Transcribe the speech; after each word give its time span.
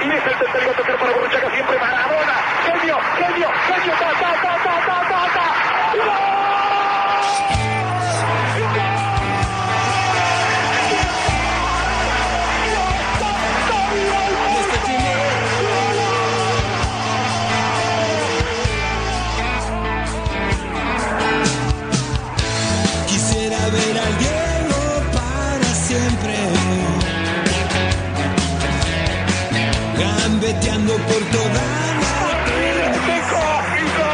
Y 0.00 0.10
es 0.10 0.26
el 0.26 0.38
tercero 0.38 0.70
a 0.70 0.74
tocar 0.74 0.96
para 0.98 1.12
Borruchaga 1.12 1.50
siempre 1.50 1.78
Maradona, 1.78 2.34
genio, 2.64 2.98
genio, 3.16 3.48
genio, 3.66 3.94
ta, 3.98 4.12
ta, 4.20 4.32
ta, 4.42 4.58
ta, 4.64 6.37
Gambeteando 30.48 30.94
por 30.94 31.22
toda 31.30 31.52
la 31.52 32.30
¡Qué 33.06 33.18
cómico! 33.32 34.08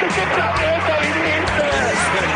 ¿De 0.00 0.06
qué 0.14 0.24
planeta 0.34 0.92
viniste? 1.00 1.64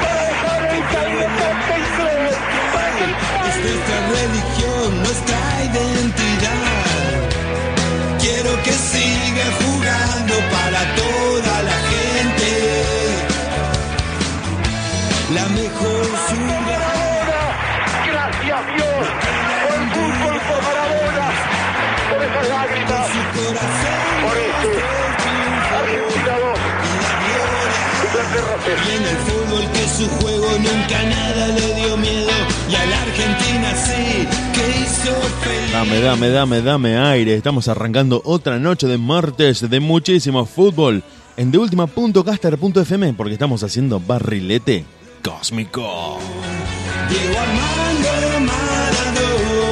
Para 0.01 0.23
dejar 0.33 0.61
el 0.75 0.83
planeta 0.91 1.47
Pixel. 1.69 2.25
Para 2.73 2.91
que 2.97 3.05
el 3.05 3.13
Es 3.49 3.57
nuestra 3.65 3.99
religión, 4.17 4.89
nuestra 5.03 5.41
identidad. 5.69 7.17
Quiero 8.19 8.53
que 8.63 8.73
siga 8.73 9.47
jugando 9.61 10.35
para 10.51 10.81
toda 10.97 11.34
Y 28.67 28.97
en 28.97 29.03
el 29.03 29.17
fútbol 29.17 29.71
que 29.73 29.89
su 29.89 30.09
juego 30.09 30.47
nunca 30.59 31.03
nada 31.05 31.49
le 31.49 31.75
dio 31.75 31.97
miedo. 31.97 32.31
Y 32.71 32.75
a 32.75 32.87
la 32.87 33.03
Argentina 33.03 33.75
sí, 33.77 34.27
que 34.55 34.81
hizo 34.81 35.15
feliz. 35.43 35.73
Dame, 35.73 36.01
dame, 36.01 36.29
dame, 36.31 36.63
dame 36.63 36.97
aire. 36.97 37.35
Estamos 37.35 37.69
arrancando 37.69 38.23
otra 38.25 38.59
noche 38.59 38.87
de 38.87 38.99
martes 38.99 39.69
de 39.69 39.81
muchísimo 39.81 40.47
fútbol 40.47 41.03
en 41.37 41.51
deultima.caster.fm 41.51 43.13
porque 43.15 43.35
estamos 43.35 43.63
haciendo 43.63 44.01
barrilete 44.01 44.85
cósmico. 45.23 46.19
Diego 47.09 47.39
Armando 47.39 48.53
Maradona, 48.53 49.64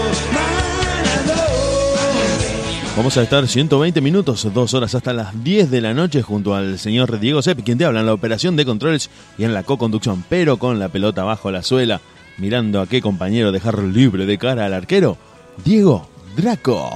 Vamos 2.94 3.16
a 3.16 3.22
estar 3.22 3.48
120 3.48 4.02
minutos, 4.02 4.52
dos 4.52 4.74
horas 4.74 4.94
hasta 4.94 5.14
las 5.14 5.42
10 5.42 5.70
de 5.70 5.80
la 5.80 5.94
noche 5.94 6.20
junto 6.20 6.54
al 6.54 6.78
señor 6.78 7.18
Diego 7.18 7.40
Sepp, 7.40 7.64
quien 7.64 7.78
te 7.78 7.86
habla 7.86 8.00
en 8.00 8.06
la 8.06 8.12
operación 8.12 8.54
de 8.54 8.66
controles 8.66 9.08
y 9.38 9.44
en 9.44 9.54
la 9.54 9.62
co-conducción, 9.62 10.22
pero 10.28 10.58
con 10.58 10.78
la 10.78 10.90
pelota 10.90 11.24
bajo 11.24 11.50
la 11.50 11.62
suela, 11.62 12.02
mirando 12.36 12.82
a 12.82 12.86
qué 12.86 13.00
compañero 13.00 13.50
dejar 13.50 13.78
libre 13.78 14.26
de 14.26 14.36
cara 14.36 14.66
al 14.66 14.74
arquero, 14.74 15.16
Diego 15.64 16.06
Draco. 16.36 16.90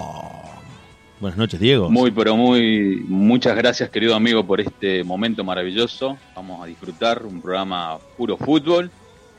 Buenas 1.18 1.38
noches, 1.38 1.58
Diego. 1.58 1.88
Muy, 1.88 2.10
pero 2.10 2.36
muy, 2.36 3.02
muchas 3.08 3.56
gracias, 3.56 3.88
querido 3.88 4.14
amigo, 4.14 4.46
por 4.46 4.60
este 4.60 5.02
momento 5.02 5.44
maravilloso. 5.44 6.18
Vamos 6.34 6.62
a 6.62 6.66
disfrutar 6.66 7.24
un 7.24 7.40
programa 7.40 7.96
puro 8.18 8.36
fútbol 8.36 8.90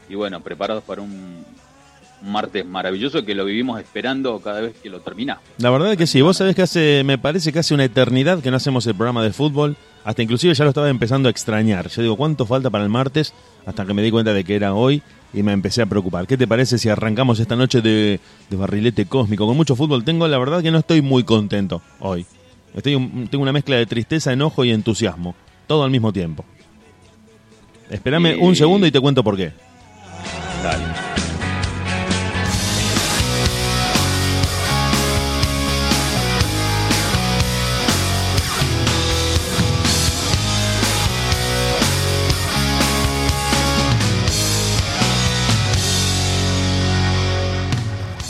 y 0.09 0.15
bueno, 0.15 0.41
preparados 0.41 0.83
para 0.83 1.03
un, 1.03 1.45
un 2.21 2.31
martes 2.31 2.65
maravilloso 2.65 3.23
que 3.23 3.35
lo 3.35 3.45
vivimos 3.45 3.79
esperando 3.79 4.39
cada 4.39 4.61
vez 4.61 4.75
que 4.81 4.89
lo 4.89 5.01
termina. 5.01 5.39
La 5.59 5.69
verdad 5.69 5.91
es 5.91 5.97
que 5.97 6.07
sí, 6.07 6.21
vos 6.21 6.37
sabés 6.37 6.55
que 6.55 6.63
hace, 6.63 7.03
me 7.05 7.17
parece 7.17 7.53
que 7.53 7.59
hace 7.59 7.73
una 7.73 7.83
eternidad 7.85 8.39
que 8.41 8.49
no 8.51 8.57
hacemos 8.57 8.85
el 8.87 8.95
programa 8.95 9.23
de 9.23 9.31
fútbol, 9.33 9.75
hasta 10.03 10.23
inclusive 10.23 10.53
ya 10.53 10.63
lo 10.63 10.69
estaba 10.71 10.89
empezando 10.89 11.27
a 11.27 11.31
extrañar. 11.31 11.89
Yo 11.89 12.01
digo, 12.01 12.17
¿cuánto 12.17 12.45
falta 12.45 12.69
para 12.69 12.83
el 12.83 12.89
martes? 12.89 13.33
Hasta 13.65 13.85
que 13.85 13.93
me 13.93 14.01
di 14.01 14.09
cuenta 14.11 14.33
de 14.33 14.43
que 14.43 14.55
era 14.55 14.73
hoy 14.73 15.01
y 15.33 15.43
me 15.43 15.51
empecé 15.51 15.81
a 15.81 15.85
preocupar. 15.85 16.25
¿Qué 16.25 16.37
te 16.37 16.47
parece 16.47 16.77
si 16.77 16.89
arrancamos 16.89 17.39
esta 17.39 17.55
noche 17.55 17.81
de, 17.81 18.19
de 18.49 18.57
barrilete 18.57 19.05
cósmico? 19.05 19.45
Con 19.45 19.57
mucho 19.57 19.75
fútbol 19.75 20.03
tengo, 20.05 20.27
la 20.27 20.37
verdad 20.39 20.63
que 20.63 20.71
no 20.71 20.79
estoy 20.79 21.01
muy 21.01 21.23
contento 21.23 21.81
hoy. 21.99 22.25
Estoy, 22.73 22.95
un- 22.95 23.27
tengo 23.27 23.41
una 23.43 23.51
mezcla 23.53 23.75
de 23.75 23.85
tristeza, 23.85 24.31
enojo 24.33 24.63
y 24.63 24.71
entusiasmo, 24.71 25.35
todo 25.67 25.83
al 25.83 25.91
mismo 25.91 26.13
tiempo. 26.13 26.45
Espérame 27.89 28.37
un 28.39 28.55
segundo 28.55 28.87
y 28.87 28.91
te 28.91 28.99
cuento 28.99 29.23
por 29.23 29.35
qué. 29.37 29.51
Dale. 30.63 31.26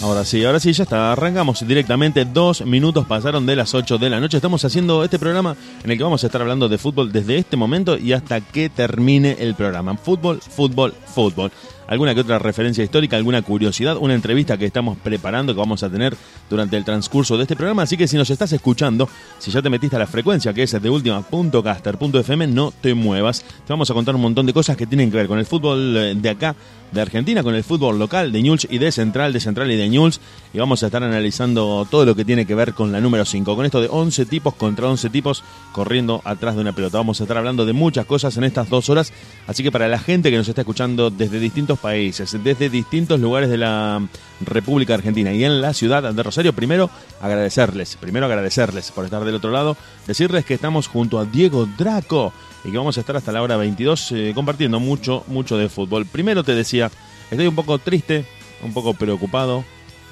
Ahora 0.07 0.23
sí, 0.23 0.45
ahora 0.45 0.61
sí, 0.61 0.71
ya 0.71 0.83
está. 0.83 1.11
Arrancamos 1.11 1.67
directamente. 1.67 2.23
Dos 2.23 2.65
minutos 2.65 3.05
pasaron 3.05 3.45
de 3.45 3.57
las 3.57 3.73
8 3.73 3.97
de 3.97 4.09
la 4.09 4.21
noche. 4.21 4.37
Estamos 4.37 4.63
haciendo 4.63 5.03
este 5.03 5.19
programa 5.19 5.57
en 5.83 5.91
el 5.91 5.97
que 5.97 6.03
vamos 6.03 6.23
a 6.23 6.27
estar 6.27 6.41
hablando 6.41 6.69
de 6.69 6.77
fútbol 6.77 7.11
desde 7.11 7.37
este 7.37 7.57
momento 7.57 7.97
y 7.97 8.13
hasta 8.13 8.39
que 8.39 8.69
termine 8.69 9.35
el 9.37 9.53
programa. 9.53 9.97
Fútbol, 9.97 10.39
fútbol, 10.39 10.93
fútbol. 11.13 11.51
Alguna 11.87 12.13
que 12.13 12.21
otra 12.21 12.37
referencia 12.37 12.83
histórica, 12.83 13.15
alguna 13.15 13.41
curiosidad, 13.41 13.97
una 13.97 14.13
entrevista 14.13 14.57
que 14.57 14.65
estamos 14.65 14.97
preparando 14.97 15.53
que 15.53 15.59
vamos 15.59 15.83
a 15.83 15.89
tener 15.89 16.15
durante 16.49 16.75
el 16.75 16.83
transcurso 16.83 17.37
de 17.37 17.43
este 17.43 17.55
programa. 17.55 17.83
Así 17.83 17.95
que 17.95 18.07
si 18.07 18.17
nos 18.17 18.29
estás 18.29 18.51
escuchando, 18.51 19.07
si 19.39 19.51
ya 19.51 19.61
te 19.61 19.69
metiste 19.69 19.95
a 19.95 19.99
la 19.99 20.07
frecuencia 20.07 20.53
que 20.53 20.63
es 20.63 20.81
de 20.81 20.89
última.caster.fm, 20.89 22.47
no 22.47 22.71
te 22.71 22.93
muevas. 22.93 23.41
Te 23.41 23.73
vamos 23.73 23.89
a 23.89 23.93
contar 23.93 24.15
un 24.15 24.21
montón 24.21 24.45
de 24.45 24.53
cosas 24.53 24.75
que 24.75 24.85
tienen 24.85 25.09
que 25.09 25.17
ver 25.17 25.27
con 25.27 25.39
el 25.39 25.45
fútbol 25.45 25.95
eh, 25.95 26.15
de 26.15 26.29
acá, 26.29 26.55
de 26.91 27.01
Argentina, 27.01 27.43
con 27.43 27.55
el 27.55 27.63
fútbol 27.63 27.99
local 27.99 28.31
de 28.31 28.41
Newell's 28.41 28.67
y 28.69 28.77
de 28.77 28.91
Central, 28.91 29.33
de 29.33 29.39
Central 29.39 29.71
y 29.71 29.77
de 29.77 29.87
Newell's. 29.87 30.19
Y 30.53 30.59
vamos 30.59 30.83
a 30.83 30.87
estar 30.87 31.03
analizando 31.03 31.87
todo 31.89 32.05
lo 32.05 32.15
que 32.15 32.25
tiene 32.25 32.45
que 32.45 32.55
ver 32.55 32.73
con 32.73 32.91
la 32.91 32.99
número 32.99 33.23
5, 33.23 33.55
con 33.55 33.65
esto 33.65 33.81
de 33.81 33.87
11 33.89 34.25
tipos 34.25 34.55
contra 34.55 34.87
11 34.87 35.09
tipos 35.09 35.43
corriendo 35.71 36.21
atrás 36.25 36.55
de 36.55 36.61
una 36.61 36.73
pelota. 36.73 36.97
Vamos 36.97 37.19
a 37.21 37.23
estar 37.23 37.37
hablando 37.37 37.65
de 37.65 37.73
muchas 37.73 38.05
cosas 38.05 38.35
en 38.37 38.43
estas 38.43 38.69
dos 38.69 38.89
horas. 38.89 39.13
Así 39.47 39.63
que 39.63 39.71
para 39.71 39.87
la 39.87 39.99
gente 39.99 40.31
que 40.31 40.37
nos 40.37 40.47
está 40.47 40.61
escuchando 40.61 41.09
desde 41.09 41.39
distintos 41.39 41.76
países, 41.77 42.35
desde 42.43 42.69
distintos 42.69 43.19
lugares 43.19 43.49
de 43.49 43.57
la 43.57 44.01
República 44.41 44.93
Argentina 44.93 45.33
y 45.33 45.43
en 45.43 45.61
la 45.61 45.73
ciudad 45.73 46.13
de 46.13 46.23
Rosario, 46.23 46.53
primero 46.53 46.89
agradecerles, 47.21 47.95
primero 47.95 48.25
agradecerles 48.25 48.91
por 48.91 49.05
estar 49.05 49.23
del 49.23 49.35
otro 49.35 49.51
lado, 49.51 49.77
decirles 50.05 50.45
que 50.45 50.53
estamos 50.53 50.87
junto 50.87 51.19
a 51.19 51.25
Diego 51.25 51.67
Draco 51.77 52.33
y 52.63 52.71
que 52.71 52.77
vamos 52.77 52.97
a 52.97 52.99
estar 52.99 53.15
hasta 53.15 53.31
la 53.31 53.41
hora 53.41 53.57
22 53.57 54.11
eh, 54.11 54.31
compartiendo 54.35 54.79
mucho, 54.79 55.23
mucho 55.27 55.57
de 55.57 55.69
fútbol. 55.69 56.05
Primero 56.05 56.43
te 56.43 56.53
decía, 56.53 56.91
estoy 57.31 57.47
un 57.47 57.55
poco 57.55 57.79
triste, 57.79 58.25
un 58.63 58.73
poco 58.73 58.93
preocupado, 58.93 59.63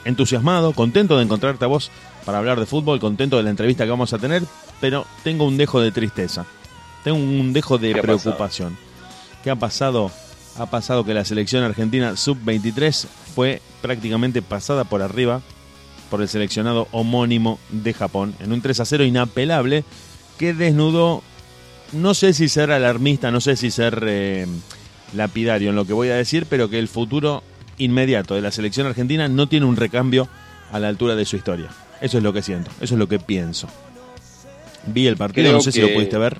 entusiasmado, 0.06 0.74
contento 0.74 1.18
de 1.18 1.24
encontrarte 1.24 1.66
a 1.66 1.68
vos 1.68 1.92
para 2.26 2.38
hablar 2.38 2.60
de 2.60 2.66
fútbol, 2.66 3.00
contento 3.00 3.38
de 3.38 3.44
la 3.44 3.50
entrevista 3.50 3.84
que 3.84 3.90
vamos 3.90 4.14
a 4.14 4.20
tener, 4.20 4.44
pero 4.80 5.06
tengo 5.24 5.46
un 5.46 5.58
dejo 5.58 5.82
de 5.82 5.92
tristeza, 5.92 6.46
tengo 7.04 7.18
un 7.18 7.54
dejo 7.54 7.78
de 7.78 7.94
¿Qué 7.94 8.00
ha 8.00 8.02
preocupación. 8.02 8.78
¿Qué 9.44 9.52
ha 9.52 9.56
pasado? 9.56 10.12
Ha 10.58 10.68
pasado 10.68 11.04
que 11.04 11.14
la 11.14 11.26
selección 11.26 11.64
argentina 11.64 12.16
sub-23 12.16 13.08
fue 13.36 13.62
prácticamente 13.82 14.42
pasada 14.42 14.86
por 14.86 15.02
arriba 15.02 15.42
por 16.10 16.22
el 16.22 16.30
seleccionado 16.30 16.88
homónimo 16.92 17.60
de 17.70 17.94
Japón 17.94 18.36
en 18.40 18.54
un 18.54 18.62
3 18.62 18.80
a 18.80 18.86
0 18.86 19.04
inapelable 19.04 19.84
que 20.38 20.54
desnudó, 20.54 21.24
no 21.92 22.14
sé 22.14 22.34
si 22.34 22.48
ser 22.48 22.72
alarmista, 22.72 23.32
no 23.32 23.42
sé 23.42 23.56
si 23.56 23.72
ser 23.72 24.04
eh, 24.08 24.48
lapidario 25.14 25.70
en 25.70 25.76
lo 25.76 25.86
que 25.86 25.94
voy 25.94 26.10
a 26.10 26.16
decir, 26.16 26.46
pero 26.50 26.70
que 26.70 26.80
el 26.80 26.88
futuro 26.88 27.44
inmediato 27.78 28.36
de 28.36 28.42
la 28.42 28.52
selección 28.52 28.88
argentina 28.88 29.28
no 29.28 29.48
tiene 29.48 29.66
un 29.66 29.76
recambio 29.76 30.28
a 30.72 30.80
la 30.80 30.88
altura 30.88 31.16
de 31.16 31.26
su 31.26 31.36
historia. 31.36 31.70
Eso 32.02 32.18
es 32.18 32.24
lo 32.24 32.34
que 32.34 32.42
siento, 32.42 32.72
eso 32.82 32.96
es 32.96 33.00
lo 33.00 33.08
que 33.08 33.20
pienso. 33.20 33.68
Vi 34.88 35.08
el 35.08 35.18
partido, 35.18 35.46
Creo 35.46 35.54
no 35.54 35.62
sé 35.62 35.72
si 35.72 35.82
lo 35.82 35.94
pudiste 35.94 36.18
ver. 36.18 36.40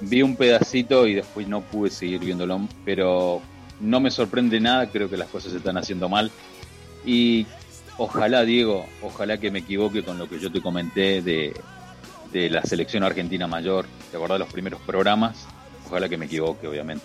Vi 0.00 0.22
un 0.22 0.36
pedacito 0.36 1.06
y 1.06 1.14
después 1.14 1.48
no 1.48 1.60
pude 1.60 1.90
seguir 1.90 2.20
viéndolo, 2.20 2.60
pero 2.84 3.42
no 3.80 4.00
me 4.00 4.10
sorprende 4.10 4.60
nada, 4.60 4.88
creo 4.90 5.10
que 5.10 5.16
las 5.16 5.28
cosas 5.28 5.52
se 5.52 5.58
están 5.58 5.76
haciendo 5.76 6.08
mal. 6.08 6.30
Y 7.04 7.46
ojalá, 7.96 8.44
Diego, 8.44 8.86
ojalá 9.02 9.38
que 9.38 9.50
me 9.50 9.60
equivoque 9.60 10.02
con 10.02 10.18
lo 10.18 10.28
que 10.28 10.38
yo 10.38 10.50
te 10.52 10.60
comenté 10.60 11.22
de, 11.22 11.54
de 12.32 12.50
la 12.50 12.62
selección 12.62 13.02
argentina 13.02 13.46
mayor. 13.46 13.86
¿Te 14.10 14.16
acordás 14.16 14.38
los 14.38 14.52
primeros 14.52 14.80
programas? 14.82 15.46
Ojalá 15.86 16.08
que 16.08 16.16
me 16.16 16.26
equivoque, 16.26 16.68
obviamente. 16.68 17.04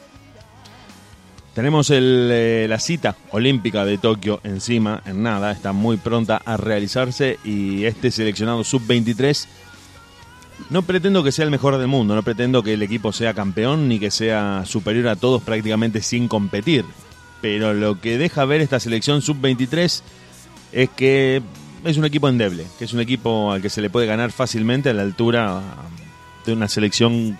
Tenemos 1.53 1.91
eh, 1.91 2.65
la 2.67 2.79
cita 2.79 3.15
olímpica 3.29 3.85
de 3.85 3.99
Tokio 3.99 4.39
encima, 4.43 5.03
en 5.05 5.21
nada, 5.21 5.51
está 5.51 5.71
muy 5.71 5.97
pronta 5.97 6.41
a 6.43 6.57
realizarse 6.57 7.37
y 7.43 7.85
este 7.85 8.09
seleccionado 8.09 8.63
sub-23 8.63 9.45
no 10.69 10.81
pretendo 10.83 11.23
que 11.23 11.31
sea 11.31 11.45
el 11.45 11.51
mejor 11.51 11.77
del 11.77 11.87
mundo, 11.87 12.15
no 12.15 12.23
pretendo 12.23 12.63
que 12.63 12.73
el 12.73 12.81
equipo 12.81 13.11
sea 13.11 13.33
campeón 13.33 13.87
ni 13.87 13.99
que 13.99 14.11
sea 14.11 14.63
superior 14.65 15.07
a 15.07 15.15
todos 15.15 15.41
prácticamente 15.41 16.01
sin 16.01 16.27
competir, 16.27 16.85
pero 17.41 17.73
lo 17.73 17.99
que 17.99 18.17
deja 18.17 18.45
ver 18.45 18.61
esta 18.61 18.79
selección 18.79 19.21
sub-23 19.21 20.01
es 20.71 20.89
que 20.89 21.41
es 21.83 21.97
un 21.97 22.05
equipo 22.05 22.29
endeble, 22.29 22.65
que 22.79 22.85
es 22.85 22.93
un 22.93 23.01
equipo 23.01 23.51
al 23.51 23.61
que 23.61 23.69
se 23.69 23.81
le 23.81 23.89
puede 23.89 24.07
ganar 24.07 24.31
fácilmente 24.31 24.89
a 24.89 24.93
la 24.93 25.01
altura 25.01 25.61
de 26.45 26.53
una 26.53 26.67
selección 26.67 27.37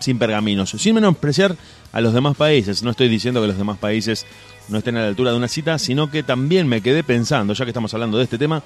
sin 0.00 0.18
pergaminos, 0.18 0.70
sin 0.70 0.94
menospreciar 0.94 1.56
a 1.92 2.00
los 2.00 2.12
demás 2.12 2.36
países. 2.36 2.82
No 2.82 2.90
estoy 2.90 3.08
diciendo 3.08 3.40
que 3.40 3.48
los 3.48 3.58
demás 3.58 3.78
países 3.78 4.26
no 4.68 4.78
estén 4.78 4.96
a 4.96 5.02
la 5.02 5.08
altura 5.08 5.30
de 5.30 5.36
una 5.36 5.48
cita, 5.48 5.78
sino 5.78 6.10
que 6.10 6.22
también 6.22 6.66
me 6.66 6.80
quedé 6.80 7.02
pensando, 7.02 7.54
ya 7.54 7.64
que 7.64 7.70
estamos 7.70 7.94
hablando 7.94 8.18
de 8.18 8.24
este 8.24 8.38
tema, 8.38 8.62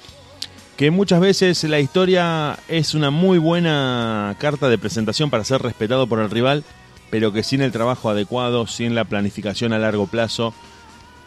que 0.77 0.91
muchas 0.91 1.19
veces 1.19 1.63
la 1.65 1.79
historia 1.79 2.57
es 2.67 2.95
una 2.95 3.11
muy 3.11 3.37
buena 3.37 4.35
carta 4.39 4.69
de 4.69 4.77
presentación 4.77 5.29
para 5.29 5.43
ser 5.43 5.61
respetado 5.61 6.07
por 6.07 6.19
el 6.19 6.31
rival, 6.31 6.63
pero 7.09 7.31
que 7.31 7.43
sin 7.43 7.61
el 7.61 7.71
trabajo 7.71 8.09
adecuado, 8.09 8.65
sin 8.65 8.95
la 8.95 9.05
planificación 9.05 9.71
a 9.71 9.79
largo 9.79 10.07
plazo, 10.07 10.53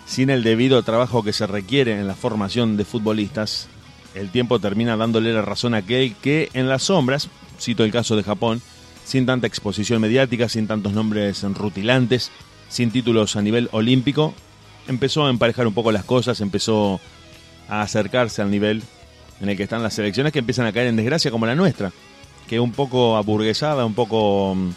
sin 0.04 0.30
el 0.30 0.42
debido 0.42 0.82
trabajo 0.82 1.22
que 1.22 1.32
se 1.32 1.46
requiere 1.46 1.92
en 1.92 2.08
la 2.08 2.14
formación 2.14 2.76
de 2.76 2.84
futbolistas, 2.84 3.68
el 4.14 4.30
tiempo 4.30 4.58
termina 4.58 4.96
dándole 4.96 5.32
la 5.32 5.42
razón 5.42 5.74
a 5.74 5.78
aquel 5.78 6.14
que 6.16 6.48
en 6.54 6.68
las 6.68 6.84
sombras, 6.84 7.28
cito 7.60 7.84
el 7.84 7.92
caso 7.92 8.16
de 8.16 8.24
Japón, 8.24 8.62
sin 9.04 9.26
tanta 9.26 9.46
exposición 9.46 10.00
mediática, 10.00 10.48
sin 10.48 10.66
tantos 10.66 10.92
nombres 10.92 11.42
rutilantes, 11.42 12.32
sin 12.68 12.90
títulos 12.90 13.36
a 13.36 13.42
nivel 13.42 13.68
olímpico, 13.70 14.34
empezó 14.88 15.26
a 15.26 15.30
emparejar 15.30 15.66
un 15.68 15.74
poco 15.74 15.92
las 15.92 16.04
cosas, 16.04 16.40
empezó 16.40 17.00
a 17.68 17.82
acercarse 17.82 18.42
al 18.42 18.50
nivel 18.50 18.82
en 19.40 19.48
el 19.48 19.56
que 19.56 19.64
están 19.64 19.82
las 19.82 19.94
selecciones 19.94 20.32
que 20.32 20.38
empiezan 20.38 20.66
a 20.66 20.72
caer 20.72 20.88
en 20.88 20.96
desgracia 20.96 21.30
como 21.30 21.46
la 21.46 21.54
nuestra, 21.54 21.92
que 22.48 22.60
un 22.60 22.72
poco 22.72 23.16
aburguesada, 23.16 23.84
un 23.84 23.94
poco 23.94 24.54
mm, 24.54 24.70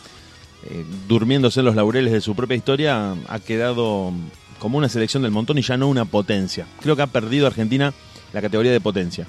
eh, 0.69 0.85
durmiéndose 1.07 1.59
en 1.61 1.65
los 1.65 1.75
laureles 1.75 2.13
de 2.13 2.21
su 2.21 2.35
propia 2.35 2.57
historia, 2.57 3.15
ha 3.27 3.39
quedado 3.39 4.11
como 4.59 4.77
una 4.77 4.89
selección 4.89 5.23
del 5.23 5.31
montón 5.31 5.57
y 5.57 5.61
ya 5.61 5.77
no 5.77 5.87
una 5.87 6.05
potencia. 6.05 6.67
Creo 6.81 6.95
que 6.95 7.01
ha 7.01 7.07
perdido 7.07 7.47
Argentina 7.47 7.93
la 8.33 8.41
categoría 8.41 8.71
de 8.71 8.81
potencia. 8.81 9.25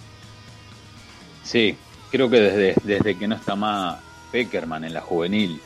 Sí, 1.45 1.77
creo 2.11 2.29
que 2.29 2.41
desde, 2.41 2.75
desde 2.85 3.17
que 3.17 3.29
no 3.29 3.37
está 3.37 3.57
más 3.57 3.99
Peckerman 4.31 4.85
en 4.85 4.95
la 4.95 5.01
juvenil. 5.01 5.61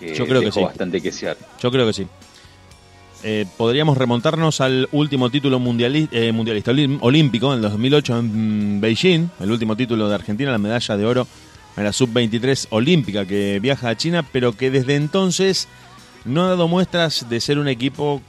Yo 0.00 0.26
creo 0.26 0.40
que 0.40 0.52
sí. 0.52 0.62
bastante 0.62 1.00
que 1.00 1.10
Yo 1.10 1.70
creo 1.70 1.86
que 1.86 1.92
sí. 1.92 2.06
Eh, 3.24 3.46
podríamos 3.56 3.98
remontarnos 3.98 4.60
al 4.60 4.88
último 4.92 5.28
título 5.28 5.56
eh, 5.56 6.32
mundialista 6.32 6.70
olímpico 7.00 7.48
en 7.52 7.56
el 7.56 7.62
2008 7.62 8.18
en 8.18 8.80
Beijing, 8.80 9.28
el 9.40 9.50
último 9.50 9.76
título 9.76 10.08
de 10.08 10.14
Argentina, 10.14 10.52
la 10.52 10.58
medalla 10.58 10.96
de 10.96 11.04
oro 11.04 11.26
en 11.76 11.84
la 11.84 11.92
sub-23 11.92 12.68
olímpica 12.70 13.26
que 13.26 13.58
viaja 13.60 13.88
a 13.88 13.96
China, 13.96 14.24
pero 14.30 14.52
que 14.52 14.70
desde 14.70 14.94
entonces 14.94 15.68
no 16.24 16.44
ha 16.44 16.48
dado 16.48 16.68
muestras 16.68 17.28
de 17.28 17.40
ser 17.40 17.58
un 17.58 17.66
equipo 17.66 18.22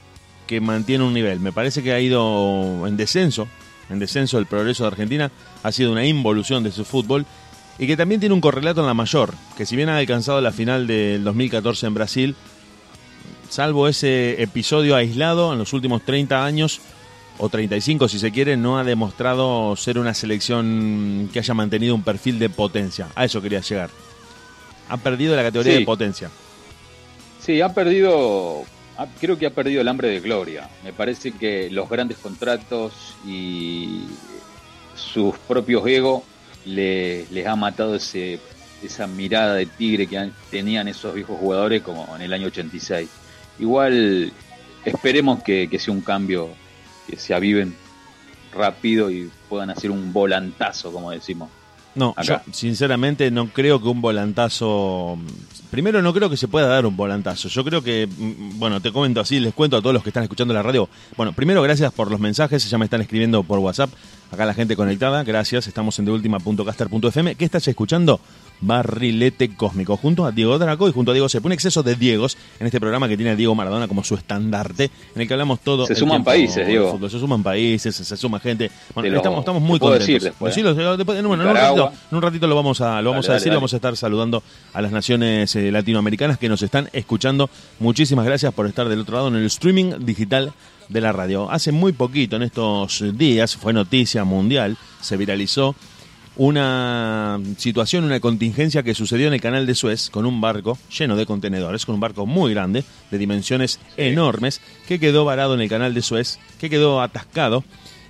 que 0.48 0.60
mantiene 0.60 1.04
un 1.04 1.14
nivel. 1.14 1.38
Me 1.38 1.52
parece 1.52 1.82
que 1.84 1.92
ha 1.92 2.00
ido 2.00 2.84
en 2.86 2.96
descenso, 2.96 3.46
en 3.90 4.00
descenso 4.00 4.38
el 4.38 4.46
progreso 4.46 4.82
de 4.82 4.88
Argentina, 4.88 5.30
ha 5.62 5.70
sido 5.70 5.92
una 5.92 6.04
involución 6.04 6.64
de 6.64 6.72
su 6.72 6.84
fútbol 6.84 7.26
y 7.78 7.86
que 7.86 7.96
también 7.96 8.20
tiene 8.20 8.34
un 8.34 8.40
correlato 8.40 8.80
en 8.80 8.88
la 8.88 8.94
mayor, 8.94 9.34
que 9.56 9.66
si 9.66 9.76
bien 9.76 9.88
ha 9.88 9.98
alcanzado 9.98 10.40
la 10.40 10.52
final 10.52 10.88
del 10.88 11.22
2014 11.22 11.86
en 11.86 11.94
Brasil, 11.94 12.36
salvo 13.50 13.88
ese 13.88 14.40
episodio 14.40 14.96
aislado 14.96 15.52
en 15.52 15.58
los 15.58 15.72
últimos 15.74 16.02
30 16.02 16.44
años, 16.44 16.80
o 17.38 17.48
35 17.48 18.08
si 18.08 18.18
se 18.18 18.30
quiere, 18.30 18.56
no 18.56 18.78
ha 18.78 18.84
demostrado 18.84 19.74
ser 19.76 19.98
una 19.98 20.14
selección 20.14 21.28
que 21.32 21.40
haya 21.40 21.54
mantenido 21.54 21.94
un 21.94 22.02
perfil 22.02 22.38
de 22.38 22.48
potencia. 22.48 23.08
A 23.14 23.24
eso 23.24 23.42
quería 23.42 23.60
llegar. 23.60 23.90
Ha 24.88 24.96
perdido 24.96 25.36
la 25.36 25.42
categoría 25.42 25.74
de 25.74 25.84
potencia. 25.84 26.30
Sí, 27.40 27.60
ha 27.60 27.72
perdido, 27.72 28.64
creo 29.20 29.38
que 29.38 29.46
ha 29.46 29.50
perdido 29.50 29.80
el 29.80 29.88
hambre 29.88 30.08
de 30.08 30.20
gloria. 30.20 30.68
Me 30.84 30.92
parece 30.92 31.32
que 31.32 31.70
los 31.70 31.88
grandes 31.88 32.18
contratos 32.18 33.16
y 33.26 34.04
sus 34.94 35.36
propios 35.38 35.86
egos 35.86 36.22
les 36.66 37.46
ha 37.46 37.56
matado 37.56 37.94
ese, 37.94 38.38
esa 38.82 39.06
mirada 39.06 39.54
de 39.54 39.66
tigre 39.66 40.06
que 40.06 40.30
tenían 40.50 40.88
esos 40.88 41.14
viejos 41.14 41.38
jugadores 41.38 41.82
como 41.82 42.14
en 42.14 42.22
el 42.22 42.32
año 42.32 42.48
86. 42.48 43.08
Igual 43.60 44.32
esperemos 44.84 45.42
que, 45.42 45.68
sea 45.78 45.92
un 45.92 46.00
cambio, 46.00 46.48
que 47.06 47.16
se 47.16 47.34
aviven 47.34 47.74
rápido 48.52 49.10
y 49.10 49.30
puedan 49.48 49.70
hacer 49.70 49.90
un 49.90 50.12
volantazo, 50.12 50.92
como 50.92 51.10
decimos. 51.10 51.50
No, 51.94 52.14
yo 52.22 52.40
sinceramente 52.52 53.30
no 53.30 53.48
creo 53.48 53.82
que 53.82 53.88
un 53.88 54.00
volantazo. 54.00 55.18
Primero, 55.70 56.00
no 56.02 56.14
creo 56.14 56.30
que 56.30 56.36
se 56.36 56.48
pueda 56.48 56.68
dar 56.68 56.86
un 56.86 56.96
volantazo. 56.96 57.48
Yo 57.48 57.64
creo 57.64 57.82
que, 57.82 58.06
mm, 58.06 58.58
bueno, 58.58 58.80
te 58.80 58.92
comento 58.92 59.20
así, 59.20 59.40
les 59.40 59.52
cuento 59.52 59.76
a 59.76 59.82
todos 59.82 59.92
los 59.92 60.02
que 60.02 60.10
están 60.10 60.22
escuchando 60.22 60.54
la 60.54 60.62
radio. 60.62 60.88
Bueno, 61.16 61.32
primero, 61.32 61.62
gracias 61.62 61.92
por 61.92 62.10
los 62.10 62.20
mensajes, 62.20 62.68
ya 62.68 62.78
me 62.78 62.84
están 62.84 63.00
escribiendo 63.00 63.42
por 63.42 63.58
WhatsApp. 63.58 63.90
Acá 64.30 64.46
la 64.46 64.54
gente 64.54 64.76
conectada, 64.76 65.24
gracias. 65.24 65.66
Estamos 65.66 65.98
en 65.98 66.04
deultima.caster.fm. 66.04 67.34
¿Qué 67.34 67.44
estás 67.44 67.66
escuchando? 67.66 68.20
Barrilete 68.60 69.54
Cósmico, 69.56 69.96
junto 69.96 70.24
a 70.24 70.32
Diego 70.32 70.58
Draco 70.58 70.88
y 70.88 70.92
junto 70.92 71.10
a 71.10 71.14
Diego 71.14 71.28
Se 71.28 71.38
Un 71.38 71.52
exceso 71.52 71.82
de 71.82 71.96
Diegos 71.96 72.36
en 72.58 72.66
este 72.66 72.78
programa 72.78 73.08
que 73.08 73.16
tiene 73.16 73.32
a 73.32 73.36
Diego 73.36 73.54
Maradona 73.54 73.88
como 73.88 74.04
su 74.04 74.14
estandarte, 74.14 74.90
en 75.14 75.22
el 75.22 75.26
que 75.26 75.34
hablamos 75.34 75.60
todo. 75.60 75.86
Se 75.86 75.94
suman 75.94 76.22
países, 76.22 76.66
Diego. 76.66 76.98
Se 77.08 77.18
suman 77.18 77.42
países, 77.42 77.96
se, 77.96 78.16
suma 78.16 78.38
gente. 78.38 78.70
Bueno, 78.94 79.16
estamos, 79.16 79.40
estamos 79.40 79.62
muy 79.62 79.78
contentos. 79.78 80.22
Después, 80.22 80.54
sí, 80.54 80.62
después, 80.62 81.18
en, 81.18 81.26
un 81.26 81.38
ratito, 81.38 81.92
en, 82.10 82.16
un 82.16 82.22
ratito, 82.22 82.46
lo 82.46 82.54
vamos 82.54 82.80
a, 82.80 83.00
lo 83.02 83.10
vamos 83.10 83.28
a 83.28 83.34
decir, 83.34 83.52
vamos 83.52 83.72
a 83.72 83.76
estar 83.76 83.96
saludando 83.96 84.42
a 84.72 84.82
las 84.82 84.92
naciones 84.92 85.56
eh, 85.56 85.72
latinoamericanas 85.72 86.38
que 86.38 86.48
nos 86.48 86.62
están 86.62 86.88
escuchando. 86.92 87.50
Muchísimas 87.78 88.26
gracias 88.26 88.52
por 88.52 88.66
estar 88.66 88.88
del 88.88 89.00
otro 89.00 89.16
lado 89.16 89.28
en 89.28 89.36
el 89.36 89.46
streaming 89.46 89.94
digital 90.04 90.52
de 90.90 91.00
la 91.00 91.12
radio. 91.12 91.50
Hace 91.50 91.72
muy 91.72 91.92
poquito, 91.92 92.36
en 92.36 92.42
estos 92.42 93.04
días, 93.16 93.56
fue 93.56 93.72
noticia 93.72 94.24
mundial, 94.24 94.76
se 95.00 95.16
viralizó 95.16 95.74
una 96.36 97.38
situación, 97.56 98.04
una 98.04 98.20
contingencia 98.20 98.82
que 98.82 98.94
sucedió 98.94 99.26
en 99.26 99.34
el 99.34 99.40
canal 99.40 99.66
de 99.66 99.74
Suez 99.74 100.10
con 100.10 100.26
un 100.26 100.40
barco 100.40 100.78
lleno 100.96 101.16
de 101.16 101.26
contenedores, 101.26 101.84
con 101.84 101.96
un 101.96 102.00
barco 102.00 102.26
muy 102.26 102.52
grande, 102.52 102.84
de 103.10 103.18
dimensiones 103.18 103.78
enormes, 103.96 104.60
que 104.86 104.98
quedó 104.98 105.24
varado 105.24 105.54
en 105.54 105.60
el 105.60 105.68
canal 105.68 105.94
de 105.94 106.02
Suez, 106.02 106.38
que 106.58 106.70
quedó 106.70 107.02
atascado 107.02 107.64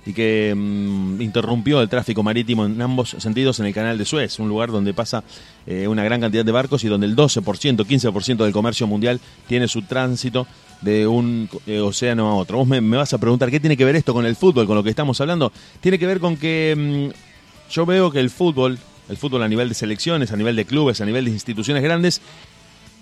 y 0.05 0.13
que 0.13 0.53
mm, 0.55 1.21
interrumpió 1.21 1.81
el 1.81 1.89
tráfico 1.89 2.23
marítimo 2.23 2.65
en 2.65 2.81
ambos 2.81 3.15
sentidos 3.19 3.59
en 3.59 3.67
el 3.67 3.73
canal 3.73 3.97
de 3.97 4.05
Suez, 4.05 4.39
un 4.39 4.49
lugar 4.49 4.71
donde 4.71 4.93
pasa 4.93 5.23
eh, 5.67 5.87
una 5.87 6.03
gran 6.03 6.21
cantidad 6.21 6.45
de 6.45 6.51
barcos 6.51 6.83
y 6.83 6.87
donde 6.87 7.07
el 7.07 7.15
12%, 7.15 7.85
15% 7.85 8.37
del 8.37 8.53
comercio 8.53 8.87
mundial 8.87 9.19
tiene 9.47 9.67
su 9.67 9.83
tránsito 9.83 10.47
de 10.81 11.07
un 11.07 11.49
océano 11.81 12.29
a 12.29 12.35
otro. 12.35 12.57
Vos 12.57 12.67
me, 12.67 12.81
me, 12.81 12.97
vas 12.97 13.13
a 13.13 13.17
preguntar, 13.17 13.49
¿qué 13.49 13.59
tiene 13.59 13.77
que 13.77 13.85
ver 13.85 13.95
esto 13.95 14.13
con 14.13 14.25
el 14.25 14.35
fútbol, 14.35 14.67
con 14.67 14.75
lo 14.75 14.83
que 14.83 14.89
estamos 14.89 15.21
hablando? 15.21 15.51
Tiene 15.79 15.97
que 15.99 16.07
ver 16.07 16.19
con 16.19 16.37
que 16.37 17.11
mm, 17.11 17.71
yo 17.71 17.85
veo 17.85 18.11
que 18.11 18.19
el 18.19 18.29
fútbol, 18.29 18.77
el 19.07 19.17
fútbol 19.17 19.43
a 19.43 19.47
nivel 19.47 19.69
de 19.69 19.75
selecciones, 19.75 20.31
a 20.31 20.37
nivel 20.37 20.55
de 20.55 20.65
clubes, 20.65 20.99
a 21.01 21.05
nivel 21.05 21.25
de 21.25 21.31
instituciones 21.31 21.83
grandes, 21.83 22.21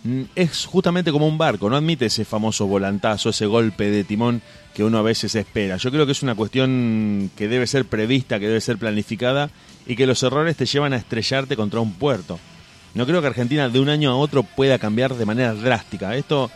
mm, 0.03 0.23
es 0.35 0.65
justamente 0.65 1.11
como 1.11 1.27
un 1.27 1.37
barco, 1.37 1.69
no 1.69 1.77
admite 1.77 2.05
ese 2.07 2.25
famoso 2.25 2.67
volantazo, 2.67 3.29
ese 3.29 3.45
golpe 3.45 3.89
de 3.89 4.03
timón 4.03 4.41
que 4.73 4.83
uno 4.83 4.97
a 4.97 5.01
veces 5.01 5.33
espera. 5.35 5.77
Yo 5.77 5.89
creo 5.91 6.05
que 6.05 6.11
es 6.11 6.21
una 6.21 6.35
cuestión 6.35 7.31
que 7.35 7.47
debe 7.47 7.65
ser 7.65 7.85
prevista, 7.85 8.39
que 8.39 8.47
debe 8.47 8.61
ser 8.61 8.77
planificada 8.77 9.49
y 9.87 9.95
que 9.95 10.05
los 10.05 10.21
errores 10.21 10.55
te 10.55 10.65
llevan 10.65 10.93
a 10.93 10.97
estrellarte 10.97 11.55
contra 11.55 11.79
un 11.79 11.93
puerto. 11.93 12.39
No 12.93 13.05
creo 13.05 13.21
que 13.21 13.27
Argentina 13.27 13.69
de 13.69 13.79
un 13.79 13.89
año 13.89 14.11
a 14.11 14.15
otro 14.15 14.43
pueda 14.43 14.79
cambiar 14.79 15.15
de 15.15 15.25
manera 15.25 15.53
drástica. 15.53 16.15
Esto 16.15 16.49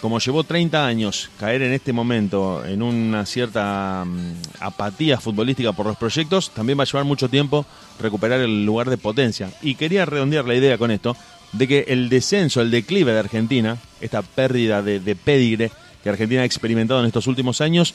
como 0.00 0.18
llevó 0.18 0.44
30 0.44 0.86
años 0.86 1.30
caer 1.38 1.62
en 1.62 1.72
este 1.72 1.92
momento 1.92 2.64
en 2.64 2.82
una 2.82 3.24
cierta 3.26 4.04
mm, 4.04 4.34
apatía 4.60 5.18
futbolística 5.18 5.72
por 5.72 5.86
los 5.86 5.96
proyectos, 5.96 6.50
también 6.50 6.78
va 6.78 6.82
a 6.82 6.86
llevar 6.86 7.04
mucho 7.04 7.28
tiempo 7.28 7.66
recuperar 7.98 8.40
el 8.40 8.64
lugar 8.64 8.90
de 8.90 8.98
potencia. 8.98 9.50
Y 9.62 9.74
quería 9.74 10.04
redondear 10.04 10.44
la 10.44 10.54
idea 10.54 10.78
con 10.78 10.90
esto, 10.90 11.16
de 11.52 11.68
que 11.68 11.84
el 11.88 12.08
descenso, 12.08 12.60
el 12.60 12.70
declive 12.70 13.12
de 13.12 13.20
Argentina, 13.20 13.78
esta 14.00 14.22
pérdida 14.22 14.82
de, 14.82 15.00
de 15.00 15.16
pedigre 15.16 15.70
que 16.02 16.10
Argentina 16.10 16.42
ha 16.42 16.44
experimentado 16.44 17.00
en 17.00 17.06
estos 17.06 17.26
últimos 17.26 17.60
años, 17.60 17.94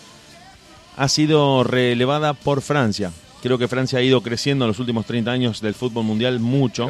ha 0.98 1.08
sido 1.08 1.64
relevada 1.64 2.34
por 2.34 2.62
Francia. 2.62 3.12
Creo 3.42 3.58
que 3.58 3.68
Francia 3.68 4.00
ha 4.00 4.04
ido 4.04 4.22
creciendo 4.22 4.66
en 4.66 4.70
los 4.70 4.80
últimos 4.80 5.06
30 5.06 5.32
años 5.32 5.62
del 5.62 5.74
fútbol 5.74 6.04
mundial 6.04 6.40
mucho 6.40 6.90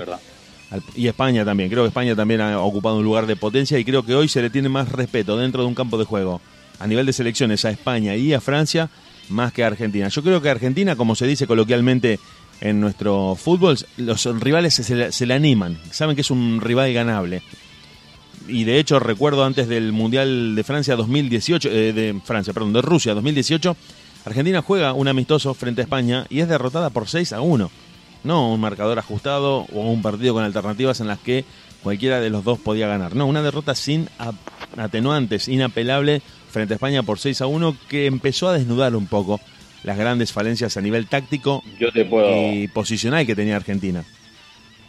y 0.95 1.07
España 1.07 1.43
también. 1.45 1.69
Creo 1.69 1.83
que 1.83 1.87
España 1.89 2.15
también 2.15 2.41
ha 2.41 2.59
ocupado 2.59 2.97
un 2.97 3.03
lugar 3.03 3.27
de 3.27 3.35
potencia 3.35 3.77
y 3.79 3.85
creo 3.85 4.03
que 4.03 4.15
hoy 4.15 4.27
se 4.27 4.41
le 4.41 4.49
tiene 4.49 4.69
más 4.69 4.89
respeto 4.89 5.37
dentro 5.37 5.61
de 5.61 5.67
un 5.67 5.75
campo 5.75 5.97
de 5.97 6.05
juego 6.05 6.41
a 6.79 6.87
nivel 6.87 7.05
de 7.05 7.13
selecciones 7.13 7.63
a 7.65 7.69
España 7.71 8.15
y 8.15 8.33
a 8.33 8.41
Francia 8.41 8.89
más 9.29 9.53
que 9.53 9.63
Argentina. 9.63 10.07
Yo 10.09 10.23
creo 10.23 10.41
que 10.41 10.49
Argentina, 10.49 10.95
como 10.95 11.15
se 11.15 11.27
dice 11.27 11.47
coloquialmente 11.47 12.19
en 12.59 12.79
nuestro 12.79 13.35
fútbol, 13.35 13.77
los 13.97 14.25
rivales 14.39 14.73
se, 14.75 14.95
le- 14.95 15.11
se 15.11 15.25
le 15.25 15.33
animan, 15.33 15.77
saben 15.91 16.15
que 16.15 16.21
es 16.21 16.31
un 16.31 16.59
rival 16.61 16.91
ganable. 16.93 17.41
Y 18.47 18.63
de 18.63 18.79
hecho 18.79 18.99
recuerdo 18.99 19.45
antes 19.45 19.67
del 19.67 19.91
Mundial 19.91 20.55
de 20.55 20.63
Francia 20.63 20.95
2018, 20.95 21.69
eh, 21.69 21.93
de 21.93 22.19
Francia, 22.23 22.53
perdón, 22.53 22.73
de 22.73 22.81
Rusia 22.81 23.13
2018, 23.13 23.75
Argentina 24.25 24.61
juega 24.61 24.93
un 24.93 25.07
amistoso 25.07 25.53
frente 25.53 25.81
a 25.81 25.83
España 25.83 26.25
y 26.29 26.39
es 26.39 26.47
derrotada 26.47 26.89
por 26.89 27.07
6 27.07 27.33
a 27.33 27.41
1. 27.41 27.69
No 28.23 28.53
un 28.53 28.59
marcador 28.61 28.99
ajustado 28.99 29.65
o 29.73 29.91
un 29.91 30.01
partido 30.01 30.33
con 30.33 30.43
alternativas 30.43 30.99
en 30.99 31.07
las 31.07 31.19
que 31.19 31.45
cualquiera 31.81 32.19
de 32.19 32.29
los 32.29 32.43
dos 32.43 32.59
podía 32.59 32.87
ganar. 32.87 33.15
No, 33.15 33.25
una 33.25 33.41
derrota 33.41 33.75
sin 33.75 34.07
atenuantes, 34.77 35.47
inapelable 35.47 36.21
frente 36.51 36.73
a 36.73 36.75
España 36.75 37.03
por 37.03 37.19
6 37.19 37.41
a 37.41 37.47
1 37.47 37.75
que 37.89 38.05
empezó 38.05 38.49
a 38.49 38.53
desnudar 38.53 38.95
un 38.95 39.07
poco 39.07 39.39
las 39.83 39.97
grandes 39.97 40.31
falencias 40.31 40.77
a 40.77 40.81
nivel 40.81 41.07
táctico 41.07 41.63
Yo 41.79 41.91
te 41.91 42.05
puedo, 42.05 42.51
y 42.53 42.67
posicional 42.67 43.25
que 43.25 43.35
tenía 43.35 43.55
Argentina. 43.55 44.03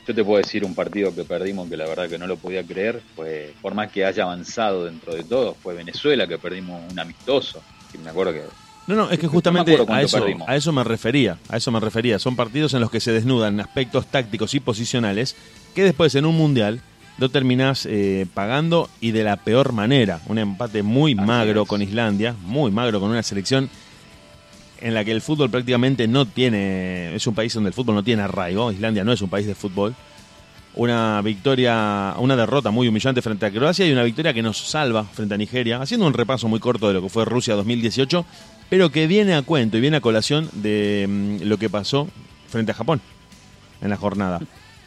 yo 0.07 0.15
te 0.15 0.23
puedo 0.23 0.39
decir 0.39 0.65
un 0.65 0.75
partido 0.75 1.15
que 1.15 1.25
perdimos 1.25 1.69
que 1.71 1.77
la 1.77 1.87
verdad 1.87 2.09
que 2.09 2.19
no 2.19 2.27
lo 2.27 2.37
podía 2.37 2.63
creer. 2.63 3.01
Fue, 3.17 3.55
por 3.63 3.75
más 3.75 3.91
que 3.91 4.05
haya 4.05 4.25
avanzado 4.25 4.85
dentro 4.85 5.15
de 5.15 5.25
todo, 5.25 5.55
fue 5.55 5.75
Venezuela 5.75 6.27
que 6.27 6.37
perdimos 6.37 6.83
un 6.91 6.99
amistoso. 6.99 7.63
Que 7.91 7.99
me 7.99 8.11
acuerdo 8.11 8.33
que 8.35 8.43
No, 8.87 8.95
no, 8.97 9.11
es 9.11 9.19
que 9.19 9.27
No 9.27 9.33
me 9.33 9.35
justamente 9.35 9.73
acuerdo 9.75 9.93
a 9.93 10.03
eso, 10.03 10.19
perdimos. 10.19 10.49
a 10.49 10.57
eso 10.57 10.73
me 10.73 10.83
refería, 10.85 11.39
a 11.49 11.57
eso 11.57 11.71
me 11.71 11.81
refería. 11.81 12.19
Son 12.19 12.35
partidos 12.37 12.75
en 12.75 12.81
los 12.81 12.91
que 12.91 13.01
se 13.01 13.13
desnudan 13.13 13.61
aspectos 13.61 14.07
tácticos 14.07 14.55
y 14.55 14.61
posicionales 14.61 15.37
que 15.75 15.85
después 15.85 16.15
en 16.17 16.27
un 16.27 16.37
mundial 16.37 16.81
lo 17.19 17.29
terminás 17.29 17.87
eh, 17.87 18.27
pagando 18.35 18.91
y 19.01 19.13
de 19.13 19.23
la 19.23 19.37
peor 19.37 19.73
manera. 19.73 20.21
Un 20.27 20.39
empate 20.39 20.83
muy 20.83 21.13
Así 21.13 21.21
magro 21.21 21.63
es. 21.63 21.69
con 21.69 21.81
Islandia, 21.83 22.35
muy 22.43 22.71
magro 22.71 22.99
con 23.01 23.11
una 23.11 23.23
selección 23.23 23.71
en 24.81 24.95
la 24.95 25.05
que 25.05 25.13
el 25.13 25.21
fútbol 25.21 25.49
prácticamente 25.49 26.09
no 26.09 26.27
tiene, 26.27 27.15
es 27.15 27.25
un 27.29 27.35
país 27.35 27.55
donde 27.55 27.69
el 27.69 27.75
fútbol 27.75 27.95
no 27.95 28.03
tiene 28.03 28.23
arraigo, 28.23 28.73
Islandia 28.73 29.05
no 29.05 29.13
es 29.13 29.23
un 29.23 29.31
país 29.31 29.47
de 29.47 29.55
fútbol. 29.55 29.95
Una 30.75 31.21
victoria, 31.23 32.15
una 32.19 32.35
derrota 32.35 32.71
muy 32.71 32.89
humillante 32.89 33.21
frente 33.23 33.45
a 33.47 33.51
Croacia 33.53 33.87
y 33.87 33.93
una 33.93 34.03
victoria 34.03 34.33
que 34.33 34.43
nos 34.43 34.57
salva 34.57 35.05
frente 35.05 35.35
a 35.35 35.39
Nigeria, 35.39 35.81
haciendo 35.81 36.07
un 36.07 36.15
repaso 36.15 36.49
muy 36.49 36.59
corto 36.61 36.89
de 36.89 36.95
lo 36.95 37.03
que 37.03 37.11
fue 37.11 37.25
Rusia 37.27 37.55
2018, 37.55 38.25
pero 38.73 38.91
que 38.91 39.07
viene 39.07 39.35
a 39.35 39.43
cuento 39.43 39.77
y 39.77 39.83
viene 39.83 39.99
a 39.99 40.01
colación 40.01 40.49
de 40.55 41.07
mm, 41.07 41.43
lo 41.43 41.59
que 41.59 41.69
pasó 41.69 42.09
frente 42.49 42.73
a 42.73 42.75
Japón 42.75 43.03
en 43.83 43.91
la 43.91 43.99
jornada. 43.99 44.41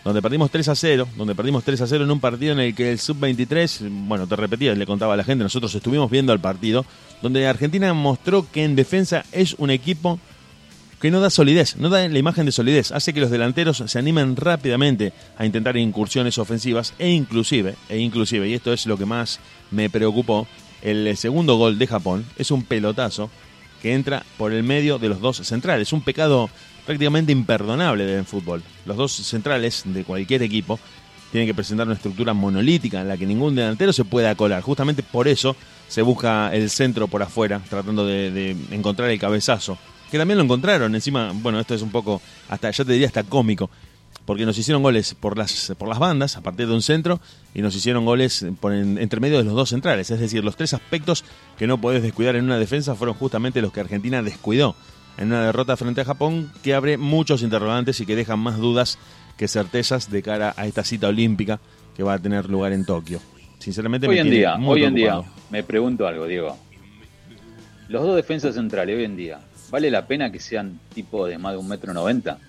Donde 0.03 0.23
perdimos 0.23 0.49
3 0.49 0.69
a 0.69 0.75
0, 0.75 1.07
donde 1.15 1.35
perdimos 1.35 1.63
3 1.63 1.81
a 1.81 1.85
0 1.85 2.03
en 2.03 2.09
un 2.09 2.19
partido 2.19 2.53
en 2.53 2.61
el 2.61 2.73
que 2.73 2.91
el 2.91 2.97
sub-23, 2.97 3.87
bueno, 4.07 4.25
te 4.25 4.35
repetía, 4.35 4.73
le 4.73 4.87
contaba 4.87 5.13
a 5.13 5.17
la 5.17 5.23
gente, 5.23 5.43
nosotros 5.43 5.75
estuvimos 5.75 6.09
viendo 6.09 6.33
el 6.33 6.39
partido, 6.39 6.83
donde 7.21 7.45
Argentina 7.45 7.93
mostró 7.93 8.49
que 8.51 8.63
en 8.63 8.75
defensa 8.75 9.23
es 9.31 9.53
un 9.59 9.69
equipo 9.69 10.19
que 10.99 11.11
no 11.11 11.19
da 11.19 11.29
solidez, 11.29 11.77
no 11.77 11.89
da 11.89 12.07
la 12.07 12.17
imagen 12.17 12.47
de 12.47 12.53
solidez, 12.53 12.91
hace 12.91 13.13
que 13.13 13.21
los 13.21 13.29
delanteros 13.29 13.83
se 13.85 13.99
animen 13.99 14.35
rápidamente 14.35 15.13
a 15.37 15.45
intentar 15.45 15.77
incursiones 15.77 16.39
ofensivas 16.39 16.95
e 16.97 17.11
inclusive, 17.11 17.75
e 17.87 17.99
inclusive, 17.99 18.49
y 18.49 18.55
esto 18.55 18.73
es 18.73 18.87
lo 18.87 18.97
que 18.97 19.05
más 19.05 19.39
me 19.69 19.91
preocupó, 19.91 20.47
el 20.81 21.15
segundo 21.17 21.57
gol 21.57 21.77
de 21.77 21.85
Japón 21.85 22.25
es 22.37 22.49
un 22.49 22.63
pelotazo 22.63 23.29
que 23.85 23.93
entra 23.93 24.25
por 24.39 24.51
el 24.51 24.63
medio 24.63 24.97
de 24.97 25.09
los 25.09 25.21
dos 25.21 25.37
centrales, 25.37 25.93
un 25.93 26.01
pecado 26.01 26.49
prácticamente 26.87 27.31
imperdonable 27.31 28.03
del 28.03 28.25
fútbol. 28.25 28.63
Los 28.83 28.97
dos 28.97 29.11
centrales 29.11 29.83
de 29.85 30.03
cualquier 30.03 30.41
equipo 30.41 30.79
tienen 31.31 31.47
que 31.47 31.53
presentar 31.53 31.85
una 31.85 31.95
estructura 31.95 32.33
monolítica 32.33 33.01
en 33.01 33.09
la 33.09 33.15
que 33.15 33.27
ningún 33.27 33.53
delantero 33.53 33.93
se 33.93 34.03
pueda 34.03 34.33
colar. 34.33 34.63
Justamente 34.63 35.03
por 35.03 35.27
eso 35.27 35.55
se 35.87 36.01
busca 36.01 36.51
el 36.51 36.71
centro 36.71 37.07
por 37.07 37.21
afuera, 37.21 37.61
tratando 37.69 38.07
de, 38.07 38.57
encontrar 38.71 39.11
el 39.11 39.19
cabezazo. 39.19 39.77
Que 40.09 40.17
también 40.17 40.39
lo 40.39 40.45
encontraron. 40.45 40.95
Encima, 40.95 41.31
bueno, 41.35 41.59
esto 41.59 41.75
es 41.75 41.83
un 41.83 41.91
poco, 41.91 42.23
hasta 42.49 42.71
ya 42.71 42.85
te 42.85 42.91
diría, 42.91 43.05
hasta 43.05 43.21
cómico. 43.21 43.69
Porque 44.25 44.45
nos 44.45 44.57
hicieron 44.57 44.81
goles 44.81 45.13
por 45.13 45.37
las, 45.37 45.73
por 45.77 45.87
las 45.87 45.99
bandas, 45.99 46.35
a 46.35 46.41
partir 46.41 46.67
de 46.67 46.73
un 46.73 46.81
centro, 46.81 47.19
y 47.53 47.61
nos 47.61 47.75
hicieron 47.75 48.05
goles 48.05 48.43
por 48.59 48.73
en- 48.73 48.97
entre 48.97 49.19
medio 49.19 49.37
de 49.37 49.43
los 49.43 49.53
dos 49.53 49.69
centrales. 49.69 50.09
Es 50.09 50.19
decir, 50.19 50.43
los 50.43 50.55
tres 50.55 50.73
aspectos 50.73 51.23
que 51.59 51.67
no 51.67 51.79
podés 51.79 52.01
descuidar 52.01 52.35
en 52.35 52.45
una 52.45 52.57
defensa 52.57 52.95
fueron 52.95 53.15
justamente 53.15 53.61
los 53.61 53.71
que 53.71 53.81
Argentina 53.81 54.23
descuidó 54.23 54.75
en 55.17 55.27
una 55.27 55.45
derrota 55.45 55.77
frente 55.77 56.01
a 56.01 56.05
Japón 56.05 56.51
que 56.63 56.73
abre 56.73 56.97
muchos 56.97 57.43
interrogantes 57.43 58.01
y 58.01 58.05
que 58.05 58.15
dejan 58.15 58.39
más 58.39 58.57
dudas 58.57 58.97
que 59.37 59.47
certezas 59.47 60.09
de 60.09 60.23
cara 60.23 60.53
a 60.57 60.65
esta 60.65 60.83
cita 60.83 61.07
olímpica 61.07 61.59
que 61.95 62.01
va 62.03 62.13
a 62.15 62.19
tener 62.19 62.49
lugar 62.49 62.73
en 62.73 62.83
Tokio. 62.83 63.19
Sinceramente, 63.59 64.07
hoy 64.07 64.15
me 64.15 64.21
en 64.21 64.29
día, 64.31 64.55
muy 64.57 64.81
hoy 64.81 64.83
en 64.85 64.95
día, 64.95 65.21
me 65.51 65.61
pregunto 65.63 66.07
algo, 66.07 66.25
Diego. 66.25 66.57
Los 67.87 68.01
dos 68.03 68.15
defensas 68.15 68.55
centrales 68.55 68.97
hoy 68.97 69.03
en 69.05 69.15
día, 69.15 69.39
¿vale 69.69 69.91
la 69.91 70.07
pena 70.07 70.31
que 70.31 70.39
sean 70.39 70.79
tipo 70.93 71.27
de 71.27 71.37
más 71.37 71.53
de 71.53 71.59
un 71.59 71.67
metro 71.67 71.93
noventa? 71.93 72.39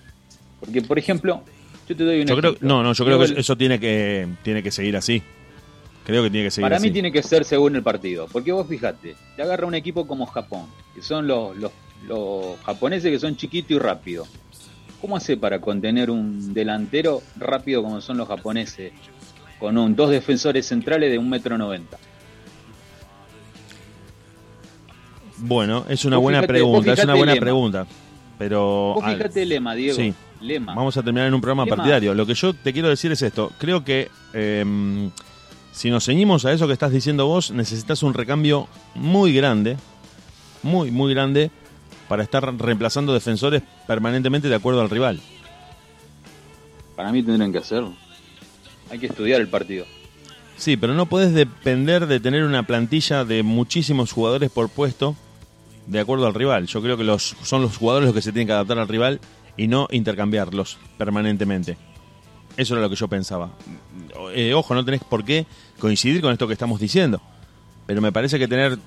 Porque, 0.59 0.81
por 0.81 0.97
ejemplo, 0.97 1.43
yo 1.87 1.95
te 1.95 2.03
doy 2.03 2.21
un 2.21 2.27
Yo 2.27 2.35
creo, 2.37 2.51
ejemplo. 2.51 2.67
no, 2.67 2.83
no, 2.83 2.93
yo 2.93 3.05
creo 3.05 3.19
que 3.19 3.39
eso 3.39 3.55
tiene 3.55 3.79
que 3.79 4.27
tiene 4.43 4.61
que 4.63 4.71
seguir 4.71 4.95
así. 4.97 5.21
Creo 6.05 6.23
que 6.23 6.29
tiene 6.29 6.47
que 6.47 6.51
seguir 6.51 6.65
Para 6.65 6.77
así. 6.77 6.87
mí 6.87 6.91
tiene 6.93 7.11
que 7.11 7.21
ser 7.21 7.43
según 7.43 7.75
el 7.75 7.83
partido. 7.83 8.27
Porque 8.31 8.51
vos 8.51 8.67
fijate, 8.67 9.15
te 9.35 9.41
agarra 9.41 9.65
un 9.67 9.75
equipo 9.75 10.07
como 10.07 10.25
Japón, 10.25 10.65
que 10.95 11.01
son 11.01 11.27
los, 11.27 11.55
los, 11.57 11.71
los 12.07 12.57
japoneses 12.65 13.11
que 13.11 13.19
son 13.19 13.35
chiquitos 13.35 13.71
y 13.71 13.79
rápidos. 13.79 14.29
¿Cómo 15.01 15.17
hace 15.17 15.35
para 15.37 15.59
contener 15.61 16.09
un 16.09 16.53
delantero 16.53 17.21
rápido 17.35 17.83
como 17.83 17.99
son 18.01 18.17
los 18.17 18.27
japoneses? 18.27 18.93
Con 19.59 19.77
un, 19.77 19.95
dos 19.95 20.09
defensores 20.09 20.65
centrales 20.65 21.11
de 21.11 21.17
un 21.17 21.29
metro 21.29 21.57
noventa. 21.57 21.97
Bueno, 25.39 25.85
es 25.89 26.03
una 26.05 26.17
buena 26.17 26.41
pregunta, 26.43 26.93
es 26.93 27.03
una 27.03 27.15
buena 27.15 27.35
pregunta. 27.35 27.85
Pero 28.39 28.93
Vos 28.95 29.05
fíjate 29.05 29.43
el 29.43 29.49
lema, 29.49 29.75
Diego. 29.75 29.95
Sí. 29.95 30.13
Lema. 30.41 30.75
Vamos 30.75 30.97
a 30.97 31.03
terminar 31.03 31.27
en 31.27 31.33
un 31.33 31.41
programa 31.41 31.65
Lema. 31.65 31.75
partidario. 31.77 32.13
Lo 32.13 32.25
que 32.25 32.33
yo 32.33 32.53
te 32.53 32.73
quiero 32.73 32.89
decir 32.89 33.11
es 33.11 33.21
esto. 33.21 33.51
Creo 33.57 33.83
que 33.83 34.09
eh, 34.33 35.09
si 35.71 35.91
nos 35.91 36.05
ceñimos 36.05 36.45
a 36.45 36.51
eso 36.51 36.67
que 36.67 36.73
estás 36.73 36.91
diciendo 36.91 37.27
vos, 37.27 37.51
necesitas 37.51 38.01
un 38.03 38.13
recambio 38.13 38.67
muy 38.95 39.33
grande, 39.33 39.77
muy, 40.63 40.89
muy 40.91 41.13
grande, 41.13 41.51
para 42.07 42.23
estar 42.23 42.55
reemplazando 42.57 43.13
defensores 43.13 43.61
permanentemente 43.85 44.49
de 44.49 44.55
acuerdo 44.55 44.81
al 44.81 44.89
rival. 44.89 45.19
Para 46.95 47.11
mí 47.11 47.21
tendrían 47.21 47.51
que 47.51 47.59
hacerlo. 47.59 47.93
Hay 48.89 48.97
que 48.97 49.07
estudiar 49.07 49.39
el 49.39 49.49
partido. 49.49 49.85
Sí, 50.55 50.77
pero 50.77 50.95
no 50.95 51.05
puedes 51.05 51.33
depender 51.33 52.07
de 52.07 52.19
tener 52.19 52.43
una 52.43 52.63
plantilla 52.63 53.23
de 53.23 53.43
muchísimos 53.43 54.11
jugadores 54.11 54.49
por 54.49 54.69
puesto 54.69 55.15
de 55.85 55.99
acuerdo 55.99 56.25
al 56.25 56.33
rival. 56.33 56.65
Yo 56.65 56.81
creo 56.81 56.97
que 56.97 57.03
los 57.03 57.35
son 57.43 57.61
los 57.61 57.77
jugadores 57.77 58.07
los 58.07 58.15
que 58.15 58.23
se 58.23 58.31
tienen 58.31 58.47
que 58.47 58.53
adaptar 58.53 58.79
al 58.79 58.87
rival 58.87 59.19
y 59.57 59.67
no 59.67 59.87
intercambiarlos 59.91 60.77
permanentemente. 60.97 61.77
Eso 62.55 62.73
era 62.73 62.81
lo 62.81 62.89
que 62.89 62.95
yo 62.95 63.07
pensaba. 63.07 63.51
Eh, 64.33 64.53
ojo, 64.53 64.73
no 64.73 64.85
tenés 64.85 65.03
por 65.03 65.25
qué 65.25 65.45
coincidir 65.79 66.21
con 66.21 66.31
esto 66.31 66.47
que 66.47 66.53
estamos 66.53 66.79
diciendo. 66.79 67.21
Pero 67.85 68.01
me 68.01 68.11
parece 68.11 68.39
que 68.39 68.47
tener 68.47 68.77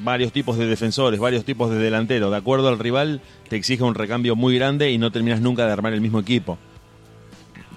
varios 0.00 0.32
tipos 0.32 0.56
de 0.56 0.66
defensores, 0.66 1.18
varios 1.18 1.44
tipos 1.44 1.70
de 1.70 1.78
delanteros, 1.78 2.30
de 2.30 2.36
acuerdo 2.36 2.68
al 2.68 2.78
rival, 2.78 3.20
te 3.48 3.56
exige 3.56 3.82
un 3.82 3.94
recambio 3.94 4.36
muy 4.36 4.56
grande 4.56 4.90
y 4.90 4.98
no 4.98 5.10
terminas 5.10 5.40
nunca 5.40 5.66
de 5.66 5.72
armar 5.72 5.92
el 5.92 6.00
mismo 6.00 6.20
equipo. 6.20 6.58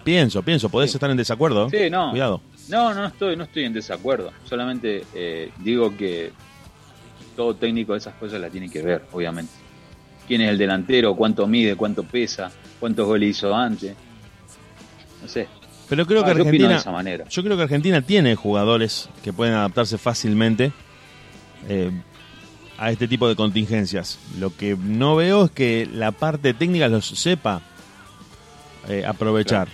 Pienso, 0.03 0.41
pienso, 0.41 0.69
podés 0.69 0.93
estar 0.93 1.10
en 1.10 1.17
desacuerdo. 1.17 1.69
Sí, 1.69 1.89
no. 1.89 2.12
Cuidado. 2.12 2.41
No, 2.69 2.93
no 2.93 3.05
estoy, 3.05 3.36
no 3.36 3.43
estoy 3.43 3.65
en 3.65 3.74
desacuerdo. 3.74 4.31
Solamente 4.45 5.03
eh, 5.13 5.51
digo 5.60 5.95
que 5.95 6.31
todo 7.36 7.55
técnico 7.55 7.93
de 7.93 8.00
esas 8.00 8.15
cosas 8.15 8.39
las 8.39 8.51
tiene 8.51 8.69
que 8.69 8.81
ver, 8.81 9.03
obviamente. 9.12 9.51
¿Quién 10.31 10.43
es 10.43 10.50
el 10.50 10.57
delantero? 10.57 11.13
¿Cuánto 11.13 11.45
mide? 11.45 11.75
¿Cuánto 11.75 12.03
pesa? 12.03 12.50
¿Cuántos 12.79 13.05
goles 13.05 13.31
hizo 13.31 13.53
antes? 13.53 13.93
No 15.21 15.27
sé. 15.27 15.50
Pero 15.89 16.05
creo 16.05 16.21
Ah, 16.21 16.27
que 16.27 16.35
yo 16.35 16.38
Argentina, 16.38 16.69
de 16.69 16.75
esa 16.75 16.91
manera. 16.93 17.25
yo 17.27 17.43
creo 17.43 17.57
que 17.57 17.63
Argentina 17.63 18.01
tiene 18.01 18.33
jugadores 18.38 19.09
que 19.25 19.33
pueden 19.33 19.55
adaptarse 19.55 19.97
fácilmente 19.97 20.71
eh, 21.67 21.91
a 22.77 22.91
este 22.91 23.09
tipo 23.09 23.27
de 23.27 23.35
contingencias. 23.35 24.19
Lo 24.39 24.55
que 24.55 24.77
no 24.77 25.17
veo 25.17 25.43
es 25.43 25.51
que 25.51 25.85
la 25.93 26.13
parte 26.13 26.53
técnica 26.53 26.88
los 26.88 27.07
sepa 27.07 27.59
eh, 28.88 29.03
aprovechar. 29.05 29.67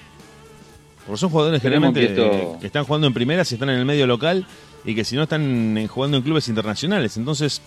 Porque 1.06 1.20
son 1.20 1.30
jugadores 1.30 1.58
Esperemos 1.60 1.94
generalmente 1.94 2.24
que 2.32 2.40
esto- 2.48 2.56
eh, 2.56 2.60
que 2.62 2.66
están 2.66 2.84
jugando 2.84 3.06
en 3.06 3.14
primera 3.14 3.46
si 3.46 3.54
están 3.54 3.70
en 3.70 3.78
el 3.78 3.86
medio 3.86 4.08
local 4.08 4.48
y 4.84 4.96
que 4.96 5.04
si 5.06 5.16
no 5.16 5.22
están 5.22 5.78
eh, 5.78 5.88
jugando 5.88 6.18
en 6.18 6.24
clubes 6.24 6.48
internacionales. 6.48 7.16
Entonces, 7.16 7.62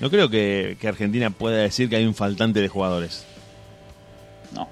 no 0.00 0.10
creo 0.10 0.30
que, 0.30 0.76
Argentina 0.82 1.30
pueda 1.30 1.58
decir 1.58 1.88
que 1.88 1.96
hay 1.96 2.06
un 2.06 2.14
faltante 2.14 2.60
de 2.60 2.68
jugadores. 2.68 3.26
No. 4.54 4.68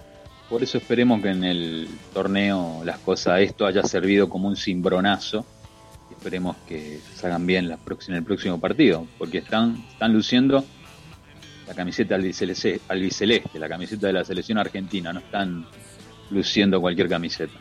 Por 0.49 0.63
eso 0.63 0.79
esperemos 0.79 1.21
que 1.21 1.29
en 1.29 1.45
el 1.45 1.89
torneo 2.15 2.83
las 2.85 2.99
cosas, 2.99 3.41
esto 3.41 3.67
haya 3.67 3.83
servido 3.83 4.29
como 4.29 4.49
un 4.49 4.57
cimbronazo. 4.57 5.45
Esperemos 6.11 6.57
que 6.67 7.01
salgan 7.15 7.47
bien 7.47 7.69
la 7.69 7.77
próxima, 7.77 8.17
en 8.17 8.23
el 8.23 8.27
próximo 8.27 8.59
partido. 8.59 9.07
Porque 9.19 9.39
están, 9.39 9.85
están 9.93 10.15
luciendo 10.15 10.65
la 11.67 11.75
camiseta 11.75 12.15
albiceleste, 12.15 12.81
albiceleste, 12.89 13.59
la 13.59 13.69
camiseta 13.69 14.07
de 14.07 14.15
la 14.15 14.25
selección 14.25 14.57
argentina. 14.57 15.13
No 15.13 15.21
están 15.21 15.67
luciendo 16.31 16.81
cualquier 16.81 17.09
camiseta. 17.09 17.53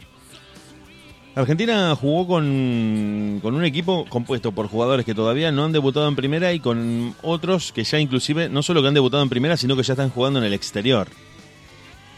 Argentina 1.38 1.96
jugó 1.96 2.26
con, 2.26 3.40
con 3.44 3.54
un 3.54 3.64
equipo 3.64 4.06
compuesto 4.10 4.52
por 4.52 4.68
jugadores 4.68 5.06
que 5.06 5.14
todavía 5.14 5.52
no 5.52 5.66
han 5.66 5.72
debutado 5.72 6.08
en 6.08 6.16
primera 6.16 6.52
y 6.52 6.60
con 6.60 7.14
otros 7.22 7.72
que 7.72 7.84
ya 7.84 8.00
inclusive 8.00 8.50
no 8.50 8.64
solo 8.64 8.82
que 8.82 8.88
han 8.88 8.96
debutado 8.96 9.22
en 9.22 9.30
primera, 9.30 9.56
sino 9.56 9.76
que 9.76 9.84
ya 9.84 9.94
están 9.94 10.10
jugando 10.10 10.40
en 10.40 10.46
el 10.46 10.54
exterior. 10.54 11.08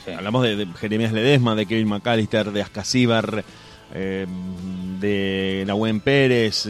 Sí. 0.05 0.11
Hablamos 0.11 0.43
de, 0.43 0.55
de 0.55 0.67
Jeremías 0.73 1.11
Ledesma, 1.11 1.53
de 1.55 1.65
Kevin 1.65 1.89
McAllister, 1.89 2.51
de 2.53 2.61
Ascasíbar, 2.61 3.43
eh, 3.93 4.25
de 5.01 5.65
Nahuen 5.67 5.99
Pérez, 5.99 6.69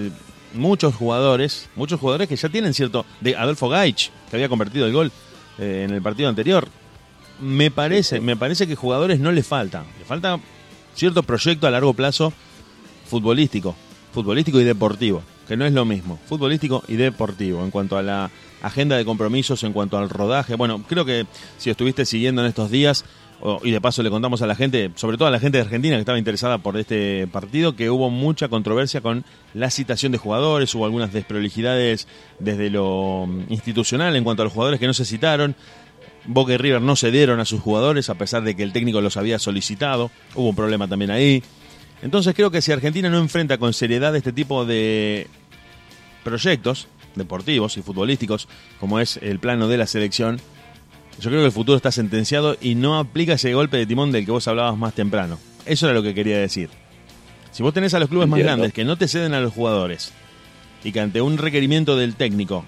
muchos 0.55 0.95
jugadores, 0.95 1.69
muchos 1.75 1.99
jugadores 1.99 2.27
que 2.27 2.35
ya 2.35 2.49
tienen 2.49 2.73
cierto, 2.73 3.05
de 3.21 3.35
Adolfo 3.35 3.69
Gaich, 3.69 4.09
que 4.27 4.37
había 4.37 4.49
convertido 4.49 4.87
el 4.87 4.93
gol 4.93 5.11
eh, 5.59 5.85
en 5.87 5.93
el 5.93 6.01
partido 6.01 6.27
anterior. 6.27 6.67
Me 7.39 7.69
parece, 7.69 8.19
me 8.19 8.35
parece 8.35 8.65
que 8.65 8.75
jugadores 8.75 9.19
no 9.19 9.31
le 9.31 9.43
falta, 9.43 9.85
le 9.99 10.05
falta 10.05 10.39
cierto 10.96 11.24
proyecto 11.24 11.67
a 11.67 11.72
largo 11.72 11.93
plazo 11.93 12.34
futbolístico, 13.05 13.75
futbolístico 14.13 14.60
y 14.60 14.63
deportivo, 14.63 15.24
que 15.48 15.58
no 15.58 15.65
es 15.65 15.74
lo 15.74 15.86
mismo, 15.86 16.19
futbolístico 16.27 16.84
y 16.88 16.96
deportivo 16.96 17.63
en 17.63 17.72
cuanto 17.72 17.98
a 17.98 18.03
la 18.03 18.29
agenda 18.62 18.98
de 18.98 19.05
compromisos, 19.05 19.63
en 19.63 19.74
cuanto 19.74 19.98
al 19.98 20.10
rodaje. 20.10 20.55
Bueno, 20.55 20.84
creo 20.88 21.05
que 21.05 21.25
si 21.58 21.69
estuviste 21.69 22.05
siguiendo 22.05 22.41
en 22.41 22.48
estos 22.48 22.69
días, 22.69 23.05
y 23.63 23.72
de 23.72 23.79
paso 23.79 24.03
le 24.03 24.10
contamos 24.10 24.41
a 24.41 24.48
la 24.48 24.55
gente, 24.55 24.91
sobre 24.96 25.17
todo 25.17 25.27
a 25.27 25.31
la 25.31 25.39
gente 25.39 25.58
de 25.58 25.63
Argentina 25.63 25.96
que 25.96 26.01
estaba 26.01 26.17
interesada 26.17 26.58
por 26.58 26.77
este 26.77 27.25
partido, 27.27 27.75
que 27.75 27.89
hubo 27.89 28.10
mucha 28.10 28.50
controversia 28.50 29.01
con 29.01 29.24
la 29.53 29.69
citación 29.69 30.12
de 30.12 30.17
jugadores, 30.17 30.75
hubo 30.75 30.86
algunas 30.86 31.13
desprolijidades 31.13 32.08
desde 32.39 32.69
lo 32.69 33.29
institucional 33.48 34.15
en 34.15 34.24
cuanto 34.24 34.41
a 34.41 34.46
los 34.46 34.53
jugadores 34.53 34.79
que 34.79 34.88
no 34.88 34.93
se 34.93 35.05
citaron. 35.05 35.55
Boca 36.31 36.53
y 36.53 36.57
River 36.57 36.79
no 36.79 36.95
cedieron 36.95 37.39
a 37.39 37.45
sus 37.45 37.59
jugadores 37.59 38.07
a 38.12 38.13
pesar 38.13 38.43
de 38.43 38.55
que 38.55 38.62
el 38.62 38.71
técnico 38.71 39.01
los 39.01 39.17
había 39.17 39.39
solicitado. 39.39 40.12
Hubo 40.36 40.50
un 40.50 40.55
problema 40.55 40.88
también 40.88 41.09
ahí. 41.09 41.41
Entonces 42.03 42.36
creo 42.36 42.51
que 42.51 42.62
si 42.62 42.71
Argentina 42.71 43.09
no 43.09 43.17
enfrenta 43.17 43.57
con 43.57 43.74
seriedad 43.74 44.15
este 44.15 44.31
tipo 44.31 44.63
de 44.63 45.25
proyectos 46.24 46.88
deportivos 47.15 47.77
y 47.77 47.81
futbolísticos, 47.81 48.48
como 48.79 49.00
es 49.00 49.17
el 49.24 49.39
plano 49.39 49.67
de 49.67 49.77
la 49.77 49.88
selección, 49.88 50.39
yo 51.19 51.31
creo 51.31 51.41
que 51.41 51.48
el 51.48 51.51
futuro 51.51 51.75
está 51.75 51.91
sentenciado 51.91 52.55
y 52.62 52.75
no 52.75 53.00
aplica 53.00 53.33
ese 53.33 53.51
golpe 53.55 53.77
de 53.77 53.88
timón 53.88 54.12
del 54.12 54.24
que 54.24 54.31
vos 54.31 54.48
hablabas 54.48 54.77
más 54.77 54.93
temprano. 54.93 55.39
Eso 55.65 55.88
era 55.88 55.95
lo 55.95 56.03
que 56.03 56.13
quería 56.13 56.38
decir. 56.38 56.69
Si 57.51 57.63
vos 57.63 57.74
tenés 57.74 57.95
a 57.95 58.00
los 58.00 58.07
clubes 58.07 58.29
más 58.29 58.39
grandes 58.39 58.71
que 58.71 58.86
no 58.86 58.98
te 58.98 59.07
ceden 59.07 59.33
a 59.33 59.41
los 59.41 59.51
jugadores 59.51 60.13
y 60.83 60.91
que 60.91 61.00
ante 61.00 61.21
un 61.21 61.39
requerimiento 61.39 61.98
del 61.98 62.13
técnico 62.15 62.63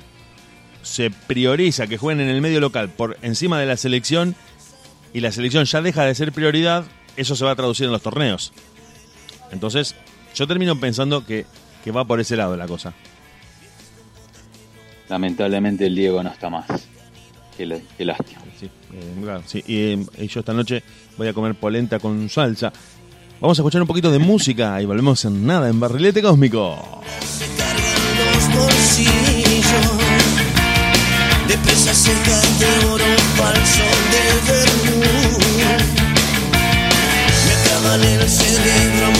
se 0.82 1.12
prioriza 1.12 1.88
que 1.88 1.98
jueguen 1.98 2.28
en 2.28 2.34
el 2.34 2.42
medio 2.42 2.60
local 2.60 2.90
por 2.90 3.18
encima 3.22 3.60
de 3.60 3.66
la 3.66 3.78
selección 3.78 4.36
y 5.14 5.20
la 5.20 5.32
selección 5.32 5.66
ya 5.66 5.82
deja 5.82 6.06
de 6.06 6.16
ser 6.16 6.32
prioridad, 6.32 6.86
eso 7.18 7.36
se 7.36 7.46
va 7.46 7.52
a 7.52 7.56
traducir 7.56 7.86
en 7.86 7.92
los 7.92 8.02
torneos. 8.02 8.54
Entonces, 9.52 9.96
yo 10.36 10.48
termino 10.48 10.80
pensando 10.80 11.26
que, 11.26 11.46
que 11.84 11.92
va 11.92 12.06
por 12.06 12.20
ese 12.20 12.36
lado 12.36 12.56
la 12.56 12.68
cosa. 12.68 12.94
Lamentablemente 15.10 15.88
el 15.88 15.96
Diego 15.96 16.24
no 16.24 16.30
está 16.30 16.50
más. 16.50 16.66
Qué, 17.58 17.82
qué 17.98 18.06
lástima. 18.06 18.42
Sí, 18.58 18.68
eh, 18.94 19.14
claro, 19.22 19.44
sí. 19.46 19.64
Y, 19.68 19.76
eh, 19.78 20.06
y 20.20 20.28
yo 20.28 20.40
esta 20.40 20.54
noche 20.54 20.84
voy 21.18 21.28
a 21.28 21.34
comer 21.34 21.56
polenta 21.56 22.00
con 22.00 22.30
salsa. 22.30 22.72
Vamos 23.42 23.58
a 23.58 23.62
escuchar 23.62 23.82
un 23.82 23.88
poquito 23.88 24.12
de 24.12 24.20
música 24.20 24.82
y 24.82 24.86
volvemos 24.86 25.26
en 25.26 25.46
nada 25.46 25.68
en 25.68 25.80
Barrilete 25.80 26.22
Cósmico. 26.22 27.02
De 31.52 31.58
presas 31.58 31.98
secas 31.98 32.60
de 32.60 32.86
oro 32.88 33.04
falso 33.36 33.84
de 34.14 34.24
vermú. 34.48 35.38
Me 37.46 37.54
acaban 37.60 38.02
el 38.04 38.30
cerebro 38.30 39.08
a 39.08 39.12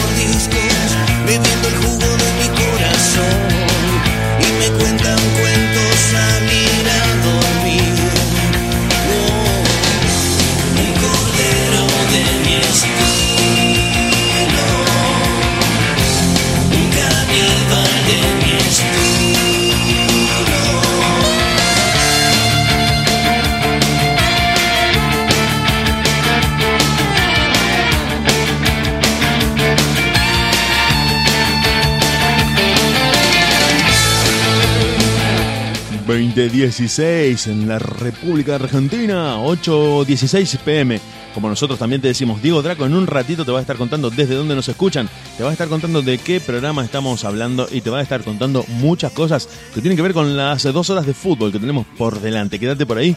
2016 36.06 37.46
en 37.46 37.68
la 37.68 37.78
República 37.78 38.56
Argentina, 38.56 39.36
8.16 39.36 40.58
pm. 40.58 41.00
Como 41.34 41.48
nosotros 41.48 41.78
también 41.78 42.02
te 42.02 42.08
decimos, 42.08 42.42
Diego 42.42 42.62
Draco 42.62 42.84
en 42.84 42.94
un 42.94 43.06
ratito 43.06 43.44
te 43.44 43.52
va 43.52 43.58
a 43.58 43.60
estar 43.62 43.76
contando 43.76 44.10
desde 44.10 44.34
dónde 44.34 44.54
nos 44.54 44.68
escuchan, 44.68 45.08
te 45.36 45.42
va 45.42 45.50
a 45.50 45.52
estar 45.52 45.68
contando 45.68 46.02
de 46.02 46.18
qué 46.18 46.40
programa 46.40 46.84
estamos 46.84 47.24
hablando 47.24 47.68
y 47.70 47.80
te 47.80 47.90
va 47.90 48.00
a 48.00 48.02
estar 48.02 48.22
contando 48.22 48.64
muchas 48.68 49.12
cosas 49.12 49.48
que 49.74 49.80
tienen 49.80 49.96
que 49.96 50.02
ver 50.02 50.12
con 50.12 50.36
las 50.36 50.62
dos 50.64 50.90
horas 50.90 51.06
de 51.06 51.14
fútbol 51.14 51.52
que 51.52 51.58
tenemos 51.58 51.86
por 51.96 52.20
delante. 52.20 52.58
Quédate 52.58 52.84
por 52.84 52.98
ahí, 52.98 53.16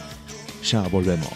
ya 0.64 0.82
volvemos. 0.82 1.28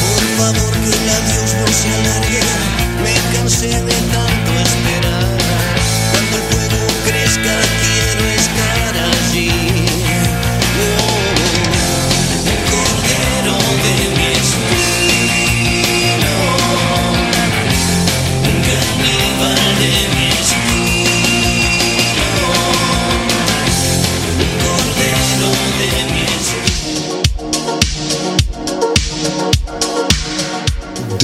Por 0.00 0.24
favor 0.36 0.72
que 0.72 0.88
no 2.04 3.02
me 3.02 3.14
cansé 3.36 3.68
de 3.68 3.92
tanto 3.92 4.52
esperar. 4.64 5.17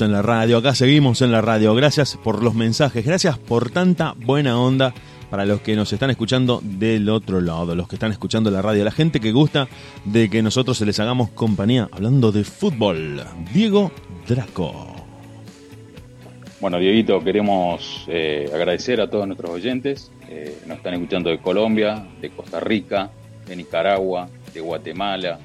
En 0.00 0.10
la 0.10 0.22
radio, 0.22 0.56
acá 0.56 0.74
seguimos 0.74 1.22
en 1.22 1.30
la 1.30 1.40
radio. 1.40 1.72
Gracias 1.72 2.16
por 2.16 2.42
los 2.42 2.54
mensajes, 2.54 3.06
gracias 3.06 3.38
por 3.38 3.70
tanta 3.70 4.14
buena 4.16 4.58
onda 4.58 4.92
para 5.30 5.44
los 5.44 5.60
que 5.60 5.76
nos 5.76 5.92
están 5.92 6.10
escuchando 6.10 6.60
del 6.64 7.08
otro 7.08 7.40
lado, 7.40 7.76
los 7.76 7.86
que 7.86 7.94
están 7.94 8.10
escuchando 8.10 8.50
la 8.50 8.60
radio, 8.60 8.82
la 8.82 8.90
gente 8.90 9.20
que 9.20 9.30
gusta 9.30 9.68
de 10.04 10.28
que 10.28 10.42
nosotros 10.42 10.78
se 10.78 10.84
les 10.84 10.98
hagamos 10.98 11.30
compañía 11.30 11.88
hablando 11.92 12.32
de 12.32 12.42
fútbol. 12.42 13.22
Diego 13.52 13.92
Draco. 14.26 14.96
Bueno, 16.60 16.78
Dieguito, 16.80 17.22
queremos 17.22 18.04
eh, 18.08 18.50
agradecer 18.52 19.00
a 19.00 19.08
todos 19.08 19.28
nuestros 19.28 19.50
oyentes. 19.50 20.10
Eh, 20.28 20.58
nos 20.66 20.78
están 20.78 20.94
escuchando 20.94 21.30
de 21.30 21.38
Colombia, 21.38 22.04
de 22.20 22.30
Costa 22.30 22.58
Rica, 22.58 23.10
de 23.46 23.54
Nicaragua, 23.54 24.28
de 24.52 24.60
Guatemala. 24.60 25.38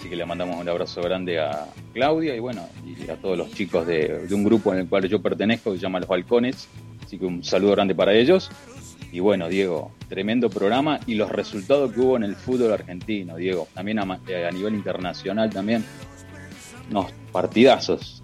Así 0.00 0.08
que 0.08 0.16
le 0.16 0.24
mandamos 0.24 0.58
un 0.58 0.66
abrazo 0.66 1.02
grande 1.02 1.38
a 1.38 1.66
Claudia 1.92 2.34
y 2.34 2.38
bueno, 2.38 2.66
y 2.86 3.10
a 3.10 3.16
todos 3.16 3.36
los 3.36 3.52
chicos 3.52 3.86
de, 3.86 4.26
un 4.32 4.42
grupo 4.42 4.72
en 4.72 4.80
el 4.80 4.88
cual 4.88 5.06
yo 5.06 5.20
pertenezco 5.20 5.72
que 5.72 5.76
se 5.76 5.82
llama 5.82 6.00
Los 6.00 6.08
Balcones. 6.08 6.68
Así 7.04 7.18
que 7.18 7.26
un 7.26 7.44
saludo 7.44 7.72
grande 7.72 7.94
para 7.94 8.14
ellos. 8.14 8.50
Y 9.12 9.20
bueno, 9.20 9.50
Diego, 9.50 9.92
tremendo 10.08 10.48
programa 10.48 11.00
y 11.06 11.16
los 11.16 11.28
resultados 11.28 11.92
que 11.92 12.00
hubo 12.00 12.16
en 12.16 12.22
el 12.22 12.34
fútbol 12.34 12.72
argentino, 12.72 13.36
Diego. 13.36 13.68
También 13.74 13.98
a, 13.98 14.20
eh, 14.26 14.48
nivel 14.54 14.74
internacional 14.74 15.50
también. 15.50 15.84
Unos 16.90 17.12
partidazos. 17.30 18.22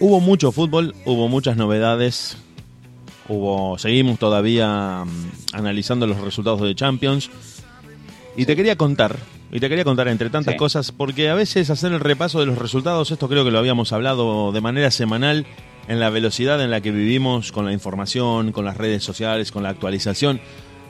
Hubo 0.00 0.20
mucho 0.20 0.52
fútbol, 0.52 0.94
hubo 1.04 1.28
muchas 1.28 1.58
novedades. 1.58 2.38
Hubo, 3.28 3.76
seguimos 3.76 4.18
todavía 4.18 5.04
mm, 5.04 5.30
analizando 5.52 6.06
los 6.06 6.18
resultados 6.18 6.62
de 6.62 6.74
Champions. 6.74 7.28
Y 8.38 8.46
te 8.46 8.56
quería 8.56 8.76
contar, 8.76 9.16
y 9.52 9.60
te 9.60 9.68
quería 9.68 9.84
contar 9.84 10.08
entre 10.08 10.30
tantas 10.30 10.54
Sí. 10.54 10.58
cosas, 10.58 10.92
porque 10.92 11.28
a 11.30 11.34
veces 11.34 11.70
hacer 11.70 11.92
el 11.92 12.00
repaso 12.00 12.40
de 12.40 12.46
los 12.46 12.58
resultados, 12.58 13.10
esto 13.10 13.28
creo 13.28 13.44
que 13.44 13.50
lo 13.50 13.58
habíamos 13.58 13.92
hablado 13.92 14.52
de 14.52 14.60
manera 14.60 14.90
semanal, 14.90 15.46
en 15.88 16.00
la 16.00 16.10
velocidad 16.10 16.60
en 16.62 16.70
la 16.72 16.80
que 16.80 16.90
vivimos 16.90 17.52
con 17.52 17.64
la 17.64 17.72
información, 17.72 18.50
con 18.50 18.64
las 18.64 18.76
redes 18.76 19.04
sociales, 19.04 19.52
con 19.52 19.62
la 19.62 19.68
actualización 19.68 20.40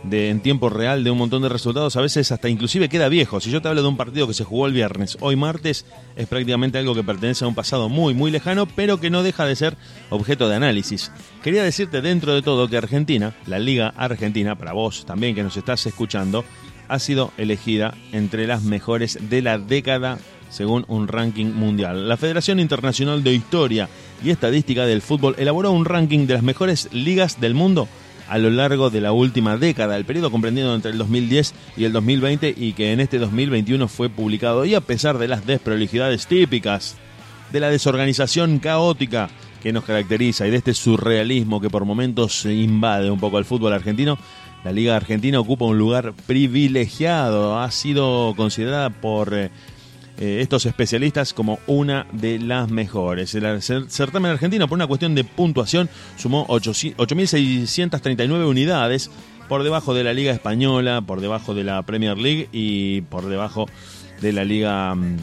de 0.04 0.30
en 0.30 0.40
tiempo 0.40 0.68
real 0.70 1.02
de 1.04 1.10
un 1.10 1.18
montón 1.18 1.42
de 1.42 1.48
resultados, 1.48 1.96
a 1.96 2.00
veces 2.00 2.30
hasta 2.30 2.48
inclusive 2.48 2.88
queda 2.88 3.08
viejo. 3.08 3.40
Si 3.40 3.50
yo 3.50 3.60
te 3.60 3.68
hablo 3.68 3.82
de 3.82 3.88
un 3.88 3.96
partido 3.96 4.26
que 4.28 4.34
se 4.34 4.44
jugó 4.44 4.66
el 4.66 4.72
viernes, 4.72 5.18
hoy 5.20 5.34
martes, 5.36 5.84
es 6.14 6.26
prácticamente 6.28 6.78
algo 6.78 6.94
que 6.94 7.02
pertenece 7.02 7.44
a 7.44 7.48
un 7.48 7.54
pasado 7.56 7.88
muy, 7.88 8.14
muy 8.14 8.30
lejano, 8.30 8.66
pero 8.66 9.00
que 9.00 9.10
no 9.10 9.22
deja 9.22 9.44
de 9.46 9.56
ser 9.56 9.76
objeto 10.10 10.48
de 10.48 10.54
análisis. 10.56 11.10
Quería 11.42 11.62
decirte 11.64 12.02
dentro 12.02 12.34
de 12.34 12.42
todo 12.42 12.68
que 12.68 12.76
Argentina, 12.76 13.34
la 13.46 13.58
Liga 13.58 13.92
Argentina, 13.96 14.56
para 14.56 14.72
vos 14.72 15.04
también 15.06 15.34
que 15.34 15.42
nos 15.42 15.56
estás 15.56 15.84
escuchando, 15.86 16.44
ha 16.88 16.98
sido 16.98 17.32
elegida 17.36 17.94
entre 18.12 18.46
las 18.46 18.62
mejores 18.62 19.18
de 19.28 19.42
la 19.42 19.58
década 19.58 20.18
según 20.50 20.84
un 20.88 21.08
ranking 21.08 21.46
mundial. 21.46 22.08
La 22.08 22.16
Federación 22.16 22.60
Internacional 22.60 23.22
de 23.22 23.34
Historia 23.34 23.88
y 24.24 24.30
Estadística 24.30 24.86
del 24.86 25.02
Fútbol 25.02 25.34
elaboró 25.38 25.72
un 25.72 25.84
ranking 25.84 26.26
de 26.26 26.34
las 26.34 26.42
mejores 26.42 26.88
ligas 26.92 27.40
del 27.40 27.54
mundo 27.54 27.88
a 28.28 28.38
lo 28.38 28.50
largo 28.50 28.90
de 28.90 29.00
la 29.00 29.12
última 29.12 29.56
década, 29.56 29.96
el 29.96 30.04
periodo 30.04 30.30
comprendido 30.30 30.74
entre 30.74 30.90
el 30.90 30.98
2010 30.98 31.54
y 31.76 31.84
el 31.84 31.92
2020 31.92 32.54
y 32.56 32.72
que 32.72 32.92
en 32.92 33.00
este 33.00 33.18
2021 33.18 33.86
fue 33.88 34.08
publicado. 34.08 34.64
Y 34.64 34.74
a 34.74 34.80
pesar 34.80 35.18
de 35.18 35.28
las 35.28 35.46
desprolijidades 35.46 36.26
típicas, 36.26 36.96
de 37.52 37.60
la 37.60 37.70
desorganización 37.70 38.58
caótica 38.58 39.30
que 39.62 39.72
nos 39.72 39.84
caracteriza 39.84 40.46
y 40.46 40.50
de 40.50 40.56
este 40.56 40.74
surrealismo 40.74 41.60
que 41.60 41.70
por 41.70 41.84
momentos 41.84 42.44
invade 42.44 43.10
un 43.10 43.20
poco 43.20 43.38
al 43.38 43.44
fútbol 43.44 43.72
argentino, 43.72 44.18
la 44.66 44.72
Liga 44.72 44.96
Argentina 44.96 45.38
ocupa 45.38 45.64
un 45.64 45.78
lugar 45.78 46.12
privilegiado. 46.26 47.56
Ha 47.60 47.70
sido 47.70 48.34
considerada 48.36 48.90
por 48.90 49.32
eh, 49.32 49.50
eh, 50.18 50.38
estos 50.40 50.66
especialistas 50.66 51.32
como 51.32 51.60
una 51.68 52.08
de 52.12 52.40
las 52.40 52.68
mejores. 52.68 53.32
El 53.36 53.44
cer- 53.44 53.88
certamen 53.88 54.32
argentino, 54.32 54.66
por 54.66 54.74
una 54.74 54.88
cuestión 54.88 55.14
de 55.14 55.22
puntuación, 55.22 55.88
sumó 56.16 56.46
800 56.48 57.06
8.639 57.06 58.44
unidades 58.48 59.08
por 59.48 59.62
debajo 59.62 59.94
de 59.94 60.02
la 60.02 60.12
Liga 60.12 60.32
Española, 60.32 61.00
por 61.00 61.20
debajo 61.20 61.54
de 61.54 61.62
la 61.62 61.82
Premier 61.82 62.18
League 62.18 62.48
y 62.50 63.02
por 63.02 63.26
debajo 63.26 63.66
de 64.20 64.32
la 64.32 64.44
Liga 64.44 64.92
mm, 64.96 65.16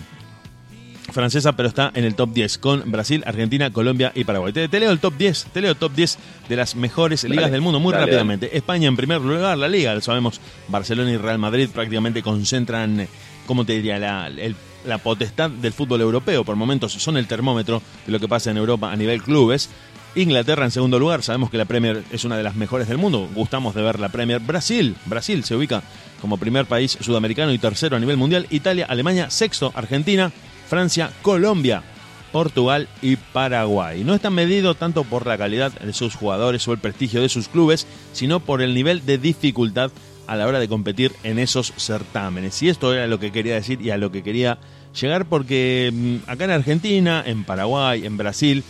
francesa, 1.13 1.53
pero 1.53 1.69
está 1.69 1.91
en 1.93 2.03
el 2.03 2.15
top 2.15 2.31
10 2.33 2.57
con 2.57 2.91
Brasil, 2.91 3.23
Argentina, 3.25 3.71
Colombia 3.71 4.11
y 4.15 4.23
Paraguay. 4.25 4.51
Te, 4.51 4.67
te 4.67 4.79
leo 4.79 4.91
el 4.91 4.99
top 4.99 5.13
10, 5.17 5.47
te 5.53 5.61
leo 5.61 5.71
el 5.71 5.77
top 5.77 5.93
10 5.95 6.17
de 6.49 6.55
las 6.55 6.75
mejores 6.75 7.23
ligas 7.23 7.51
del 7.51 7.61
mundo 7.61 7.79
muy 7.79 7.93
dale, 7.93 8.05
rápidamente. 8.07 8.57
España 8.57 8.87
en 8.87 8.95
primer 8.97 9.21
lugar, 9.21 9.57
la 9.57 9.67
liga, 9.69 9.93
lo 9.95 10.01
sabemos, 10.01 10.41
Barcelona 10.67 11.11
y 11.11 11.17
Real 11.17 11.39
Madrid 11.39 11.69
prácticamente 11.73 12.21
concentran, 12.21 13.07
¿cómo 13.47 13.65
te 13.65 13.73
diría? 13.73 13.97
La, 13.99 14.27
el- 14.27 14.55
la 14.85 14.97
potestad 14.97 15.49
del 15.49 15.71
fútbol 15.71 16.01
europeo. 16.01 16.43
Por 16.43 16.57
momentos 16.57 16.91
son 16.91 17.15
el 17.15 17.25
termómetro 17.25 17.81
de 18.05 18.11
lo 18.11 18.19
que 18.19 18.27
pasa 18.27 18.51
en 18.51 18.57
Europa 18.57 18.91
a 18.91 18.95
nivel 18.97 19.23
clubes. 19.23 19.69
Inglaterra 20.15 20.65
en 20.65 20.71
segundo 20.71 20.99
lugar, 20.99 21.23
sabemos 21.23 21.49
que 21.49 21.57
la 21.57 21.63
Premier 21.65 22.03
es 22.11 22.25
una 22.25 22.35
de 22.37 22.43
las 22.43 22.55
mejores 22.55 22.87
del 22.89 22.97
mundo, 22.97 23.29
gustamos 23.33 23.73
de 23.75 23.81
ver 23.81 23.99
la 23.99 24.09
Premier. 24.09 24.39
Brasil, 24.41 24.95
Brasil 25.05 25.43
se 25.45 25.55
ubica 25.55 25.81
como 26.21 26.37
primer 26.37 26.65
país 26.65 26.97
sudamericano 26.99 27.51
y 27.53 27.57
tercero 27.59 27.95
a 27.95 27.99
nivel 27.99 28.17
mundial. 28.17 28.45
Italia, 28.49 28.85
Alemania, 28.89 29.29
sexto, 29.29 29.71
Argentina, 29.73 30.31
Francia, 30.73 31.11
Colombia, 31.21 31.83
Portugal 32.31 32.89
y 32.99 33.15
Paraguay. 33.15 34.03
No 34.03 34.15
está 34.15 34.31
medido 34.31 34.73
tanto 34.73 35.03
por 35.03 35.27
la 35.27 35.37
calidad 35.37 35.71
de 35.71 35.93
sus 35.93 36.15
jugadores 36.15 36.67
o 36.67 36.71
el 36.71 36.79
prestigio 36.79 37.21
de 37.21 37.29
sus 37.29 37.47
clubes, 37.47 37.85
sino 38.11 38.39
por 38.39 38.59
el 38.59 38.73
nivel 38.73 39.05
de 39.05 39.19
dificultad 39.19 39.91
a 40.25 40.35
la 40.35 40.47
hora 40.47 40.57
de 40.57 40.67
competir 40.67 41.11
en 41.21 41.37
esos 41.37 41.73
certámenes. 41.77 42.59
Y 42.63 42.69
esto 42.69 42.91
era 42.91 43.05
lo 43.05 43.19
que 43.19 43.31
quería 43.31 43.53
decir 43.53 43.83
y 43.83 43.91
a 43.91 43.97
lo 43.97 44.11
que 44.11 44.23
quería 44.23 44.57
llegar 44.99 45.25
porque 45.25 45.91
mm, 45.93 46.27
acá 46.27 46.45
en 46.45 46.49
Argentina, 46.49 47.21
en 47.23 47.43
Paraguay, 47.43 48.07
en 48.07 48.17
Brasil 48.17 48.63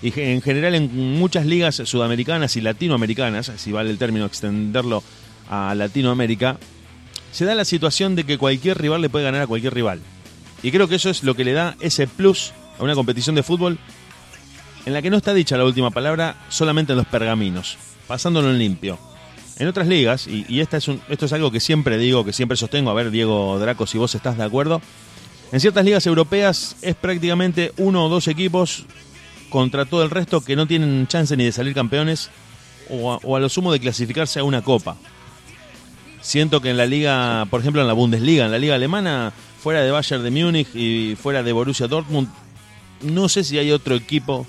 y 0.00 0.18
en 0.18 0.40
general 0.40 0.74
en 0.74 1.18
muchas 1.18 1.44
ligas 1.44 1.74
sudamericanas 1.84 2.56
y 2.56 2.62
latinoamericanas, 2.62 3.52
si 3.58 3.70
vale 3.70 3.90
el 3.90 3.98
término 3.98 4.24
extenderlo 4.24 5.02
a 5.50 5.74
Latinoamérica, 5.74 6.56
se 7.32 7.44
da 7.44 7.54
la 7.54 7.66
situación 7.66 8.16
de 8.16 8.24
que 8.24 8.38
cualquier 8.38 8.78
rival 8.78 9.02
le 9.02 9.10
puede 9.10 9.26
ganar 9.26 9.42
a 9.42 9.46
cualquier 9.46 9.74
rival. 9.74 10.00
Y 10.62 10.70
creo 10.70 10.88
que 10.88 10.96
eso 10.96 11.10
es 11.10 11.22
lo 11.22 11.34
que 11.34 11.44
le 11.44 11.52
da 11.52 11.76
ese 11.80 12.06
plus 12.06 12.52
a 12.78 12.82
una 12.84 12.94
competición 12.94 13.34
de 13.34 13.42
fútbol 13.42 13.78
en 14.86 14.92
la 14.92 15.02
que 15.02 15.10
no 15.10 15.16
está 15.16 15.34
dicha 15.34 15.56
la 15.56 15.64
última 15.64 15.90
palabra 15.90 16.36
solamente 16.48 16.92
en 16.92 16.98
los 16.98 17.06
pergaminos, 17.06 17.76
pasándolo 18.06 18.50
en 18.50 18.58
limpio. 18.58 18.98
En 19.58 19.68
otras 19.68 19.88
ligas, 19.88 20.26
y, 20.26 20.60
esta 20.60 20.78
es 20.78 20.88
un- 20.88 21.02
esto 21.10 21.26
es 21.26 21.32
algo 21.34 21.50
que 21.50 21.60
siempre 21.60 21.98
digo, 21.98 22.24
que 22.24 22.32
siempre 22.32 22.56
sostengo, 22.56 22.90
a 22.90 22.94
ver 22.94 23.10
Diego 23.10 23.58
Draco 23.58 23.86
si 23.86 23.98
vos 23.98 24.14
estás 24.14 24.38
de 24.38 24.44
acuerdo, 24.44 24.80
en 25.52 25.60
ciertas 25.60 25.84
ligas 25.84 26.06
europeas 26.06 26.76
es 26.80 26.94
prácticamente 26.94 27.72
uno 27.76 28.06
o 28.06 28.08
dos 28.08 28.26
equipos 28.28 28.84
contra 29.50 29.84
todo 29.84 30.02
el 30.02 30.10
resto 30.10 30.40
que 30.42 30.56
no 30.56 30.66
tienen 30.66 31.06
chance 31.08 31.36
ni 31.36 31.44
de 31.44 31.52
salir 31.52 31.74
campeones 31.74 32.30
o 32.88 33.36
a 33.36 33.40
lo 33.40 33.48
sumo 33.48 33.70
de 33.72 33.80
clasificarse 33.80 34.40
a 34.40 34.44
una 34.44 34.62
copa. 34.62 34.96
Siento 36.22 36.60
que 36.60 36.70
en 36.70 36.76
la 36.76 36.86
liga, 36.86 37.46
por 37.50 37.60
ejemplo 37.60 37.80
en 37.82 37.86
la 37.88 37.92
Bundesliga, 37.94 38.44
en 38.46 38.50
la 38.52 38.58
liga 38.58 38.74
alemana, 38.74 39.32
fuera 39.60 39.82
de 39.82 39.90
Bayern 39.90 40.24
de 40.24 40.30
Múnich 40.30 40.74
y 40.74 41.16
fuera 41.16 41.42
de 41.42 41.52
Borussia 41.52 41.86
Dortmund, 41.86 42.28
no 43.02 43.28
sé 43.28 43.44
si 43.44 43.58
hay 43.58 43.70
otro 43.72 43.94
equipo 43.94 44.46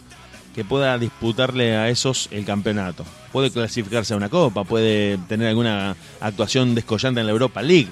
que 0.55 0.63
pueda 0.63 0.97
disputarle 0.97 1.75
a 1.75 1.89
esos 1.89 2.29
el 2.31 2.45
campeonato. 2.45 3.05
Puede 3.31 3.51
clasificarse 3.51 4.13
a 4.13 4.17
una 4.17 4.29
copa, 4.29 4.63
puede 4.63 5.17
tener 5.29 5.47
alguna 5.47 5.95
actuación 6.19 6.75
descollante 6.75 7.19
en 7.19 7.25
la 7.25 7.31
Europa 7.31 7.61
League, 7.61 7.89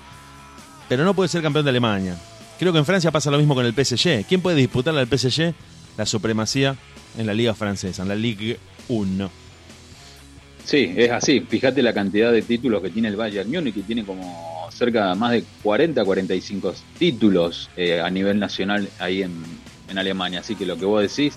pero 0.88 1.03
no 1.03 1.13
puede 1.13 1.29
ser 1.29 1.41
campeón 1.41 1.65
de 1.65 1.71
Alemania. 1.71 2.17
Creo 2.58 2.71
que 2.73 2.79
en 2.79 2.86
Francia 2.86 3.12
pasa 3.12 3.32
lo 3.32 3.38
mismo 3.38 3.55
con 3.55 3.65
el 3.65 3.73
PSG. 3.73 4.25
¿Quién 4.27 4.41
puede 4.41 4.58
disputarle 4.58 4.99
al 5.01 5.08
PSG 5.08 5.53
la 5.97 6.05
supremacía 6.05 6.75
en 7.17 7.25
la 7.25 7.34
liga 7.34 7.53
francesa, 7.53 8.01
en 8.01 8.10
la 8.10 8.15
Ligue 8.15 8.58
1? 8.89 9.29
Sí, 10.65 10.93
es 10.95 11.10
así. 11.12 11.39
Fíjate 11.41 11.82
la 11.82 11.93
cantidad 11.93 12.32
de 12.32 12.41
títulos 12.41 12.82
que 12.82 12.89
tiene 12.89 13.08
el 13.08 13.15
Bayern 13.15 13.49
Múnich, 13.49 13.73
que 13.73 13.82
tiene 13.82 14.03
como 14.03 14.59
cerca 14.71 15.10
de 15.10 15.15
más 15.15 15.32
de 15.32 15.43
40, 15.63 16.03
45 16.03 16.75
títulos 16.97 17.69
eh, 17.75 17.99
a 18.01 18.10
nivel 18.10 18.39
nacional 18.39 18.88
ahí 18.99 19.23
en, 19.23 19.43
en 19.89 19.97
Alemania. 19.97 20.39
Así 20.39 20.55
que 20.55 20.65
lo 20.65 20.77
que 20.77 20.86
vos 20.86 21.01
decís 21.01 21.36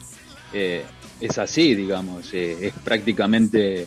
eh, 0.53 0.85
es 1.21 1.39
así, 1.39 1.75
digamos. 1.75 2.33
eh, 2.35 2.69
es 2.69 2.75
prácticamente 2.85 3.87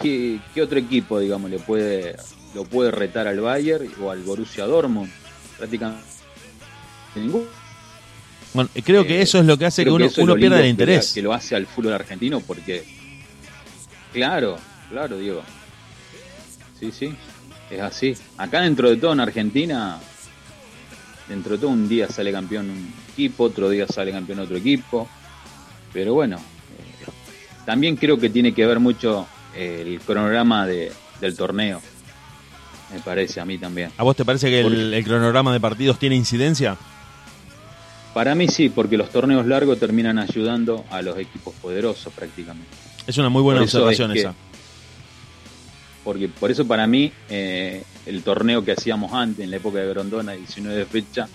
¿qué, 0.00 0.40
qué 0.54 0.62
otro 0.62 0.78
equipo, 0.78 1.20
digamos, 1.20 1.50
le 1.50 1.58
puede 1.58 2.16
lo 2.54 2.64
puede 2.64 2.90
retar 2.90 3.26
al 3.26 3.40
Bayern 3.40 3.90
o 4.00 4.10
al 4.10 4.22
Borussia 4.22 4.64
Dortmund. 4.64 5.10
Prácticamente 5.58 6.02
ningún. 7.16 7.46
Bueno, 8.52 8.70
creo 8.84 9.04
que 9.04 9.18
Eh, 9.18 9.22
eso 9.22 9.40
es 9.40 9.46
lo 9.46 9.58
que 9.58 9.66
hace 9.66 9.84
que 9.84 9.90
uno, 9.90 10.08
lo 10.24 10.36
pierda 10.36 10.58
el 10.58 10.62
que 10.62 10.68
interés. 10.68 11.12
Que 11.12 11.22
lo 11.22 11.32
hace 11.32 11.56
al 11.56 11.66
fútbol 11.66 11.92
argentino 11.92 12.40
porque. 12.40 12.84
Claro, 14.12 14.56
claro, 14.90 15.18
Diego. 15.18 15.42
Sí, 16.78 16.92
sí, 16.92 17.14
es 17.76 17.80
así. 17.82 18.16
Acá 18.38 18.60
dentro 18.60 18.88
de 18.90 18.96
todo 18.96 19.12
en 19.12 19.20
Argentina, 19.20 19.98
dentro 21.28 21.52
de 21.52 21.58
todo 21.58 21.70
un 21.70 21.88
día 21.88 22.08
sale 22.08 22.32
campeón 22.32 22.70
un 22.70 22.92
equipo, 23.12 23.44
otro 23.44 23.68
día 23.68 23.86
sale 23.86 24.12
campeón 24.12 24.40
otro 24.40 24.56
equipo. 24.56 25.08
Pero 25.92 26.14
bueno, 26.14 26.36
eh, 26.36 27.10
también 27.64 27.96
creo 27.96 28.18
que 28.18 28.30
tiene 28.30 28.52
que 28.52 28.66
ver 28.66 28.80
mucho 28.80 29.26
eh, 29.54 29.84
el 29.86 30.00
cronograma 30.00 30.66
de, 30.66 30.92
del 31.20 31.36
torneo. 31.36 31.80
Me 32.92 33.00
parece 33.00 33.40
a 33.40 33.44
mí 33.44 33.58
también. 33.58 33.90
¿A 33.96 34.02
vos 34.02 34.14
te 34.14 34.24
parece 34.24 34.48
que 34.50 34.60
el, 34.60 35.04
cronograma 35.04 35.52
de 35.52 35.60
partidos 35.60 35.98
tiene 35.98 36.16
incidencia? 36.16 36.76
Para 38.12 38.36
mí 38.36 38.46
sí, 38.46 38.68
porque 38.68 38.96
los 38.96 39.10
torneos 39.10 39.46
largos 39.46 39.80
terminan 39.80 40.18
ayudando 40.18 40.84
a 40.90 41.02
los 41.02 41.18
equipos 41.18 41.54
poderosos 41.54 42.12
prácticamente. 42.12 42.68
Es 43.06 43.18
una 43.18 43.28
muy 43.28 43.42
buena 43.42 43.62
observación 43.62 44.12
es 44.12 44.14
que- 44.14 44.20
esa. 44.20 44.34
Porque 46.04 46.28
por 46.28 46.50
eso 46.50 46.66
para 46.66 46.86
mí 46.86 47.10
eh, 47.30 47.82
el 48.06 48.22
torneo 48.22 48.64
que 48.64 48.72
hacíamos 48.72 49.12
antes, 49.12 49.42
en 49.44 49.50
la 49.50 49.56
época 49.56 49.78
de 49.78 49.88
Grondona, 49.88 50.32
19 50.32 50.76
de 50.76 50.84
fecha, 50.86 51.28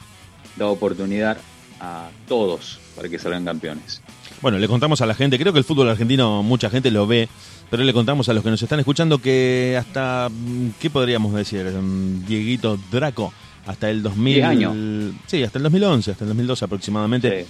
da 0.56 0.68
oportunidad 0.68 1.38
a 1.82 2.10
todos 2.28 2.80
para 2.96 3.10
que 3.10 3.18
salgan 3.20 3.46
campeones. 3.46 4.02
Bueno, 4.42 4.58
le 4.60 4.68
contamos 4.68 5.02
a 5.02 5.06
la 5.06 5.16
gente, 5.16 5.38
creo 5.40 5.52
que 5.52 5.60
el 5.60 5.66
fútbol 5.66 5.90
argentino 5.90 6.44
mucha 6.44 6.70
gente 6.70 6.92
lo 6.92 7.08
ve, 7.08 7.28
pero 7.70 7.84
le 7.84 7.94
contamos 7.94 8.30
a 8.30 8.34
los 8.34 8.44
que 8.44 8.50
nos 8.50 8.62
están 8.62 8.80
escuchando 8.80 9.20
que 9.20 9.76
hasta, 9.80 10.30
mm, 10.30 10.70
¿qué 10.80 10.90
podríamos 10.90 11.34
decir? 11.34 11.66
Mm, 11.66 12.26
Dieguito 12.26 12.78
Draco, 12.92 13.34
hasta 13.66 13.90
el 13.90 14.02
2000... 14.04 14.34
Diez 14.36 14.46
años. 14.46 15.14
Sí, 15.28 15.44
hasta 15.44 15.58
el 15.60 15.64
2011, 15.64 16.12
hasta 16.12 16.24
el 16.24 16.30
2012 16.30 16.66
aproximadamente. 16.66 17.42
Sí. 17.44 17.48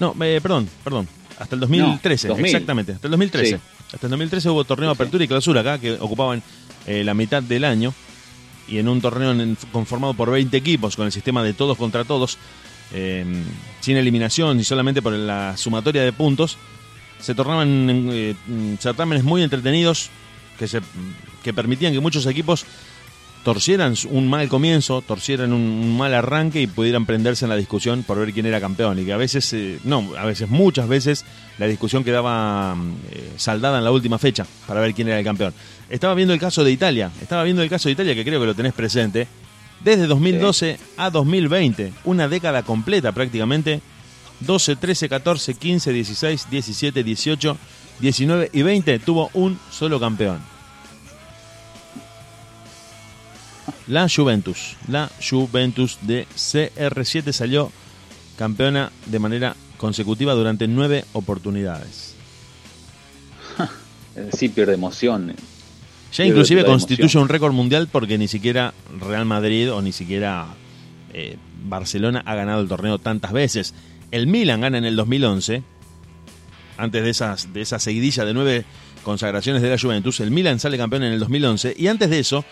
No, 0.00 0.14
eh, 0.20 0.40
perdón, 0.42 0.68
perdón. 0.84 1.08
Hasta 1.38 1.54
el 1.54 1.60
2013, 1.60 2.28
No, 2.28 2.34
2000. 2.34 2.46
exactamente. 2.54 2.92
Hasta 2.92 3.06
el 3.06 3.10
2013. 3.12 3.56
Sí. 3.56 3.62
Hasta 3.92 4.06
el 4.06 4.10
2013 4.10 4.50
hubo 4.50 4.64
torneo 4.64 4.88
de 4.88 4.94
apertura 4.94 5.24
y 5.24 5.28
clausura 5.28 5.60
acá 5.60 5.78
que 5.78 5.92
ocupaban 5.92 6.42
eh, 6.86 7.04
la 7.04 7.14
mitad 7.14 7.42
del 7.42 7.64
año. 7.64 7.94
Y 8.68 8.78
en 8.78 8.88
un 8.88 9.00
torneo 9.00 9.32
conformado 9.70 10.14
por 10.14 10.30
20 10.30 10.56
equipos 10.56 10.96
con 10.96 11.06
el 11.06 11.12
sistema 11.12 11.42
de 11.44 11.54
todos 11.54 11.78
contra 11.78 12.04
todos, 12.04 12.36
eh, 12.92 13.24
sin 13.80 13.96
eliminación 13.96 14.58
y 14.58 14.64
solamente 14.64 15.02
por 15.02 15.12
la 15.12 15.56
sumatoria 15.56 16.02
de 16.02 16.12
puntos, 16.12 16.58
se 17.20 17.34
tornaban 17.34 18.08
eh, 18.12 18.34
certámenes 18.80 19.22
muy 19.22 19.42
entretenidos 19.42 20.10
que, 20.58 20.66
se, 20.66 20.80
que 21.44 21.54
permitían 21.54 21.92
que 21.92 22.00
muchos 22.00 22.26
equipos 22.26 22.66
torcieran 23.46 23.94
un 24.10 24.26
mal 24.26 24.48
comienzo, 24.48 25.02
torcieran 25.02 25.52
un, 25.52 25.96
mal 25.96 26.12
arranque 26.14 26.60
y 26.60 26.66
pudieran 26.66 27.06
prenderse 27.06 27.44
en 27.44 27.50
la 27.50 27.54
discusión 27.54 28.02
por 28.02 28.18
ver 28.18 28.32
quién 28.32 28.44
era 28.44 28.60
campeón. 28.60 28.98
Y 28.98 29.04
que 29.04 29.12
a 29.12 29.16
veces, 29.16 29.52
eh, 29.52 29.78
no, 29.84 30.04
a 30.18 30.24
veces, 30.24 30.50
muchas 30.50 30.88
veces, 30.88 31.24
la 31.56 31.68
discusión 31.68 32.02
quedaba 32.02 32.76
eh, 33.12 33.30
saldada 33.36 33.78
en 33.78 33.84
la 33.84 33.92
última 33.92 34.18
fecha 34.18 34.44
para 34.66 34.80
ver 34.80 34.94
quién 34.94 35.06
era 35.06 35.20
el 35.20 35.24
campeón. 35.24 35.54
Estaba 35.88 36.14
viendo 36.14 36.34
el 36.34 36.40
caso 36.40 36.64
de 36.64 36.72
Italia, 36.72 37.12
estaba 37.22 37.44
viendo 37.44 37.62
el 37.62 37.70
caso 37.70 37.88
de 37.88 37.92
Italia 37.92 38.16
que 38.16 38.24
creo 38.24 38.40
que 38.40 38.46
lo 38.46 38.54
tenés 38.56 38.72
presente. 38.72 39.28
Desde 39.84 40.08
2012 40.08 40.80
a 40.96 41.10
2020, 41.10 41.92
una 42.02 42.26
década 42.26 42.64
completa 42.64 43.12
prácticamente, 43.12 43.80
12, 44.40 44.74
13, 44.74 45.08
14, 45.08 45.54
15, 45.54 45.92
16, 45.92 46.46
17, 46.50 47.04
18, 47.04 47.56
19 48.00 48.50
y 48.52 48.62
20 48.62 48.98
tuvo 48.98 49.30
un 49.34 49.56
solo 49.70 50.00
campeón. 50.00 50.55
La 53.86 54.08
Juventus. 54.08 54.76
La 54.88 55.10
Juventus 55.20 55.98
de 56.02 56.26
CR7 56.34 57.32
salió 57.32 57.70
campeona 58.36 58.92
de 59.06 59.18
manera 59.18 59.56
consecutiva 59.76 60.34
durante 60.34 60.68
nueve 60.68 61.04
oportunidades. 61.12 62.14
Sí, 64.32 64.48
pierde 64.48 64.72
emoción. 64.72 65.34
Ya 66.10 66.24
inclusive 66.24 66.64
constituye 66.64 67.18
un 67.18 67.28
récord 67.28 67.52
mundial 67.52 67.86
porque 67.92 68.16
ni 68.16 68.28
siquiera 68.28 68.72
Real 68.98 69.26
Madrid 69.26 69.70
o 69.70 69.82
ni 69.82 69.92
siquiera 69.92 70.46
eh, 71.12 71.36
Barcelona 71.64 72.22
ha 72.24 72.34
ganado 72.34 72.62
el 72.62 72.68
torneo 72.68 72.98
tantas 72.98 73.32
veces. 73.32 73.74
El 74.10 74.26
Milan 74.26 74.62
gana 74.62 74.78
en 74.78 74.86
el 74.86 74.96
2011, 74.96 75.62
antes 76.78 77.04
de, 77.04 77.10
esas, 77.10 77.52
de 77.52 77.60
esa 77.60 77.78
seguidilla 77.78 78.24
de 78.24 78.32
nueve 78.32 78.64
consagraciones 79.02 79.60
de 79.60 79.68
la 79.68 79.78
Juventus. 79.78 80.20
El 80.20 80.30
Milan 80.30 80.58
sale 80.60 80.78
campeón 80.78 81.02
en 81.02 81.12
el 81.12 81.20
2011 81.20 81.74
y 81.76 81.88
antes 81.88 82.08
de 82.08 82.18
eso 82.18 82.44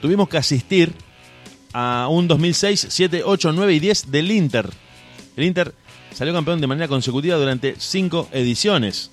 tuvimos 0.00 0.28
que 0.28 0.38
asistir 0.38 0.94
a 1.72 2.08
un 2.10 2.28
2006, 2.28 2.86
7, 2.90 3.22
8, 3.24 3.52
9 3.52 3.74
y 3.74 3.80
10 3.80 4.10
del 4.10 4.30
Inter. 4.30 4.70
El 5.36 5.44
Inter 5.44 5.74
salió 6.12 6.32
campeón 6.34 6.60
de 6.60 6.66
manera 6.66 6.88
consecutiva 6.88 7.36
durante 7.36 7.76
cinco 7.78 8.28
ediciones. 8.32 9.10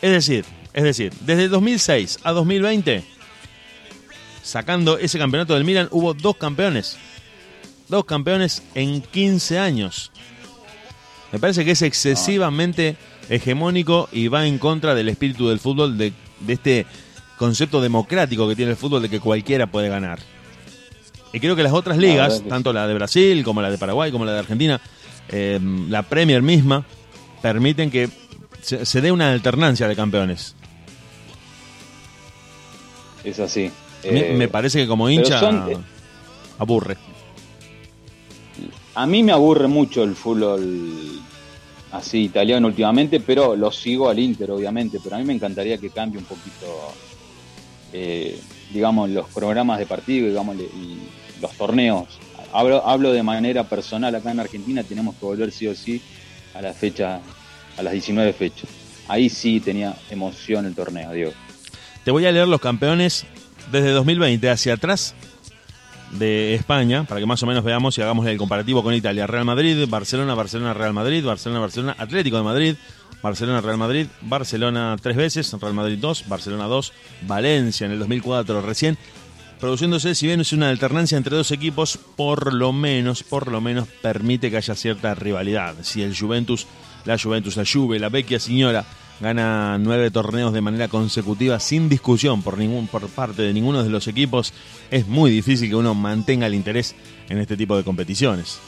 Es 0.00 0.10
decir, 0.10 0.44
es 0.72 0.84
decir, 0.84 1.12
desde 1.20 1.48
2006 1.48 2.20
a 2.22 2.32
2020, 2.32 3.04
sacando 4.42 4.98
ese 4.98 5.18
campeonato 5.18 5.54
del 5.54 5.64
Milan, 5.64 5.88
hubo 5.90 6.14
dos 6.14 6.36
campeones. 6.36 6.96
Dos 7.88 8.04
campeones 8.04 8.62
en 8.74 9.02
15 9.02 9.58
años. 9.58 10.12
Me 11.32 11.38
parece 11.38 11.64
que 11.64 11.72
es 11.72 11.82
excesivamente 11.82 12.96
hegemónico 13.28 14.08
y 14.12 14.28
va 14.28 14.46
en 14.46 14.58
contra 14.58 14.94
del 14.94 15.08
espíritu 15.08 15.48
del 15.48 15.60
fútbol, 15.60 15.98
de, 15.98 16.12
de 16.40 16.52
este 16.52 16.86
concepto 17.40 17.80
democrático 17.80 18.46
que 18.46 18.54
tiene 18.54 18.72
el 18.72 18.76
fútbol 18.76 19.00
de 19.00 19.08
que 19.08 19.18
cualquiera 19.18 19.66
puede 19.66 19.88
ganar. 19.88 20.18
Y 21.32 21.40
creo 21.40 21.56
que 21.56 21.62
las 21.62 21.72
otras 21.72 21.96
ligas, 21.96 22.42
tanto 22.46 22.70
la 22.70 22.86
de 22.86 22.92
Brasil 22.92 23.42
como 23.44 23.62
la 23.62 23.70
de 23.70 23.78
Paraguay 23.78 24.12
como 24.12 24.26
la 24.26 24.34
de 24.34 24.40
Argentina, 24.40 24.78
eh, 25.30 25.58
la 25.88 26.02
Premier 26.02 26.42
misma, 26.42 26.84
permiten 27.40 27.90
que 27.90 28.10
se, 28.60 29.00
dé 29.00 29.10
una 29.10 29.32
alternancia 29.32 29.88
de 29.88 29.96
campeones. 29.96 30.54
Es 33.24 33.40
así. 33.40 33.70
me, 34.04 34.44
eh, 34.44 34.48
parece 34.48 34.80
que 34.82 34.86
como 34.86 35.08
hincha 35.08 35.40
eh, 35.70 35.78
aburre. 36.58 36.98
A 38.96 39.06
mí 39.06 39.22
me 39.22 39.32
aburre 39.32 39.66
mucho 39.66 40.02
el 40.02 40.14
fútbol 40.14 41.22
así 41.90 42.24
italiano 42.24 42.66
últimamente, 42.66 43.18
pero 43.18 43.56
lo 43.56 43.72
sigo 43.72 44.10
al 44.10 44.18
Inter, 44.18 44.50
obviamente. 44.50 44.98
Pero 45.02 45.16
a 45.16 45.18
mí 45.18 45.24
me 45.24 45.32
encantaría 45.32 45.78
que 45.78 45.88
cambie 45.88 46.18
un 46.18 46.26
poquito 46.26 46.92
eh, 47.92 48.40
digamos, 48.72 49.10
los 49.10 49.28
programas 49.28 49.78
de 49.78 49.86
partido, 49.86 50.28
digamos, 50.28 50.56
y 50.56 50.98
los 51.40 51.52
torneos. 51.52 52.06
Hablo, 52.52 52.86
hablo 52.86 53.12
de 53.12 53.22
manera 53.22 53.64
personal, 53.64 54.14
acá 54.14 54.30
en 54.30 54.40
Argentina 54.40 54.82
tenemos 54.82 55.14
que 55.16 55.24
volver 55.24 55.52
sí 55.52 55.66
o 55.68 55.74
sí 55.74 56.00
a 56.54 56.62
la 56.62 56.72
fecha, 56.72 57.20
a 57.76 57.82
las 57.82 57.92
19 57.92 58.32
fechas. 58.32 58.68
Ahí 59.08 59.28
sí 59.28 59.60
tenía 59.60 59.94
emoción 60.10 60.66
el 60.66 60.74
torneo, 60.74 61.12
Diego. 61.12 61.32
Te 62.04 62.10
voy 62.10 62.26
a 62.26 62.32
leer 62.32 62.48
los 62.48 62.60
campeones 62.60 63.26
desde 63.70 63.90
2020 63.90 64.50
hacia 64.50 64.74
atrás 64.74 65.14
de 66.12 66.54
España, 66.54 67.04
para 67.04 67.20
que 67.20 67.26
más 67.26 67.42
o 67.42 67.46
menos 67.46 67.62
veamos 67.62 67.96
y 67.96 68.02
hagamos 68.02 68.26
el 68.26 68.36
comparativo 68.36 68.82
con 68.82 68.94
Italia. 68.94 69.26
Real 69.26 69.44
Madrid, 69.44 69.86
Barcelona, 69.88 70.34
Barcelona, 70.34 70.74
Real 70.74 70.92
Madrid, 70.92 71.24
Barcelona, 71.24 71.60
Barcelona, 71.60 71.96
Atlético 71.98 72.36
de 72.36 72.42
Madrid, 72.42 72.74
Barcelona, 73.22 73.60
Real 73.60 73.78
Madrid, 73.78 74.06
Barcelona 74.22 74.96
tres 75.00 75.16
veces, 75.16 75.52
Real 75.60 75.74
Madrid 75.74 75.98
dos, 76.00 76.24
Barcelona 76.28 76.64
dos, 76.64 76.92
Valencia 77.26 77.86
en 77.86 77.92
el 77.92 77.98
2004 77.98 78.62
recién, 78.62 78.96
produciéndose, 79.60 80.14
si 80.14 80.26
bien 80.26 80.40
es 80.40 80.52
una 80.52 80.70
alternancia 80.70 81.18
entre 81.18 81.36
dos 81.36 81.50
equipos, 81.50 81.98
por 82.16 82.54
lo 82.54 82.72
menos, 82.72 83.22
por 83.22 83.52
lo 83.52 83.60
menos 83.60 83.88
permite 84.00 84.50
que 84.50 84.56
haya 84.56 84.74
cierta 84.74 85.14
rivalidad. 85.14 85.74
Si 85.82 86.02
el 86.02 86.16
Juventus, 86.16 86.66
la 87.04 87.18
Juventus, 87.18 87.56
la 87.56 87.64
Juve, 87.70 87.98
la 87.98 88.08
Vecchia 88.08 88.40
Señora 88.40 88.84
gana 89.20 89.76
nueve 89.78 90.10
torneos 90.10 90.54
de 90.54 90.62
manera 90.62 90.88
consecutiva 90.88 91.60
sin 91.60 91.90
discusión 91.90 92.42
por, 92.42 92.56
ningún, 92.56 92.86
por 92.86 93.06
parte 93.08 93.42
de 93.42 93.52
ninguno 93.52 93.84
de 93.84 93.90
los 93.90 94.08
equipos, 94.08 94.54
es 94.90 95.06
muy 95.06 95.30
difícil 95.30 95.68
que 95.68 95.76
uno 95.76 95.94
mantenga 95.94 96.46
el 96.46 96.54
interés 96.54 96.94
en 97.28 97.38
este 97.38 97.56
tipo 97.56 97.76
de 97.76 97.84
competiciones. 97.84 98.58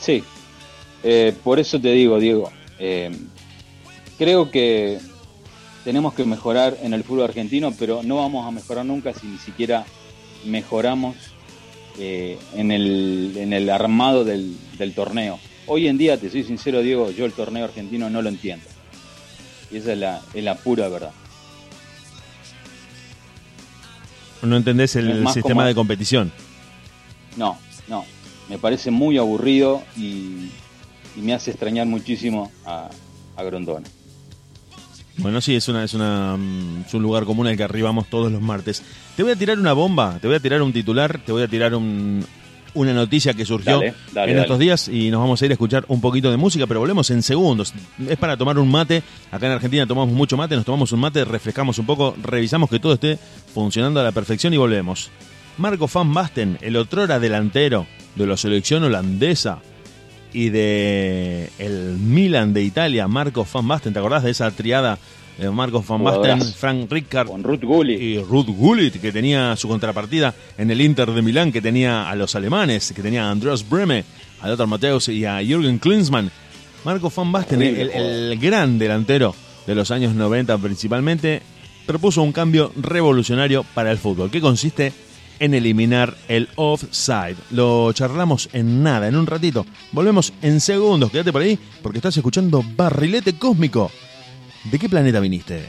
Sí, 0.00 0.24
eh, 1.02 1.34
por 1.44 1.58
eso 1.58 1.78
te 1.78 1.92
digo, 1.92 2.18
Diego, 2.18 2.50
eh, 2.78 3.10
creo 4.18 4.50
que 4.50 4.98
tenemos 5.84 6.14
que 6.14 6.24
mejorar 6.24 6.76
en 6.82 6.94
el 6.94 7.04
fútbol 7.04 7.24
argentino, 7.24 7.72
pero 7.78 8.02
no 8.02 8.16
vamos 8.16 8.46
a 8.46 8.50
mejorar 8.50 8.86
nunca 8.86 9.12
si 9.12 9.26
ni 9.26 9.38
siquiera 9.38 9.84
mejoramos 10.46 11.16
eh, 11.98 12.38
en, 12.54 12.72
el, 12.72 13.34
en, 13.36 13.52
el, 13.52 13.70
armado 13.70 14.24
del, 14.24 14.56
torneo. 14.94 15.38
Hoy 15.66 15.88
en 15.88 15.98
día, 15.98 16.18
te 16.18 16.30
soy 16.30 16.42
sincero, 16.44 16.82
Diego, 16.82 17.10
yo 17.10 17.24
el 17.24 17.32
torneo 17.32 17.64
argentino 17.64 18.10
no 18.10 18.22
lo 18.22 18.28
entiendo. 18.28 18.66
Y 19.70 19.76
esa 19.76 19.92
es 19.92 19.98
la, 19.98 20.20
es 20.32 20.44
la 20.44 20.56
pura 20.56 20.88
verdad. 20.88 21.12
¿No 24.42 24.56
entendés 24.56 24.96
el 24.96 25.26
sistema 25.28 25.66
de 25.66 25.74
competición? 25.74 26.32
No, 27.36 27.58
no. 27.88 28.04
Me 28.48 28.58
parece 28.58 28.90
muy 28.90 29.16
aburrido 29.16 29.82
y 29.96 30.50
y 31.16 31.20
me 31.20 31.34
hace 31.34 31.50
extrañar 31.50 31.86
muchísimo 31.86 32.50
a, 32.64 32.90
Grondona. 33.36 33.86
Bueno, 35.16 35.40
sí, 35.40 35.54
es, 35.54 35.68
una, 35.68 35.84
es, 35.84 35.94
una, 35.94 36.36
mm, 36.36 36.84
es 36.86 36.94
un 36.94 37.02
lugar 37.02 37.24
común 37.24 37.46
al 37.46 37.56
que 37.56 37.62
arribamos 37.62 38.08
todos 38.08 38.32
los 38.32 38.40
martes. 38.40 38.82
Te 39.16 39.22
voy 39.22 39.32
a 39.32 39.36
tirar 39.36 39.58
una 39.58 39.72
bomba, 39.72 40.18
te 40.20 40.26
voy 40.26 40.36
a 40.36 40.40
tirar 40.40 40.60
un 40.62 40.72
titular, 40.72 41.20
te 41.24 41.30
voy 41.30 41.42
a 41.42 41.48
tirar 41.48 41.74
un, 41.74 42.24
una 42.74 42.92
noticia 42.92 43.32
que 43.34 43.44
surgió 43.44 43.80
en 43.82 44.38
estos 44.38 44.58
días 44.58 44.88
y 44.88 45.10
nos 45.10 45.20
vamos 45.20 45.40
a 45.40 45.44
ir 45.44 45.52
a 45.52 45.54
escuchar 45.54 45.84
un 45.88 46.00
poquito 46.00 46.30
de 46.30 46.36
música, 46.36 46.66
pero 46.66 46.80
volvemos 46.80 47.08
en 47.10 47.22
segundos. 47.22 47.72
Es 48.08 48.18
para 48.18 48.36
tomar 48.36 48.58
un 48.58 48.70
mate. 48.70 49.02
Acá 49.30 49.46
en 49.46 49.52
Argentina 49.52 49.86
tomamos 49.86 50.14
mucho 50.14 50.36
mate, 50.36 50.56
nos 50.56 50.64
tomamos 50.64 50.92
un 50.92 51.00
mate, 51.00 51.24
refrescamos 51.24 51.78
un 51.78 51.86
poco, 51.86 52.16
revisamos 52.22 52.68
que 52.68 52.80
todo 52.80 52.94
esté 52.94 53.18
funcionando 53.54 54.00
a 54.00 54.04
la 54.04 54.12
perfección 54.12 54.52
y 54.52 54.56
volvemos. 54.56 55.10
Marco 55.56 55.88
Van 55.92 56.12
Basten, 56.12 56.58
el 56.60 56.76
otrora 56.76 57.20
delantero 57.20 57.86
de 58.16 58.26
la 58.26 58.36
selección 58.36 58.82
holandesa, 58.82 59.60
y 60.34 60.50
de 60.50 61.48
el 61.58 61.96
Milan 61.98 62.52
de 62.52 62.62
Italia, 62.62 63.08
Marco 63.08 63.46
Van 63.50 63.66
Basten. 63.66 63.92
¿Te 63.92 64.00
acordás 64.00 64.24
de 64.24 64.32
esa 64.32 64.50
triada 64.50 64.98
de 65.38 65.48
Marco 65.50 65.82
Van 65.86 66.02
Basten, 66.02 66.42
Frank 66.42 66.90
Rijkaard 66.90 67.28
Con 67.28 67.42
Ruth 67.42 67.62
Gullit. 67.62 68.00
y 68.00 68.18
Ruth 68.18 68.48
Gullit, 68.48 69.00
que 69.00 69.12
tenía 69.12 69.56
su 69.56 69.68
contrapartida 69.68 70.34
en 70.58 70.70
el 70.70 70.80
Inter 70.80 71.10
de 71.10 71.22
Milán, 71.22 71.52
que 71.52 71.62
tenía 71.62 72.10
a 72.10 72.14
los 72.16 72.34
alemanes, 72.34 72.92
que 72.92 73.02
tenía 73.02 73.28
a 73.28 73.30
Andreas 73.30 73.68
Breme, 73.68 74.04
a 74.40 74.48
Lothar 74.48 74.66
Matthäus 74.66 75.08
y 75.08 75.24
a 75.24 75.40
Jürgen 75.40 75.78
Klinsmann? 75.78 76.30
Marco 76.84 77.10
Van 77.14 77.32
Basten, 77.32 77.62
el, 77.62 77.90
el 77.90 78.38
gran 78.38 78.78
delantero 78.78 79.34
de 79.66 79.74
los 79.74 79.90
años 79.90 80.14
90 80.14 80.58
principalmente, 80.58 81.42
propuso 81.86 82.22
un 82.22 82.32
cambio 82.32 82.72
revolucionario 82.76 83.64
para 83.74 83.90
el 83.90 83.98
fútbol, 83.98 84.30
que 84.30 84.40
consiste 84.40 84.92
en 85.38 85.54
eliminar 85.54 86.16
el 86.28 86.48
offside. 86.56 87.36
Lo 87.50 87.92
charlamos 87.92 88.48
en 88.52 88.82
nada, 88.82 89.08
en 89.08 89.16
un 89.16 89.26
ratito. 89.26 89.66
Volvemos 89.92 90.32
en 90.42 90.60
segundos. 90.60 91.10
Quédate 91.10 91.32
por 91.32 91.42
ahí 91.42 91.58
porque 91.82 91.98
estás 91.98 92.16
escuchando 92.16 92.64
Barrilete 92.76 93.38
Cósmico. 93.38 93.90
¿De 94.64 94.78
qué 94.78 94.88
planeta 94.88 95.20
viniste? 95.20 95.68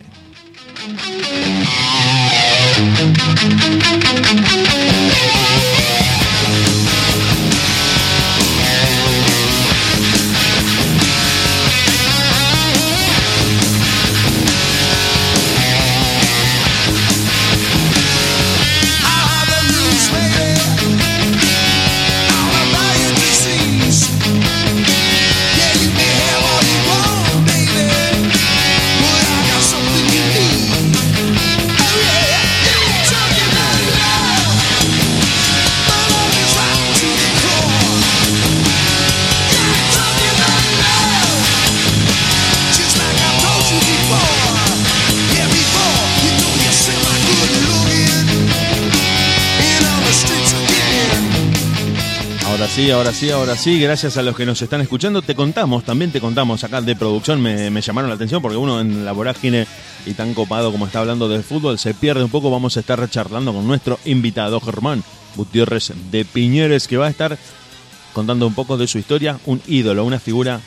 Sí, 52.76 52.92
ahora 52.92 53.14
sí, 53.14 53.30
ahora 53.30 53.56
sí. 53.56 53.80
Gracias 53.80 54.18
a 54.18 54.22
los 54.22 54.36
que 54.36 54.46
nos 54.46 54.62
están 54.62 54.82
escuchando. 54.82 55.22
Te 55.22 55.34
contamos, 55.34 55.86
también 55.86 56.12
te 56.12 56.20
contamos 56.20 56.62
acá 56.66 56.82
de 56.82 56.94
producción. 56.94 57.42
Me, 57.42 57.82
llamaron 57.82 58.10
la 58.10 58.16
atención 58.16 58.42
porque 58.42 58.58
uno 58.58 58.82
en 58.82 59.06
la 59.06 59.14
vorágine 59.14 59.66
y 60.06 60.14
tan 60.14 60.34
copado 60.34 60.74
como 60.74 60.86
está 60.86 61.00
hablando 61.00 61.30
del 61.30 61.44
fútbol 61.44 61.80
se 61.80 61.94
pierde 61.94 62.26
un 62.26 62.30
poco. 62.30 62.52
Vamos 62.52 62.76
a 62.76 62.82
estar 62.82 63.10
charlando 63.10 63.54
con 63.54 63.66
nuestro 63.66 63.98
invitado 64.04 64.60
Germán 64.60 65.06
Gutiérrez 65.38 65.94
de 66.12 66.26
Piñeres 66.26 66.90
que 66.90 66.98
va 66.98 67.08
a 67.08 67.10
estar 67.10 67.38
contando 68.12 68.46
un 68.46 68.54
poco 68.54 68.78
de 68.78 68.88
su 68.88 68.98
historia. 68.98 69.40
Un 69.46 69.62
ídolo, 69.68 70.04
una 70.04 70.20
figura 70.20 70.60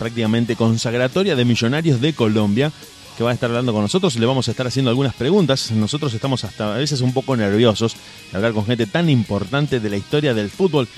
prácticamente 0.00 0.56
consagratoria 0.56 1.36
de 1.36 1.44
Millonarios 1.44 2.00
de 2.00 2.12
Colombia 2.12 2.72
que 3.16 3.22
va 3.22 3.30
a 3.30 3.34
estar 3.34 3.50
hablando 3.50 3.72
con 3.72 3.82
nosotros. 3.82 4.16
Le 4.16 4.26
vamos 4.26 4.48
a 4.48 4.50
estar 4.50 4.66
haciendo 4.66 4.90
algunas 4.90 5.14
preguntas. 5.14 5.70
Nosotros 5.70 6.12
estamos 6.12 6.42
hasta 6.42 6.74
a 6.74 6.78
veces 6.78 7.02
un 7.02 7.12
poco 7.12 7.36
nerviosos 7.36 7.94
de 8.32 8.36
hablar 8.36 8.52
con 8.52 8.66
gente 8.66 8.86
tan 8.86 9.08
importante 9.08 9.78
de 9.78 9.90
la 9.90 9.96
historia 9.96 10.34
del 10.34 10.50
fútbol 10.50 10.88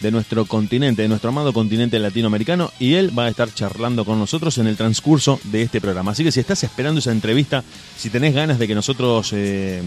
de 0.00 0.10
nuestro 0.10 0.44
continente, 0.44 1.02
de 1.02 1.08
nuestro 1.08 1.30
amado 1.30 1.52
continente 1.52 1.98
latinoamericano, 1.98 2.72
y 2.78 2.94
él 2.94 3.16
va 3.16 3.26
a 3.26 3.28
estar 3.28 3.52
charlando 3.52 4.04
con 4.04 4.18
nosotros 4.18 4.58
en 4.58 4.66
el 4.66 4.76
transcurso 4.76 5.40
de 5.44 5.62
este 5.62 5.80
programa. 5.80 6.12
Así 6.12 6.24
que 6.24 6.32
si 6.32 6.40
estás 6.40 6.62
esperando 6.64 6.98
esa 6.98 7.12
entrevista, 7.12 7.64
si 7.96 8.10
tenés 8.10 8.34
ganas 8.34 8.58
de 8.58 8.68
que 8.68 8.74
nosotros 8.74 9.30
eh, 9.32 9.82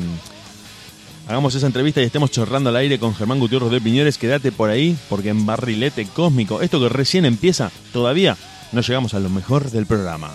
hagamos 1.27 1.55
esa 1.55 1.67
entrevista 1.67 2.01
y 2.01 2.05
estemos 2.05 2.31
chorrando 2.31 2.69
al 2.69 2.75
aire 2.77 2.99
con 2.99 3.13
Germán 3.15 3.39
Gutiérrez 3.39 3.69
de 3.69 3.81
Piñeres, 3.81 4.17
quédate 4.17 4.51
por 4.51 4.69
ahí, 4.69 4.97
porque 5.09 5.29
en 5.29 5.45
Barrilete 5.45 6.07
Cósmico, 6.07 6.61
esto 6.61 6.79
que 6.79 6.89
recién 6.89 7.25
empieza, 7.25 7.71
todavía 7.93 8.37
no 8.71 8.81
llegamos 8.81 9.13
a 9.13 9.19
lo 9.19 9.29
mejor 9.29 9.71
del 9.71 9.85
programa. 9.85 10.31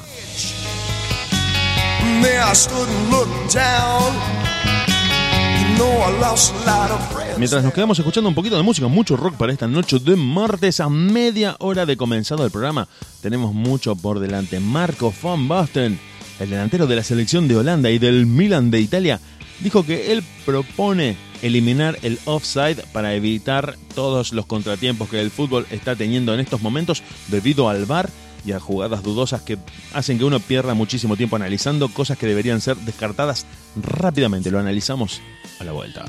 Mientras 7.38 7.64
nos 7.64 7.72
quedamos 7.72 7.98
escuchando 7.98 8.28
un 8.28 8.34
poquito 8.34 8.56
de 8.56 8.62
música, 8.62 8.88
mucho 8.88 9.16
rock 9.16 9.34
para 9.36 9.52
esta 9.52 9.66
noche 9.66 9.98
de 9.98 10.16
martes 10.16 10.80
a 10.80 10.88
media 10.88 11.56
hora 11.58 11.86
de 11.86 11.96
comenzado 11.96 12.44
el 12.44 12.50
programa, 12.50 12.88
tenemos 13.20 13.52
mucho 13.52 13.96
por 13.96 14.20
delante. 14.20 14.60
Marco 14.60 15.12
van 15.22 15.48
Basten, 15.48 15.98
el 16.38 16.50
delantero 16.50 16.86
de 16.86 16.96
la 16.96 17.02
selección 17.02 17.48
de 17.48 17.56
Holanda 17.56 17.90
y 17.90 17.98
del 17.98 18.26
Milan 18.26 18.70
de 18.70 18.80
Italia, 18.80 19.20
dijo 19.60 19.84
que 19.84 20.12
él 20.12 20.22
propone 20.44 21.16
eliminar 21.42 21.98
el 22.02 22.18
offside 22.24 22.84
para 22.92 23.14
evitar 23.14 23.76
todos 23.94 24.32
los 24.32 24.46
contratiempos 24.46 25.08
que 25.08 25.20
el 25.20 25.30
fútbol 25.30 25.66
está 25.70 25.96
teniendo 25.96 26.32
en 26.34 26.40
estos 26.40 26.62
momentos 26.62 27.02
debido 27.28 27.68
al 27.68 27.86
VAR 27.86 28.08
y 28.44 28.52
a 28.52 28.60
jugadas 28.60 29.02
dudosas 29.02 29.42
que 29.42 29.58
hacen 29.92 30.18
que 30.18 30.24
uno 30.24 30.40
pierda 30.40 30.74
muchísimo 30.74 31.16
tiempo 31.16 31.36
analizando 31.36 31.88
cosas 31.88 32.18
que 32.18 32.26
deberían 32.26 32.60
ser 32.60 32.76
descartadas 32.76 33.46
rápidamente. 33.76 34.50
Lo 34.50 34.58
analizamos 34.58 35.20
a 35.62 35.64
la 35.64 35.72
vuelta. 35.72 36.04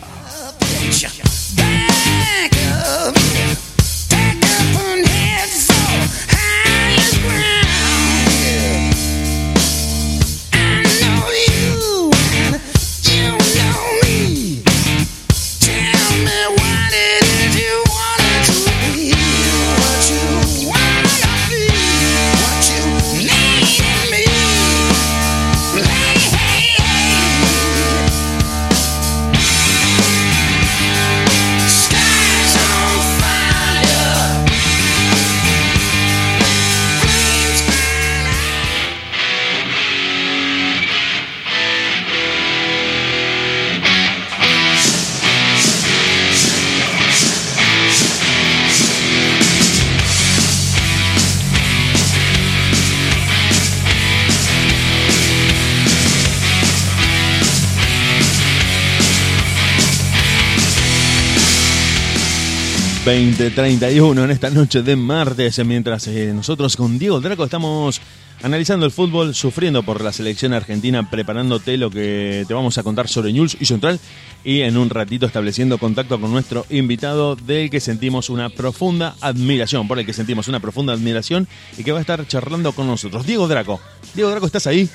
...2031 63.05 64.23
en 64.23 64.31
esta 64.31 64.49
noche 64.49 64.81
de 64.81 64.95
martes... 64.95 65.59
...mientras 65.65 66.07
eh, 66.07 66.31
nosotros 66.33 66.77
con 66.77 66.97
Diego 66.97 67.19
Draco 67.19 67.43
estamos 67.43 67.99
analizando 68.41 68.85
el 68.85 68.93
fútbol... 68.93 69.35
...sufriendo 69.35 69.83
por 69.83 70.01
la 70.01 70.13
selección 70.13 70.53
argentina... 70.53 71.09
...preparándote 71.09 71.75
lo 71.75 71.89
que 71.91 72.45
te 72.47 72.53
vamos 72.53 72.77
a 72.77 72.83
contar 72.83 73.09
sobre 73.09 73.33
News 73.33 73.57
y 73.59 73.65
Central... 73.65 73.99
...y 74.45 74.61
en 74.61 74.77
un 74.77 74.89
ratito 74.89 75.25
estableciendo 75.25 75.79
contacto 75.79 76.17
con 76.21 76.31
nuestro 76.31 76.65
invitado... 76.69 77.35
...del 77.35 77.69
que 77.69 77.81
sentimos 77.81 78.29
una 78.29 78.47
profunda 78.47 79.15
admiración... 79.19 79.85
...por 79.85 79.99
el 79.99 80.05
que 80.05 80.13
sentimos 80.13 80.47
una 80.47 80.61
profunda 80.61 80.93
admiración... 80.93 81.49
...y 81.77 81.83
que 81.83 81.91
va 81.91 81.97
a 81.97 82.01
estar 82.01 82.25
charlando 82.25 82.71
con 82.71 82.87
nosotros... 82.87 83.25
Diego 83.25 83.49
Draco, 83.49 83.81
Diego 84.13 84.29
Draco, 84.29 84.45
¿estás 84.45 84.65
ahí? 84.65 84.87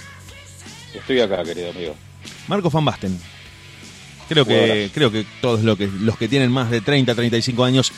Estoy 0.94 1.20
acá, 1.20 1.44
querido 1.44 1.72
amigo. 1.72 1.94
Marco 2.46 2.70
Van 2.70 2.86
Basten. 2.86 3.37
Creo 4.28 4.44
que, 4.44 4.90
creo 4.92 5.10
que 5.10 5.24
todos 5.40 5.62
los 5.62 5.78
que, 5.78 5.88
los 6.00 6.16
que 6.16 6.28
tienen 6.28 6.50
más 6.52 6.70
de 6.70 6.80
30, 6.80 7.14
35 7.14 7.64
años 7.64 7.92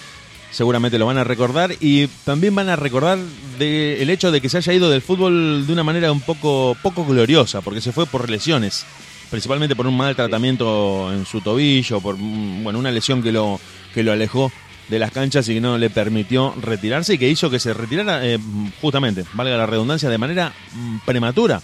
seguramente 0.51 0.99
lo 0.99 1.07
van 1.07 1.19
a 1.19 1.25
recordar 1.25 1.75
y 1.81 2.07
también 2.25 2.55
van 2.55 2.69
a 2.69 2.77
recordar 2.77 3.19
de, 3.59 4.03
el 4.03 4.11
hecho 4.11 4.31
de 4.31 4.41
que 4.41 4.49
se 4.49 4.59
haya 4.59 4.73
ido 4.73 4.91
del 4.91 5.03
fútbol 5.03 5.67
de 5.67 5.73
una 5.73 5.85
manera 5.85 6.13
un 6.13 6.21
poco, 6.21 6.77
poco 6.83 7.05
gloriosa, 7.05 7.61
porque 7.61 7.81
se 7.81 7.93
fue 7.93 8.07
por 8.07 8.29
lesiones, 8.29 8.85
principalmente 9.31 9.77
por 9.77 9.87
un 9.87 9.97
mal 9.97 10.17
tratamiento 10.17 11.13
en 11.13 11.25
su 11.25 11.41
tobillo, 11.41 12.01
por 12.01 12.17
bueno, 12.17 12.79
una 12.79 12.91
lesión 12.91 13.23
que 13.23 13.33
lo, 13.33 13.61
que 13.95 14.03
lo 14.03 14.13
alejó 14.13 14.53
de 14.89 14.99
las 14.99 15.13
canchas 15.13 15.49
y 15.49 15.55
que 15.55 15.61
no 15.61 15.79
le 15.79 15.89
permitió 15.89 16.53
retirarse 16.61 17.15
y 17.15 17.19
que 17.19 17.29
hizo 17.29 17.49
que 17.49 17.61
se 17.61 17.73
retirara 17.73 18.27
eh, 18.27 18.39
justamente, 18.81 19.25
valga 19.35 19.57
la 19.57 19.67
redundancia, 19.67 20.09
de 20.09 20.19
manera 20.19 20.53
mm, 20.75 20.99
prematura, 21.07 21.63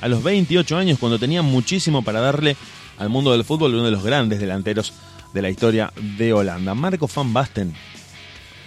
a 0.00 0.06
los 0.06 0.22
28 0.22 0.76
años, 0.76 0.98
cuando 1.00 1.18
tenía 1.18 1.42
muchísimo 1.42 2.02
para 2.02 2.20
darle 2.20 2.56
al 2.98 3.08
mundo 3.08 3.32
del 3.32 3.44
fútbol 3.44 3.74
uno 3.74 3.84
de 3.84 3.90
los 3.90 4.02
grandes 4.02 4.40
delanteros 4.40 4.92
de 5.32 5.42
la 5.42 5.50
historia 5.50 5.92
de 6.16 6.32
Holanda. 6.32 6.74
Marco 6.74 7.08
van 7.14 7.32
Basten, 7.32 7.74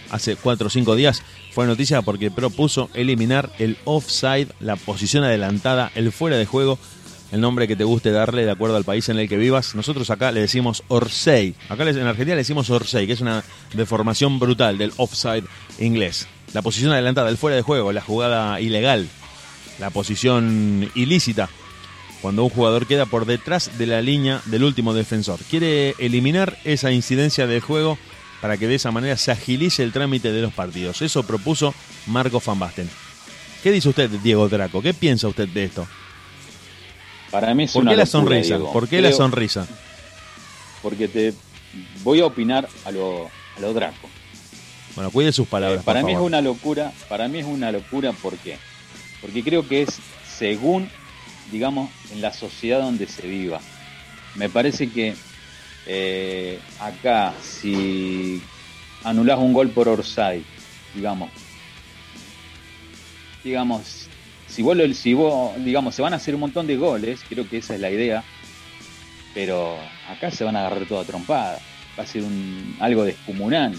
hace 0.09 0.35
4 0.35 0.67
o 0.67 0.69
5 0.69 0.95
días, 0.95 1.23
fue 1.51 1.65
noticia 1.65 2.01
porque 2.01 2.31
propuso 2.31 2.89
eliminar 2.93 3.51
el 3.59 3.77
offside, 3.85 4.47
la 4.59 4.75
posición 4.75 5.23
adelantada, 5.23 5.91
el 5.95 6.11
fuera 6.11 6.37
de 6.37 6.45
juego, 6.45 6.79
el 7.31 7.41
nombre 7.41 7.67
que 7.67 7.75
te 7.75 7.83
guste 7.83 8.11
darle 8.11 8.45
de 8.45 8.51
acuerdo 8.51 8.75
al 8.75 8.83
país 8.83 9.07
en 9.09 9.17
el 9.17 9.29
que 9.29 9.37
vivas. 9.37 9.75
Nosotros 9.75 10.09
acá 10.09 10.31
le 10.31 10.41
decimos 10.41 10.83
Orsay. 10.89 11.55
Acá 11.69 11.83
en 11.83 11.99
Argentina 11.99 12.35
le 12.35 12.41
decimos 12.41 12.69
Orsay, 12.69 13.07
que 13.07 13.13
es 13.13 13.21
una 13.21 13.43
deformación 13.73 14.37
brutal 14.39 14.77
del 14.77 14.93
offside 14.97 15.45
inglés. 15.79 16.27
La 16.53 16.61
posición 16.61 16.91
adelantada, 16.91 17.29
el 17.29 17.37
fuera 17.37 17.55
de 17.55 17.61
juego, 17.61 17.93
la 17.93 18.01
jugada 18.01 18.59
ilegal, 18.59 19.07
la 19.79 19.89
posición 19.89 20.89
ilícita 20.93 21.49
cuando 22.21 22.43
un 22.43 22.49
jugador 22.49 22.85
queda 22.85 23.05
por 23.05 23.25
detrás 23.25 23.77
de 23.77 23.87
la 23.87 24.01
línea 24.01 24.41
del 24.45 24.63
último 24.63 24.93
defensor. 24.93 25.39
Quiere 25.49 25.95
eliminar 25.97 26.57
esa 26.63 26.91
incidencia 26.91 27.47
de 27.47 27.59
juego 27.61 27.97
para 28.41 28.57
que 28.57 28.67
de 28.67 28.75
esa 28.75 28.91
manera 28.91 29.17
se 29.17 29.31
agilice 29.31 29.83
el 29.83 29.91
trámite 29.91 30.31
de 30.31 30.41
los 30.41 30.53
partidos. 30.53 31.01
Eso 31.01 31.23
propuso 31.23 31.73
Marco 32.07 32.41
Van 32.45 32.59
Basten. 32.59 32.89
¿Qué 33.63 33.71
dice 33.71 33.89
usted, 33.89 34.09
Diego 34.09 34.49
Draco? 34.49 34.81
¿Qué 34.81 34.93
piensa 34.93 35.27
usted 35.27 35.47
de 35.47 35.65
esto? 35.65 35.87
Para 37.29 37.53
mí 37.53 37.63
es 37.63 37.71
¿Por 37.71 37.83
una 37.83 37.91
qué 37.91 37.97
la 37.97 38.03
locura, 38.03 38.19
sonrisa? 38.19 38.55
Diego. 38.55 38.73
¿Por 38.73 38.87
qué 38.87 39.01
la 39.01 39.11
sonrisa? 39.11 39.67
Porque 40.81 41.07
te 41.07 41.33
voy 42.03 42.19
a 42.19 42.25
opinar 42.25 42.67
a 42.85 42.91
lo, 42.91 43.29
a 43.55 43.59
lo 43.59 43.73
Draco. 43.73 44.09
Bueno, 44.95 45.11
cuide 45.11 45.31
sus 45.31 45.47
palabras. 45.47 45.81
Eh, 45.81 45.85
para 45.85 46.01
por 46.01 46.09
mí 46.09 46.15
es 46.15 46.19
una 46.19 46.41
locura, 46.41 46.91
para 47.07 47.27
mí 47.27 47.39
es 47.39 47.45
una 47.45 47.71
locura, 47.71 48.11
¿por 48.11 48.35
qué? 48.37 48.57
Porque 49.21 49.43
creo 49.43 49.67
que 49.67 49.83
es 49.83 49.89
según, 50.37 50.89
digamos, 51.51 51.91
en 52.09 52.21
la 52.21 52.31
sociedad 52.31 52.79
donde 52.79 53.07
se 53.07 53.27
viva. 53.27 53.61
Me 54.35 54.49
parece 54.49 54.89
que 54.91 55.15
eh, 55.85 56.59
acá, 56.79 57.35
si 57.41 58.41
anulás 59.03 59.39
un 59.39 59.53
gol 59.53 59.69
por 59.71 59.89
Orsay, 59.89 60.43
digamos, 60.93 61.29
digamos, 63.43 64.09
si 64.47 64.61
vos, 64.61 64.75
lo- 64.77 64.93
si 64.93 65.13
vos, 65.13 65.63
digamos, 65.63 65.95
se 65.95 66.01
van 66.01 66.13
a 66.13 66.17
hacer 66.17 66.35
un 66.35 66.41
montón 66.41 66.67
de 66.67 66.77
goles, 66.77 67.23
creo 67.27 67.47
que 67.47 67.57
esa 67.57 67.75
es 67.75 67.79
la 67.81 67.91
idea, 67.91 68.23
pero 69.33 69.79
acá 70.07 70.29
se 70.31 70.43
van 70.43 70.55
a 70.55 70.59
agarrar 70.65 70.87
toda 70.87 71.05
trompada, 71.05 71.59
va 71.97 72.03
a 72.03 72.05
ser 72.05 72.23
un, 72.23 72.75
algo 72.79 73.03
descomunal. 73.03 73.73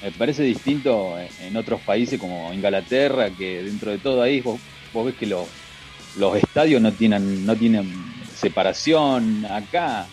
Me 0.00 0.10
parece 0.12 0.42
distinto 0.42 1.16
en 1.18 1.56
otros 1.56 1.80
países 1.82 2.18
como 2.18 2.52
Inglaterra, 2.52 3.30
que 3.30 3.62
dentro 3.62 3.90
de 3.92 3.98
todo 3.98 4.22
ahí 4.22 4.40
vos, 4.40 4.60
vos 4.92 5.06
ves 5.06 5.14
que 5.14 5.26
los, 5.26 5.48
los 6.18 6.36
estadios 6.36 6.80
no 6.80 6.92
tienen, 6.92 7.44
no 7.46 7.56
tienen 7.56 7.90
separación. 8.36 9.44
Acá 9.46 10.06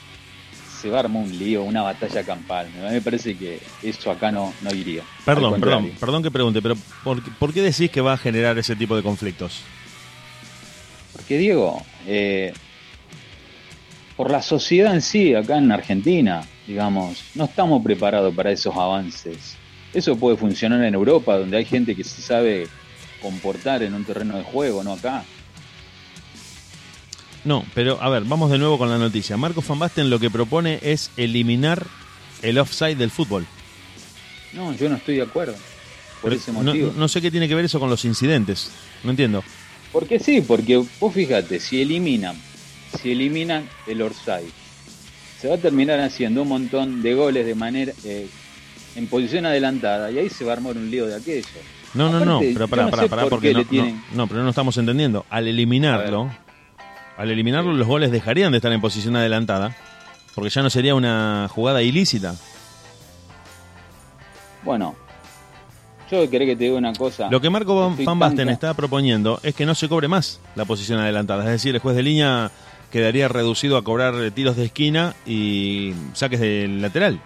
se 0.80 0.90
va 0.90 0.98
a 0.98 1.00
armar 1.02 1.24
un 1.24 1.38
lío, 1.38 1.64
una 1.64 1.82
batalla 1.82 2.24
campal. 2.24 2.68
A 2.82 2.88
mí 2.88 2.92
me 2.94 3.02
parece 3.02 3.36
que 3.36 3.60
eso 3.84 4.12
acá 4.12 4.32
no, 4.32 4.54
no 4.62 4.74
iría. 4.74 5.04
Perdón, 5.26 5.60
perdón, 5.60 5.92
perdón 6.00 6.24
que 6.24 6.32
pregunte, 6.32 6.62
pero 6.62 6.76
¿por, 7.04 7.22
qué- 7.22 7.32
por 7.38 7.54
qué 7.54 7.62
decís 7.62 7.90
que 7.92 8.02
va 8.02 8.14
a 8.14 8.18
generar 8.18 8.58
ese 8.58 8.76
tipo 8.76 8.96
de 8.96 9.04
conflictos? 9.04 9.62
Porque 11.14 11.38
Diego, 11.38 11.84
eh, 12.08 12.54
por 14.16 14.32
la 14.32 14.42
sociedad 14.42 14.94
en 14.94 15.02
sí, 15.02 15.34
acá 15.36 15.58
en 15.58 15.72
Argentina, 15.72 16.44
digamos, 16.68 17.24
no 17.36 17.46
estamos 17.46 17.84
preparados 17.84 18.34
para 18.34 18.52
esos 18.52 18.76
avances. 18.76 19.56
Eso 19.94 20.16
puede 20.18 20.38
funcionar 20.38 20.84
en 20.84 20.94
Europa, 20.94 21.38
donde 21.38 21.58
hay 21.58 21.66
gente 21.66 21.96
que 21.96 22.04
se 22.04 22.22
sabe 22.22 22.68
comportar 23.22 23.82
en 23.84 23.94
un 23.94 24.06
terreno 24.06 24.38
de 24.38 24.44
juego, 24.44 24.84
no 24.84 24.94
acá. 24.94 25.24
No, 27.50 27.66
pero 27.74 28.00
a 28.00 28.10
ver, 28.10 28.26
vamos 28.26 28.52
de 28.52 28.60
nuevo 28.60 28.78
con 28.78 28.92
la 28.92 29.00
noticia. 29.00 29.36
Marco 29.36 29.64
Van 29.68 29.80
Basten 29.80 30.12
lo 30.12 30.20
que 30.20 30.30
propone 30.30 30.78
es 30.84 31.10
eliminar 31.18 31.84
el 32.44 32.60
offside 32.60 32.96
del 32.96 33.10
fútbol. 33.10 33.44
No, 34.54 34.72
yo 34.76 34.88
no 34.88 34.98
estoy 34.98 35.16
de 35.16 35.24
acuerdo. 35.24 35.54
Por 36.22 36.30
Pero 36.30 36.36
ese 36.36 36.52
motivo. 36.52 36.94
no 36.96 37.08
sé 37.08 37.24
qué 37.24 37.32
tiene 37.32 37.48
que 37.48 37.56
ver 37.56 37.66
eso 37.66 37.80
con 37.80 37.90
los 37.90 38.06
incidentes. 38.06 38.70
No 39.04 39.10
entiendo. 39.10 39.44
Porque 39.92 40.20
sí, 40.20 40.42
porque 40.42 40.78
vos 41.00 41.12
fíjate, 41.12 41.60
si 41.60 41.82
eliminan, 41.82 42.36
si 43.02 43.14
eliminan 43.14 43.68
el 43.88 44.04
offside, 44.04 44.52
se 45.42 45.48
va 45.48 45.56
a 45.56 45.58
terminar 45.58 46.00
haciendo 46.02 46.44
un 46.44 46.50
montón 46.50 47.02
de 47.02 47.16
goles 47.16 47.48
de 47.48 47.56
manera 47.56 47.94
eh, 48.06 48.28
en 48.96 49.08
posición 49.08 49.48
adelantada 49.48 50.12
y 50.12 50.20
ahí 50.20 50.30
se 50.30 50.46
va 50.46 50.52
a 50.52 50.58
armar 50.58 50.78
un 50.78 50.92
lío 50.92 51.08
de 51.08 51.16
aquello. 51.16 51.48
No, 51.96 52.12
no, 52.12 52.24
no, 52.24 52.42
pero 52.42 52.68
pará, 52.68 52.84
no 52.84 52.92
pará, 52.92 53.08
pará, 53.08 53.22
por 53.24 53.32
porque 53.32 53.56
tienen- 53.68 53.96
no, 54.12 54.18
no, 54.18 54.28
pero 54.28 54.44
no 54.44 54.50
estamos 54.50 54.78
entendiendo. 54.78 55.26
Al 55.32 55.48
eliminarlo, 55.48 56.30
al 57.20 57.30
eliminarlo, 57.30 57.74
los 57.74 57.86
goles 57.86 58.12
dejarían 58.12 58.54
de 58.54 58.60
estar 58.60 58.72
en 58.72 58.80
posición 58.80 59.18
adelantada, 59.18 59.76
porque 60.36 60.50
ya 60.50 60.64
no 60.64 60.70
sería 60.70 60.96
una 60.96 61.50
jugada 61.50 61.82
ilícita. 61.82 62.34
Bueno, 64.64 64.96
yo 66.10 66.30
querés 66.30 66.48
que 66.48 66.56
te 66.56 66.64
diga 66.64 66.78
una 66.78 66.94
cosa. 66.94 67.28
Lo 67.30 67.42
que 67.42 67.50
Marco 67.50 67.76
Van, 67.76 67.92
Estoy 67.92 68.06
Van 68.06 68.20
Basten 68.20 68.48
está 68.48 68.74
proponiendo 68.74 69.42
es 69.44 69.54
que 69.54 69.66
no 69.66 69.76
se 69.76 69.90
cobre 69.90 70.08
más 70.08 70.40
la 70.56 70.64
posición 70.64 70.98
adelantada. 71.02 71.44
Es 71.44 71.52
decir, 71.52 71.76
el 71.76 71.82
juez 71.82 71.98
de 71.98 72.04
línea 72.04 72.52
quedaría 72.90 73.28
reducido 73.28 73.76
a 73.76 73.84
cobrar 73.84 74.32
tiros 74.32 74.56
de 74.56 74.64
esquina 74.66 75.14
y 75.26 75.94
saques 76.14 76.40
del 76.40 76.82
lateral. 76.82 77.20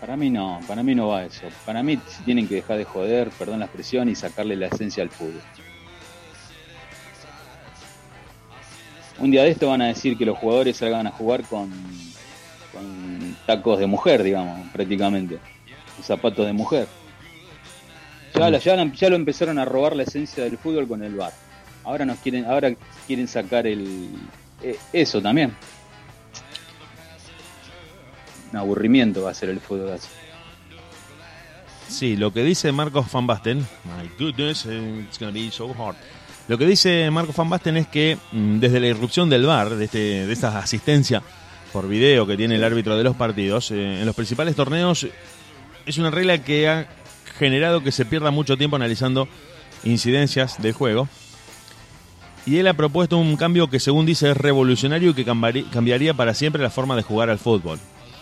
Para 0.00 0.16
mí 0.16 0.28
no, 0.28 0.58
para 0.66 0.82
mí 0.82 0.92
no 0.96 1.06
va 1.06 1.24
eso. 1.24 1.46
Para 1.64 1.84
mí 1.84 2.00
tienen 2.24 2.48
que 2.48 2.56
dejar 2.56 2.78
de 2.78 2.84
joder, 2.84 3.30
perdón 3.38 3.60
la 3.60 3.66
expresión, 3.66 4.08
y 4.08 4.16
sacarle 4.16 4.56
la 4.56 4.66
esencia 4.66 5.04
al 5.04 5.10
fútbol. 5.10 5.40
Un 9.18 9.30
día 9.30 9.44
de 9.44 9.50
esto 9.50 9.68
van 9.68 9.82
a 9.82 9.86
decir 9.86 10.16
que 10.18 10.26
los 10.26 10.38
jugadores 10.38 10.76
salgan 10.76 11.06
a 11.06 11.10
jugar 11.10 11.42
con, 11.44 11.70
tacos 13.46 13.78
de 13.78 13.86
mujer, 13.86 14.22
digamos, 14.22 14.68
prácticamente. 14.72 15.38
Zapatos 16.02 16.46
de 16.46 16.52
mujer. 16.52 16.88
Ya, 18.34 19.08
lo 19.08 19.16
empezaron 19.16 19.58
a 19.58 19.64
robar 19.64 19.94
la 19.94 20.02
esencia 20.02 20.42
del 20.42 20.58
fútbol 20.58 20.88
con 20.88 21.02
el 21.04 21.14
bar. 21.14 21.32
Ahora 21.84 22.04
nos 22.04 22.18
quieren, 22.18 22.46
ahora 22.46 22.74
quieren 23.06 23.28
sacar 23.28 23.66
el 23.66 24.08
eh, 24.62 24.78
eso 24.92 25.20
también. 25.20 25.54
Un 28.50 28.58
aburrimiento 28.58 29.22
va 29.22 29.30
a 29.30 29.34
ser 29.34 29.50
el 29.50 29.60
fútbol 29.60 29.92
así. 29.92 30.08
Sí, 31.88 32.16
lo 32.16 32.32
que 32.32 32.42
dice 32.42 32.72
Marcos 32.72 33.12
Van 33.12 33.26
Basten, 33.26 33.58
my 33.58 34.08
goodness, 34.18 34.66
eh, 34.66 35.04
it's 35.06 35.18
gonna 35.18 35.32
be 35.32 35.50
so 35.50 35.72
hard. 35.74 35.96
Lo 36.46 36.58
que 36.58 36.66
dice 36.66 37.10
Marcos 37.10 37.36
Van 37.36 37.48
Basten 37.48 37.76
es 37.78 37.86
que 37.86 38.18
mm, 38.32 38.58
desde 38.58 38.80
la 38.80 38.88
irrupción 38.88 39.30
del 39.30 39.46
VAR, 39.46 39.76
de, 39.76 39.84
este, 39.86 40.26
de 40.26 40.32
esta 40.32 40.58
asistencia 40.58 41.22
por 41.72 41.88
video 41.88 42.26
que 42.26 42.36
tiene 42.36 42.56
el 42.56 42.64
árbitro 42.64 42.96
de 42.96 43.04
los 43.04 43.16
partidos, 43.16 43.70
eh, 43.70 44.00
en 44.00 44.06
los 44.06 44.14
principales 44.14 44.54
torneos 44.54 45.06
es 45.86 45.98
una 45.98 46.10
regla 46.10 46.38
que 46.38 46.68
ha 46.68 46.86
generado 47.38 47.82
que 47.82 47.92
se 47.92 48.04
pierda 48.04 48.30
mucho 48.30 48.56
tiempo 48.56 48.76
analizando 48.76 49.28
incidencias 49.84 50.60
del 50.62 50.72
juego. 50.72 51.08
Y 52.46 52.58
él 52.58 52.68
ha 52.68 52.74
propuesto 52.74 53.16
un 53.16 53.36
cambio 53.36 53.70
que 53.70 53.80
según 53.80 54.04
dice 54.04 54.30
es 54.30 54.36
revolucionario 54.36 55.10
y 55.10 55.14
que 55.14 55.24
cambiaría 55.24 56.12
para 56.12 56.34
siempre 56.34 56.62
la 56.62 56.68
forma 56.68 56.94
de 56.94 57.02
jugar 57.02 57.30
al 57.30 57.38
fútbol, 57.38 57.78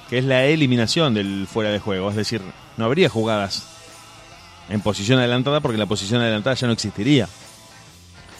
que 0.08 0.18
es 0.18 0.24
la 0.24 0.44
eliminación 0.44 1.12
del 1.12 1.48
fuera 1.48 1.70
de 1.70 1.80
juego, 1.80 2.08
es 2.08 2.16
decir, 2.16 2.40
no 2.76 2.84
habría 2.84 3.08
jugadas 3.08 3.66
en 4.68 4.80
posición 4.80 5.18
adelantada 5.18 5.60
porque 5.60 5.76
la 5.76 5.86
posición 5.86 6.22
adelantada 6.22 6.54
ya 6.54 6.68
no 6.68 6.72
existiría. 6.72 7.28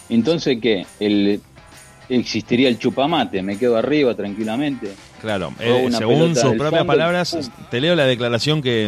Entonces, 0.09 0.57
¿qué? 0.61 0.85
El, 0.99 1.41
existiría 2.09 2.69
el 2.69 2.77
chupamate, 2.77 3.41
me 3.41 3.57
quedo 3.57 3.77
arriba 3.77 4.15
tranquilamente. 4.15 4.93
Claro, 5.21 5.53
eh, 5.59 5.89
según 5.97 6.35
sus 6.35 6.51
propias 6.51 6.69
fondo, 6.71 6.85
palabras, 6.85 7.31
pum. 7.31 7.65
te 7.71 7.79
leo 7.79 7.95
la 7.95 8.05
declaración 8.05 8.61
que 8.61 8.87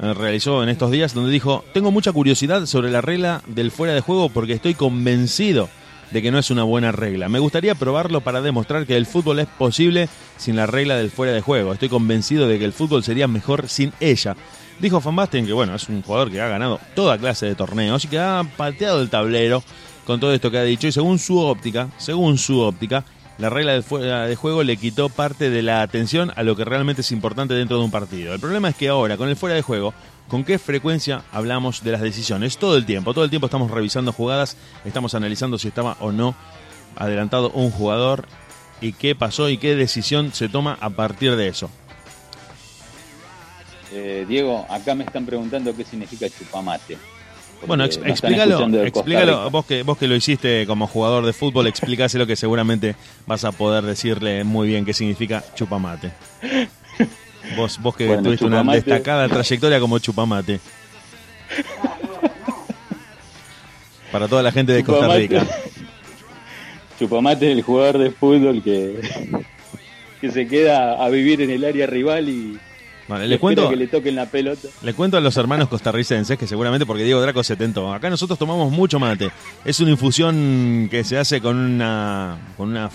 eh, 0.00 0.14
realizó 0.14 0.62
en 0.62 0.68
estos 0.68 0.90
días, 0.90 1.12
donde 1.14 1.30
dijo, 1.30 1.64
tengo 1.74 1.90
mucha 1.90 2.12
curiosidad 2.12 2.66
sobre 2.66 2.90
la 2.90 3.00
regla 3.00 3.42
del 3.46 3.70
fuera 3.70 3.94
de 3.94 4.00
juego 4.00 4.28
porque 4.28 4.54
estoy 4.54 4.74
convencido 4.74 5.68
de 6.10 6.22
que 6.22 6.30
no 6.30 6.38
es 6.38 6.50
una 6.50 6.62
buena 6.62 6.92
regla. 6.92 7.28
Me 7.28 7.38
gustaría 7.38 7.74
probarlo 7.74 8.20
para 8.22 8.40
demostrar 8.40 8.86
que 8.86 8.96
el 8.96 9.06
fútbol 9.06 9.40
es 9.40 9.46
posible 9.46 10.08
sin 10.36 10.56
la 10.56 10.66
regla 10.66 10.96
del 10.96 11.10
fuera 11.10 11.32
de 11.32 11.40
juego. 11.40 11.72
Estoy 11.72 11.88
convencido 11.88 12.48
de 12.48 12.58
que 12.58 12.64
el 12.64 12.72
fútbol 12.72 13.04
sería 13.04 13.28
mejor 13.28 13.68
sin 13.68 13.92
ella. 14.00 14.36
Dijo 14.80 15.00
Van 15.00 15.16
Basten 15.16 15.46
que 15.46 15.52
bueno, 15.52 15.74
es 15.74 15.88
un 15.88 16.02
jugador 16.02 16.30
que 16.30 16.40
ha 16.40 16.48
ganado 16.48 16.80
toda 16.94 17.18
clase 17.18 17.46
de 17.46 17.54
torneos 17.54 18.04
y 18.04 18.08
que 18.08 18.18
ha 18.18 18.44
pateado 18.56 19.02
el 19.02 19.10
tablero 19.10 19.62
con 20.08 20.20
todo 20.20 20.32
esto 20.32 20.50
que 20.50 20.56
ha 20.56 20.62
dicho 20.62 20.86
y 20.86 20.92
según 20.92 21.18
su 21.18 21.38
óptica, 21.38 21.90
según 21.98 22.38
su 22.38 22.60
óptica, 22.60 23.04
la 23.36 23.50
regla 23.50 23.82
fuera 23.82 24.26
de 24.26 24.36
juego 24.36 24.62
le 24.62 24.78
quitó 24.78 25.10
parte 25.10 25.50
de 25.50 25.60
la 25.60 25.82
atención 25.82 26.32
a 26.34 26.42
lo 26.44 26.56
que 26.56 26.64
realmente 26.64 27.02
es 27.02 27.12
importante 27.12 27.52
dentro 27.52 27.76
de 27.76 27.84
un 27.84 27.90
partido. 27.90 28.32
El 28.32 28.40
problema 28.40 28.70
es 28.70 28.74
que 28.74 28.88
ahora, 28.88 29.18
con 29.18 29.28
el 29.28 29.36
fuera 29.36 29.54
de 29.54 29.60
juego, 29.60 29.92
¿con 30.26 30.44
qué 30.44 30.58
frecuencia 30.58 31.24
hablamos 31.30 31.84
de 31.84 31.92
las 31.92 32.00
decisiones? 32.00 32.56
Todo 32.56 32.78
el 32.78 32.86
tiempo, 32.86 33.12
todo 33.12 33.24
el 33.24 33.28
tiempo 33.28 33.48
estamos 33.48 33.70
revisando 33.70 34.14
jugadas, 34.14 34.56
estamos 34.86 35.14
analizando 35.14 35.58
si 35.58 35.68
estaba 35.68 35.98
o 36.00 36.10
no 36.10 36.34
adelantado 36.96 37.50
un 37.50 37.70
jugador 37.70 38.24
y 38.80 38.94
qué 38.94 39.14
pasó 39.14 39.50
y 39.50 39.58
qué 39.58 39.76
decisión 39.76 40.32
se 40.32 40.48
toma 40.48 40.78
a 40.80 40.88
partir 40.88 41.36
de 41.36 41.48
eso. 41.48 41.68
Eh, 43.92 44.24
Diego, 44.26 44.64
acá 44.70 44.94
me 44.94 45.04
están 45.04 45.26
preguntando 45.26 45.76
qué 45.76 45.84
significa 45.84 46.30
chupamate. 46.30 46.96
Bueno, 47.66 47.84
ex- 47.84 47.98
explícalo, 48.04 48.68
explícalo 48.84 49.50
vos 49.50 49.66
que 49.66 49.82
vos 49.82 49.98
que 49.98 50.06
lo 50.06 50.14
hiciste 50.14 50.64
como 50.66 50.86
jugador 50.86 51.26
de 51.26 51.32
fútbol, 51.32 51.66
explícaselo 51.66 52.26
que 52.26 52.36
seguramente 52.36 52.94
vas 53.26 53.44
a 53.44 53.52
poder 53.52 53.84
decirle 53.84 54.44
muy 54.44 54.68
bien 54.68 54.84
qué 54.84 54.92
significa 54.94 55.42
chupamate. 55.54 56.12
Vos, 57.56 57.78
vos 57.80 57.96
que 57.96 58.06
Bueno, 58.06 58.22
tuviste 58.22 58.44
una 58.44 58.62
destacada 58.62 59.28
trayectoria 59.28 59.80
como 59.80 59.98
chupamate. 59.98 60.60
Para 64.12 64.28
toda 64.28 64.42
la 64.42 64.52
gente 64.52 64.72
de 64.72 64.84
Costa. 64.84 65.14
Rica. 65.16 65.46
Chupamate 66.98 67.50
es 67.50 67.56
el 67.58 67.62
jugador 67.62 67.98
de 67.98 68.10
fútbol 68.10 68.62
que, 68.62 69.00
que 70.20 70.30
se 70.30 70.46
queda 70.48 71.02
a 71.04 71.08
vivir 71.10 71.42
en 71.42 71.50
el 71.50 71.64
área 71.64 71.86
rival 71.86 72.28
y 72.28 72.58
Vale, 73.08 73.38
cuento, 73.38 73.70
que 73.70 73.76
le 73.76 73.86
toquen 73.86 74.14
la 74.14 74.26
pelota. 74.26 74.68
Le 74.82 74.92
cuento 74.92 75.16
a 75.16 75.20
los 75.20 75.36
hermanos 75.36 75.68
costarricenses 75.68 76.36
que 76.38 76.46
seguramente 76.46 76.84
porque 76.84 77.04
Diego 77.04 77.20
Draco 77.20 77.42
se 77.42 77.56
tentó. 77.56 77.92
Acá 77.92 78.10
nosotros 78.10 78.38
tomamos 78.38 78.70
mucho 78.70 78.98
mate. 78.98 79.30
Es 79.64 79.80
una 79.80 79.90
infusión 79.90 80.88
que 80.90 81.04
se 81.04 81.16
hace 81.16 81.40
con 81.40 81.56
una 81.56 82.36
con 82.56 82.68
una 82.68 82.90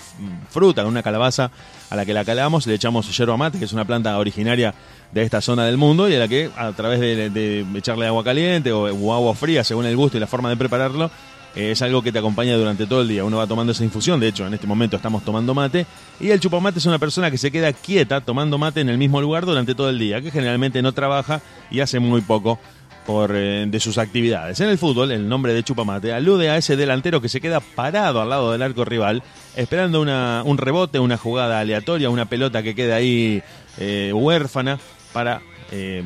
fruta, 0.50 0.82
con 0.82 0.92
una 0.92 1.02
calabaza 1.02 1.50
a 1.90 1.96
la 1.96 2.06
que 2.06 2.14
la 2.14 2.24
calamos, 2.24 2.66
le 2.66 2.74
echamos 2.74 3.14
yerba 3.16 3.36
mate, 3.36 3.58
que 3.58 3.64
es 3.64 3.72
una 3.72 3.84
planta 3.84 4.16
originaria 4.18 4.74
de 5.12 5.22
esta 5.22 5.40
zona 5.40 5.64
del 5.64 5.76
mundo 5.76 6.08
y 6.08 6.14
a 6.14 6.18
la 6.18 6.28
que 6.28 6.50
a 6.56 6.72
través 6.72 7.00
de, 7.00 7.30
de 7.30 7.66
echarle 7.76 8.06
agua 8.06 8.22
caliente 8.24 8.72
o, 8.72 8.84
o 8.84 9.14
agua 9.14 9.34
fría, 9.34 9.64
según 9.64 9.86
el 9.86 9.96
gusto 9.96 10.16
y 10.16 10.20
la 10.20 10.26
forma 10.26 10.48
de 10.48 10.56
prepararlo, 10.56 11.10
es 11.54 11.82
algo 11.82 12.02
que 12.02 12.12
te 12.12 12.18
acompaña 12.18 12.56
durante 12.56 12.86
todo 12.86 13.02
el 13.02 13.08
día. 13.08 13.24
Uno 13.24 13.38
va 13.38 13.46
tomando 13.46 13.72
esa 13.72 13.84
infusión, 13.84 14.20
de 14.20 14.28
hecho 14.28 14.46
en 14.46 14.54
este 14.54 14.66
momento 14.66 14.96
estamos 14.96 15.24
tomando 15.24 15.54
mate 15.54 15.86
y 16.20 16.30
el 16.30 16.40
chupamate 16.40 16.78
es 16.78 16.86
una 16.86 16.98
persona 16.98 17.30
que 17.30 17.38
se 17.38 17.50
queda 17.50 17.72
quieta 17.72 18.20
tomando 18.20 18.58
mate 18.58 18.80
en 18.80 18.88
el 18.88 18.98
mismo 18.98 19.20
lugar 19.20 19.46
durante 19.46 19.74
todo 19.74 19.90
el 19.90 19.98
día, 19.98 20.20
que 20.20 20.30
generalmente 20.30 20.82
no 20.82 20.92
trabaja 20.92 21.40
y 21.70 21.80
hace 21.80 22.00
muy 22.00 22.20
poco 22.20 22.58
por 23.06 23.32
eh, 23.34 23.66
de 23.68 23.80
sus 23.80 23.98
actividades. 23.98 24.60
En 24.60 24.68
el 24.68 24.78
fútbol, 24.78 25.12
el 25.12 25.28
nombre 25.28 25.52
de 25.52 25.62
chupamate 25.62 26.12
alude 26.12 26.50
a 26.50 26.56
ese 26.56 26.76
delantero 26.76 27.20
que 27.20 27.28
se 27.28 27.40
queda 27.40 27.60
parado 27.60 28.20
al 28.22 28.30
lado 28.30 28.52
del 28.52 28.62
arco 28.62 28.84
rival, 28.84 29.22
esperando 29.56 30.00
una, 30.00 30.42
un 30.44 30.58
rebote, 30.58 30.98
una 30.98 31.16
jugada 31.16 31.60
aleatoria, 31.60 32.10
una 32.10 32.26
pelota 32.26 32.62
que 32.62 32.74
quede 32.74 32.92
ahí 32.92 33.42
eh, 33.78 34.10
huérfana 34.14 34.78
para 35.12 35.42
eh, 35.70 36.02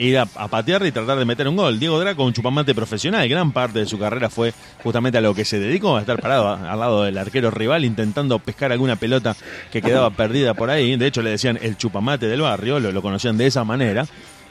ir 0.00 0.18
a, 0.18 0.26
a 0.34 0.48
patear 0.48 0.84
y 0.86 0.92
tratar 0.92 1.18
de 1.18 1.24
meter 1.24 1.46
un 1.46 1.56
gol. 1.56 1.78
Diego 1.78 2.00
Draco, 2.00 2.24
un 2.24 2.32
chupamate 2.32 2.74
profesional, 2.74 3.28
gran 3.28 3.52
parte 3.52 3.80
de 3.80 3.86
su 3.86 3.98
carrera 3.98 4.30
fue 4.30 4.52
justamente 4.82 5.18
a 5.18 5.20
lo 5.20 5.34
que 5.34 5.44
se 5.44 5.58
dedicó, 5.60 5.96
a 5.96 6.00
estar 6.00 6.20
parado 6.20 6.48
a- 6.48 6.72
al 6.72 6.78
lado 6.80 7.02
del 7.04 7.18
arquero 7.18 7.50
rival 7.50 7.84
intentando 7.84 8.38
pescar 8.38 8.72
alguna 8.72 8.96
pelota 8.96 9.36
que 9.70 9.82
quedaba 9.82 10.10
perdida 10.16 10.54
por 10.54 10.70
ahí. 10.70 10.96
De 10.96 11.06
hecho, 11.06 11.22
le 11.22 11.30
decían 11.30 11.58
el 11.62 11.76
chupamate 11.76 12.26
del 12.26 12.40
barrio, 12.40 12.80
lo, 12.80 12.90
lo 12.92 13.02
conocían 13.02 13.36
de 13.36 13.46
esa 13.46 13.62
manera 13.64 14.06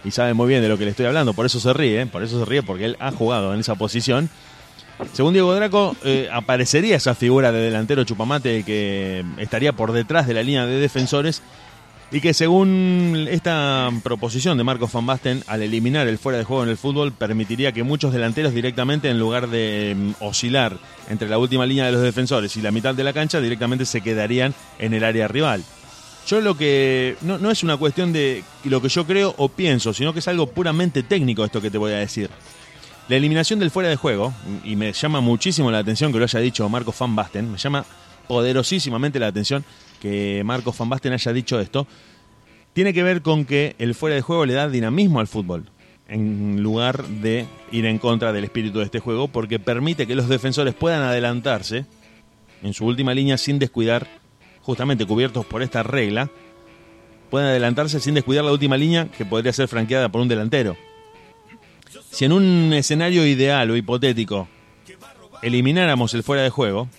y 0.05 0.11
sabe 0.11 0.33
muy 0.33 0.47
bien 0.47 0.61
de 0.61 0.69
lo 0.69 0.77
que 0.77 0.85
le 0.85 0.91
estoy 0.91 1.07
hablando, 1.07 1.33
por 1.33 1.45
eso 1.45 1.59
se 1.59 1.73
ríe, 1.73 2.05
por 2.05 2.23
eso 2.23 2.39
se 2.39 2.45
ríe 2.45 2.63
porque 2.63 2.85
él 2.85 2.97
ha 2.99 3.11
jugado 3.11 3.53
en 3.53 3.59
esa 3.59 3.75
posición. 3.75 4.29
Según 5.13 5.31
Diego 5.33 5.53
Draco, 5.55 5.95
eh, 6.03 6.27
aparecería 6.31 6.97
esa 6.97 7.15
figura 7.15 7.51
de 7.53 7.59
delantero 7.61 8.03
chupamate 8.03 8.63
que 8.63 9.23
estaría 9.37 9.71
por 9.73 9.93
detrás 9.93 10.27
de 10.27 10.33
la 10.33 10.43
línea 10.43 10.65
de 10.65 10.77
defensores 10.77 11.41
y 12.11 12.21
que 12.21 12.33
según 12.33 13.27
esta 13.29 13.89
proposición 14.03 14.57
de 14.57 14.63
Marcos 14.63 14.91
Van 14.91 15.05
Basten, 15.05 15.43
al 15.47 15.61
eliminar 15.61 16.07
el 16.07 16.17
fuera 16.17 16.39
de 16.39 16.43
juego 16.43 16.63
en 16.63 16.69
el 16.69 16.77
fútbol, 16.77 17.11
permitiría 17.11 17.71
que 17.71 17.83
muchos 17.83 18.11
delanteros 18.11 18.53
directamente, 18.53 19.09
en 19.09 19.19
lugar 19.19 19.47
de 19.49 19.95
mm, 19.95 20.23
oscilar 20.23 20.77
entre 21.09 21.29
la 21.29 21.37
última 21.37 21.65
línea 21.65 21.85
de 21.85 21.91
los 21.91 22.01
defensores 22.01 22.55
y 22.57 22.61
la 22.61 22.71
mitad 22.71 22.95
de 22.95 23.03
la 23.03 23.13
cancha, 23.13 23.39
directamente 23.39 23.85
se 23.85 24.01
quedarían 24.01 24.55
en 24.79 24.93
el 24.93 25.03
área 25.03 25.27
rival. 25.27 25.63
Yo 26.27 26.41
lo 26.41 26.57
que. 26.57 27.15
No, 27.21 27.37
no 27.37 27.51
es 27.51 27.63
una 27.63 27.77
cuestión 27.77 28.11
de 28.11 28.43
lo 28.63 28.81
que 28.81 28.89
yo 28.89 29.05
creo 29.05 29.33
o 29.37 29.49
pienso, 29.49 29.93
sino 29.93 30.13
que 30.13 30.19
es 30.19 30.27
algo 30.27 30.47
puramente 30.47 31.03
técnico 31.03 31.45
esto 31.45 31.61
que 31.61 31.71
te 31.71 31.77
voy 31.77 31.91
a 31.91 31.97
decir. 31.97 32.29
La 33.07 33.15
eliminación 33.15 33.59
del 33.59 33.71
fuera 33.71 33.89
de 33.89 33.95
juego, 33.95 34.33
y 34.63 34.75
me 34.75 34.93
llama 34.93 35.21
muchísimo 35.21 35.71
la 35.71 35.79
atención 35.79 36.11
que 36.11 36.19
lo 36.19 36.25
haya 36.25 36.39
dicho 36.39 36.67
Marcos 36.69 36.97
Van 36.99 37.15
Basten, 37.15 37.51
me 37.51 37.57
llama 37.57 37.83
poderosísimamente 38.27 39.17
la 39.19 39.27
atención 39.27 39.65
que 40.01 40.41
Marcos 40.45 40.77
Van 40.77 40.89
Basten 40.89 41.13
haya 41.13 41.33
dicho 41.33 41.59
esto, 41.59 41.87
tiene 42.73 42.93
que 42.93 43.03
ver 43.03 43.21
con 43.21 43.45
que 43.45 43.75
el 43.79 43.95
fuera 43.95 44.15
de 44.15 44.21
juego 44.21 44.45
le 44.45 44.53
da 44.53 44.69
dinamismo 44.69 45.19
al 45.19 45.27
fútbol, 45.27 45.65
en 46.07 46.61
lugar 46.61 47.05
de 47.05 47.45
ir 47.71 47.85
en 47.85 47.99
contra 47.99 48.33
del 48.33 48.43
espíritu 48.43 48.79
de 48.79 48.85
este 48.85 48.99
juego, 48.99 49.27
porque 49.27 49.59
permite 49.59 50.07
que 50.07 50.15
los 50.15 50.29
defensores 50.29 50.73
puedan 50.73 51.01
adelantarse 51.01 51.85
en 52.63 52.73
su 52.73 52.85
última 52.85 53.13
línea 53.13 53.37
sin 53.37 53.59
descuidar, 53.59 54.07
justamente 54.61 55.05
cubiertos 55.05 55.45
por 55.45 55.61
esta 55.61 55.83
regla, 55.83 56.29
pueden 57.29 57.47
adelantarse 57.49 57.99
sin 57.99 58.15
descuidar 58.15 58.43
la 58.43 58.51
última 58.51 58.77
línea 58.77 59.07
que 59.09 59.25
podría 59.25 59.53
ser 59.53 59.67
franqueada 59.67 60.09
por 60.09 60.21
un 60.21 60.27
delantero. 60.27 60.75
Si 62.11 62.25
en 62.25 62.31
un 62.31 62.73
escenario 62.73 63.25
ideal 63.25 63.69
o 63.71 63.77
hipotético 63.77 64.47
elimináramos 65.41 66.13
el 66.13 66.23
fuera 66.23 66.43
de 66.43 66.49
juego, 66.49 66.89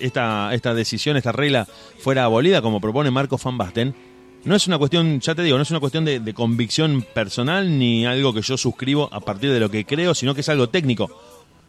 esta, 0.00 0.52
esta 0.52 0.74
decisión, 0.74 1.16
esta 1.16 1.32
regla 1.32 1.66
fuera 1.98 2.24
abolida, 2.24 2.62
como 2.62 2.80
propone 2.80 3.10
Marco 3.10 3.38
Van 3.42 3.58
Basten, 3.58 3.94
no 4.44 4.54
es 4.54 4.66
una 4.66 4.78
cuestión, 4.78 5.20
ya 5.20 5.34
te 5.34 5.42
digo, 5.42 5.56
no 5.56 5.62
es 5.62 5.70
una 5.70 5.80
cuestión 5.80 6.04
de, 6.04 6.34
convicción 6.34 7.02
personal 7.02 7.78
ni 7.78 8.06
algo 8.06 8.32
que 8.32 8.40
yo 8.40 8.56
suscribo 8.56 9.08
a 9.12 9.20
partir 9.20 9.52
de 9.52 9.60
lo 9.60 9.70
que 9.70 9.84
creo, 9.84 10.14
sino 10.14 10.34
que 10.34 10.42
es 10.42 10.48
algo 10.48 10.68
técnico. 10.68 11.10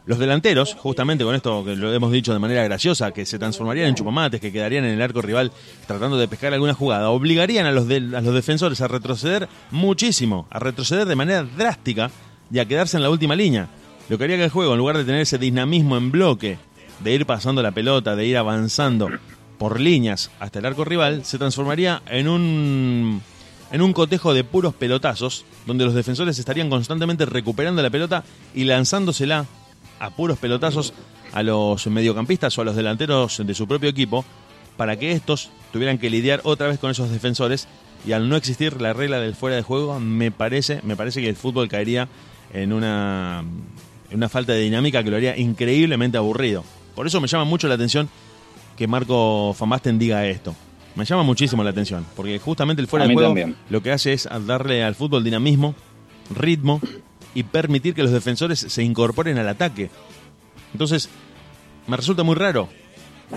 Los 0.06 0.18
delanteros, 0.18 0.76
justamente 0.76 1.24
con 1.24 1.36
esto 1.36 1.64
que 1.64 1.76
lo 1.76 1.94
hemos 1.94 2.12
dicho 2.12 2.34
de 2.34 2.40
manera 2.40 2.64
graciosa, 2.64 3.12
que 3.12 3.26
se 3.26 3.38
transformarían 3.38 3.90
en 3.90 3.96
chupamates, 3.96 4.40
que 4.40 4.52
quedarían 4.52 4.86
en 4.86 4.92
el 4.92 5.02
arco 5.02 5.22
rival 5.22 5.52
tratando 5.88 6.18
de 6.18 6.28
pescar 6.28 6.54
alguna 6.54 6.74
jugada, 6.74 7.10
obligarían 7.10 7.66
a 7.66 7.72
los, 7.72 7.86
a 7.86 8.22
los 8.22 8.34
defensores 8.34 8.82
a 8.82 8.88
retroceder 8.88 9.50
muchísimo, 9.72 10.48
a 10.50 10.60
retroceder 10.60 11.06
de 11.06 11.16
manera 11.16 11.44
drástica 11.44 12.10
y 12.52 12.60
a 12.60 12.66
quedarse 12.66 12.98
en 12.98 13.04
la 13.04 13.10
última 13.10 13.36
línea. 13.36 13.68
Lo 14.10 14.18
que 14.18 14.24
haría 14.24 14.38
que 14.38 14.46
el 14.46 14.50
juego, 14.50 14.72
en 14.72 14.80
lugar 14.80 14.98
de 14.98 15.06
tener 15.06 15.22
ese 15.22 15.38
dinamismo 15.38 15.96
en 15.98 16.12
bloque, 16.12 16.58
de 17.04 17.14
ir 17.14 17.26
pasando 17.26 17.62
la 17.62 17.72
pelota, 17.72 18.16
de 18.16 18.26
ir 18.26 18.38
avanzando 18.38 19.10
por 19.58 19.80
líneas 19.80 20.32
hasta 20.40 20.60
el 20.60 20.66
arco 20.66 20.86
rival, 20.86 21.26
se 21.26 21.38
transformaría 21.38 22.02
en 22.08 22.28
un 22.28 23.22
en 23.72 23.82
un 23.82 23.94
cotejo 23.94 24.34
de 24.34 24.44
puros 24.44 24.74
pelotazos, 24.74 25.46
donde 25.68 25.86
los 25.86 25.94
defensores 25.94 26.40
estarían 26.40 26.70
constantemente 26.70 27.26
recuperando 27.26 27.84
la 27.84 27.90
pelota 27.90 28.24
y 28.56 28.64
lanzándosela 28.64 29.46
a 30.00 30.10
puros 30.10 30.40
pelotazos 30.40 30.94
a 31.34 31.44
los 31.44 31.86
mediocampistas 31.88 32.58
o 32.58 32.62
a 32.62 32.66
los 32.66 32.76
delanteros 32.76 33.46
de 33.46 33.54
su 33.54 33.68
propio 33.68 33.90
equipo, 33.90 34.26
para 34.76 34.98
que 34.98 35.12
estos 35.12 35.52
tuvieran 35.72 35.98
que 35.98 36.10
lidiar 36.10 36.42
otra 36.44 36.68
vez 36.68 36.80
con 36.80 36.90
esos 36.90 37.12
defensores 37.12 37.68
y 38.08 38.14
al 38.14 38.30
no 38.30 38.38
existir 38.38 38.82
la 38.82 38.94
regla 38.94 39.20
del 39.20 39.36
fuera 39.36 39.58
de 39.58 39.62
juego, 39.62 40.00
me 40.00 40.32
parece, 40.32 40.80
me 40.84 40.96
parece 40.96 41.22
que 41.22 41.30
el 41.30 41.36
fútbol 41.36 41.68
caería 41.68 42.08
en 42.54 42.72
una, 42.74 43.44
en 44.10 44.18
una 44.18 44.30
falta 44.30 44.54
de 44.54 44.62
dinámica 44.62 45.04
que 45.04 45.12
lo 45.12 45.18
haría 45.18 45.38
increíblemente 45.38 46.18
aburrido. 46.18 46.64
Por 47.00 47.08
eso 47.08 47.22
me 47.22 47.30
llama 47.30 47.46
mucho 47.46 47.70
la 47.70 47.76
atención 47.76 48.10
que 48.76 48.86
Marco 48.86 49.56
Van 49.58 49.70
Basten 49.70 49.98
diga 49.98 50.26
esto. 50.26 50.54
Me 50.96 51.06
llama 51.06 51.24
muchísimo 51.24 51.64
la 51.64 51.70
atención, 51.70 52.06
porque 52.14 52.40
justamente 52.40 52.82
el 52.82 52.90
fuera 52.90 53.08
de 53.08 53.14
juego 53.14 53.30
también. 53.30 53.56
lo 53.70 53.82
que 53.82 53.94
hace 53.94 54.12
es 54.12 54.28
darle 54.46 54.84
al 54.84 54.96
fútbol 54.96 55.24
dinamismo, 55.24 55.76
ritmo 56.36 56.82
y 57.34 57.44
permitir 57.44 57.94
que 57.94 58.04
los 58.04 58.12
defensores 58.12 58.60
se 58.60 58.84
incorporen 58.84 59.38
al 59.38 59.48
ataque. 59.48 59.90
Entonces, 60.74 61.08
me 61.88 61.96
resulta 61.96 62.24
muy 62.24 62.36
raro. 62.36 62.68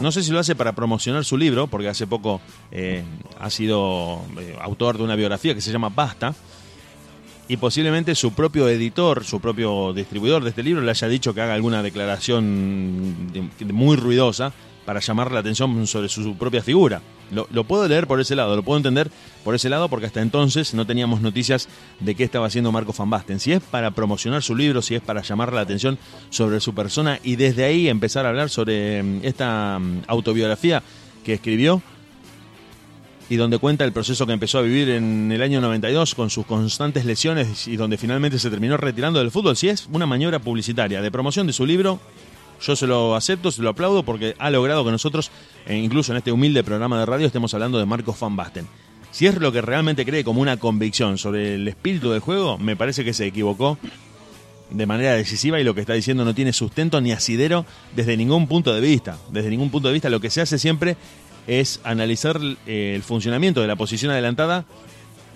No 0.01 0.11
sé 0.11 0.25
si 0.25 0.33
lo 0.33 0.41
hace 0.41 0.57
para 0.57 0.73
promocionar 0.73 1.25
su 1.25 1.37
libro, 1.37 1.69
porque 1.69 1.87
hace 1.89 2.09
poco 2.09 2.41
eh, 2.73 3.05
ha 3.39 3.49
sido 3.49 4.23
eh, 4.41 4.57
autor 4.61 4.99
de 4.99 5.05
una 5.05 5.15
biografía 5.15 5.55
que 5.55 5.61
se 5.61 5.71
llama 5.71 5.89
Basta, 5.89 6.35
y 7.49 7.57
posiblemente 7.57 8.15
su 8.15 8.33
propio 8.33 8.69
editor, 8.69 9.25
su 9.25 9.41
propio 9.41 9.93
distribuidor 9.93 10.43
de 10.45 10.51
este 10.51 10.63
libro 10.63 10.81
le 10.83 10.91
haya 10.91 11.09
dicho 11.09 11.35
que 11.35 11.41
haga 11.41 11.55
alguna 11.55 11.83
declaración 11.83 13.33
de- 13.33 13.49
de- 13.65 13.73
muy 13.73 13.97
ruidosa 13.97 14.53
para 14.87 15.01
llamar 15.01 15.31
la 15.31 15.41
atención 15.41 15.87
sobre 15.87 16.09
su, 16.09 16.37
propia 16.37 16.63
figura. 16.63 17.03
Lo, 17.31 17.47
lo 17.53 17.65
puedo 17.65 17.87
leer 17.87 18.07
por 18.09 18.21
ese 18.21 18.35
lado, 18.35 18.57
lo 18.57 18.63
puedo 18.63 18.77
entender 18.79 19.11
por 19.45 19.55
ese 19.55 19.69
lado 19.69 19.89
porque 19.89 20.07
hasta 20.07 20.21
entonces 20.21 20.75
no 20.75 20.87
teníamos 20.87 21.21
noticias 21.21 21.69
de 22.01 22.15
qué 22.15 22.25
estaba 22.25 22.47
haciendo 22.47 22.73
Marco 22.73 22.93
Van 22.97 23.09
Basten. 23.09 23.39
Si 23.39 23.53
es 23.53 23.61
para 23.63 23.93
promocionar 23.93 24.43
su 24.43 24.57
libro, 24.57 24.83
si 24.83 24.95
es 24.97 25.01
para 25.01 25.23
llamar 25.23 25.53
la 25.53 25.61
atención 25.61 25.99
sobre 26.31 26.59
su 26.61 26.75
persona 26.75 27.21
y 27.23 27.37
desde 27.37 27.65
ahí 27.65 27.89
empezar 27.89 28.27
a 28.27 28.31
hablar 28.31 28.51
sobre 28.51 29.03
mm, 29.03 29.21
esta 29.23 29.79
mm, 29.79 30.03
autobiografía 30.09 30.83
que 31.25 31.35
escribió, 31.35 31.81
y 33.33 33.37
donde 33.37 33.57
cuenta 33.57 33.87
el 33.87 33.93
proceso 33.95 34.27
que 34.27 34.35
empezó 34.35 34.59
a 34.59 34.61
vivir 34.61 34.91
en 34.91 35.33
el 35.33 35.41
año 35.41 35.63
92 35.63 36.15
con 36.15 36.29
sus 36.29 36.45
constantes 36.45 37.07
lesiones 37.07 37.67
y 37.67 37.77
donde 37.79 37.97
finalmente 37.97 38.39
se 38.39 38.51
terminó 38.51 38.77
retirando 38.77 39.21
del 39.21 39.31
fútbol. 39.31 39.57
Si 39.57 39.71
es 39.71 39.89
una 39.91 40.05
maniobra 40.05 40.39
publicitaria 40.39 41.01
de 41.01 41.11
promoción 41.11 41.47
de 41.47 41.55
su 41.55 41.65
libro, 41.65 41.99
yo 42.61 42.77
se 42.77 42.87
lo 42.87 43.17
acepto, 43.17 43.51
se 43.51 43.63
lo 43.63 43.71
aplaudo 43.71 44.03
porque 44.03 44.35
ha 44.39 44.51
logrado 44.51 44.85
que 44.85 44.91
nosotros, 44.91 45.31
eh, 45.65 45.79
incluso 45.79 46.13
en 46.13 46.19
este 46.19 46.31
humilde 46.31 46.63
programa 46.63 47.01
de 47.01 47.07
radio, 47.07 47.27
estemos 47.27 47.55
hablando 47.55 47.79
de 47.79 47.87
Marcos 47.87 48.21
Van 48.21 48.37
Basten. 48.37 48.67
Si 49.13 49.27
es 49.27 49.35
lo 49.39 49.51
que 49.51 49.63
realmente 49.63 50.05
cree 50.05 50.25
como 50.25 50.43
una 50.43 50.59
convicción 50.59 51.17
sobre 51.17 51.55
el 51.55 51.67
espíritu 51.67 52.11
del 52.11 52.21
juego, 52.21 52.59
me 52.59 52.77
parece 52.77 53.03
que 53.03 53.15
se 53.15 53.25
equivocó 53.25 53.79
de 54.73 54.87
manera 54.87 55.13
decisiva 55.13 55.59
y 55.59 55.65
lo 55.65 55.75
que 55.75 55.81
está 55.81 55.95
diciendo 55.95 56.27
no 56.27 56.35
tiene 56.35 56.53
sustento 56.53 57.01
ni 57.01 57.13
asidero 57.13 57.65
desde 57.97 58.15
ningún 58.19 58.47
punto 58.47 58.75
de 58.75 58.81
vista. 58.83 59.17
Desde 59.31 59.49
ningún 59.49 59.71
punto 59.71 59.89
de 59.89 59.95
vista 59.95 60.11
lo 60.11 60.21
que 60.21 60.29
se 60.29 60.43
hace 60.43 60.59
siempre 60.59 60.97
es 61.47 61.81
analizar 61.85 62.39
eh, 62.67 62.93
el 62.95 63.03
funcionamiento 63.03 63.61
de 63.61 63.67
la 63.67 63.77
posición 63.77 64.13
adelantada 64.13 64.65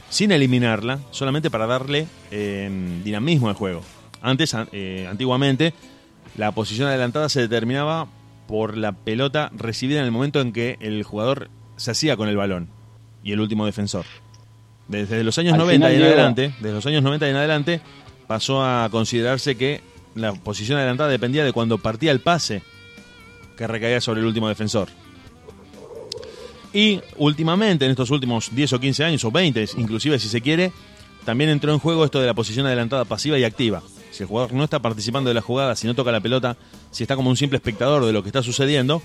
sin 0.09 0.30
eliminarla, 0.32 1.00
solamente 1.11 1.50
para 1.50 1.66
darle 1.66 2.07
eh, 2.30 2.70
dinamismo 3.04 3.48
al 3.48 3.54
juego. 3.54 3.82
Antes, 4.22 4.54
an- 4.54 4.68
eh, 4.72 5.07
antiguamente, 5.11 5.74
la 6.36 6.52
posición 6.52 6.88
adelantada 6.88 7.28
se 7.28 7.40
determinaba 7.40 8.07
por 8.46 8.76
la 8.76 8.92
pelota 8.92 9.50
recibida 9.57 9.98
en 9.98 10.04
el 10.07 10.12
momento 10.12 10.40
en 10.40 10.52
que 10.52 10.76
el 10.80 11.02
jugador 11.02 11.50
se 11.76 11.90
hacía 11.90 12.16
con 12.16 12.28
el 12.28 12.36
balón 12.36 12.68
y 13.24 13.32
el 13.32 13.40
último 13.40 13.66
defensor. 13.66 14.04
Desde 14.88 15.24
los 15.24 15.36
años 15.38 15.54
Al 15.54 15.59
90 15.61 15.86
final, 15.86 15.92
y 15.92 15.96
en 15.96 16.02
adelante, 16.12 16.54
desde 16.61 16.74
los 16.74 16.86
años 16.86 17.02
90 17.02 17.26
y 17.26 17.30
en 17.30 17.36
adelante, 17.36 17.80
pasó 18.28 18.62
a 18.64 18.88
considerarse 18.90 19.57
que 19.57 19.80
la 20.14 20.32
posición 20.32 20.78
adelantada 20.78 21.11
dependía 21.11 21.44
de 21.44 21.52
cuando 21.52 21.78
partía 21.78 22.12
el 22.12 22.20
pase 22.20 22.62
que 23.57 23.66
recaía 23.66 24.00
sobre 24.00 24.20
el 24.20 24.26
último 24.26 24.48
defensor. 24.48 24.88
Y 26.76 27.00
últimamente, 27.16 27.86
en 27.86 27.92
estos 27.92 28.10
últimos 28.10 28.54
10 28.54 28.74
o 28.74 28.78
15 28.80 29.02
años, 29.04 29.24
o 29.24 29.30
20 29.30 29.66
inclusive 29.78 30.18
si 30.18 30.28
se 30.28 30.42
quiere, 30.42 30.72
también 31.24 31.48
entró 31.48 31.72
en 31.72 31.78
juego 31.78 32.04
esto 32.04 32.20
de 32.20 32.26
la 32.26 32.34
posición 32.34 32.66
adelantada 32.66 33.06
pasiva 33.06 33.38
y 33.38 33.44
activa. 33.44 33.82
Si 34.10 34.22
el 34.22 34.28
jugador 34.28 34.52
no 34.52 34.62
está 34.62 34.80
participando 34.80 35.28
de 35.28 35.34
la 35.34 35.40
jugada, 35.40 35.74
si 35.74 35.86
no 35.86 35.94
toca 35.94 36.12
la 36.12 36.20
pelota, 36.20 36.58
si 36.90 37.02
está 37.02 37.16
como 37.16 37.30
un 37.30 37.36
simple 37.38 37.56
espectador 37.56 38.04
de 38.04 38.12
lo 38.12 38.22
que 38.22 38.28
está 38.28 38.42
sucediendo, 38.42 39.00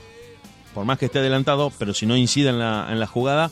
por 0.74 0.84
más 0.84 0.98
que 0.98 1.06
esté 1.06 1.20
adelantado, 1.20 1.72
pero 1.80 1.94
si 1.94 2.06
no 2.06 2.18
incide 2.18 2.50
en 2.50 2.60
la, 2.60 2.88
en 2.92 3.00
la 3.00 3.08
jugada, 3.08 3.52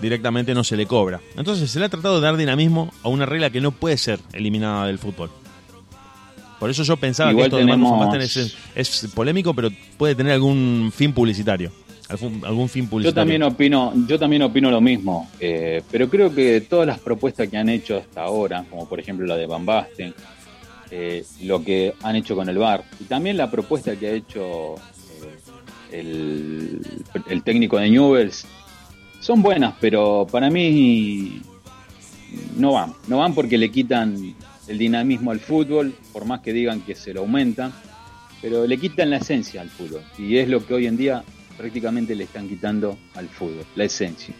directamente 0.00 0.54
no 0.54 0.64
se 0.64 0.78
le 0.78 0.86
cobra. 0.86 1.20
Entonces 1.36 1.70
se 1.70 1.78
le 1.78 1.84
ha 1.84 1.88
tratado 1.90 2.16
de 2.16 2.22
dar 2.22 2.38
dinamismo 2.38 2.90
a 3.02 3.10
una 3.10 3.26
regla 3.26 3.50
que 3.50 3.60
no 3.60 3.72
puede 3.72 3.98
ser 3.98 4.18
eliminada 4.32 4.86
del 4.86 4.98
fútbol. 4.98 5.30
Por 6.58 6.70
eso 6.70 6.84
yo 6.84 6.96
pensaba 6.96 7.32
Igual 7.32 7.50
que 7.50 7.56
esto 7.56 7.56
de 7.58 7.76
Marcos 7.76 7.98
Van 7.98 8.10
tenemos- 8.12 8.36
es, 8.36 8.56
es 9.04 9.10
polémico, 9.14 9.52
pero 9.52 9.68
puede 9.98 10.14
tener 10.14 10.32
algún 10.32 10.90
fin 10.94 11.12
publicitario. 11.12 11.70
Algún, 12.12 12.44
algún 12.44 12.68
fin 12.68 12.84
Yo 12.84 12.90
publicitario. 12.90 13.14
también 13.22 13.42
opino, 13.42 13.92
yo 14.06 14.18
también 14.18 14.42
opino 14.42 14.70
lo 14.70 14.80
mismo, 14.82 15.30
eh, 15.40 15.82
pero 15.90 16.08
creo 16.10 16.34
que 16.34 16.60
todas 16.60 16.86
las 16.86 16.98
propuestas 16.98 17.48
que 17.48 17.56
han 17.56 17.70
hecho 17.70 17.96
hasta 17.96 18.22
ahora, 18.22 18.64
como 18.68 18.86
por 18.86 19.00
ejemplo 19.00 19.24
la 19.26 19.36
de 19.36 19.46
Van 19.46 19.64
Basten, 19.64 20.12
eh, 20.90 21.24
lo 21.42 21.64
que 21.64 21.94
han 22.02 22.16
hecho 22.16 22.36
con 22.36 22.48
el 22.50 22.58
VAR, 22.58 22.84
y 23.00 23.04
también 23.04 23.38
la 23.38 23.50
propuesta 23.50 23.96
que 23.96 24.08
ha 24.08 24.12
hecho 24.12 24.74
eh, 24.74 25.90
el, 25.92 26.80
el 27.30 27.42
técnico 27.42 27.78
de 27.78 27.88
Newells, 27.88 28.46
son 29.20 29.40
buenas, 29.40 29.74
pero 29.80 30.26
para 30.30 30.50
mí 30.50 31.40
no 32.58 32.72
van, 32.72 32.92
no 33.08 33.18
van 33.18 33.34
porque 33.34 33.56
le 33.56 33.70
quitan 33.70 34.34
el 34.68 34.76
dinamismo 34.78 35.30
al 35.30 35.40
fútbol, 35.40 35.94
por 36.12 36.26
más 36.26 36.40
que 36.40 36.52
digan 36.52 36.82
que 36.82 36.94
se 36.94 37.14
lo 37.14 37.20
aumentan, 37.20 37.72
pero 38.42 38.66
le 38.66 38.76
quitan 38.76 39.08
la 39.08 39.16
esencia 39.16 39.62
al 39.62 39.70
fútbol, 39.70 40.02
y 40.18 40.36
es 40.36 40.48
lo 40.48 40.66
que 40.66 40.74
hoy 40.74 40.86
en 40.86 40.98
día 40.98 41.24
prácticamente 41.56 42.14
le 42.14 42.24
están 42.24 42.48
quitando 42.48 42.98
al 43.14 43.28
fútbol, 43.28 43.64
la 43.76 43.84
esencia. 43.84 44.34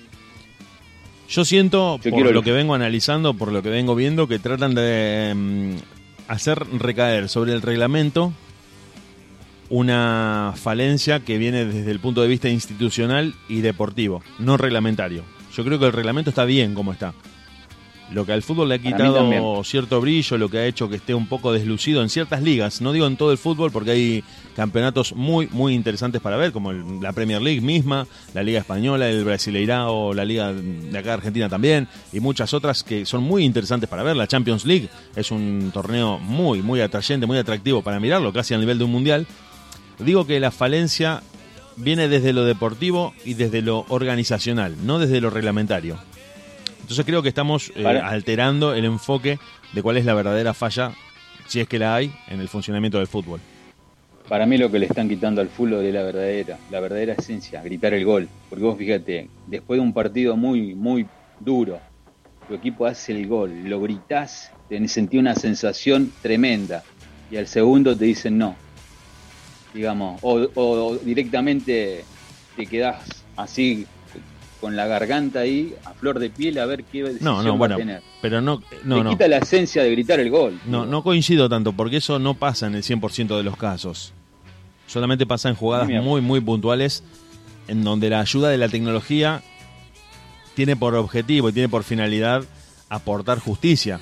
Yo 1.28 1.44
siento, 1.44 1.98
Yo 2.02 2.10
por 2.10 2.30
lo 2.32 2.38
el- 2.40 2.44
que 2.44 2.52
vengo 2.52 2.74
analizando, 2.74 3.34
por 3.34 3.52
lo 3.52 3.62
que 3.62 3.70
vengo 3.70 3.94
viendo, 3.94 4.28
que 4.28 4.38
tratan 4.38 4.74
de 4.74 5.32
mm, 5.34 5.72
hacer 6.28 6.62
recaer 6.78 7.28
sobre 7.28 7.52
el 7.54 7.62
reglamento 7.62 8.32
una 9.70 10.52
falencia 10.56 11.20
que 11.20 11.38
viene 11.38 11.64
desde 11.64 11.90
el 11.90 12.00
punto 12.00 12.20
de 12.20 12.28
vista 12.28 12.48
institucional 12.50 13.34
y 13.48 13.60
deportivo, 13.62 14.22
no 14.38 14.56
reglamentario. 14.56 15.24
Yo 15.56 15.64
creo 15.64 15.78
que 15.78 15.86
el 15.86 15.92
reglamento 15.92 16.30
está 16.30 16.44
bien 16.44 16.74
como 16.74 16.92
está. 16.92 17.14
Lo 18.10 18.26
que 18.26 18.32
al 18.32 18.42
fútbol 18.42 18.68
le 18.68 18.74
ha 18.74 18.78
quitado 18.78 19.64
cierto 19.64 19.98
brillo, 20.02 20.36
lo 20.36 20.50
que 20.50 20.58
ha 20.58 20.66
hecho 20.66 20.90
que 20.90 20.96
esté 20.96 21.14
un 21.14 21.26
poco 21.26 21.50
deslucido 21.52 22.02
en 22.02 22.10
ciertas 22.10 22.42
ligas. 22.42 22.82
No 22.82 22.92
digo 22.92 23.06
en 23.06 23.16
todo 23.16 23.32
el 23.32 23.38
fútbol 23.38 23.72
porque 23.72 23.92
hay 23.92 24.24
campeonatos 24.57 25.14
muy, 25.14 25.48
muy 25.50 25.74
interesantes 25.74 26.20
para 26.20 26.36
ver, 26.36 26.53
como 26.53 26.70
el- 26.70 27.00
la 27.00 27.12
Premier 27.12 27.40
League 27.40 27.61
misma, 27.61 28.07
la 28.34 28.42
Liga 28.42 28.61
Española, 28.61 29.09
el 29.09 29.24
Brasileirao, 29.24 30.12
la 30.14 30.24
Liga 30.24 30.53
de 30.53 30.98
acá 30.98 31.09
de 31.11 31.14
Argentina 31.14 31.48
también, 31.48 31.88
y 32.12 32.20
muchas 32.20 32.53
otras 32.55 32.82
que 32.82 33.07
son 33.07 33.22
muy 33.22 33.44
interesantes 33.44 33.88
para 33.88 34.03
ver. 34.03 34.16
La 34.16 34.26
Champions 34.26 34.64
League 34.64 34.88
es 35.16 35.30
un 35.30 35.70
torneo 35.72 36.18
muy, 36.18 36.62
muy 36.62 36.80
atrayente, 36.80 37.26
muy 37.26 37.38
atractivo 37.38 37.82
para 37.82 37.98
mirarlo, 38.00 38.32
casi 38.32 38.55
al 38.55 38.61
nivel 38.61 38.78
de 38.78 38.84
un 38.84 38.92
mundial. 38.92 39.26
Digo 39.98 40.26
que 40.26 40.40
la 40.40 40.50
falencia 40.50 41.22
viene 41.76 42.09
desde 42.09 42.32
lo 42.32 42.44
deportivo 42.44 43.14
y 43.24 43.34
desde 43.34 43.62
lo 43.62 43.86
organizacional, 43.88 44.76
no 44.84 44.98
desde 44.98 45.20
lo 45.20 45.30
reglamentario. 45.30 45.96
Entonces 46.82 47.07
creo 47.07 47.22
que 47.22 47.28
estamos 47.28 47.72
eh, 47.76 47.86
alterando 47.86 48.74
el 48.74 48.84
enfoque 48.84 49.38
de 49.72 49.82
cuál 49.82 49.96
es 49.96 50.05
la 50.05 50.14
verdadera 50.14 50.53
falla, 50.53 50.92
si 51.46 51.61
es 51.61 51.68
que 51.68 51.78
la 51.78 51.94
hay, 51.94 52.12
en 52.28 52.40
el 52.40 52.48
funcionamiento 52.48 52.98
del 52.98 53.07
fútbol. 53.07 53.40
Para 54.33 54.47
mí 54.47 54.57
lo 54.57 54.70
que 54.70 54.78
le 54.78 54.87
están 54.87 55.11
quitando 55.11 55.43
al 55.43 55.51
fútbol 55.51 55.85
es 55.85 55.93
la 55.93 56.05
verdadera, 56.05 56.57
la 56.70 56.80
verdadera 56.80 57.12
esencia, 57.12 57.62
gritar 57.62 57.93
el 57.93 58.03
gol. 58.07 58.30
Porque 58.49 58.64
vos 58.64 58.78
fíjate, 58.78 59.28
después 59.47 59.76
de 59.76 59.83
un 59.83 59.93
partido 59.93 60.39
muy, 60.39 60.74
muy 60.74 61.07
duro, 61.39 61.78
tu 62.49 62.55
equipo 62.55 62.87
hace 62.87 63.12
el 63.12 63.26
gol, 63.28 63.64
lo 63.64 63.78
gritás, 63.83 64.51
te 64.70 64.89
sentí 64.89 65.18
una 65.18 65.35
sensación 65.35 66.11
tremenda. 66.22 66.83
Y 67.30 67.37
al 67.37 67.47
segundo 67.47 67.95
te 67.95 68.07
dicen 68.07 68.39
no. 68.39 68.57
Digamos, 69.74 70.18
o, 70.22 70.49
o 70.55 70.97
directamente 70.97 72.03
te 72.57 72.64
quedás 72.64 73.05
así 73.37 73.87
con 74.62 74.76
la 74.76 74.87
garganta 74.87 75.41
ahí, 75.41 75.74
a 75.85 75.93
flor 75.93 76.18
de 76.18 76.30
piel, 76.30 76.59
a 76.59 76.64
ver 76.64 76.85
qué 76.85 77.03
decisión 77.03 77.35
No, 77.35 77.43
no, 77.43 77.51
va 77.51 77.59
bueno, 77.59 77.74
a 77.74 77.78
tener. 77.78 78.03
pero 78.22 78.41
no, 78.41 78.62
no, 78.85 78.97
te 78.97 79.05
no. 79.05 79.11
quita 79.11 79.28
la 79.28 79.37
esencia 79.37 79.83
de 79.83 79.91
gritar 79.91 80.20
el 80.20 80.30
gol. 80.30 80.59
No, 80.64 80.87
no 80.87 81.03
coincido 81.03 81.51
tanto, 81.51 81.74
porque 81.74 81.99
eso 81.99 82.18
no 82.18 82.33
pasa 82.33 82.66
en 82.68 82.76
el 82.76 82.83
100% 82.83 83.37
de 83.37 83.43
los 83.43 83.59
casos. 83.59 84.14
Solamente 84.87 85.26
pasa 85.26 85.49
en 85.49 85.55
jugadas 85.55 85.89
muy, 85.89 86.20
muy 86.20 86.41
puntuales, 86.41 87.03
en 87.68 87.85
donde 87.85 88.11
la 88.11 88.20
ayuda 88.20 88.51
de 88.51 88.59
la 88.59 88.68
tecnología 88.68 89.43
tiene 90.55 90.76
por 90.76 90.95
objetivo 90.95 91.49
y 91.49 91.53
tiene 91.53 91.68
por 91.68 91.83
finalidad 91.83 92.45
aportar 92.89 93.39
justicia, 93.39 94.01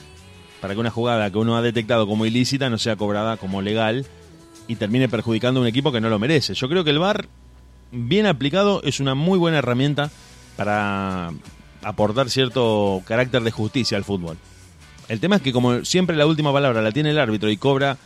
para 0.60 0.74
que 0.74 0.80
una 0.80 0.90
jugada 0.90 1.30
que 1.30 1.38
uno 1.38 1.56
ha 1.56 1.62
detectado 1.62 2.06
como 2.06 2.26
ilícita 2.26 2.68
no 2.70 2.78
sea 2.78 2.96
cobrada 2.96 3.36
como 3.36 3.62
legal 3.62 4.04
y 4.66 4.76
termine 4.76 5.08
perjudicando 5.08 5.60
a 5.60 5.62
un 5.62 5.68
equipo 5.68 5.92
que 5.92 6.00
no 6.00 6.08
lo 6.08 6.18
merece. 6.18 6.54
Yo 6.54 6.68
creo 6.68 6.82
que 6.82 6.90
el 6.90 6.98
VAR, 6.98 7.28
bien 7.92 8.26
aplicado, 8.26 8.82
es 8.82 9.00
una 9.00 9.14
muy 9.14 9.38
buena 9.38 9.58
herramienta 9.58 10.10
para 10.56 11.32
aportar 11.82 12.30
cierto 12.30 13.02
carácter 13.04 13.42
de 13.42 13.50
justicia 13.50 13.96
al 13.96 14.04
fútbol. 14.04 14.36
El 15.08 15.18
tema 15.20 15.36
es 15.36 15.42
que 15.42 15.52
como 15.52 15.84
siempre 15.84 16.16
la 16.16 16.26
última 16.26 16.52
palabra 16.52 16.82
la 16.82 16.92
tiene 16.92 17.10
el 17.10 17.18
árbitro 17.18 17.50
y 17.50 17.56
cobra 17.56 17.96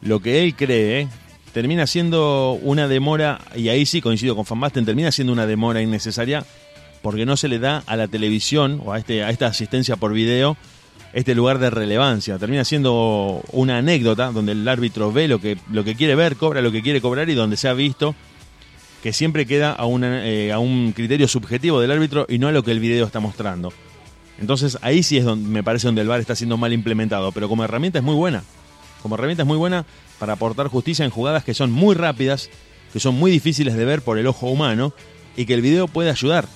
lo 0.00 0.20
que 0.20 0.42
él 0.42 0.54
cree, 0.54 1.08
termina 1.54 1.86
siendo 1.86 2.58
una 2.62 2.88
demora, 2.88 3.40
y 3.54 3.68
ahí 3.68 3.86
sí 3.86 4.00
coincido 4.02 4.34
con 4.34 4.44
Van 4.46 4.60
Basten, 4.60 4.84
termina 4.84 5.12
siendo 5.12 5.32
una 5.32 5.46
demora 5.46 5.80
innecesaria 5.80 6.44
porque 7.00 7.24
no 7.24 7.36
se 7.36 7.48
le 7.48 7.60
da 7.60 7.84
a 7.86 7.96
la 7.96 8.08
televisión 8.08 8.82
o 8.84 8.92
a, 8.92 8.98
este, 8.98 9.22
a 9.22 9.30
esta 9.30 9.46
asistencia 9.46 9.96
por 9.96 10.12
video 10.12 10.56
este 11.12 11.34
lugar 11.36 11.60
de 11.60 11.70
relevancia. 11.70 12.38
Termina 12.38 12.64
siendo 12.64 13.40
una 13.52 13.78
anécdota 13.78 14.32
donde 14.32 14.52
el 14.52 14.66
árbitro 14.66 15.12
ve 15.12 15.28
lo 15.28 15.40
que, 15.40 15.56
lo 15.70 15.84
que 15.84 15.94
quiere 15.94 16.16
ver, 16.16 16.36
cobra 16.36 16.60
lo 16.60 16.72
que 16.72 16.82
quiere 16.82 17.00
cobrar 17.00 17.30
y 17.30 17.34
donde 17.34 17.56
se 17.56 17.68
ha 17.68 17.72
visto 17.72 18.16
que 19.00 19.12
siempre 19.12 19.46
queda 19.46 19.70
a, 19.72 19.84
una, 19.86 20.26
eh, 20.26 20.50
a 20.50 20.58
un 20.58 20.92
criterio 20.92 21.28
subjetivo 21.28 21.80
del 21.80 21.92
árbitro 21.92 22.26
y 22.28 22.38
no 22.38 22.48
a 22.48 22.52
lo 22.52 22.64
que 22.64 22.72
el 22.72 22.80
video 22.80 23.06
está 23.06 23.20
mostrando. 23.20 23.72
Entonces 24.40 24.76
ahí 24.82 25.04
sí 25.04 25.18
es 25.18 25.24
donde 25.24 25.48
me 25.48 25.62
parece 25.62 25.86
donde 25.86 26.00
el 26.02 26.08
VAR 26.08 26.18
está 26.18 26.34
siendo 26.34 26.56
mal 26.56 26.72
implementado, 26.72 27.30
pero 27.30 27.48
como 27.48 27.62
herramienta 27.62 27.98
es 27.98 28.04
muy 28.04 28.16
buena. 28.16 28.42
Como 29.02 29.14
herramienta 29.14 29.42
es 29.42 29.46
muy 29.46 29.58
buena 29.58 29.84
para 30.18 30.34
aportar 30.34 30.68
justicia 30.68 31.04
en 31.04 31.10
jugadas 31.10 31.44
que 31.44 31.54
son 31.54 31.70
muy 31.70 31.94
rápidas, 31.94 32.50
que 32.92 33.00
son 33.00 33.14
muy 33.14 33.30
difíciles 33.30 33.74
de 33.74 33.84
ver 33.84 34.02
por 34.02 34.18
el 34.18 34.26
ojo 34.26 34.48
humano 34.48 34.92
y 35.36 35.46
que 35.46 35.54
el 35.54 35.62
video 35.62 35.88
puede 35.88 36.10
ayudar 36.10 36.46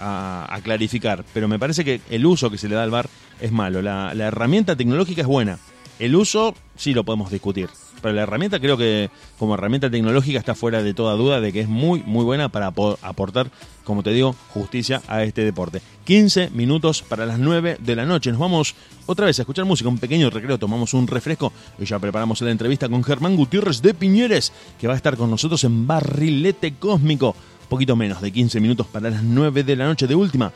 a, 0.00 0.58
clarificar. 0.62 1.24
Pero 1.34 1.48
me 1.48 1.58
parece 1.58 1.84
que 1.84 2.00
el 2.10 2.26
uso 2.26 2.50
que 2.50 2.58
se 2.58 2.68
le 2.68 2.74
da 2.74 2.82
al 2.82 2.90
VAR 2.90 3.08
es 3.40 3.52
malo. 3.52 3.82
La, 3.82 4.14
la 4.14 4.26
herramienta 4.26 4.76
tecnológica 4.76 5.22
es 5.22 5.26
buena. 5.26 5.58
El 5.98 6.14
uso 6.14 6.54
sí 6.76 6.94
lo 6.94 7.04
podemos 7.04 7.30
discutir. 7.30 7.68
Pero 8.00 8.14
la 8.14 8.22
herramienta 8.22 8.60
creo 8.60 8.76
que 8.76 9.10
como 9.38 9.54
herramienta 9.54 9.90
tecnológica 9.90 10.38
está 10.38 10.54
fuera 10.54 10.82
de 10.82 10.94
toda 10.94 11.14
duda 11.14 11.40
de 11.40 11.52
que 11.52 11.60
es 11.60 11.68
muy, 11.68 12.02
muy 12.06 12.24
buena 12.24 12.48
para 12.48 12.68
apo- 12.72 12.98
aportar, 13.02 13.50
como 13.84 14.02
te 14.02 14.10
digo, 14.12 14.34
justicia 14.50 15.02
a 15.08 15.22
este 15.24 15.44
deporte. 15.44 15.80
15 16.04 16.50
minutos 16.50 17.02
para 17.02 17.26
las 17.26 17.38
9 17.38 17.78
de 17.80 17.96
la 17.96 18.06
noche. 18.06 18.30
Nos 18.30 18.38
vamos 18.40 18.74
otra 19.06 19.26
vez 19.26 19.38
a 19.38 19.42
escuchar 19.42 19.64
música, 19.64 19.88
un 19.88 19.98
pequeño 19.98 20.30
recreo, 20.30 20.58
tomamos 20.58 20.94
un 20.94 21.06
refresco 21.06 21.52
y 21.78 21.84
ya 21.84 21.98
preparamos 21.98 22.40
la 22.42 22.50
entrevista 22.50 22.88
con 22.88 23.02
Germán 23.04 23.36
Gutiérrez 23.36 23.82
de 23.82 23.94
Piñeres, 23.94 24.52
que 24.80 24.86
va 24.86 24.94
a 24.94 24.96
estar 24.96 25.16
con 25.16 25.30
nosotros 25.30 25.64
en 25.64 25.86
Barrilete 25.86 26.74
Cósmico. 26.74 27.34
Poquito 27.68 27.96
menos 27.96 28.22
de 28.22 28.30
15 28.32 28.60
minutos 28.60 28.86
para 28.86 29.10
las 29.10 29.22
9 29.22 29.62
de 29.62 29.76
la 29.76 29.86
noche 29.86 30.06
de 30.06 30.14
última. 30.14 30.52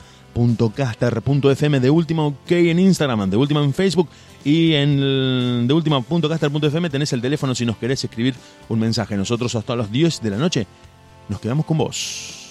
.caster.fm 0.75 1.79
de 1.81 1.91
última 1.91 2.25
ok 2.27 2.51
en 2.53 2.79
Instagram, 2.79 3.29
de 3.29 3.37
última 3.37 3.63
en 3.63 3.75
Facebook 3.75 4.09
y 4.45 4.75
en 4.75 4.99
el 4.99 5.65
de 5.67 5.75
última.caster.fm 5.75 6.91
tenés 6.91 7.13
el 7.13 7.23
teléfono 7.23 7.55
si 7.55 7.65
nos 7.65 7.77
querés 7.77 8.03
escribir 8.05 8.35
un 8.69 8.79
mensaje. 8.79 9.17
Nosotros 9.17 9.55
hasta 9.55 9.77
las 9.77 9.91
10 9.91 10.23
de 10.23 10.31
la 10.31 10.37
noche 10.37 10.67
nos 11.29 11.41
quedamos 11.41 11.67
con 11.67 11.79
vos. 11.79 12.42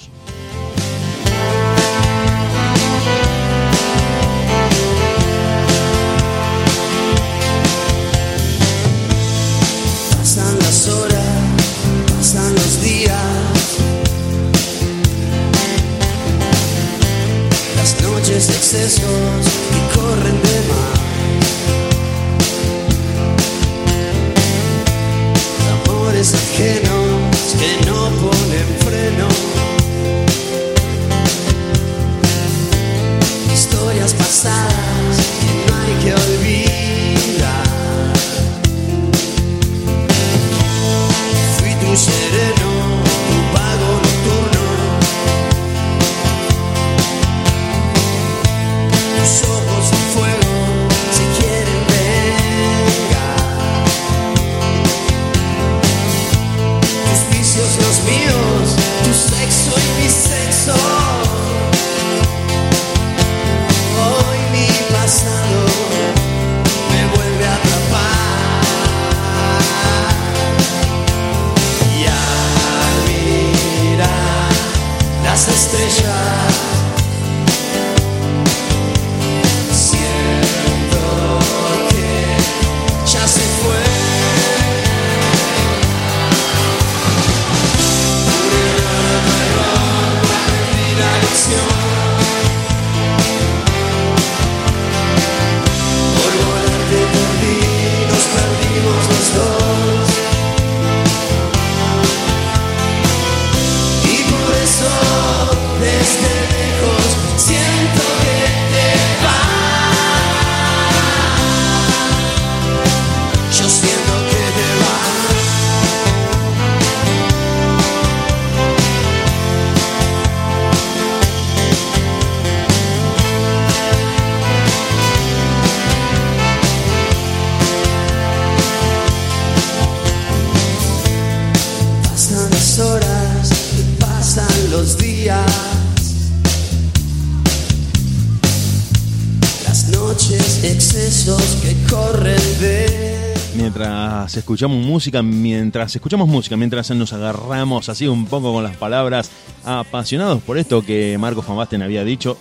Escuchamos 144.36 144.86
música, 144.86 145.22
mientras 145.22 145.96
escuchamos 145.96 146.28
música, 146.28 146.56
mientras 146.56 146.90
nos 146.92 147.12
agarramos 147.12 147.90
así 147.90 148.08
un 148.08 148.26
poco 148.26 148.54
con 148.54 148.64
las 148.64 148.78
palabras, 148.78 149.30
apasionados 149.66 150.42
por 150.42 150.58
esto 150.58 150.84
que 150.84 151.18
Marcos 151.18 151.46
Van 151.48 151.58
Basten 151.58 151.82
había 151.82 152.04
dicho, 152.04 152.38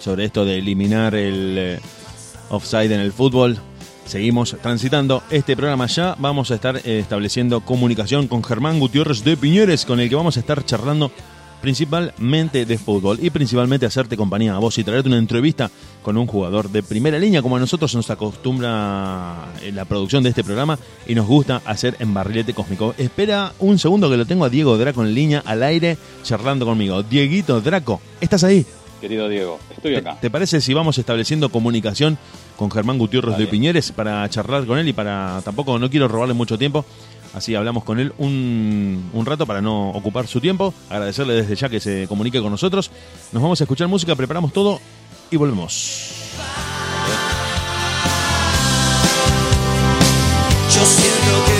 sobre 0.00 0.26
esto 0.26 0.44
de 0.44 0.58
eliminar 0.58 1.14
el 1.14 1.56
eh, 1.58 1.80
offside 2.50 2.92
en 2.92 3.00
el 3.00 3.12
fútbol, 3.12 3.58
seguimos 4.04 4.56
transitando 4.60 5.22
este 5.30 5.56
programa 5.56 5.86
ya. 5.86 6.16
Vamos 6.18 6.50
a 6.50 6.56
estar 6.56 6.76
eh, 6.76 6.98
estableciendo 6.98 7.60
comunicación 7.60 8.26
con 8.26 8.44
Germán 8.44 8.78
Gutiérrez 8.78 9.24
de 9.24 9.36
Piñeres, 9.36 9.84
con 9.84 10.00
el 10.00 10.08
que 10.08 10.16
vamos 10.16 10.36
a 10.36 10.40
estar 10.40 10.64
charlando 10.64 11.10
principalmente 11.60 12.64
de 12.64 12.78
fútbol 12.78 13.18
y 13.20 13.30
principalmente 13.30 13.86
hacerte 13.86 14.16
compañía 14.16 14.54
a 14.54 14.58
vos 14.58 14.78
y 14.78 14.84
traerte 14.84 15.08
una 15.08 15.18
entrevista 15.18 15.70
con 16.02 16.16
un 16.16 16.26
jugador 16.26 16.70
de 16.70 16.82
primera 16.82 17.18
línea 17.18 17.42
como 17.42 17.56
a 17.56 17.60
nosotros 17.60 17.94
nos 17.94 18.10
acostumbra 18.10 19.52
en 19.62 19.76
la 19.76 19.84
producción 19.84 20.22
de 20.22 20.30
este 20.30 20.44
programa 20.44 20.78
y 21.06 21.14
nos 21.14 21.26
gusta 21.26 21.60
hacer 21.64 21.96
en 21.98 22.14
barrilete 22.14 22.54
cósmico. 22.54 22.94
Espera 22.98 23.52
un 23.58 23.78
segundo 23.78 24.10
que 24.10 24.16
lo 24.16 24.26
tengo 24.26 24.44
a 24.44 24.50
Diego 24.50 24.78
Draco 24.78 25.02
en 25.02 25.14
línea 25.14 25.42
al 25.44 25.62
aire 25.62 25.98
charlando 26.22 26.64
conmigo. 26.64 27.02
Dieguito 27.02 27.60
Draco, 27.60 28.00
¿estás 28.20 28.44
ahí? 28.44 28.64
Querido 29.00 29.28
Diego, 29.28 29.58
estoy 29.70 29.96
acá. 29.96 30.18
¿Te 30.20 30.30
parece 30.30 30.60
si 30.60 30.74
vamos 30.74 30.98
estableciendo 30.98 31.48
comunicación 31.48 32.18
con 32.56 32.70
Germán 32.70 32.98
Gutiérrez 32.98 33.38
de 33.38 33.46
Piñeres 33.46 33.92
para 33.92 34.28
charlar 34.28 34.66
con 34.66 34.78
él 34.78 34.88
y 34.88 34.92
para 34.92 35.40
tampoco 35.42 35.78
no 35.78 35.88
quiero 35.88 36.06
robarle 36.06 36.34
mucho 36.34 36.58
tiempo? 36.58 36.84
Así 37.34 37.54
hablamos 37.54 37.84
con 37.84 38.00
él 38.00 38.12
un, 38.18 39.10
un, 39.12 39.26
rato 39.26 39.46
para 39.46 39.60
no 39.60 39.90
ocupar 39.90 40.26
su 40.26 40.40
tiempo. 40.40 40.74
Agradecerle 40.88 41.34
desde 41.34 41.54
ya 41.54 41.68
que 41.68 41.80
se 41.80 42.06
comunique 42.08 42.40
con 42.40 42.50
nosotros. 42.50 42.90
Nos 43.32 43.42
vamos 43.42 43.60
a 43.60 43.64
escuchar 43.64 43.88
música, 43.88 44.16
preparamos 44.16 44.52
todo 44.52 44.80
y 45.30 45.36
volvemos. 45.36 46.10
Yo 50.74 50.86
siento 50.86 51.44
que 51.46 51.59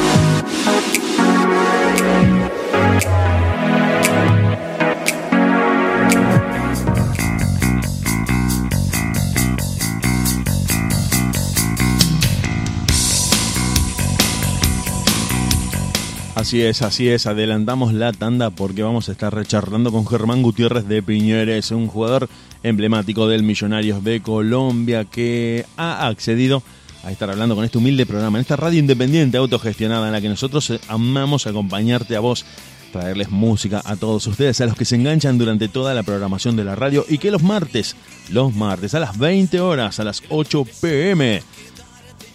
Así 16.51 16.63
es, 16.63 16.81
así 16.81 17.07
es, 17.07 17.27
adelantamos 17.27 17.93
la 17.93 18.11
tanda 18.11 18.49
porque 18.49 18.83
vamos 18.83 19.07
a 19.07 19.13
estar 19.13 19.33
recharlando 19.33 19.89
con 19.89 20.05
Germán 20.05 20.41
Gutiérrez 20.41 20.85
de 20.85 21.01
Piñeres, 21.01 21.71
un 21.71 21.87
jugador 21.87 22.27
emblemático 22.61 23.29
del 23.29 23.43
Millonarios 23.43 24.03
de 24.03 24.21
Colombia 24.21 25.05
que 25.05 25.65
ha 25.77 26.09
accedido 26.09 26.61
a 27.05 27.11
estar 27.13 27.29
hablando 27.29 27.55
con 27.55 27.63
este 27.63 27.77
humilde 27.77 28.05
programa, 28.05 28.37
en 28.37 28.41
esta 28.41 28.57
radio 28.57 28.79
independiente 28.79 29.37
autogestionada 29.37 30.07
en 30.07 30.11
la 30.11 30.19
que 30.19 30.27
nosotros 30.27 30.73
amamos 30.89 31.47
acompañarte 31.47 32.17
a 32.17 32.19
vos, 32.19 32.43
traerles 32.91 33.29
música 33.29 33.81
a 33.85 33.95
todos 33.95 34.27
ustedes, 34.27 34.59
a 34.59 34.65
los 34.65 34.75
que 34.75 34.83
se 34.83 34.97
enganchan 34.97 35.37
durante 35.37 35.69
toda 35.69 35.93
la 35.93 36.03
programación 36.03 36.57
de 36.57 36.65
la 36.65 36.75
radio 36.75 37.05
y 37.07 37.17
que 37.17 37.31
los 37.31 37.43
martes, 37.43 37.95
los 38.29 38.53
martes 38.53 38.93
a 38.93 38.99
las 38.99 39.17
20 39.17 39.61
horas, 39.61 40.01
a 40.01 40.03
las 40.03 40.21
8 40.27 40.65
pm, 40.81 41.41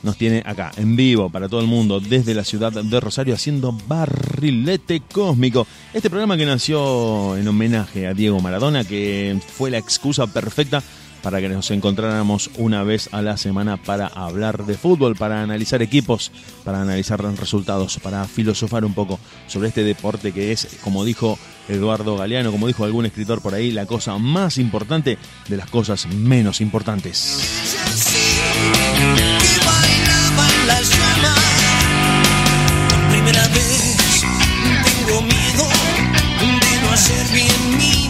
nos 0.06 0.16
tiene 0.16 0.42
acá 0.46 0.70
en 0.76 0.94
vivo 0.94 1.28
para 1.28 1.48
todo 1.48 1.60
el 1.60 1.66
mundo 1.66 1.98
desde 1.98 2.32
la 2.32 2.44
ciudad 2.44 2.72
de 2.72 3.00
Rosario 3.00 3.34
haciendo 3.34 3.76
barrilete 3.88 5.02
cósmico. 5.12 5.66
Este 5.92 6.08
programa 6.08 6.36
que 6.36 6.46
nació 6.46 7.36
en 7.36 7.46
homenaje 7.48 8.06
a 8.06 8.14
Diego 8.14 8.40
Maradona, 8.40 8.84
que 8.84 9.38
fue 9.48 9.70
la 9.70 9.78
excusa 9.78 10.28
perfecta 10.28 10.80
para 11.22 11.40
que 11.40 11.48
nos 11.48 11.72
encontráramos 11.72 12.50
una 12.56 12.84
vez 12.84 13.08
a 13.10 13.20
la 13.20 13.36
semana 13.36 13.78
para 13.78 14.06
hablar 14.06 14.64
de 14.64 14.78
fútbol, 14.78 15.16
para 15.16 15.42
analizar 15.42 15.82
equipos, 15.82 16.30
para 16.64 16.80
analizar 16.80 17.20
resultados, 17.36 17.98
para 17.98 18.24
filosofar 18.26 18.84
un 18.84 18.94
poco 18.94 19.18
sobre 19.48 19.68
este 19.68 19.82
deporte 19.82 20.30
que 20.30 20.52
es, 20.52 20.78
como 20.84 21.04
dijo 21.04 21.36
Eduardo 21.68 22.16
Galeano, 22.16 22.52
como 22.52 22.68
dijo 22.68 22.84
algún 22.84 23.06
escritor 23.06 23.42
por 23.42 23.54
ahí, 23.54 23.72
la 23.72 23.86
cosa 23.86 24.18
más 24.18 24.56
importante 24.56 25.18
de 25.48 25.56
las 25.56 25.68
cosas 25.68 26.06
menos 26.06 26.60
importantes. 26.60 27.40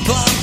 Bien 0.07 0.36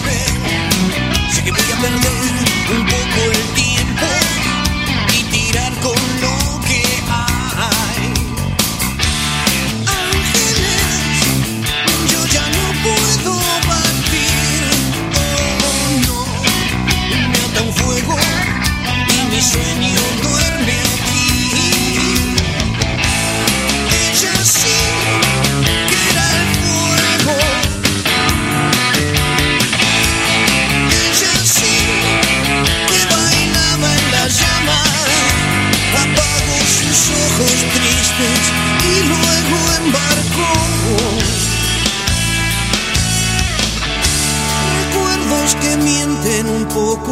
mienten 46.64 46.68
un 46.68 46.68
poco. 46.68 47.11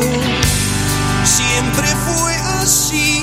Siempre 1.24 1.88
fue 1.88 2.36
así. 2.62 3.22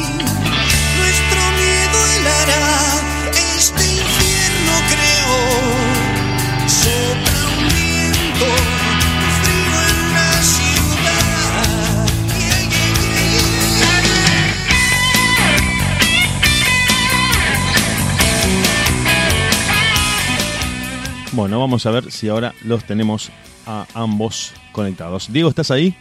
Nuestro 0.98 1.40
miedo 1.52 2.06
helará 2.16 3.00
este 3.56 3.84
infierno 3.84 4.72
creó. 4.88 5.38
Sopla 6.66 7.40
un 7.58 7.64
viento 7.68 8.46
frío 9.42 9.76
en 9.88 9.98
la 10.14 10.32
ciudad. 10.42 12.06
Yeah, 12.38 12.60
yeah, 12.68 12.92
yeah. 13.32 13.48
Bueno, 21.32 21.60
vamos 21.60 21.86
a 21.86 21.90
ver 21.90 22.10
si 22.10 22.28
ahora 22.28 22.54
los 22.64 22.84
tenemos 22.84 23.30
a 23.66 23.86
ambos 23.94 24.52
conectados. 24.72 25.30
Diego, 25.32 25.48
¿estás 25.50 25.70
ahí? 25.70 25.96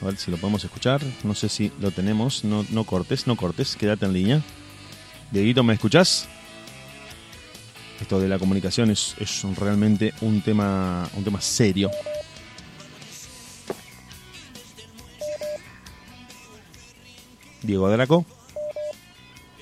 A 0.00 0.06
ver 0.06 0.16
si 0.16 0.30
lo 0.30 0.38
podemos 0.38 0.64
escuchar. 0.64 1.02
No 1.24 1.34
sé 1.34 1.48
si 1.48 1.70
lo 1.80 1.90
tenemos. 1.90 2.44
No, 2.44 2.84
cortes, 2.84 3.26
no 3.26 3.36
cortes. 3.36 3.76
Quédate 3.76 4.06
en 4.06 4.12
línea. 4.12 4.42
Dieguito, 5.30 5.62
¿me 5.62 5.74
escuchás? 5.74 6.28
Esto 8.00 8.18
de 8.18 8.28
la 8.28 8.38
comunicación 8.38 8.90
es, 8.90 9.14
es 9.18 9.42
realmente 9.58 10.14
un 10.22 10.40
tema, 10.40 11.08
un 11.14 11.22
tema 11.22 11.40
serio. 11.40 11.90
Diego 17.62 17.90
Draco. 17.90 18.24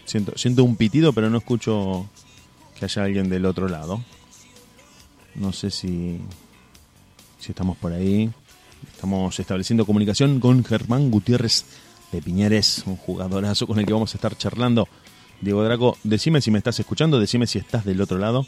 Siento, 0.05 0.39
siento 0.39 0.62
un 0.62 0.76
pitido, 0.76 1.12
pero 1.12 1.28
no 1.28 1.39
escucho 1.39 2.09
que 2.78 2.84
haya 2.84 3.03
alguien 3.03 3.28
del 3.28 3.45
otro 3.45 3.68
lado. 3.68 4.03
No 5.34 5.53
sé 5.53 5.70
si, 5.70 6.20
si 7.41 7.51
estamos 7.51 7.76
por 7.76 7.93
ahí. 7.93 8.30
Estamos 8.93 9.39
estableciendo 9.39 9.87
comunicación 9.87 10.41
con 10.41 10.64
Germán 10.64 11.11
Gutiérrez 11.11 11.64
de 12.12 12.22
Piñeres, 12.22 12.83
un 12.87 12.97
jugadorazo 12.97 13.66
con 13.66 13.79
el 13.79 13.87
que 13.87 13.93
vamos 13.93 14.14
a 14.14 14.18
estar 14.18 14.37
charlando. 14.37 14.89
Diego 15.41 15.62
Draco, 15.62 15.97
decime 16.05 16.41
si 16.41 16.51
me 16.51 16.59
estás 16.59 16.81
escuchando, 16.81 17.20
decime 17.20 17.47
si 17.47 17.59
estás 17.59 17.85
del 17.85 18.01
otro 18.01 18.18
lado, 18.18 18.47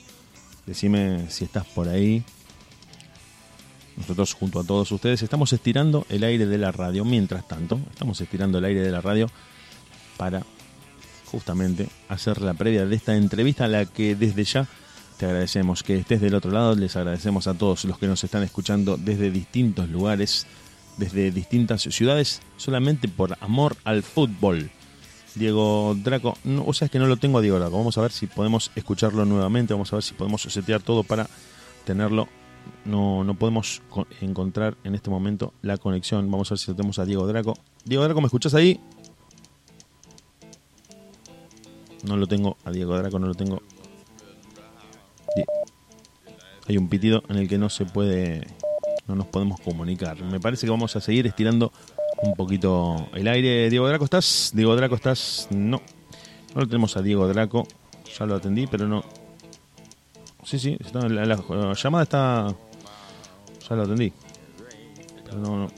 decime 0.66 1.30
si 1.30 1.44
estás 1.44 1.66
por 1.66 1.88
ahí. 1.88 2.24
Nosotros 3.96 4.34
junto 4.34 4.60
a 4.60 4.64
todos 4.64 4.90
ustedes 4.92 5.22
estamos 5.22 5.52
estirando 5.52 6.06
el 6.08 6.24
aire 6.24 6.46
de 6.46 6.58
la 6.58 6.72
radio. 6.72 7.04
Mientras 7.04 7.46
tanto, 7.46 7.78
estamos 7.90 8.20
estirando 8.20 8.58
el 8.58 8.64
aire 8.64 8.80
de 8.80 8.90
la 8.90 9.00
radio 9.00 9.30
para 10.16 10.42
justamente 11.30 11.88
hacer 12.08 12.40
la 12.40 12.54
previa 12.54 12.86
de 12.86 12.96
esta 12.96 13.14
entrevista 13.14 13.66
a 13.66 13.68
la 13.68 13.86
que 13.86 14.16
desde 14.16 14.44
ya 14.44 14.68
te 15.20 15.26
agradecemos 15.26 15.82
que 15.82 15.96
estés 15.96 16.22
del 16.22 16.34
otro 16.34 16.50
lado. 16.50 16.74
Les 16.74 16.96
agradecemos 16.96 17.46
a 17.46 17.52
todos 17.52 17.84
los 17.84 17.98
que 17.98 18.06
nos 18.06 18.24
están 18.24 18.42
escuchando 18.42 18.96
desde 18.96 19.30
distintos 19.30 19.90
lugares, 19.90 20.46
desde 20.96 21.30
distintas 21.30 21.82
ciudades, 21.82 22.40
solamente 22.56 23.06
por 23.06 23.36
amor 23.42 23.76
al 23.84 24.02
fútbol. 24.02 24.70
Diego 25.34 25.94
Draco, 26.02 26.38
o 26.64 26.72
sea, 26.72 26.86
es 26.86 26.90
que 26.90 26.98
no 26.98 27.06
lo 27.06 27.18
tengo 27.18 27.36
a 27.38 27.42
Diego 27.42 27.58
Draco. 27.58 27.76
Vamos 27.76 27.98
a 27.98 28.00
ver 28.00 28.12
si 28.12 28.26
podemos 28.28 28.70
escucharlo 28.74 29.26
nuevamente. 29.26 29.74
Vamos 29.74 29.92
a 29.92 29.96
ver 29.96 30.02
si 30.02 30.14
podemos 30.14 30.40
setear 30.40 30.80
todo 30.80 31.02
para 31.04 31.28
tenerlo. 31.84 32.26
No, 32.86 33.22
no 33.22 33.34
podemos 33.34 33.82
co- 33.90 34.06
encontrar 34.22 34.78
en 34.84 34.94
este 34.94 35.10
momento 35.10 35.52
la 35.60 35.76
conexión. 35.76 36.30
Vamos 36.30 36.50
a 36.50 36.54
ver 36.54 36.58
si 36.60 36.70
lo 36.70 36.76
tenemos 36.76 36.98
a 36.98 37.04
Diego 37.04 37.26
Draco. 37.26 37.58
Diego 37.84 38.02
Draco, 38.04 38.22
¿me 38.22 38.26
escuchas 38.26 38.54
ahí? 38.54 38.80
No 42.04 42.16
lo 42.16 42.26
tengo 42.26 42.56
a 42.64 42.70
Diego 42.70 42.96
Draco, 42.96 43.18
no 43.18 43.26
lo 43.26 43.34
tengo. 43.34 43.60
Hay 46.68 46.76
un 46.76 46.88
pitido 46.88 47.22
en 47.28 47.36
el 47.36 47.48
que 47.48 47.58
no 47.58 47.68
se 47.68 47.84
puede, 47.84 48.46
no 49.08 49.14
nos 49.16 49.26
podemos 49.26 49.60
comunicar. 49.60 50.22
Me 50.22 50.38
parece 50.40 50.66
que 50.66 50.70
vamos 50.70 50.94
a 50.96 51.00
seguir 51.00 51.26
estirando 51.26 51.72
un 52.22 52.34
poquito 52.34 53.08
el 53.14 53.26
aire. 53.28 53.68
Diego 53.70 53.88
Draco, 53.88 54.04
¿estás? 54.04 54.52
Diego 54.54 54.76
Draco, 54.76 54.94
¿estás? 54.94 55.48
No. 55.50 55.80
No 56.54 56.60
lo 56.60 56.66
tenemos 56.66 56.96
a 56.96 57.02
Diego 57.02 57.26
Draco. 57.28 57.66
Ya 58.18 58.26
lo 58.26 58.36
atendí, 58.36 58.66
pero 58.66 58.86
no. 58.86 59.04
Sí, 60.44 60.58
sí, 60.58 60.76
está- 60.80 61.08
la, 61.08 61.24
la- 61.26 61.36
la 61.36 61.74
llamada 61.74 62.04
está. 62.04 62.54
Ya 63.68 63.76
lo 63.76 63.82
atendí. 63.82 64.12
Pero 65.24 65.38
no. 65.38 65.56
No. 65.58 65.70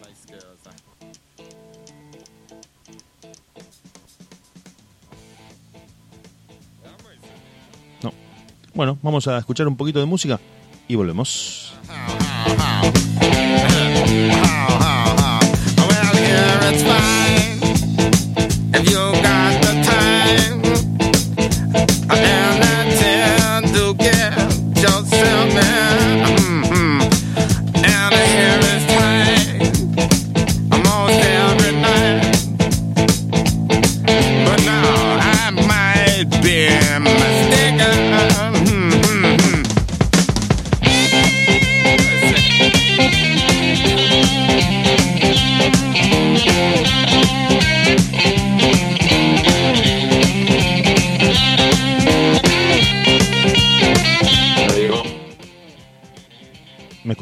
Bueno, 8.75 8.99
vamos 9.03 9.29
a 9.29 9.39
escuchar 9.39 9.68
un 9.68 9.77
poquito 9.77 10.01
de 10.01 10.07
música 10.07 10.41
y 10.89 10.95
volvemos. 10.95 11.75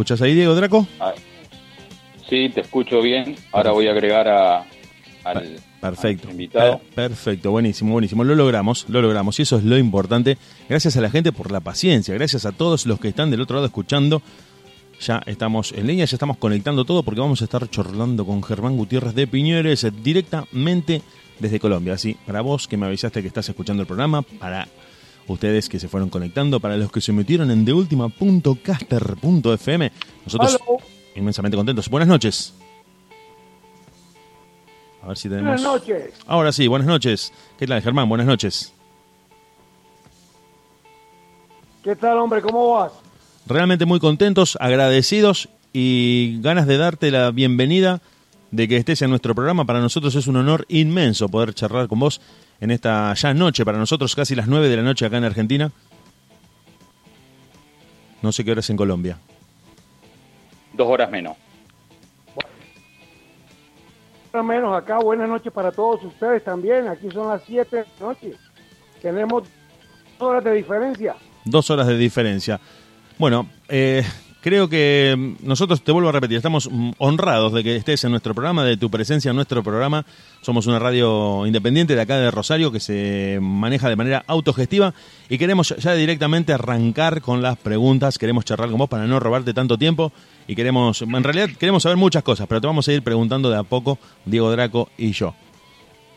escuchás 0.01 0.22
ahí, 0.22 0.34
Diego 0.34 0.55
Draco? 0.55 0.86
Ah, 0.98 1.12
sí, 2.28 2.48
te 2.48 2.62
escucho 2.62 3.01
bien. 3.03 3.36
Ahora 3.53 3.72
voy 3.72 3.86
a 3.86 3.90
agregar 3.90 4.28
a, 4.28 4.66
al, 5.24 5.59
Perfecto. 5.80 6.28
al 6.28 6.32
invitado. 6.32 6.78
Per- 6.78 7.09
perfecto, 7.09 7.51
buenísimo, 7.51 7.92
buenísimo. 7.92 8.24
Lo 8.24 8.34
logramos, 8.34 8.86
lo 8.88 9.03
logramos. 9.03 9.38
Y 9.38 9.42
eso 9.42 9.59
es 9.59 9.64
lo 9.64 9.76
importante. 9.76 10.38
Gracias 10.68 10.96
a 10.96 11.01
la 11.01 11.11
gente 11.11 11.32
por 11.32 11.51
la 11.51 11.61
paciencia. 11.61 12.14
Gracias 12.14 12.46
a 12.46 12.53
todos 12.53 12.86
los 12.86 12.98
que 12.98 13.09
están 13.09 13.30
del 13.30 13.40
otro 13.42 13.57
lado 13.57 13.66
escuchando. 13.66 14.22
Ya 15.01 15.22
estamos 15.26 15.72
en 15.72 15.86
línea, 15.86 16.05
ya 16.05 16.14
estamos 16.16 16.36
conectando 16.36 16.84
todo 16.84 17.03
porque 17.03 17.20
vamos 17.20 17.40
a 17.40 17.44
estar 17.44 17.68
chorlando 17.70 18.26
con 18.26 18.42
Germán 18.42 18.76
Gutiérrez 18.76 19.14
de 19.14 19.26
Piñeres 19.26 19.84
eh, 19.84 19.90
directamente 19.90 21.01
desde 21.38 21.59
Colombia. 21.59 21.94
Así, 21.94 22.16
para 22.26 22.42
vos 22.42 22.68
que 22.68 22.76
me 22.76 22.84
avisaste 22.86 23.22
que 23.22 23.28
estás 23.28 23.48
escuchando 23.48 23.80
el 23.82 23.86
programa, 23.86 24.20
para 24.22 24.68
ustedes 25.33 25.68
que 25.68 25.78
se 25.78 25.87
fueron 25.89 26.11
conectando, 26.11 26.59
para 26.61 26.76
los 26.76 26.93
que 26.93 27.01
se 27.01 27.12
metieron 27.12 27.51
en 27.51 27.64
deultima.caster.fm, 27.64 29.93
nosotros 30.24 30.59
inmensamente 31.14 31.57
contentos. 31.57 31.89
Buenas 31.89 32.09
noches. 32.09 32.53
A 35.03 35.09
ver 35.09 35.16
si 35.16 35.28
tenemos. 35.28 35.62
Buenas 35.62 35.62
noches. 35.62 36.14
Ahora 36.26 36.53
sí, 36.53 36.66
buenas 36.66 36.89
noches. 36.89 37.33
¿Qué 37.59 37.66
tal, 37.66 37.83
Germán? 37.83 38.09
Buenas 38.09 38.26
noches. 38.26 38.72
¿Qué 41.83 41.97
tal, 41.97 42.18
hombre? 42.18 42.43
¿Cómo 42.43 42.72
vas? 42.72 42.93
Realmente 43.47 43.87
muy 43.87 44.01
contentos, 44.01 44.59
agradecidos 44.61 45.49
y 45.72 46.39
ganas 46.41 46.66
de 46.66 46.76
darte 46.76 47.11
la 47.11 47.31
bienvenida 47.31 48.03
de 48.51 48.68
que 48.68 48.76
estés 48.76 49.01
en 49.03 49.11
nuestro 49.11 49.35
programa. 49.35 49.64
Para 49.64 49.81
nosotros 49.81 50.14
es 50.14 50.26
un 50.26 50.37
honor 50.37 50.66
inmenso 50.68 51.28
poder 51.28 51.55
charlar 51.55 51.89
con 51.89 52.01
vos 52.01 52.20
en 52.61 52.70
esta 52.70 53.14
ya 53.14 53.34
noche, 53.34 53.64
para 53.64 53.78
nosotros 53.78 54.14
casi 54.14 54.34
las 54.34 54.46
9 54.46 54.68
de 54.68 54.76
la 54.76 54.82
noche 54.82 55.06
acá 55.06 55.16
en 55.16 55.24
Argentina. 55.24 55.72
No 58.22 58.32
sé 58.32 58.44
qué 58.44 58.52
hora 58.52 58.61
es 58.61 58.70
en 58.70 58.76
Colombia. 58.76 59.18
Dos 60.72 60.88
horas 60.88 61.11
menos. 61.11 61.36
Al 64.32 64.44
menos 64.44 64.76
acá, 64.76 64.98
buenas 64.98 65.28
noches 65.28 65.52
para 65.52 65.72
todos 65.72 66.04
ustedes 66.04 66.44
también. 66.44 66.86
Aquí 66.86 67.11
son 67.11 67.28
las 67.28 67.42
7 67.46 67.76
de 67.76 67.82
la 67.82 68.06
noche. 68.06 68.34
Tenemos 69.02 69.42
dos 70.18 70.28
horas 70.28 70.44
de 70.44 70.52
diferencia. 70.52 71.16
Dos 71.44 71.68
horas 71.70 71.86
de 71.88 71.96
diferencia. 71.96 72.61
Bueno, 73.18 73.48
eh, 73.68 74.04
creo 74.41 74.68
que 74.68 75.14
mm, 75.16 75.47
nosotros, 75.47 75.82
te 75.82 75.93
vuelvo 75.93 76.09
a 76.09 76.12
repetir, 76.12 76.36
estamos 76.36 76.68
mm, 76.70 76.93
honrados 76.99 77.53
de 77.53 77.62
que 77.62 77.76
estés 77.76 78.05
en 78.05 78.11
nuestro 78.11 78.34
programa, 78.34 78.64
de 78.64 78.76
tu 78.76 78.91
presencia 78.91 79.30
en 79.30 79.36
nuestro 79.36 79.62
programa. 79.62 80.05
Somos 80.41 80.66
una 80.66 80.78
radio 80.78 81.47
independiente 81.47 81.95
de 81.95 82.01
acá 82.01 82.18
de 82.18 82.30
Rosario 82.30 82.72
que 82.72 82.80
se 82.80 83.38
maneja 83.41 83.88
de 83.88 83.97
manera 83.97 84.24
autogestiva 84.26 84.95
y 85.28 85.38
queremos 85.38 85.74
ya 85.78 85.95
directamente 85.95 86.53
arrancar 86.53 87.20
con 87.20 87.43
las 87.43 87.59
preguntas. 87.59 88.18
Queremos 88.18 88.45
charlar 88.45 88.70
con 88.70 88.78
vos 88.78 88.88
para 88.88 89.07
no 89.07 89.20
robarte 89.20 89.55
tanto 89.55 89.78
tiempo 89.78 90.12
y 90.47 90.55
queremos, 90.55 91.03
en 91.03 91.24
realidad 91.24 91.51
queremos 91.59 91.82
saber 91.82 91.97
muchas 91.97 92.22
cosas, 92.22 92.47
pero 92.47 92.61
te 92.61 92.66
vamos 92.66 92.88
a 92.88 92.93
ir 92.93 93.03
preguntando 93.03 93.51
de 93.51 93.59
a 93.59 93.62
poco, 93.62 93.99
Diego 94.24 94.51
Draco 94.51 94.88
y 94.97 95.12
yo. 95.12 95.34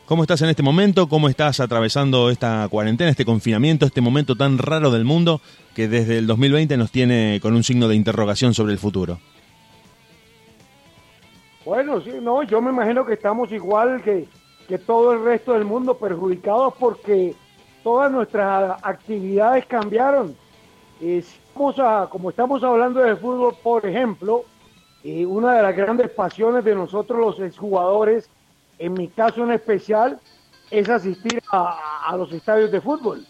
¿Cómo 0.05 0.23
estás 0.23 0.41
en 0.41 0.49
este 0.49 0.63
momento? 0.63 1.07
¿Cómo 1.07 1.29
estás 1.29 1.59
atravesando 1.59 2.29
esta 2.29 2.67
cuarentena, 2.69 3.09
este 3.09 3.25
confinamiento, 3.25 3.85
este 3.85 4.01
momento 4.01 4.35
tan 4.35 4.57
raro 4.57 4.91
del 4.91 5.05
mundo 5.05 5.39
que 5.73 5.87
desde 5.87 6.17
el 6.17 6.27
2020 6.27 6.75
nos 6.77 6.91
tiene 6.91 7.39
con 7.41 7.53
un 7.53 7.63
signo 7.63 7.87
de 7.87 7.95
interrogación 7.95 8.53
sobre 8.53 8.73
el 8.73 8.79
futuro? 8.79 9.19
Bueno, 11.65 12.01
sí, 12.01 12.11
no, 12.21 12.43
yo 12.43 12.61
me 12.61 12.71
imagino 12.71 13.05
que 13.05 13.13
estamos 13.13 13.49
igual 13.53 14.01
que, 14.03 14.27
que 14.67 14.77
todo 14.77 15.13
el 15.13 15.23
resto 15.23 15.53
del 15.53 15.63
mundo, 15.63 15.97
perjudicados 15.97 16.73
porque 16.77 17.33
todas 17.81 18.11
nuestras 18.11 18.77
actividades 18.83 19.65
cambiaron. 19.65 20.35
Eh, 21.01 21.23
vamos 21.55 21.79
a- 21.79 22.07
como 22.09 22.29
estamos 22.29 22.61
hablando 22.63 22.99
de 22.99 23.15
fútbol, 23.15 23.55
por 23.63 23.85
ejemplo, 23.85 24.43
eh, 25.05 25.25
una 25.25 25.53
de 25.53 25.63
las 25.63 25.75
grandes 25.75 26.09
pasiones 26.09 26.65
de 26.65 26.75
nosotros 26.75 27.17
los 27.19 27.39
exjugadores, 27.39 28.29
en 28.80 28.93
mi 28.93 29.07
caso 29.07 29.43
en 29.43 29.51
especial, 29.51 30.19
es 30.71 30.89
asistir 30.89 31.41
a, 31.51 32.15
los 32.17 32.32
estadios 32.32 32.71
de 32.71 32.82
fútbol. 32.82 33.26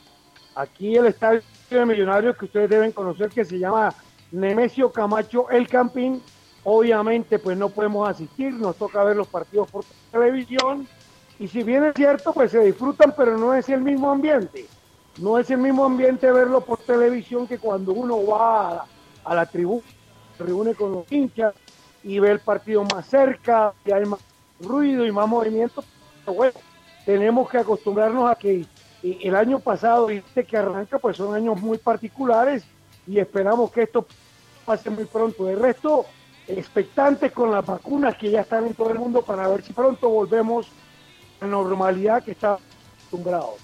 Aquí 0.55 0.95
el 0.95 1.07
estadio 1.07 1.41
de 1.69 1.85
Millonarios 1.85 2.37
que 2.37 2.45
ustedes 2.45 2.69
deben 2.69 2.91
conocer 2.91 3.29
que 3.29 3.43
se 3.43 3.59
llama 3.59 3.93
Nemesio 4.31 4.91
Camacho 4.91 5.49
El 5.49 5.67
Campín. 5.67 6.21
Obviamente 6.63 7.39
pues 7.39 7.57
no 7.57 7.69
podemos 7.69 8.07
asistir, 8.07 8.53
nos 8.53 8.77
toca 8.77 9.03
ver 9.03 9.17
los 9.17 9.27
partidos 9.27 9.69
por 9.69 9.83
televisión 10.11 10.87
y 11.39 11.47
si 11.47 11.63
bien 11.63 11.83
es 11.83 11.93
cierto, 11.95 12.31
pues 12.31 12.51
se 12.51 12.59
disfrutan, 12.59 13.13
pero 13.17 13.37
no 13.37 13.53
es 13.53 13.67
el 13.69 13.81
mismo 13.81 14.11
ambiente. 14.11 14.65
No 15.19 15.37
es 15.37 15.49
el 15.51 15.57
mismo 15.57 15.85
ambiente 15.85 16.31
verlo 16.31 16.61
por 16.61 16.79
televisión 16.79 17.47
que 17.47 17.57
cuando 17.57 17.91
uno 17.91 18.25
va 18.25 18.85
a 19.23 19.35
la, 19.35 19.45
tribuna, 19.45 19.83
se 20.37 20.43
reúne 20.43 20.73
con 20.73 20.91
los 20.91 21.11
hinchas 21.11 21.53
y 22.03 22.19
ve 22.19 22.31
el 22.31 22.39
partido 22.39 22.83
más 22.83 23.05
cerca, 23.07 23.73
y 23.85 23.91
hay 23.91 24.05
más 24.05 24.19
ruido 24.63 25.05
y 25.05 25.11
más 25.11 25.27
movimiento. 25.27 25.83
Pero 26.25 26.35
bueno, 26.35 26.59
tenemos 27.05 27.49
que 27.49 27.57
acostumbrarnos 27.57 28.29
a 28.29 28.35
que 28.35 28.65
eh, 29.03 29.19
el 29.21 29.35
año 29.35 29.59
pasado 29.59 30.11
y 30.11 30.17
este 30.17 30.45
que 30.45 30.57
arranca, 30.57 30.97
pues 30.99 31.17
son 31.17 31.35
años 31.35 31.61
muy 31.61 31.77
particulares 31.77 32.63
y 33.05 33.19
esperamos 33.19 33.71
que 33.71 33.83
esto 33.83 34.05
pase 34.65 34.89
muy 34.89 35.05
pronto. 35.05 35.45
De 35.45 35.55
resto, 35.55 36.05
expectantes 36.47 37.31
con 37.31 37.51
las 37.51 37.65
vacunas 37.65 38.15
que 38.17 38.31
ya 38.31 38.41
están 38.41 38.65
en 38.65 38.73
todo 38.73 38.91
el 38.91 38.99
mundo 38.99 39.21
para 39.21 39.47
ver 39.47 39.63
si 39.63 39.73
pronto 39.73 40.09
volvemos 40.09 40.67
a 41.39 41.45
la 41.45 41.51
normalidad 41.51 42.23
que 42.23 42.31
está 42.31 42.57
acostumbrado. 42.97 43.55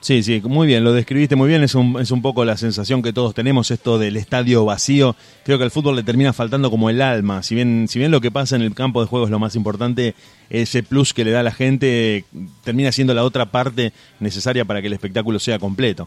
Sí, 0.00 0.22
sí, 0.22 0.40
muy 0.44 0.68
bien, 0.68 0.84
lo 0.84 0.92
describiste 0.92 1.34
muy 1.34 1.48
bien, 1.48 1.64
es 1.64 1.74
un, 1.74 2.00
es 2.00 2.10
un 2.12 2.22
poco 2.22 2.44
la 2.44 2.56
sensación 2.56 3.02
que 3.02 3.12
todos 3.12 3.34
tenemos, 3.34 3.70
esto 3.72 3.98
del 3.98 4.16
estadio 4.16 4.64
vacío, 4.64 5.16
creo 5.42 5.58
que 5.58 5.64
al 5.64 5.70
fútbol 5.72 5.96
le 5.96 6.04
termina 6.04 6.32
faltando 6.32 6.70
como 6.70 6.90
el 6.90 7.02
alma, 7.02 7.42
si 7.42 7.56
bien, 7.56 7.86
si 7.88 7.98
bien 7.98 8.12
lo 8.12 8.20
que 8.20 8.30
pasa 8.30 8.54
en 8.54 8.62
el 8.62 8.74
campo 8.74 9.00
de 9.00 9.08
juego 9.08 9.24
es 9.24 9.32
lo 9.32 9.40
más 9.40 9.56
importante, 9.56 10.14
ese 10.48 10.84
plus 10.84 11.12
que 11.12 11.24
le 11.24 11.32
da 11.32 11.40
a 11.40 11.42
la 11.42 11.50
gente 11.50 12.24
termina 12.62 12.92
siendo 12.92 13.14
la 13.14 13.24
otra 13.24 13.46
parte 13.46 13.92
necesaria 14.20 14.64
para 14.64 14.80
que 14.80 14.86
el 14.86 14.92
espectáculo 14.92 15.40
sea 15.40 15.58
completo. 15.58 16.06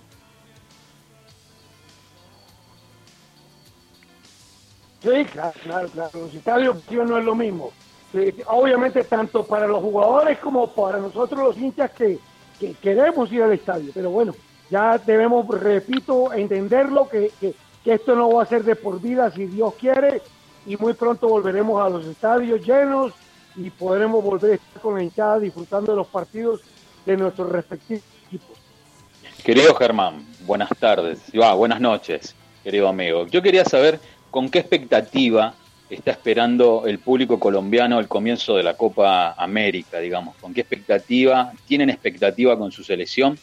Sí, 5.01 5.25
claro, 5.31 5.53
claro. 5.63 6.09
Los 6.13 6.33
estadios 6.33 6.77
no 6.91 7.17
es 7.17 7.25
lo 7.25 7.35
mismo. 7.35 7.71
Obviamente, 8.47 9.03
tanto 9.03 9.45
para 9.45 9.67
los 9.67 9.81
jugadores 9.81 10.39
como 10.39 10.73
para 10.73 10.97
nosotros 10.99 11.39
los 11.39 11.57
hinchas 11.57 11.91
que, 11.91 12.19
que 12.59 12.73
queremos 12.73 13.31
ir 13.31 13.43
al 13.43 13.53
estadio. 13.53 13.91
Pero 13.93 14.09
bueno, 14.09 14.35
ya 14.69 14.97
debemos, 14.97 15.47
repito, 15.47 16.33
entenderlo, 16.33 17.07
que, 17.09 17.31
que, 17.39 17.53
que 17.83 17.93
esto 17.93 18.15
no 18.15 18.31
va 18.31 18.43
a 18.43 18.45
ser 18.45 18.63
de 18.63 18.75
por 18.75 19.01
vida 19.01 19.31
si 19.31 19.45
Dios 19.45 19.73
quiere. 19.75 20.21
Y 20.65 20.75
muy 20.77 20.93
pronto 20.93 21.27
volveremos 21.27 21.81
a 21.83 21.89
los 21.89 22.05
estadios 22.05 22.65
llenos 22.65 23.13
y 23.55 23.69
podremos 23.69 24.23
volver 24.23 24.51
a 24.51 24.55
estar 24.55 24.81
con 24.81 24.95
la 24.95 25.03
hinchada 25.03 25.39
disfrutando 25.39 25.91
de 25.91 25.97
los 25.97 26.07
partidos 26.07 26.61
de 27.05 27.17
nuestros 27.17 27.49
respectivos 27.49 28.03
equipos. 28.27 28.57
Querido 29.43 29.73
Germán, 29.75 30.25
buenas 30.45 30.69
tardes, 30.79 31.19
ah, 31.41 31.53
buenas 31.53 31.79
noches, 31.79 32.35
querido 32.63 32.87
amigo. 32.87 33.25
Yo 33.27 33.41
quería 33.41 33.65
saber 33.65 33.99
con 34.31 34.49
qué 34.49 34.59
expectativa 34.59 35.53
está 35.89 36.11
esperando 36.11 36.83
el 36.85 36.99
público 36.99 37.39
colombiano 37.39 37.99
el 37.99 38.07
comienzo 38.07 38.55
de 38.55 38.63
la 38.63 38.75
Copa 38.75 39.33
América, 39.33 39.99
digamos. 39.99 40.35
¿Con 40.37 40.53
qué 40.53 40.61
expectativa? 40.61 41.51
¿Tienen 41.67 41.89
expectativa 41.89 42.57
con 42.57 42.71
su 42.71 42.83
selección? 42.83 43.37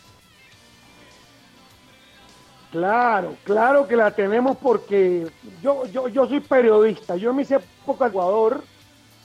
Claro, 2.71 3.35
claro 3.45 3.89
que 3.89 3.97
la 3.97 4.11
tenemos 4.11 4.57
porque 4.57 5.27
yo, 5.63 5.87
yo, 5.87 6.09
yo 6.09 6.27
soy 6.29 6.41
periodista. 6.41 7.17
Yo 7.17 7.31
en 7.31 7.37
mis 7.37 7.51
épocas 7.51 8.13
de 8.13 8.19
Ecuador 8.19 8.63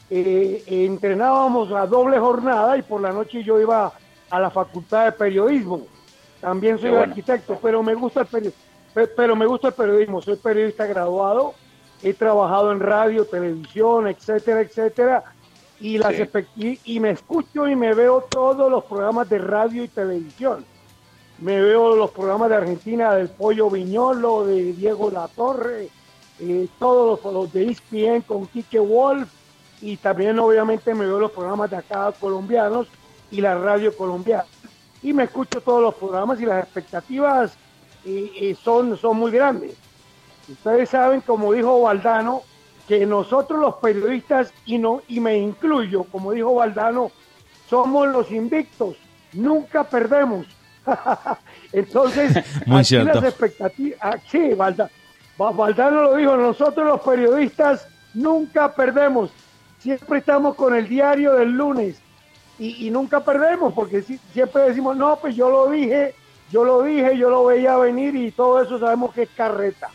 eh, 0.09 0.63
entrenábamos 0.67 1.72
a 1.72 1.86
doble 1.86 2.17
jornada 2.17 2.78
y 2.78 2.82
por 2.82 3.01
la 3.01 3.11
noche 3.11 3.43
yo 3.43 3.59
iba 3.59 3.91
a 4.30 4.39
la 4.39 4.49
facultad 4.49 5.05
de 5.05 5.11
periodismo. 5.11 5.86
También 6.39 6.80
soy 6.80 6.89
bueno. 6.89 7.05
arquitecto, 7.05 7.59
pero 7.61 7.84
me 7.84 7.93
gusta 7.93 8.22
el 8.22 8.28
periodismo. 8.28 8.61
Pero 8.93 9.36
me 9.36 9.45
gusta 9.45 9.69
el 9.69 9.74
periodismo. 9.74 10.22
Soy 10.22 10.38
periodista 10.38 10.86
graduado. 10.86 11.53
He 12.04 12.14
trabajado 12.14 12.72
en 12.72 12.80
radio, 12.80 13.26
televisión, 13.26 14.08
etcétera, 14.08 14.62
etcétera. 14.62 15.24
Y, 15.80 15.97
las 15.97 16.16
Sí. 16.16 16.24
y, 16.56 16.95
y 16.95 16.99
me 16.99 17.12
escucho 17.12 17.68
y 17.68 17.76
me 17.76 17.93
veo 17.93 18.22
todos 18.22 18.70
los 18.70 18.84
programas 18.86 19.30
de 19.30 19.39
radio 19.39 19.84
y 19.84 19.88
televisión. 19.88 20.66
Me 21.39 21.60
veo 21.60 21.95
los 21.95 22.12
programas 22.12 22.49
de 22.49 22.56
Argentina 22.56 23.16
del 23.16 23.30
Pollo 23.30 23.70
Viñolo, 23.70 24.45
de 24.45 24.74
Diego 24.74 25.10
Latorre, 25.10 25.89
eh, 26.39 26.68
todos 26.78 27.20
los, 27.24 27.34
los 27.34 27.52
de 27.54 27.72
ESPN 27.72 28.22
con 28.22 28.45
Quique 28.47 28.80
Wolf 28.80 29.28
y 29.82 29.97
también 29.97 30.38
obviamente 30.39 30.93
me 30.93 31.06
veo 31.06 31.20
los 31.20 31.32
programas 31.32 31.70
de 31.72 31.78
acá 31.78 32.12
colombianos 32.20 32.88
y 33.32 33.41
la 33.41 33.58
radio 33.58 33.95
colombiana. 33.95 34.45
Y 35.02 35.14
me 35.14 35.24
escucho 35.24 35.62
todos 35.62 35.82
los 35.82 35.95
programas 35.95 36.39
y 36.41 36.45
las 36.45 36.64
expectativas 36.64 37.54
eh, 38.06 38.32
eh, 38.39 38.56
son, 38.64 38.95
son 38.97 39.18
muy 39.18 39.32
grandes. 39.32 39.76
Ustedes 40.52 40.89
saben, 40.89 41.22
como 41.22 41.54
dijo 41.54 41.82
Valdano, 41.82 42.41
que 42.88 43.06
nosotros 43.06 43.60
los 43.60 43.76
periodistas, 43.76 44.54
y, 44.66 44.78
no, 44.78 45.02
y 45.08 45.20
me 45.20 45.38
incluyo, 45.38 46.04
como 46.06 46.32
dijo 46.32 46.54
Valdano, 46.56 47.12
somos 47.70 48.08
los 48.08 48.32
invictos, 48.32 48.95
nunca 49.34 49.84
perdemos. 49.84 50.45
Entonces, 51.72 52.43
Muy 52.66 52.78
aquí 52.80 52.86
cierto. 52.86 53.14
las 53.16 53.24
expectativas, 53.24 53.99
ah, 54.02 54.18
sí, 54.30 54.49
Valda- 54.54 54.89
Va- 55.41 55.52
Valdano 55.52 56.04
lo 56.04 56.16
dijo, 56.16 56.36
nosotros 56.36 56.86
los 56.86 57.02
periodistas 57.02 57.88
nunca 58.14 58.74
perdemos, 58.74 59.32
siempre 59.80 60.20
estamos 60.20 60.56
con 60.56 60.76
el 60.76 60.88
diario 60.88 61.34
del 61.34 61.52
lunes 61.52 61.97
y, 62.60 62.88
y 62.88 62.91
nunca 62.91 63.22
perdemos 63.22 63.74
porque 63.74 64.02
si- 64.02 64.20
siempre 64.34 64.64
decimos, 64.64 64.97
no, 64.97 65.16
pues 65.16 65.36
yo 65.36 65.49
lo 65.49 65.70
dije, 65.72 66.14
yo 66.52 66.66
lo 66.66 66.82
dije, 66.84 67.18
yo 67.18 67.30
lo 67.30 67.45
veía 67.45 67.78
venir 67.78 68.16
y 68.16 68.32
todo 68.32 68.62
eso 68.62 68.78
sabemos 68.80 69.14
que 69.14 69.24
es 69.24 69.30
carreta, 69.30 69.89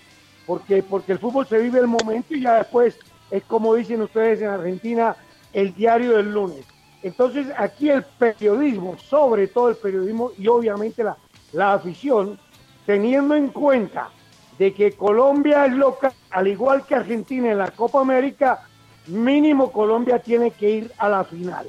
porque, 0.46 0.82
porque 0.82 1.12
el 1.12 1.18
fútbol 1.18 1.46
se 1.46 1.58
vive 1.58 1.80
el 1.80 1.86
momento 1.86 2.34
y 2.34 2.42
ya 2.42 2.54
después 2.54 2.98
es 3.30 3.42
como 3.44 3.74
dicen 3.74 4.02
ustedes 4.02 4.40
en 4.40 4.48
Argentina, 4.48 5.16
el 5.52 5.74
diario 5.74 6.16
del 6.16 6.32
lunes. 6.32 6.64
Entonces 7.02 7.48
aquí 7.56 7.90
el 7.90 8.04
periodismo, 8.04 8.96
sobre 8.98 9.48
todo 9.48 9.68
el 9.70 9.76
periodismo 9.76 10.30
y 10.38 10.48
obviamente 10.48 11.04
la, 11.04 11.16
la 11.52 11.74
afición, 11.74 12.38
teniendo 12.84 13.34
en 13.34 13.48
cuenta 13.48 14.10
de 14.58 14.72
que 14.72 14.92
Colombia 14.92 15.66
es 15.66 15.72
local, 15.72 16.12
al 16.30 16.48
igual 16.48 16.86
que 16.86 16.94
Argentina 16.94 17.50
en 17.50 17.58
la 17.58 17.70
Copa 17.70 18.00
América, 18.00 18.62
mínimo 19.06 19.70
Colombia 19.70 20.18
tiene 20.18 20.50
que 20.50 20.70
ir 20.70 20.92
a 20.98 21.08
la 21.08 21.24
final. 21.24 21.68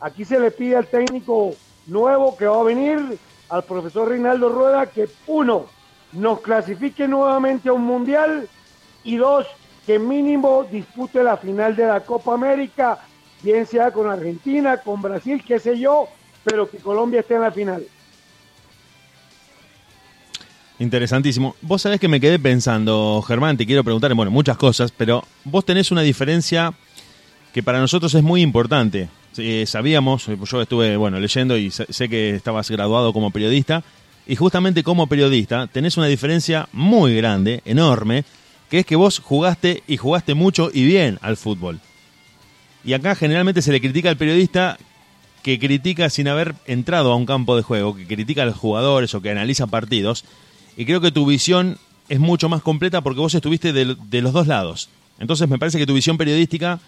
Aquí 0.00 0.24
se 0.24 0.38
le 0.38 0.50
pide 0.50 0.76
al 0.76 0.86
técnico 0.86 1.54
nuevo 1.86 2.36
que 2.36 2.46
va 2.46 2.60
a 2.60 2.64
venir, 2.64 3.18
al 3.48 3.64
profesor 3.64 4.08
Reinaldo 4.08 4.48
Rueda, 4.48 4.86
que 4.86 5.08
uno, 5.26 5.66
nos 6.12 6.40
clasifique 6.40 7.06
nuevamente 7.06 7.68
a 7.68 7.72
un 7.72 7.84
mundial 7.84 8.48
y 9.04 9.16
dos, 9.16 9.46
que 9.86 9.98
mínimo 9.98 10.66
dispute 10.70 11.22
la 11.22 11.36
final 11.36 11.74
de 11.74 11.86
la 11.86 12.00
Copa 12.00 12.34
América, 12.34 12.98
bien 13.42 13.66
sea 13.66 13.90
con 13.92 14.10
Argentina, 14.10 14.78
con 14.78 15.00
Brasil, 15.00 15.42
qué 15.46 15.58
sé 15.58 15.78
yo, 15.78 16.08
pero 16.44 16.70
que 16.70 16.78
Colombia 16.78 17.20
esté 17.20 17.34
en 17.34 17.40
la 17.42 17.50
final. 17.50 17.84
Interesantísimo. 20.78 21.56
Vos 21.60 21.82
sabés 21.82 22.00
que 22.00 22.08
me 22.08 22.20
quedé 22.20 22.38
pensando, 22.38 23.22
Germán, 23.26 23.56
te 23.56 23.66
quiero 23.66 23.84
preguntar, 23.84 24.14
bueno, 24.14 24.30
muchas 24.30 24.56
cosas, 24.56 24.92
pero 24.92 25.22
vos 25.44 25.64
tenés 25.64 25.90
una 25.90 26.00
diferencia 26.00 26.72
que 27.52 27.62
para 27.62 27.80
nosotros 27.80 28.14
es 28.14 28.22
muy 28.22 28.40
importante. 28.40 29.08
Eh, 29.36 29.64
sabíamos, 29.66 30.26
yo 30.26 30.62
estuve, 30.62 30.96
bueno, 30.96 31.20
leyendo 31.20 31.56
y 31.56 31.70
sé 31.70 32.08
que 32.08 32.30
estabas 32.30 32.70
graduado 32.70 33.12
como 33.12 33.30
periodista, 33.30 33.84
y 34.26 34.36
justamente 34.36 34.82
como 34.82 35.06
periodista 35.06 35.66
tenés 35.66 35.96
una 35.96 36.06
diferencia 36.06 36.68
muy 36.72 37.16
grande, 37.16 37.62
enorme, 37.64 38.24
que 38.68 38.80
es 38.80 38.86
que 38.86 38.96
vos 38.96 39.18
jugaste 39.18 39.82
y 39.86 39.96
jugaste 39.96 40.34
mucho 40.34 40.70
y 40.72 40.84
bien 40.84 41.18
al 41.22 41.36
fútbol. 41.36 41.80
Y 42.84 42.92
acá 42.92 43.14
generalmente 43.14 43.62
se 43.62 43.72
le 43.72 43.80
critica 43.80 44.08
al 44.08 44.16
periodista 44.16 44.78
que 45.42 45.58
critica 45.58 46.10
sin 46.10 46.28
haber 46.28 46.54
entrado 46.66 47.12
a 47.12 47.16
un 47.16 47.26
campo 47.26 47.56
de 47.56 47.62
juego, 47.62 47.96
que 47.96 48.06
critica 48.06 48.42
a 48.42 48.46
los 48.46 48.56
jugadores 48.56 49.14
o 49.14 49.20
que 49.20 49.30
analiza 49.30 49.66
partidos. 49.66 50.24
Y 50.76 50.84
creo 50.84 51.00
que 51.00 51.12
tu 51.12 51.26
visión 51.26 51.78
es 52.08 52.20
mucho 52.20 52.48
más 52.48 52.62
completa 52.62 53.00
porque 53.00 53.20
vos 53.20 53.34
estuviste 53.34 53.72
de, 53.72 53.96
de 53.96 54.22
los 54.22 54.32
dos 54.32 54.46
lados. 54.46 54.88
Entonces 55.18 55.48
me 55.48 55.58
parece 55.58 55.78
que 55.78 55.86
tu 55.86 55.94
visión 55.94 56.16
periodística 56.16 56.78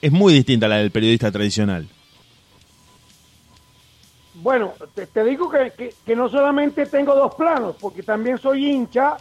es 0.00 0.12
muy 0.12 0.32
distinta 0.32 0.66
a 0.66 0.68
la 0.68 0.76
del 0.76 0.90
periodista 0.90 1.30
tradicional. 1.32 1.88
Bueno, 4.46 4.74
te, 4.94 5.08
te 5.08 5.24
digo 5.24 5.50
que, 5.50 5.72
que- 5.76 5.96
que 6.04 6.14
no 6.14 6.28
solamente 6.28 6.86
tengo 6.86 7.16
dos 7.16 7.32
planos, 7.34 7.74
porque 7.80 8.04
también 8.04 8.38
soy 8.38 8.70
hincha, 8.70 9.20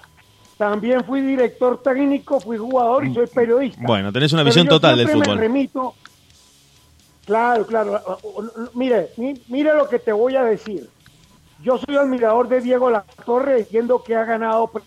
también 0.56 1.04
fui 1.04 1.20
director 1.22 1.82
técnico, 1.82 2.40
fui 2.42 2.60
jugador 2.60 3.08
y 3.08 3.12
soy 3.12 3.26
periodista. 3.26 3.82
Bueno, 3.88 4.14
tenés 4.14 4.34
una 4.34 4.44
Pero 4.44 4.50
visión 4.52 4.68
total 4.68 4.98
del 4.98 5.08
me 5.08 5.14
fútbol. 5.14 5.40
remito- 5.40 5.96
claro, 7.26 7.66
claro. 7.66 8.22
Mire, 8.76 9.14
mi- 9.18 9.42
mire 9.48 9.74
lo 9.74 9.90
que 9.90 9.98
te 9.98 10.12
voy 10.14 10.36
a 10.36 10.44
decir. 10.44 10.88
Yo 11.58 11.80
soy 11.80 11.96
admirador 11.98 12.48
de 12.48 12.62
Diego 12.62 12.92
La 12.92 13.04
Torre, 13.26 13.62
entiendo 13.62 14.04
que 14.04 14.16
ha 14.16 14.26
ganado 14.26 14.68
pre- 14.68 14.84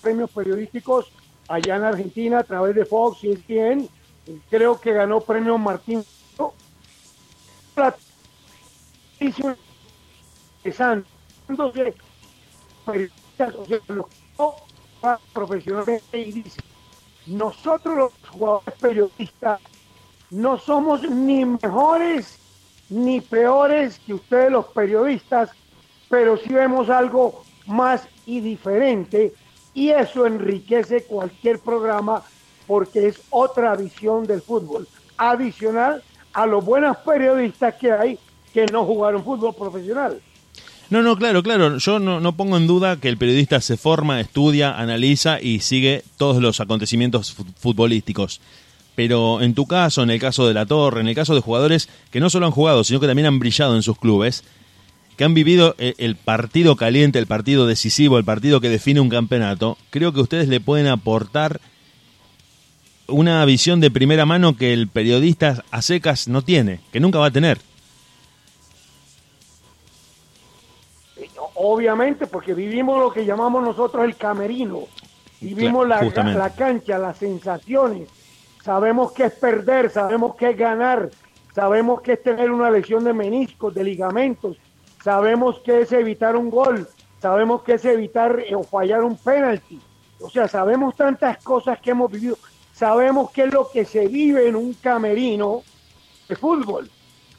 premios 0.00 0.30
periodísticos 0.30 1.12
allá 1.46 1.76
en 1.76 1.84
Argentina 1.84 2.38
a 2.38 2.44
través 2.44 2.74
de 2.74 2.86
Fox 2.86 3.22
y 3.22 3.32
ESPN. 3.32 3.90
Creo 4.48 4.80
que 4.80 4.94
ganó 4.94 5.20
premio 5.20 5.58
Martín. 5.58 6.06
La- 10.64 10.70
hizo 10.70 10.84
interesante. 10.84 11.08
Entonces, 11.48 11.94
periodistas, 12.84 13.54
o 13.56 13.66
sea, 13.66 13.80
los 13.88 14.06
que 14.08 14.12
no 14.38 14.56
van 15.02 15.18
profesionalmente 15.32 16.18
y 16.20 16.44
nosotros 17.26 17.96
los 17.96 18.30
jugadores 18.30 18.74
periodistas 18.80 19.60
no 20.30 20.58
somos 20.58 21.08
ni 21.08 21.44
mejores 21.44 22.40
ni 22.88 23.20
peores 23.20 23.98
que 24.00 24.14
ustedes 24.14 24.50
los 24.50 24.66
periodistas, 24.68 25.50
pero 26.08 26.36
sí 26.36 26.52
vemos 26.52 26.90
algo 26.90 27.46
más 27.66 28.08
y 28.26 28.40
diferente 28.40 29.34
y 29.72 29.90
eso 29.90 30.26
enriquece 30.26 31.06
cualquier 31.06 31.60
programa 31.60 32.24
porque 32.66 33.08
es 33.08 33.22
otra 33.30 33.74
visión 33.76 34.26
del 34.26 34.42
fútbol, 34.42 34.88
adicional 35.16 36.04
a 36.32 36.46
los 36.46 36.64
buenos 36.64 36.96
periodistas 36.98 37.74
que 37.76 37.92
hay 37.92 38.18
que 38.52 38.68
no 38.68 38.84
jugaron 38.86 39.24
fútbol 39.24 39.54
profesional. 39.54 40.22
No, 40.90 41.02
no, 41.02 41.16
claro, 41.16 41.42
claro. 41.42 41.78
Yo 41.78 41.98
no, 41.98 42.20
no 42.20 42.36
pongo 42.36 42.56
en 42.56 42.66
duda 42.66 42.96
que 43.00 43.08
el 43.08 43.16
periodista 43.18 43.60
se 43.60 43.76
forma, 43.76 44.20
estudia, 44.20 44.78
analiza 44.78 45.40
y 45.40 45.60
sigue 45.60 46.02
todos 46.18 46.40
los 46.42 46.60
acontecimientos 46.60 47.32
fu- 47.32 47.44
futbolísticos. 47.58 48.40
Pero 48.94 49.40
en 49.42 49.54
tu 49.54 49.66
caso, 49.66 50.02
en 50.02 50.10
el 50.10 50.20
caso 50.20 50.46
de 50.46 50.54
La 50.54 50.66
Torre, 50.66 51.00
en 51.00 51.08
el 51.08 51.14
caso 51.14 51.34
de 51.34 51.40
jugadores 51.40 51.88
que 52.10 52.20
no 52.20 52.30
solo 52.30 52.46
han 52.46 52.52
jugado, 52.52 52.84
sino 52.84 53.00
que 53.00 53.06
también 53.08 53.26
han 53.26 53.38
brillado 53.40 53.74
en 53.74 53.82
sus 53.82 53.98
clubes, 53.98 54.44
que 55.16 55.24
han 55.24 55.34
vivido 55.34 55.74
eh, 55.78 55.94
el 55.98 56.16
partido 56.16 56.76
caliente, 56.76 57.18
el 57.18 57.26
partido 57.26 57.66
decisivo, 57.66 58.18
el 58.18 58.24
partido 58.24 58.60
que 58.60 58.68
define 58.68 59.00
un 59.00 59.08
campeonato, 59.08 59.78
creo 59.90 60.12
que 60.12 60.20
ustedes 60.20 60.48
le 60.48 60.60
pueden 60.60 60.86
aportar 60.86 61.60
una 63.06 63.44
visión 63.44 63.80
de 63.80 63.90
primera 63.90 64.26
mano 64.26 64.56
que 64.56 64.72
el 64.72 64.88
periodista 64.88 65.64
a 65.70 65.82
secas 65.82 66.28
no 66.28 66.42
tiene, 66.42 66.80
que 66.92 67.00
nunca 67.00 67.18
va 67.18 67.26
a 67.26 67.30
tener. 67.32 67.58
Obviamente, 71.54 72.26
porque 72.26 72.54
vivimos 72.54 72.98
lo 72.98 73.12
que 73.12 73.24
llamamos 73.24 73.62
nosotros 73.62 74.04
el 74.04 74.16
camerino. 74.16 74.80
Vivimos 75.40 75.86
la, 75.86 76.02
la 76.02 76.50
cancha, 76.50 76.98
las 76.98 77.18
sensaciones. 77.18 78.08
Sabemos 78.62 79.12
qué 79.12 79.26
es 79.26 79.32
perder, 79.34 79.90
sabemos 79.90 80.36
qué 80.36 80.50
es 80.50 80.56
ganar, 80.56 81.10
sabemos 81.54 82.00
qué 82.00 82.14
es 82.14 82.22
tener 82.22 82.50
una 82.50 82.70
lesión 82.70 83.04
de 83.04 83.12
meniscos, 83.12 83.74
de 83.74 83.84
ligamentos, 83.84 84.56
sabemos 85.02 85.60
qué 85.62 85.82
es 85.82 85.92
evitar 85.92 86.34
un 86.34 86.48
gol, 86.48 86.88
sabemos 87.20 87.62
qué 87.62 87.74
es 87.74 87.84
evitar 87.84 88.40
eh, 88.40 88.54
o 88.54 88.62
fallar 88.62 89.02
un 89.02 89.18
penalti. 89.18 89.80
O 90.20 90.30
sea, 90.30 90.48
sabemos 90.48 90.96
tantas 90.96 91.42
cosas 91.44 91.78
que 91.78 91.90
hemos 91.90 92.10
vivido, 92.10 92.38
sabemos 92.72 93.30
qué 93.32 93.42
es 93.44 93.52
lo 93.52 93.68
que 93.70 93.84
se 93.84 94.08
vive 94.08 94.48
en 94.48 94.56
un 94.56 94.72
camerino 94.74 95.62
de 96.26 96.36
fútbol. 96.36 96.90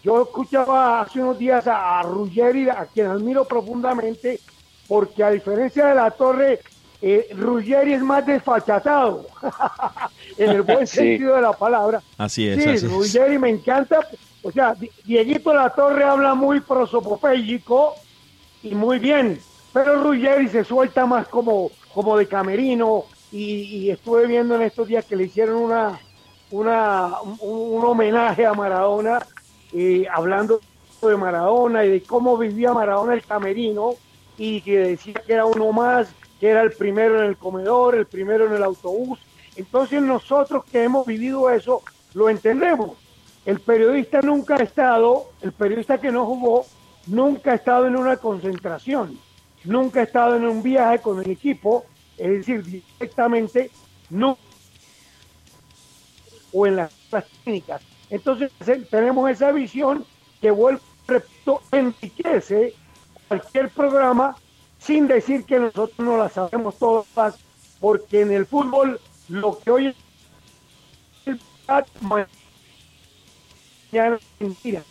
Yo 0.05 0.21
escuchaba 0.21 1.01
hace 1.01 1.19
unos 1.19 1.39
días 1.39 1.65
a, 1.65 1.99
a 1.99 2.03
Ruggeri, 2.03 2.69
a 2.69 2.85
quien 2.93 3.07
admiro 3.07 3.43
profundamente, 3.47 4.39
porque 4.87 5.23
a 5.23 5.31
diferencia 5.31 5.87
de 5.87 5.95
la 5.95 6.11
torre, 6.11 6.61
eh, 7.01 7.27
Ruggeri 7.31 7.93
es 7.93 8.03
más 8.03 8.23
desfachatado, 8.23 9.25
en 10.37 10.51
el 10.51 10.61
buen 10.61 10.85
Sí. 10.85 10.97
sentido 10.97 11.33
de 11.35 11.41
la 11.41 11.53
palabra. 11.53 12.03
Así 12.19 12.47
es, 12.47 12.61
Sí, 12.61 12.69
así 12.69 12.85
es. 12.85 12.91
Ruggeri 12.91 13.39
me 13.39 13.49
encanta. 13.49 14.07
O 14.43 14.51
sea, 14.51 14.75
Di- 14.75 14.91
Dieguito 15.03 15.51
La 15.55 15.71
Torre 15.71 16.03
habla 16.03 16.35
muy 16.35 16.59
prosopopéyico 16.61 17.95
y 18.61 18.75
muy 18.75 18.99
bien, 18.99 19.39
pero 19.73 20.03
Ruggeri 20.03 20.49
se 20.49 20.63
suelta 20.63 21.07
más 21.07 21.27
como, 21.29 21.71
como 21.91 22.15
de 22.15 22.27
camerino 22.27 23.05
y, 23.31 23.87
y 23.87 23.89
estuve 23.89 24.27
viendo 24.27 24.53
en 24.53 24.61
estos 24.61 24.87
días 24.87 25.03
que 25.05 25.15
le 25.15 25.23
hicieron 25.23 25.55
una, 25.63 25.99
una 26.51 27.21
un, 27.23 27.37
un 27.41 27.85
homenaje 27.85 28.45
a 28.45 28.53
Maradona, 28.53 29.17
hablando 30.11 30.61
de 31.01 31.17
Maradona 31.17 31.85
y 31.85 31.89
de 31.89 32.03
cómo 32.03 32.37
vivía 32.37 32.73
Maradona 32.73 33.13
el 33.13 33.23
camerino 33.23 33.93
y 34.37 34.61
que 34.61 34.79
decía 34.79 35.21
que 35.25 35.33
era 35.33 35.45
uno 35.45 35.71
más, 35.71 36.07
que 36.39 36.49
era 36.49 36.61
el 36.61 36.71
primero 36.71 37.21
en 37.21 37.29
el 37.29 37.37
comedor, 37.37 37.95
el 37.95 38.07
primero 38.07 38.47
en 38.47 38.53
el 38.53 38.63
autobús. 38.63 39.19
Entonces 39.55 40.01
nosotros 40.01 40.65
que 40.65 40.83
hemos 40.83 41.05
vivido 41.05 41.49
eso, 41.49 41.81
lo 42.13 42.29
entendemos. 42.29 42.97
El 43.45 43.59
periodista 43.59 44.21
nunca 44.21 44.55
ha 44.55 44.63
estado, 44.63 45.31
el 45.41 45.51
periodista 45.51 45.99
que 45.99 46.11
no 46.11 46.25
jugó, 46.25 46.65
nunca 47.07 47.51
ha 47.51 47.55
estado 47.55 47.85
en 47.85 47.95
una 47.95 48.17
concentración, 48.17 49.19
nunca 49.63 49.99
ha 49.99 50.03
estado 50.03 50.35
en 50.35 50.47
un 50.47 50.63
viaje 50.63 50.99
con 50.99 51.21
el 51.21 51.29
equipo, 51.29 51.85
es 52.17 52.29
decir, 52.29 52.63
directamente, 52.63 53.69
no 54.09 54.37
o 56.51 56.65
en 56.65 56.77
las 56.77 56.91
las 57.11 57.25
técnicas. 57.43 57.94
Entonces 58.09 58.51
eh, 58.67 58.85
tenemos 58.89 59.29
esa 59.29 59.51
visión 59.51 60.05
que 60.41 60.51
vuelvo, 60.51 60.81
repito, 61.07 61.61
enriquece 61.71 62.73
cualquier 63.27 63.69
programa 63.69 64.35
sin 64.77 65.07
decir 65.07 65.45
que 65.45 65.59
nosotros 65.59 65.97
no 65.99 66.17
la 66.17 66.29
sabemos 66.29 66.77
todas, 66.77 67.39
porque 67.79 68.21
en 68.21 68.31
el 68.31 68.45
fútbol 68.45 68.99
lo 69.29 69.57
que 69.57 69.71
hoy 69.71 69.87
es 69.87 69.95
mañana 72.01 72.27
mentira. 74.39 74.83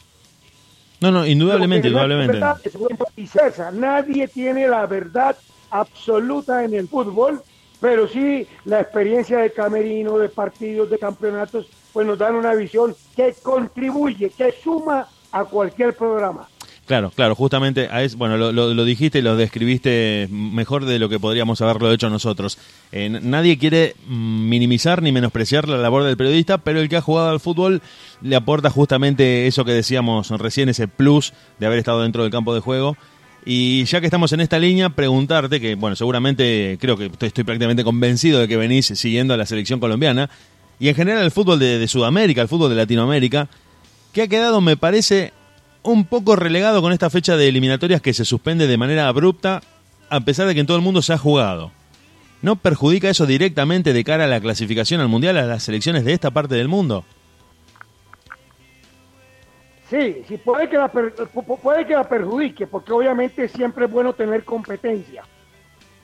No, 1.00 1.10
no, 1.10 1.26
indudablemente, 1.26 1.88
indudablemente. 1.88 2.40
es 2.64 2.74
viceversa. 3.14 3.70
Nadie 3.70 4.26
tiene 4.26 4.66
la 4.66 4.86
verdad 4.86 5.36
absoluta 5.70 6.64
en 6.64 6.74
el 6.74 6.88
fútbol, 6.88 7.42
pero 7.80 8.08
sí 8.08 8.46
la 8.64 8.80
experiencia 8.80 9.38
de 9.38 9.52
camerino, 9.52 10.18
de 10.18 10.28
partidos, 10.28 10.90
de 10.90 10.98
campeonatos, 10.98 11.66
pues 11.94 12.06
nos 12.06 12.18
dan 12.18 12.34
una 12.34 12.52
visión 12.54 12.94
que 13.16 13.34
contribuye, 13.42 14.28
que 14.36 14.52
suma 14.62 15.06
a 15.32 15.44
cualquier 15.44 15.96
programa. 15.96 16.46
Claro, 16.86 17.10
claro, 17.16 17.34
justamente, 17.34 17.88
a 17.90 18.02
es, 18.02 18.14
bueno, 18.14 18.36
lo, 18.36 18.52
lo- 18.52 18.84
dijiste 18.84 19.20
y 19.20 19.22
lo 19.22 19.36
describiste 19.36 20.28
mejor 20.30 20.84
de 20.84 20.98
lo 20.98 21.08
que 21.08 21.18
podríamos 21.18 21.62
haberlo 21.62 21.90
hecho 21.90 22.10
nosotros. 22.10 22.58
Eh, 22.92 23.08
nadie 23.08 23.56
quiere 23.56 23.94
minimizar 24.06 25.00
ni 25.00 25.10
menospreciar 25.10 25.66
la 25.66 25.78
labor 25.78 26.04
del 26.04 26.18
periodista, 26.18 26.58
pero 26.58 26.80
el 26.80 26.90
que 26.90 26.96
ha 26.96 27.00
jugado 27.00 27.30
al 27.30 27.40
fútbol 27.40 27.80
le 28.20 28.36
aporta 28.36 28.68
justamente 28.68 29.46
eso 29.46 29.64
que 29.64 29.72
decíamos 29.72 30.28
recién, 30.32 30.68
ese 30.68 30.86
plus 30.86 31.32
de 31.58 31.64
haber 31.66 31.78
estado 31.78 32.02
dentro 32.02 32.22
del 32.22 32.30
campo 32.30 32.52
de 32.54 32.60
juego. 32.60 32.98
Y 33.46 33.84
ya 33.84 34.00
que 34.00 34.06
estamos 34.06 34.32
en 34.34 34.40
esta 34.40 34.58
línea, 34.58 34.90
preguntarte, 34.90 35.60
que 35.60 35.76
bueno, 35.76 35.96
seguramente 35.96 36.76
creo 36.80 36.96
que 36.98 37.10
estoy 37.20 37.44
prácticamente 37.44 37.82
convencido 37.84 38.40
de 38.40 38.48
que 38.48 38.56
venís 38.58 38.86
siguiendo 38.86 39.32
a 39.32 39.36
la 39.38 39.46
selección 39.46 39.80
colombiana, 39.80 40.28
y 40.78 40.88
en 40.88 40.94
general 40.94 41.24
el 41.24 41.30
fútbol 41.30 41.58
de, 41.58 41.86
Sudamérica, 41.88 42.42
el 42.42 42.48
fútbol 42.48 42.70
de 42.70 42.76
Latinoamérica, 42.76 43.48
que 44.12 44.22
ha 44.22 44.28
quedado, 44.28 44.60
me 44.60 44.76
parece, 44.76 45.32
un 45.82 46.04
poco 46.04 46.36
relegado 46.36 46.82
con 46.82 46.92
esta 46.92 47.10
fecha 47.10 47.36
de 47.36 47.48
eliminatorias 47.48 48.00
que 48.00 48.14
se 48.14 48.24
suspende 48.24 48.66
de 48.66 48.78
manera 48.78 49.08
abrupta, 49.08 49.62
a 50.10 50.20
pesar 50.20 50.46
de 50.46 50.54
que 50.54 50.60
en 50.60 50.66
todo 50.66 50.76
el 50.76 50.82
mundo 50.82 51.02
se 51.02 51.12
ha 51.12 51.18
jugado. 51.18 51.70
¿No 52.42 52.56
perjudica 52.56 53.08
eso 53.08 53.24
directamente 53.24 53.92
de 53.92 54.04
cara 54.04 54.24
a 54.24 54.28
la 54.28 54.40
clasificación 54.40 55.00
al 55.00 55.08
Mundial 55.08 55.38
a 55.38 55.46
las 55.46 55.62
selecciones 55.62 56.04
de 56.04 56.12
esta 56.12 56.30
parte 56.30 56.54
del 56.54 56.68
mundo? 56.68 57.04
Sí, 59.88 60.22
sí 60.26 60.36
puede 60.38 60.68
que, 60.68 60.76
la 60.76 60.88
puede 60.88 61.86
que 61.86 61.94
la 61.94 62.08
perjudique, 62.08 62.66
porque 62.66 62.92
obviamente 62.92 63.48
siempre 63.48 63.86
es 63.86 63.90
bueno 63.90 64.12
tener 64.12 64.44
competencia. 64.44 65.24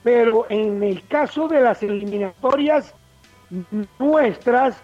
Pero 0.02 0.46
en 0.48 0.82
el 0.82 1.06
caso 1.06 1.48
de 1.48 1.60
las 1.60 1.82
eliminatorias 1.82 2.94
nuestras, 3.98 4.76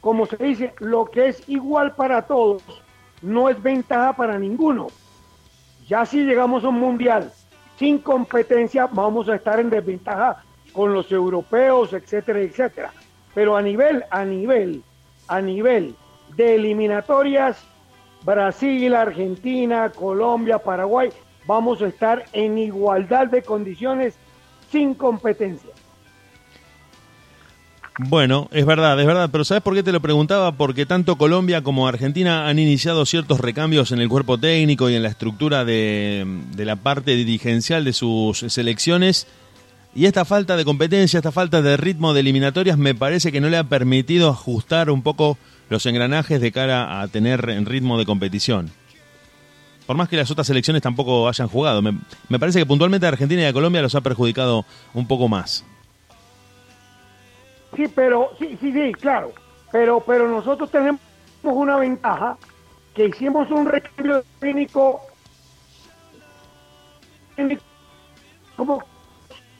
como 0.00 0.26
se 0.26 0.36
dice, 0.36 0.74
lo 0.78 1.06
que 1.06 1.28
es 1.28 1.48
igual 1.48 1.94
para 1.94 2.22
todos 2.22 2.62
no 3.22 3.48
es 3.48 3.60
ventaja 3.62 4.12
para 4.14 4.38
ninguno. 4.38 4.88
Ya 5.86 6.04
si 6.04 6.24
llegamos 6.24 6.64
a 6.64 6.68
un 6.68 6.78
mundial 6.78 7.32
sin 7.78 7.98
competencia, 7.98 8.88
vamos 8.90 9.28
a 9.28 9.36
estar 9.36 9.60
en 9.60 9.70
desventaja 9.70 10.42
con 10.72 10.92
los 10.92 11.10
europeos, 11.10 11.92
etcétera, 11.92 12.40
etcétera. 12.40 12.92
Pero 13.34 13.56
a 13.56 13.62
nivel, 13.62 14.04
a 14.10 14.24
nivel, 14.24 14.82
a 15.28 15.40
nivel 15.40 15.94
de 16.36 16.56
eliminatorias, 16.56 17.64
Brasil, 18.24 18.94
Argentina, 18.94 19.90
Colombia, 19.90 20.58
Paraguay, 20.58 21.10
vamos 21.46 21.80
a 21.82 21.86
estar 21.86 22.24
en 22.32 22.58
igualdad 22.58 23.28
de 23.28 23.42
condiciones 23.42 24.18
sin 24.70 24.94
competencia. 24.94 25.72
Bueno, 28.00 28.48
es 28.52 28.64
verdad, 28.64 28.98
es 29.00 29.06
verdad, 29.06 29.28
pero 29.32 29.44
¿sabes 29.44 29.60
por 29.60 29.74
qué 29.74 29.82
te 29.82 29.90
lo 29.90 30.00
preguntaba? 30.00 30.52
Porque 30.52 30.86
tanto 30.86 31.18
Colombia 31.18 31.62
como 31.62 31.88
Argentina 31.88 32.48
han 32.48 32.60
iniciado 32.60 33.04
ciertos 33.04 33.40
recambios 33.40 33.90
en 33.90 34.00
el 34.00 34.08
cuerpo 34.08 34.38
técnico 34.38 34.88
y 34.88 34.94
en 34.94 35.02
la 35.02 35.08
estructura 35.08 35.64
de, 35.64 36.24
de 36.54 36.64
la 36.64 36.76
parte 36.76 37.16
dirigencial 37.16 37.84
de 37.84 37.92
sus 37.92 38.38
selecciones. 38.38 39.26
Y 39.96 40.06
esta 40.06 40.24
falta 40.24 40.56
de 40.56 40.64
competencia, 40.64 41.18
esta 41.18 41.32
falta 41.32 41.60
de 41.60 41.76
ritmo 41.76 42.14
de 42.14 42.20
eliminatorias 42.20 42.78
me 42.78 42.94
parece 42.94 43.32
que 43.32 43.40
no 43.40 43.48
le 43.48 43.56
ha 43.56 43.64
permitido 43.64 44.30
ajustar 44.30 44.90
un 44.90 45.02
poco 45.02 45.36
los 45.68 45.84
engranajes 45.84 46.40
de 46.40 46.52
cara 46.52 47.00
a 47.00 47.08
tener 47.08 47.50
en 47.50 47.66
ritmo 47.66 47.98
de 47.98 48.06
competición. 48.06 48.70
Por 49.86 49.96
más 49.96 50.08
que 50.08 50.16
las 50.16 50.30
otras 50.30 50.46
selecciones 50.46 50.82
tampoco 50.82 51.28
hayan 51.28 51.48
jugado, 51.48 51.82
me, 51.82 51.98
me 52.28 52.38
parece 52.38 52.60
que 52.60 52.66
puntualmente 52.66 53.06
a 53.06 53.08
Argentina 53.08 53.42
y 53.42 53.46
a 53.46 53.52
Colombia 53.52 53.82
los 53.82 53.96
ha 53.96 54.02
perjudicado 54.02 54.64
un 54.94 55.08
poco 55.08 55.28
más. 55.28 55.64
Sí, 57.76 57.86
pero 57.94 58.30
sí, 58.38 58.56
sí, 58.60 58.72
sí, 58.72 58.92
claro. 58.92 59.32
Pero, 59.70 60.00
pero 60.00 60.28
nosotros 60.28 60.70
tenemos 60.70 61.00
una 61.42 61.76
ventaja 61.76 62.36
que 62.94 63.06
hicimos 63.06 63.50
un 63.50 63.66
recambio 63.66 64.24
técnico 64.40 65.02
como 68.56 68.82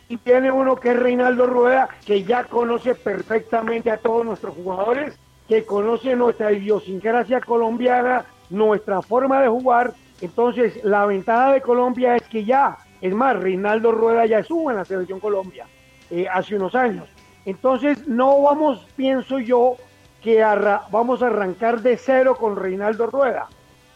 y 0.08 0.16
tiene 0.16 0.50
uno 0.50 0.76
que 0.76 0.90
es 0.90 0.98
Reinaldo 0.98 1.46
Rueda, 1.46 1.88
que 2.06 2.24
ya 2.24 2.44
conoce 2.44 2.94
perfectamente 2.94 3.90
a 3.90 3.98
todos 3.98 4.24
nuestros 4.24 4.54
jugadores, 4.54 5.18
que 5.46 5.64
conoce 5.64 6.16
nuestra 6.16 6.50
idiosincrasia 6.50 7.40
colombiana, 7.40 8.24
nuestra 8.48 9.02
forma 9.02 9.42
de 9.42 9.48
jugar. 9.48 9.92
Entonces, 10.22 10.82
la 10.82 11.04
ventaja 11.04 11.52
de 11.52 11.60
Colombia 11.60 12.16
es 12.16 12.22
que 12.22 12.44
ya, 12.44 12.78
es 13.02 13.14
más, 13.14 13.36
Reinaldo 13.36 13.92
Rueda 13.92 14.24
ya 14.24 14.38
estuvo 14.38 14.70
en 14.70 14.78
la 14.78 14.84
selección 14.86 15.20
Colombia 15.20 15.66
eh, 16.10 16.26
hace 16.32 16.56
unos 16.56 16.74
años. 16.74 17.06
Entonces, 17.48 18.06
no 18.06 18.42
vamos, 18.42 18.86
pienso 18.94 19.38
yo, 19.38 19.76
que 20.22 20.42
vamos 20.90 21.22
a 21.22 21.28
arrancar 21.28 21.80
de 21.80 21.96
cero 21.96 22.36
con 22.38 22.56
Reinaldo 22.56 23.06
Rueda. 23.06 23.48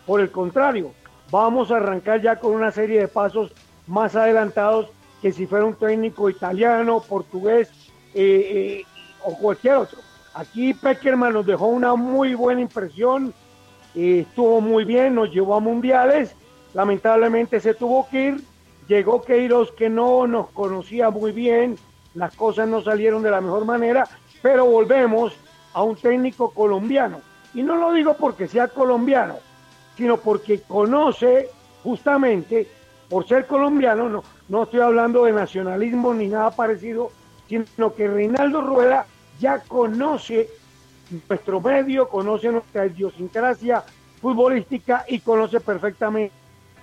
Por 0.07 0.23
el 0.23 0.31
contrario, 0.31 0.93
vamos 1.31 1.71
a 1.71 1.77
arrancar 1.77 2.23
ya 2.23 2.37
con 2.37 2.55
una 2.55 2.71
serie 2.71 2.99
de 2.99 3.09
pasos 3.09 3.53
más 3.87 4.17
adelantados 4.17 4.89
que 5.21 5.33
si 5.33 5.47
fuera 5.47 5.67
un 5.67 5.75
técnico 5.75 6.31
italiano, 6.31 7.03
portugués 7.07 7.71
eh, 8.15 8.25
eh, 8.25 8.85
o 9.23 9.37
cualquier 9.37 9.75
otro. 9.75 9.99
Aquí 10.33 10.73
Peckerman 10.73 11.35
nos 11.35 11.45
dejó 11.45 11.67
una 11.67 11.95
muy 11.95 12.35
buena 12.35 12.63
impresión, 12.63 13.35
eh, 13.95 14.25
estuvo 14.27 14.63
muy 14.63 14.87
bien, 14.87 15.15
nos 15.15 15.31
llevó 15.31 15.57
a 15.57 15.61
mundiales, 15.61 16.35
lamentablemente 16.73 17.61
se 17.61 17.75
tuvo 17.75 18.09
que 18.09 18.29
ir, 18.29 18.41
llegó 18.89 19.21
Queiroz 19.21 19.73
que 19.73 19.91
no 19.91 20.27
nos 20.27 20.49
conocía 20.53 21.11
muy 21.11 21.33
bien, 21.33 21.77
las 22.15 22.35
cosas 22.37 22.69
no 22.69 22.83
salieron 22.83 23.23
de 23.23 23.31
la 23.31 23.41
mejor 23.41 23.65
manera, 23.65 24.09
pero 24.43 24.67
volvemos 24.67 25.33
a 25.73 25.83
un 25.83 25.97
técnico 25.97 26.51
colombiano. 26.51 27.21
Y 27.55 27.63
no 27.63 27.77
lo 27.77 27.93
digo 27.93 28.15
porque 28.15 28.49
sea 28.49 28.69
colombiano, 28.69 29.37
sino 29.97 30.17
porque 30.17 30.61
conoce 30.63 31.49
justamente, 31.83 32.69
por 33.09 33.27
ser 33.27 33.47
colombiano, 33.47 34.09
no, 34.09 34.25
no 34.49 34.63
estoy 34.65 34.81
hablando 34.81 35.25
de 35.25 35.33
nacionalismo 35.33 36.15
ni 36.15 36.29
nada 36.29 36.51
parecido, 36.51 37.11
sino 37.49 37.95
que 37.95 38.09
Reinaldo 38.09 38.63
Rueda 38.63 39.07
ya 39.39 39.59
conoce 39.61 40.49
nuestro 41.29 41.61
medio, 41.61 42.09
conoce 42.09 42.49
nuestra 42.49 42.87
idiosincrasia 42.87 43.85
futbolística 44.21 45.05
y 45.09 45.21
conoce 45.21 45.61
perfectamente 45.61 46.33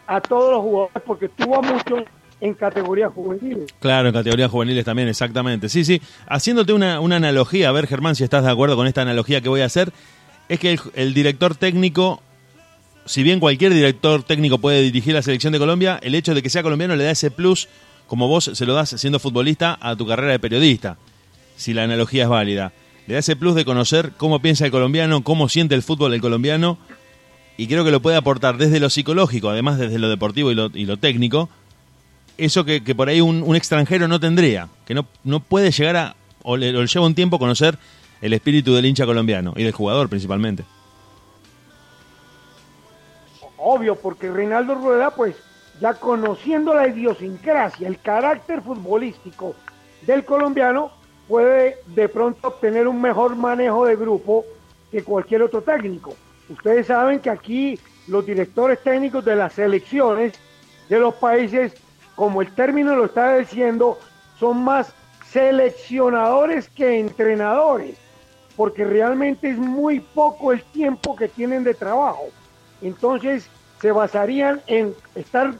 a 0.06 0.22
todos 0.22 0.52
los 0.52 0.62
jugadores 0.62 1.04
porque 1.06 1.30
tuvo 1.30 1.62
muchos 1.62 2.04
en 2.42 2.54
categorías 2.54 3.12
juveniles. 3.14 3.74
Claro, 3.80 4.10
en 4.10 4.14
categorías 4.14 4.50
juveniles 4.50 4.86
también, 4.86 5.08
exactamente. 5.08 5.70
Sí, 5.70 5.84
sí. 5.84 6.02
Haciéndote 6.28 6.74
una, 6.74 7.00
una 7.00 7.18
analogía, 7.18 7.70
a 7.70 7.72
ver, 7.72 7.88
Germán, 7.88 8.16
si 8.16 8.24
estás 8.24 8.44
de 8.44 8.52
acuerdo 8.52 8.76
con 8.76 8.88
esta 8.88 9.02
analogía 9.02 9.42
que 9.42 9.50
voy 9.50 9.62
a 9.62 9.66
hacer, 9.66 9.92
es 10.50 10.60
que 10.60 10.80
el, 10.96 11.14
director 11.14 11.56
técnico, 11.56 12.22
si 13.06 13.24
bien 13.24 13.40
cualquier 13.40 13.74
director 13.74 14.24
técnico 14.24 14.58
puede 14.58 14.82
dirigir 14.82 15.14
la 15.14 15.22
selección 15.22 15.54
de 15.54 15.60
Colombia, 15.60 16.00
el 16.02 16.16
hecho 16.16 16.34
de 16.34 16.42
que 16.42 16.50
sea 16.50 16.64
colombiano 16.64 16.96
le 16.96 17.04
da 17.04 17.12
ese 17.12 17.30
plus, 17.30 17.70
como 18.08 18.28
vos 18.28 18.50
se 18.54 18.66
lo 18.66 18.74
das 18.74 18.90
siendo 18.90 19.20
futbolista, 19.20 19.78
a 19.80 19.96
tu 19.96 20.08
carrera 20.08 20.32
de 20.32 20.40
periodista, 20.40 20.98
si 21.56 21.74
la 21.74 21.84
analogía 21.84 22.24
es 22.24 22.30
válida. 22.30 22.74
Le 23.06 23.14
da 23.14 23.20
ese 23.20 23.36
plus 23.36 23.56
de 23.56 23.66
conocer 23.66 24.14
cómo 24.18 24.40
piensa 24.40 24.66
el 24.66 24.72
colombiano, 24.72 25.24
cómo 25.24 25.50
siente 25.50 25.76
el 25.76 25.84
fútbol 25.84 26.14
el 26.14 26.22
colombiano, 26.22 26.80
y 27.56 27.68
creo 27.68 27.84
que 27.84 27.92
lo 27.92 28.02
puede 28.02 28.18
aportar 28.18 28.58
desde 28.58 28.80
lo 28.80 28.90
psicológico, 28.90 29.50
además 29.50 29.78
desde 29.78 30.00
lo 30.00 30.10
deportivo 30.10 30.50
y 30.50 30.56
lo, 30.56 30.72
y 30.74 30.86
lo 30.86 30.98
técnico, 30.98 31.50
eso 32.40 32.66
que, 32.66 32.84
que 32.84 32.96
por 32.96 33.10
ahí 33.10 33.22
un, 33.22 33.44
un 33.44 33.56
extranjero 33.56 34.08
no 34.08 34.20
tendría, 34.20 34.70
que 34.86 34.94
no, 34.94 35.06
no 35.24 35.40
puede 35.40 35.72
llegar 35.72 35.96
a, 35.96 36.16
o 36.44 36.58
le, 36.58 36.76
o 36.76 36.82
le 36.82 36.88
lleva 36.88 37.06
un 37.06 37.16
tiempo 37.16 37.40
conocer 37.40 37.78
el 38.22 38.34
espíritu 38.34 38.74
del 38.74 38.86
hincha 38.86 39.06
colombiano 39.06 39.54
y 39.56 39.64
del 39.64 39.74
jugador 39.74 40.10
principalmente. 40.10 40.64
Obvio, 43.58 43.96
porque 43.96 44.32
Reinaldo 44.32 44.76
Rueda, 44.76 45.12
pues 45.12 45.36
ya 45.82 45.94
conociendo 45.94 46.74
la 46.74 46.88
idiosincrasia, 46.88 47.88
el 47.88 48.00
carácter 48.00 48.62
futbolístico 48.62 49.56
del 50.06 50.26
colombiano, 50.26 50.92
puede 51.28 51.78
de 51.88 52.10
pronto 52.10 52.48
obtener 52.48 52.88
un 52.88 53.02
mejor 53.02 53.36
manejo 53.36 53.86
de 53.86 53.96
grupo 53.96 54.46
que 54.92 55.04
cualquier 55.04 55.44
otro 55.44 55.62
técnico. 55.62 56.16
Ustedes 56.50 56.88
saben 56.88 57.20
que 57.20 57.30
aquí 57.30 57.80
los 58.08 58.26
directores 58.26 58.82
técnicos 58.82 59.24
de 59.24 59.36
las 59.36 59.54
selecciones 59.54 60.34
de 60.90 61.00
los 61.00 61.14
países, 61.16 61.74
como 62.20 62.42
el 62.42 62.52
término 62.54 62.98
lo 62.98 63.06
está 63.06 63.38
diciendo, 63.38 63.98
son 64.38 64.62
más 64.62 64.94
seleccionadores 65.32 66.68
que 66.68 67.00
entrenadores, 67.00 67.96
porque 68.58 68.84
realmente 68.84 69.50
es 69.50 69.58
muy 69.58 70.02
poco 70.02 70.52
el 70.52 70.62
tiempo 70.62 71.16
que 71.16 71.30
tienen 71.30 71.64
de 71.64 71.74
trabajo. 71.74 72.26
Entonces 72.82 73.48
se 73.80 73.94
basarían 73.94 74.60
en 74.68 74.94
estar 75.16 75.54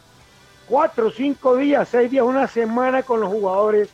cuatro, 0.68 1.10
cinco 1.12 1.56
días, 1.56 1.88
seis 1.88 2.12
días, 2.12 2.26
una 2.26 2.46
semana 2.48 3.04
con 3.04 3.22
los 3.22 3.30
jugadores 3.32 3.90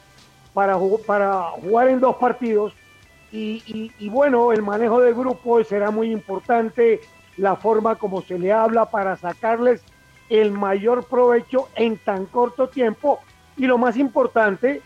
para, 0.52 0.76
ju- 0.76 1.06
para 1.06 1.44
jugar 1.62 1.90
en 1.90 2.00
dos 2.00 2.16
partidos. 2.16 2.74
Y- 3.32 3.92
y 4.00 4.10
bueno, 4.10 4.52
el 4.52 4.64
manejo 4.64 5.02
del 5.02 5.14
grupo 5.14 5.64
será 5.64 5.92
muy 5.92 6.10
importante, 6.12 7.00
la 7.38 7.56
forma 7.58 7.96
como 7.96 8.24
se 8.24 8.40
le 8.40 8.52
habla 8.52 8.86
para 8.90 9.18
sacarles 9.18 9.84
el 10.30 10.52
mayor 10.52 11.06
provecho 11.06 11.70
en 11.76 11.98
tan 11.98 12.26
corto 12.26 12.68
tiempo. 12.68 13.20
Y 13.58 13.68
lo 13.68 13.78
más 13.78 13.98
importante, 13.98 14.82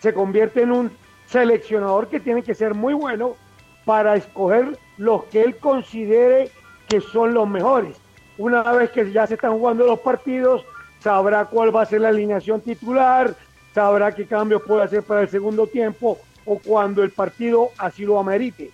se 0.00 0.14
convierte 0.14 0.62
en 0.62 0.72
un 0.72 0.90
seleccionador 1.26 2.08
que 2.08 2.20
tiene 2.20 2.42
que 2.42 2.54
ser 2.54 2.74
muy 2.74 2.94
bueno 2.94 3.36
para 3.84 4.16
escoger 4.16 4.78
los 4.96 5.24
que 5.24 5.42
él 5.42 5.56
considere 5.56 6.50
que 6.88 7.00
son 7.00 7.34
los 7.34 7.48
mejores. 7.48 7.96
Una 8.38 8.62
vez 8.72 8.90
que 8.90 9.10
ya 9.10 9.26
se 9.26 9.34
están 9.34 9.52
jugando 9.52 9.86
los 9.86 10.00
partidos, 10.00 10.64
sabrá 11.00 11.46
cuál 11.46 11.74
va 11.74 11.82
a 11.82 11.86
ser 11.86 12.02
la 12.02 12.08
alineación 12.08 12.60
titular, 12.60 13.34
sabrá 13.74 14.14
qué 14.14 14.26
cambios 14.26 14.62
puede 14.62 14.82
hacer 14.82 15.02
para 15.02 15.22
el 15.22 15.28
segundo 15.28 15.66
tiempo 15.66 16.18
o 16.44 16.58
cuando 16.58 17.02
el 17.02 17.10
partido 17.10 17.70
así 17.78 18.04
lo 18.04 18.18
amerite. 18.18 18.70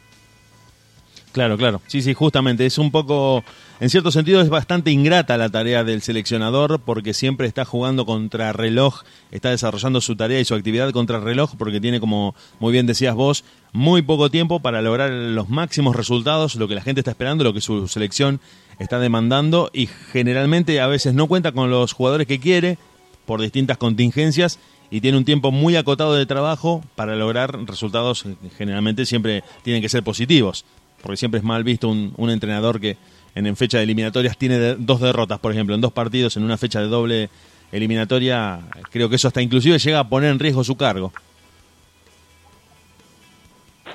Claro, 1.32 1.56
claro. 1.56 1.80
Sí, 1.86 2.02
sí, 2.02 2.12
justamente. 2.12 2.66
Es 2.66 2.76
un 2.76 2.90
poco, 2.90 3.42
en 3.80 3.88
cierto 3.88 4.10
sentido, 4.10 4.42
es 4.42 4.50
bastante 4.50 4.90
ingrata 4.90 5.38
la 5.38 5.48
tarea 5.48 5.82
del 5.82 6.02
seleccionador 6.02 6.80
porque 6.80 7.14
siempre 7.14 7.46
está 7.46 7.64
jugando 7.64 8.04
contra 8.04 8.52
reloj, 8.52 9.02
está 9.30 9.48
desarrollando 9.50 10.02
su 10.02 10.14
tarea 10.14 10.40
y 10.40 10.44
su 10.44 10.54
actividad 10.54 10.90
contra 10.90 11.20
reloj 11.20 11.54
porque 11.56 11.80
tiene, 11.80 12.00
como 12.00 12.34
muy 12.60 12.72
bien 12.72 12.86
decías 12.86 13.14
vos, 13.14 13.44
muy 13.72 14.02
poco 14.02 14.30
tiempo 14.30 14.60
para 14.60 14.82
lograr 14.82 15.10
los 15.10 15.48
máximos 15.48 15.96
resultados, 15.96 16.54
lo 16.56 16.68
que 16.68 16.74
la 16.74 16.82
gente 16.82 17.00
está 17.00 17.12
esperando, 17.12 17.44
lo 17.44 17.54
que 17.54 17.62
su 17.62 17.88
selección 17.88 18.40
está 18.78 18.98
demandando 18.98 19.70
y 19.72 19.86
generalmente 19.86 20.80
a 20.80 20.86
veces 20.86 21.14
no 21.14 21.28
cuenta 21.28 21.52
con 21.52 21.70
los 21.70 21.94
jugadores 21.94 22.26
que 22.26 22.40
quiere 22.40 22.76
por 23.24 23.40
distintas 23.40 23.78
contingencias 23.78 24.58
y 24.90 25.00
tiene 25.00 25.16
un 25.16 25.24
tiempo 25.24 25.50
muy 25.50 25.76
acotado 25.76 26.14
de 26.14 26.26
trabajo 26.26 26.84
para 26.94 27.16
lograr 27.16 27.58
resultados 27.64 28.24
que 28.24 28.36
generalmente 28.58 29.06
siempre 29.06 29.42
tienen 29.62 29.80
que 29.80 29.88
ser 29.88 30.02
positivos, 30.02 30.66
porque 31.02 31.16
siempre 31.16 31.38
es 31.38 31.44
mal 31.44 31.64
visto 31.64 31.88
un, 31.88 32.12
un 32.16 32.30
entrenador 32.30 32.80
que 32.80 32.96
en, 33.34 33.46
en 33.46 33.56
fecha 33.56 33.78
de 33.78 33.84
eliminatorias 33.84 34.36
tiene 34.38 34.58
de- 34.58 34.76
dos 34.76 35.00
derrotas, 35.00 35.38
por 35.38 35.52
ejemplo, 35.52 35.74
en 35.74 35.80
dos 35.80 35.92
partidos, 35.92 36.36
en 36.36 36.44
una 36.44 36.56
fecha 36.56 36.80
de 36.80 36.86
doble 36.86 37.28
eliminatoria, 37.72 38.60
creo 38.90 39.08
que 39.08 39.16
eso 39.16 39.28
hasta 39.28 39.40
inclusive 39.42 39.78
llega 39.78 39.98
a 40.00 40.08
poner 40.08 40.30
en 40.30 40.38
riesgo 40.38 40.62
su 40.62 40.76
cargo. 40.76 41.12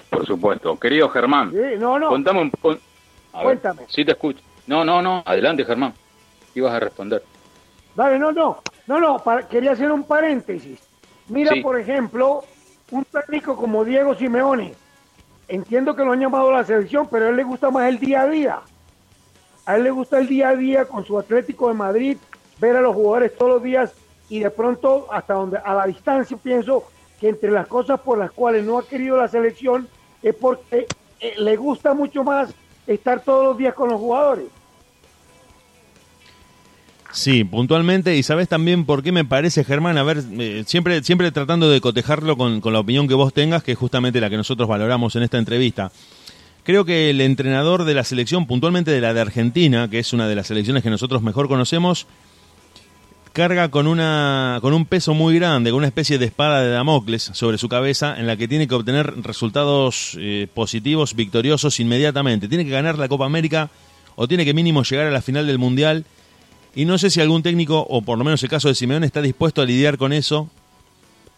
Por 0.09 0.25
supuesto. 0.25 0.79
Querido 0.79 1.09
Germán, 1.09 1.51
Sí, 1.51 1.57
no, 1.79 1.99
no, 1.99 2.09
contame 2.09 2.41
un 2.41 2.49
con- 2.51 2.79
a 3.33 3.37
ver, 3.39 3.59
Cuéntame. 3.59 3.81
sí 3.87 4.03
te 4.03 4.11
escucho. 4.11 4.39
No, 4.65 4.83
no, 4.83 5.01
no. 5.01 5.21
Adelante, 5.25 5.63
Germán. 5.65 5.93
Ibas 6.55 6.73
a 6.73 6.79
responder. 6.79 7.23
Dale, 7.95 8.17
no, 8.19 8.31
no, 8.31 8.61
no, 8.87 8.99
no, 8.99 9.19
para- 9.19 9.47
quería 9.47 9.71
hacer 9.73 9.91
un 9.91 10.03
paréntesis. 10.03 10.79
Mira, 11.29 11.53
Sí. 11.53 11.61
por 11.61 11.79
ejemplo, 11.79 12.43
un 12.91 13.05
técnico 13.05 13.55
como 13.55 13.83
Diego 13.85 14.15
Simeone. 14.15 14.73
Entiendo 15.47 15.95
que 15.95 16.03
lo 16.03 16.11
han 16.11 16.19
llamado 16.19 16.49
a 16.49 16.57
la 16.57 16.63
selección, 16.65 17.07
pero 17.09 17.25
a 17.25 17.29
él 17.29 17.37
le 17.37 17.43
gusta 17.43 17.69
más 17.69 17.87
el 17.87 17.99
día 17.99 18.21
a 18.21 18.27
día. 18.27 18.59
A 19.65 19.75
él 19.75 19.83
le 19.83 19.91
gusta 19.91 20.19
el 20.19 20.27
día 20.27 20.49
a 20.49 20.55
día 20.55 20.85
con 20.85 21.05
su 21.05 21.17
Atlético 21.17 21.69
de 21.69 21.73
Madrid, 21.73 22.17
ver 22.59 22.75
a 22.75 22.81
los 22.81 22.95
jugadores 22.95 23.35
todos 23.37 23.53
los 23.53 23.63
días 23.63 23.93
y 24.29 24.39
de 24.39 24.49
pronto 24.49 25.07
hasta 25.11 25.33
donde 25.33 25.57
a 25.57 25.73
la 25.73 25.85
distancia 25.85 26.37
pienso 26.37 26.83
que 27.19 27.29
entre 27.29 27.51
las 27.51 27.67
cosas 27.67 27.99
por 27.99 28.17
las 28.17 28.31
cuales 28.31 28.65
no 28.65 28.77
ha 28.77 28.85
querido 28.85 29.17
la 29.17 29.27
selección 29.27 29.87
es 30.21 30.35
porque 30.35 30.87
eh, 31.19 31.33
le 31.37 31.55
gusta 31.55 31.93
mucho 31.93 32.23
más 32.23 32.53
estar 32.85 33.21
todos 33.21 33.45
los 33.45 33.57
días 33.57 33.73
con 33.73 33.89
los 33.89 33.99
jugadores. 33.99 34.45
Sí, 37.17 37.43
puntualmente, 37.43 38.15
y 38.15 38.21
sabes 38.21 38.47
también 38.47 38.85
por 38.85 39.01
qué 39.01 39.11
me 39.11 39.25
parece, 39.25 39.63
Germán, 39.63 39.97
a 39.97 40.03
ver, 40.03 40.23
eh, 40.37 40.63
siempre, 40.67 41.03
siempre 41.03 41.31
tratando 41.31 41.67
de 41.67 41.81
cotejarlo 41.81 42.37
con, 42.37 42.61
con 42.61 42.73
la 42.73 42.79
opinión 42.79 43.07
que 43.07 43.15
vos 43.15 43.33
tengas, 43.33 43.63
que 43.63 43.71
es 43.71 43.77
justamente 43.77 44.21
la 44.21 44.29
que 44.29 44.37
nosotros 44.37 44.69
valoramos 44.69 45.15
en 45.15 45.23
esta 45.23 45.39
entrevista. 45.39 45.91
Creo 46.61 46.85
que 46.85 47.09
el 47.09 47.19
entrenador 47.21 47.85
de 47.85 47.95
la 47.95 48.03
selección, 48.03 48.45
puntualmente 48.45 48.91
de 48.91 49.01
la 49.01 49.15
de 49.15 49.21
Argentina, 49.21 49.89
que 49.89 49.97
es 49.97 50.13
una 50.13 50.27
de 50.27 50.35
las 50.35 50.45
selecciones 50.45 50.83
que 50.83 50.91
nosotros 50.91 51.23
mejor 51.23 51.47
conocemos, 51.47 52.05
carga 53.33 53.71
con, 53.71 53.87
una, 53.87 54.59
con 54.61 54.75
un 54.75 54.85
peso 54.85 55.15
muy 55.15 55.39
grande, 55.39 55.71
con 55.71 55.79
una 55.79 55.87
especie 55.87 56.19
de 56.19 56.25
espada 56.27 56.61
de 56.61 56.69
Damocles 56.69 57.31
sobre 57.33 57.57
su 57.57 57.67
cabeza, 57.67 58.15
en 58.19 58.27
la 58.27 58.37
que 58.37 58.47
tiene 58.47 58.67
que 58.67 58.75
obtener 58.75 59.23
resultados 59.23 60.15
eh, 60.19 60.47
positivos, 60.53 61.15
victoriosos 61.15 61.79
inmediatamente. 61.79 62.47
Tiene 62.47 62.63
que 62.63 62.69
ganar 62.69 62.99
la 62.99 63.07
Copa 63.07 63.25
América 63.25 63.71
o 64.15 64.27
tiene 64.27 64.45
que 64.45 64.53
mínimo 64.53 64.83
llegar 64.83 65.07
a 65.07 65.11
la 65.11 65.23
final 65.23 65.47
del 65.47 65.57
Mundial. 65.57 66.05
Y 66.77 66.85
no 66.85 66.99
sé 66.99 67.09
si 67.09 67.19
algún 67.19 67.41
técnico, 67.41 67.87
o 67.89 68.03
por 68.03 68.19
lo 68.19 68.23
menos 68.23 68.43
el 68.43 68.51
caso 68.51 68.67
de 68.67 68.75
Simeone, 68.75 69.07
está 69.07 69.19
dispuesto 69.19 69.63
a 69.63 69.65
lidiar 69.65 69.97
con 69.97 70.13
eso, 70.13 70.47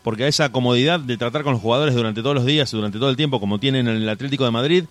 porque 0.04 0.26
a 0.26 0.28
esa 0.28 0.52
comodidad 0.52 1.00
de 1.00 1.16
tratar 1.16 1.44
con 1.44 1.54
los 1.54 1.62
jugadores 1.62 1.96
durante 1.96 2.22
todos 2.22 2.36
los 2.36 2.46
días, 2.46 2.70
durante 2.72 3.00
todo 3.00 3.10
el 3.10 3.16
tiempo, 3.16 3.40
como 3.40 3.58
tienen 3.58 3.88
en 3.88 3.96
el 3.96 4.10
Atlético 4.10 4.44
de 4.44 4.52
Madrid, 4.52 4.84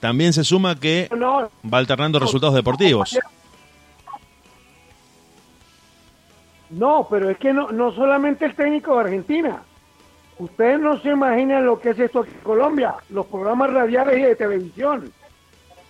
también 0.00 0.34
se 0.34 0.44
suma 0.44 0.78
que 0.78 1.08
va 1.10 1.78
alternando 1.78 2.18
resultados 2.18 2.54
deportivos. 2.54 3.18
No, 6.68 7.06
pero 7.08 7.30
es 7.30 7.38
que 7.38 7.54
no, 7.54 7.72
no 7.72 7.90
solamente 7.94 8.44
el 8.44 8.54
técnico 8.54 8.96
de 8.96 9.04
Argentina. 9.04 9.62
Ustedes 10.38 10.80
no 10.80 11.00
se 11.00 11.12
imaginan 11.12 11.64
lo 11.64 11.80
que 11.80 11.88
es 11.88 11.98
esto 11.98 12.20
aquí 12.20 12.30
en 12.30 12.40
Colombia, 12.40 12.96
los 13.08 13.24
programas 13.24 13.72
radiales 13.72 14.18
y 14.18 14.22
de 14.22 14.36
televisión. 14.36 15.10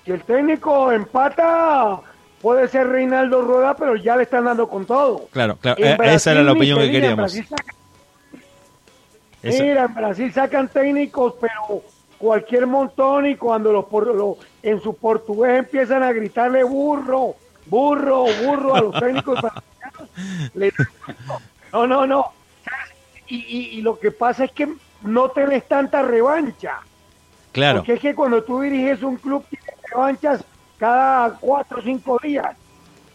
Si 0.05 0.12
el 0.12 0.23
técnico 0.23 0.93
empata, 0.93 2.01
puede 2.44 2.68
ser 2.68 2.86
Reinaldo 2.88 3.40
Rueda, 3.40 3.74
pero 3.74 3.96
ya 3.96 4.16
le 4.16 4.24
están 4.24 4.44
dando 4.44 4.68
con 4.68 4.84
todo. 4.84 5.28
Claro, 5.32 5.56
claro, 5.56 5.82
eh, 5.82 5.96
esa 6.02 6.32
era 6.32 6.42
la 6.42 6.52
opinión 6.52 6.78
ni 6.78 6.90
que 6.90 6.96
en 6.98 7.00
queríamos. 7.00 7.32
Sacan- 7.32 7.64
Mira, 9.42 9.84
en 9.84 9.94
Brasil 9.94 10.30
sacan 10.32 10.68
técnicos, 10.68 11.36
pero 11.40 11.82
cualquier 12.18 12.66
montón 12.66 13.24
y 13.26 13.36
cuando 13.36 13.72
los, 13.72 13.86
por- 13.86 14.14
lo- 14.14 14.36
en 14.62 14.78
su 14.82 14.94
portugués 14.94 15.60
empiezan 15.60 16.02
a 16.02 16.12
gritarle 16.12 16.64
burro, 16.64 17.34
burro, 17.64 18.26
burro 18.44 18.74
a 18.74 18.80
los 18.82 18.94
técnicos 19.00 19.38
brasileños, 19.40 20.74
no, 21.72 21.86
no, 21.86 22.06
no. 22.06 22.26
Y, 23.26 23.36
y- 23.36 23.78
y 23.78 23.80
lo 23.80 23.98
que 23.98 24.10
pasa 24.10 24.44
es 24.44 24.52
que 24.52 24.68
no 25.00 25.30
tenés 25.30 25.66
tanta 25.66 26.02
revancha. 26.02 26.80
claro, 27.52 27.78
Porque 27.78 27.94
es 27.94 28.00
que 28.00 28.14
cuando 28.14 28.42
tú 28.44 28.60
diriges 28.60 29.02
un 29.02 29.16
club 29.16 29.46
tienes 29.48 29.74
revanchas 29.90 30.44
cada 30.78 31.36
cuatro 31.38 31.78
o 31.78 31.82
cinco 31.82 32.18
días. 32.22 32.56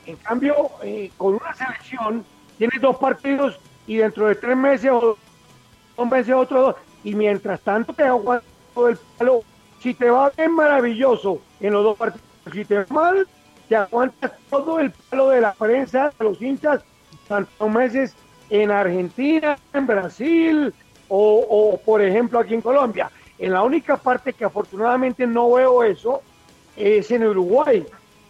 En 0.05 0.15
cambio, 0.17 0.71
eh, 0.83 1.11
con 1.17 1.35
una 1.35 1.53
selección 1.53 2.25
tienes 2.57 2.81
dos 2.81 2.97
partidos 2.97 3.59
y 3.87 3.97
dentro 3.97 4.27
de 4.27 4.35
tres 4.35 4.57
meses 4.57 4.91
o 4.91 5.17
dos 5.97 6.09
meses 6.09 6.33
otros 6.33 6.61
dos. 6.61 6.75
Y 7.03 7.15
mientras 7.15 7.59
tanto 7.61 7.93
te 7.93 8.03
aguantas 8.03 8.49
todo 8.73 8.89
el 8.89 8.97
palo. 9.17 9.41
Si 9.81 9.93
te 9.93 10.09
va 10.09 10.31
bien, 10.35 10.53
maravilloso 10.53 11.39
en 11.59 11.73
los 11.73 11.83
dos 11.83 11.97
partidos. 11.97 12.25
Si 12.51 12.65
te 12.65 12.79
va 12.79 12.85
mal, 12.89 13.27
te 13.67 13.75
aguantas 13.75 14.31
todo 14.49 14.79
el 14.79 14.91
palo 14.91 15.29
de 15.29 15.41
la 15.41 15.53
prensa, 15.53 16.11
de 16.17 16.25
los 16.25 16.41
hinchas, 16.41 16.81
tantos 17.27 17.69
meses 17.69 18.15
en 18.49 18.71
Argentina, 18.71 19.57
en 19.73 19.87
Brasil 19.87 20.73
o, 21.07 21.79
por 21.85 22.01
ejemplo 22.01 22.39
aquí 22.39 22.53
en 22.53 22.61
Colombia. 22.61 23.11
En 23.37 23.53
la 23.53 23.63
única 23.63 23.97
parte 23.97 24.33
que 24.33 24.45
afortunadamente 24.45 25.25
no 25.25 25.51
veo 25.51 25.83
eso 25.83 26.21
es 26.79 27.11
en 27.11 27.27
Uruguay, 27.27 27.85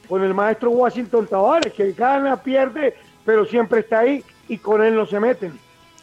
con 0.07 0.23
el 0.23 0.33
maestro 0.33 0.71
Washington 0.71 1.27
Tavares, 1.27 1.71
que 1.73 1.93
gana, 1.93 2.41
pierde, 2.41 2.95
pero 3.25 3.45
siempre 3.45 3.81
está 3.81 3.99
ahí 3.99 4.23
y 4.47 4.57
con 4.57 4.83
él 4.83 4.95
no 4.95 5.05
se 5.05 5.19
meten. 5.19 5.53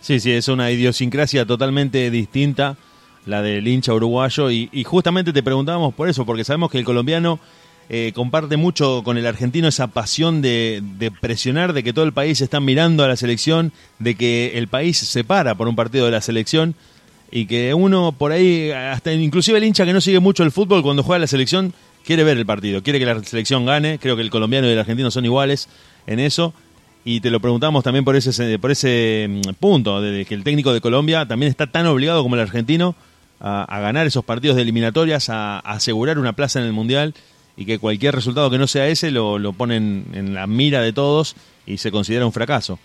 sí, 0.01 0.21
sí, 0.21 0.33
es 0.33 0.49
una 0.49 0.71
idiosincrasia 0.71 1.45
totalmente 1.45 2.11
distinta 2.11 2.77
la 3.27 3.43
del 3.43 3.67
hincha 3.67 3.93
uruguayo 3.93 4.51
y, 4.51 4.85
justamente 4.85 5.33
te 5.33 5.43
preguntábamos 5.43 5.93
por 5.95 6.09
eso, 6.09 6.25
porque 6.25 6.45
sabemos 6.45 6.71
que 6.71 6.79
el 6.79 6.85
colombiano 6.85 7.41
eh, 7.89 8.13
comparte 8.15 8.57
mucho 8.57 9.03
con 9.05 9.19
el 9.19 9.27
argentino 9.27 9.67
esa 9.69 9.89
pasión 9.89 10.43
de, 10.43 10.81
de 10.99 11.11
presionar, 11.11 11.73
de 11.73 11.83
que 11.83 11.93
todo 11.93 12.05
el 12.05 12.13
país 12.13 12.41
está 12.41 12.61
mirando 12.61 13.05
a 13.05 13.09
la 13.09 13.17
selección, 13.17 13.73
de 13.99 14.15
que 14.15 14.57
el 14.59 14.69
país 14.69 14.99
se 14.99 15.25
para 15.25 15.57
por 15.57 15.67
un 15.67 15.75
partido 15.77 16.07
de 16.07 16.13
la 16.13 16.21
selección 16.21 16.77
y 17.31 17.47
que 17.47 17.75
uno 17.75 18.13
por 18.13 18.33
ahí, 18.33 18.71
hasta 18.71 19.13
inclusive 19.13 19.59
el 19.59 19.65
hincha 19.65 19.85
que 19.85 19.93
no 19.93 20.01
sigue 20.01 20.21
mucho 20.21 20.43
el 20.43 20.53
fútbol 20.53 20.83
cuando 20.83 21.03
juega 21.03 21.19
la 21.19 21.27
selección, 21.27 21.75
quiere 22.07 22.23
ver 22.25 22.39
el 22.39 22.47
partido, 22.47 22.83
quiere 22.83 22.99
que 22.99 23.05
la 23.07 23.23
selección 23.25 23.67
gane, 23.67 23.99
creo 23.99 24.15
que 24.17 24.23
el 24.23 24.31
colombiano 24.31 24.69
y 24.69 24.71
el 24.71 24.79
argentino 24.79 25.11
son 25.11 25.25
iguales 25.25 25.69
en 26.07 26.21
eso. 26.21 26.55
Y 27.05 27.21
te 27.21 27.31
lo 27.31 27.39
preguntamos 27.41 27.85
también 27.85 28.05
por 28.05 28.17
ese, 28.17 28.59
por 28.59 28.71
ese 28.71 29.27
mm, 29.29 29.55
punto, 29.61 30.01
de 30.01 30.25
que 30.25 30.35
el 30.35 30.43
técnico 30.45 30.73
de 30.73 30.81
Colombia 30.81 31.27
también 31.27 31.51
está 31.51 31.67
tan 31.67 31.87
obligado 31.87 32.23
como 32.23 32.35
el 32.37 32.41
argentino 32.41 32.95
a, 33.41 33.81
ganar 33.81 34.07
esos 34.07 34.25
partidos 34.25 34.57
de 34.57 34.63
eliminatorias, 34.63 35.29
a, 35.29 35.59
asegurar 35.61 36.19
una 36.19 36.33
plaza 36.33 36.59
en 36.61 36.67
el 36.67 36.73
Mundial 36.73 37.15
y 37.57 37.65
que 37.65 37.79
cualquier 37.79 38.15
resultado 38.15 38.51
que 38.51 38.59
no 38.59 38.67
sea 38.67 38.87
ese 38.89 39.11
lo, 39.11 39.39
lo 39.39 39.53
ponen 39.53 40.07
en 40.15 40.35
la 40.35 40.47
mira 40.47 40.81
de 40.81 40.93
todos 40.93 41.37
y 41.67 41.79
se 41.79 41.91
considera 41.91 42.27
un 42.27 42.33
fracaso. 42.33 42.79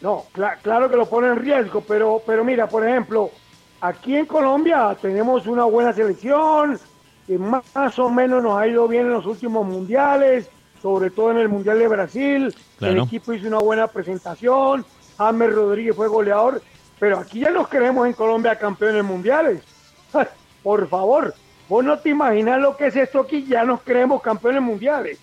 No, 0.00 0.24
cla- 0.32 0.58
claro 0.62 0.88
que 0.90 0.96
lo 0.96 1.08
pone 1.08 1.28
en 1.28 1.36
riesgo, 1.36 1.82
pero, 1.86 2.22
pero 2.26 2.44
mira, 2.44 2.68
por 2.68 2.86
ejemplo, 2.86 3.30
aquí 3.80 4.16
en 4.16 4.26
Colombia 4.26 4.96
tenemos 5.00 5.46
una 5.46 5.64
buena 5.64 5.92
selección, 5.92 6.78
que 7.26 7.38
más, 7.38 7.98
o 7.98 8.08
menos 8.08 8.42
nos 8.42 8.58
ha 8.58 8.66
ido 8.66 8.88
bien 8.88 9.06
en 9.06 9.12
los 9.12 9.26
últimos 9.26 9.66
mundiales, 9.66 10.48
sobre 10.80 11.10
todo 11.10 11.30
en 11.32 11.38
el 11.38 11.48
Mundial 11.48 11.78
de 11.78 11.88
Brasil. 11.88 12.54
El 12.80 12.98
equipo 12.98 13.32
hizo 13.32 13.48
una 13.48 13.58
buena 13.58 13.86
presentación, 13.86 14.84
James 15.16 15.54
Rodríguez 15.54 15.94
fue 15.94 16.08
goleador, 16.08 16.62
pero 16.98 17.18
aquí 17.18 17.40
ya 17.40 17.50
nos 17.50 17.68
creemos 17.68 18.06
en 18.06 18.12
Colombia 18.14 18.56
campeones 18.56 19.04
mundiales. 19.04 19.62
Por 20.62 20.88
favor, 20.88 21.34
vos 21.68 21.84
no 21.84 21.98
te 21.98 22.10
imaginas 22.10 22.60
lo 22.60 22.76
que 22.76 22.86
es 22.86 22.96
esto 22.96 23.20
aquí, 23.20 23.44
ya 23.44 23.64
nos 23.64 23.82
creemos 23.82 24.22
campeones 24.22 24.62
mundiales 24.62 25.18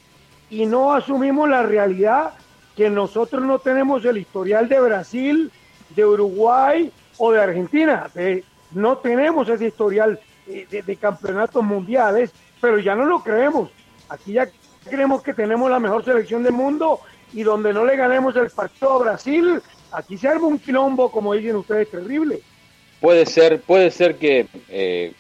y 0.49 0.65
no 0.65 0.93
asumimos 0.93 1.49
la 1.49 1.63
realidad 1.63 2.33
que 2.75 2.89
nosotros 2.89 3.41
no 3.43 3.59
tenemos 3.59 4.03
el 4.05 4.17
historial 4.17 4.69
de 4.69 4.79
Brasil, 4.79 5.51
de 5.95 6.05
Uruguay 6.05 6.91
o 7.17 7.31
de 7.31 7.41
Argentina. 7.41 8.09
No 8.71 8.97
tenemos 8.97 9.47
ese 9.49 9.67
historial 9.67 10.19
eh, 10.47 10.67
de, 10.69 10.95
campeonatos 10.95 11.63
mundiales, 11.63 12.31
pero 12.61 12.77
ya 12.79 12.95
no 12.95 13.05
lo 13.05 13.23
creemos. 13.23 13.69
Aquí 14.09 14.33
ya 14.33 14.47
creemos 14.89 15.23
que 15.23 15.33
tenemos 15.33 15.69
la 15.69 15.79
mejor 15.79 16.03
selección 16.05 16.43
del 16.43 16.53
mundo 16.53 16.99
y 17.33 17.43
donde 17.43 17.73
no 17.73 17.85
le 17.85 17.95
ganemos 17.95 18.35
el 18.35 18.49
partido 18.49 18.93
a 18.93 18.99
Brasil, 18.99 19.61
aquí 19.91 20.17
se 20.17 20.27
arma 20.27 20.47
un 20.47 20.59
quilombo, 20.59 21.11
como 21.11 21.33
dicen 21.33 21.55
ustedes, 21.55 21.89
terrible. 21.89 22.41
Puede 23.01 23.25
ser, 23.25 23.61
puede 23.61 23.91
ser 23.91 24.17
que 24.17 24.47
eh, 24.69 25.13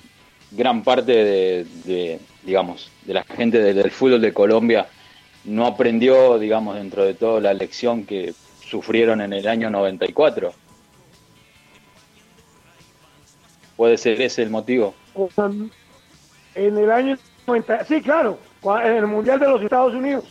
gran 0.51 0.83
parte 0.83 1.11
de, 1.11 1.65
de, 1.83 2.19
digamos, 2.43 2.91
de 3.05 3.13
la 3.13 3.23
gente 3.23 3.59
del, 3.59 3.75
del 3.75 3.91
fútbol 3.91 4.21
de 4.21 4.33
Colombia 4.33 4.87
no 5.43 5.65
aprendió, 5.65 6.39
digamos, 6.39 6.75
dentro 6.75 7.03
de 7.03 7.13
todo 7.13 7.39
la 7.39 7.53
lección 7.53 8.05
que 8.05 8.33
sufrieron 8.63 9.21
en 9.21 9.33
el 9.33 9.47
año 9.47 9.69
94. 9.69 10.53
Puede 13.75 13.97
ser 13.97 14.21
ese 14.21 14.41
el 14.43 14.49
motivo. 14.49 14.93
En 16.55 16.77
el 16.77 16.91
año 16.91 17.17
90, 17.47 17.85
sí, 17.85 18.01
claro, 18.01 18.39
en 18.63 18.95
el 18.95 19.07
Mundial 19.07 19.39
de 19.39 19.47
los 19.47 19.61
Estados 19.61 19.93
Unidos. 19.93 20.23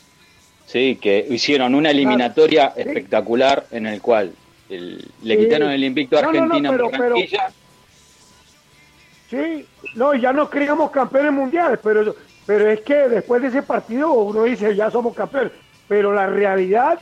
Sí, 0.67 0.97
que 1.01 1.27
hicieron 1.29 1.75
una 1.75 1.91
eliminatoria 1.91 2.73
Sí. 2.75 2.81
espectacular 2.81 3.67
en 3.71 3.87
el 3.87 4.01
cual 4.01 4.33
el- 4.71 5.07
le 5.23 5.37
Sí. 5.37 5.43
quitaron 5.45 5.71
el 5.71 5.85
invicto 5.85 6.19
a 6.19 6.23
No, 6.23 6.33
no, 6.33 6.39
no, 6.39 6.45
Argentina 6.55 6.71
en 6.71 6.91
pero-. 6.99 7.17
Sí, 9.29 9.67
no, 9.95 10.15
ya 10.15 10.33
nos 10.33 10.49
creíamos 10.49 10.91
campeones 10.91 11.33
mundiales, 11.33 11.79
pero, 11.83 12.15
pero 12.47 12.71
es 12.71 12.81
que 12.81 12.95
después 12.95 13.43
de 13.43 13.49
ese 13.49 13.63
partido 13.63 14.13
uno 14.13 14.45
dice, 14.45 14.75
ya 14.75 14.91
somos 14.91 15.15
campeones. 15.15 15.53
Pero 15.89 16.13
la 16.15 16.27
realidad 16.27 16.99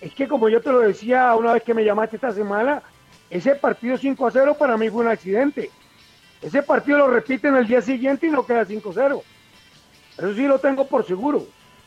es 0.00 0.12
que, 0.14 0.26
como 0.26 0.48
yo 0.48 0.60
te 0.60 0.70
lo 0.72 0.80
decía 0.80 1.34
una 1.36 1.52
vez 1.52 1.62
que 1.62 1.74
me 1.74 1.84
llamaste 1.84 2.16
esta 2.16 2.32
semana, 2.32 2.82
ese 3.30 3.54
partido 3.56 3.96
5 3.96 4.26
a 4.26 4.30
0 4.30 4.56
para 4.58 4.76
mí 4.76 4.88
fue 4.90 5.02
un 5.02 5.08
accidente. 5.10 5.70
Ese 6.42 6.62
partido 6.62 6.98
lo 6.98 7.08
repiten 7.08 7.56
el 7.56 7.66
día 7.66 7.80
siguiente 7.82 8.26
y 8.26 8.30
no 8.30 8.46
queda 8.46 8.64
5 8.64 8.90
a 8.90 8.94
0. 8.94 9.22
Eso 10.18 10.34
sí 10.34 10.46
lo 10.46 10.58
tengo 10.58 10.86
por 10.86 11.04
seguro. 11.06 11.44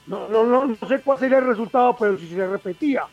No, 0.07 0.27
no, 0.27 0.43
no, 0.43 0.65
no 0.65 0.87
sé 0.87 0.99
cuál 1.01 1.19
sería 1.19 1.37
el 1.37 1.45
resultado, 1.47 1.95
pero 1.97 2.17
si 2.17 2.27
se 2.27 2.47
repetía 2.47 3.03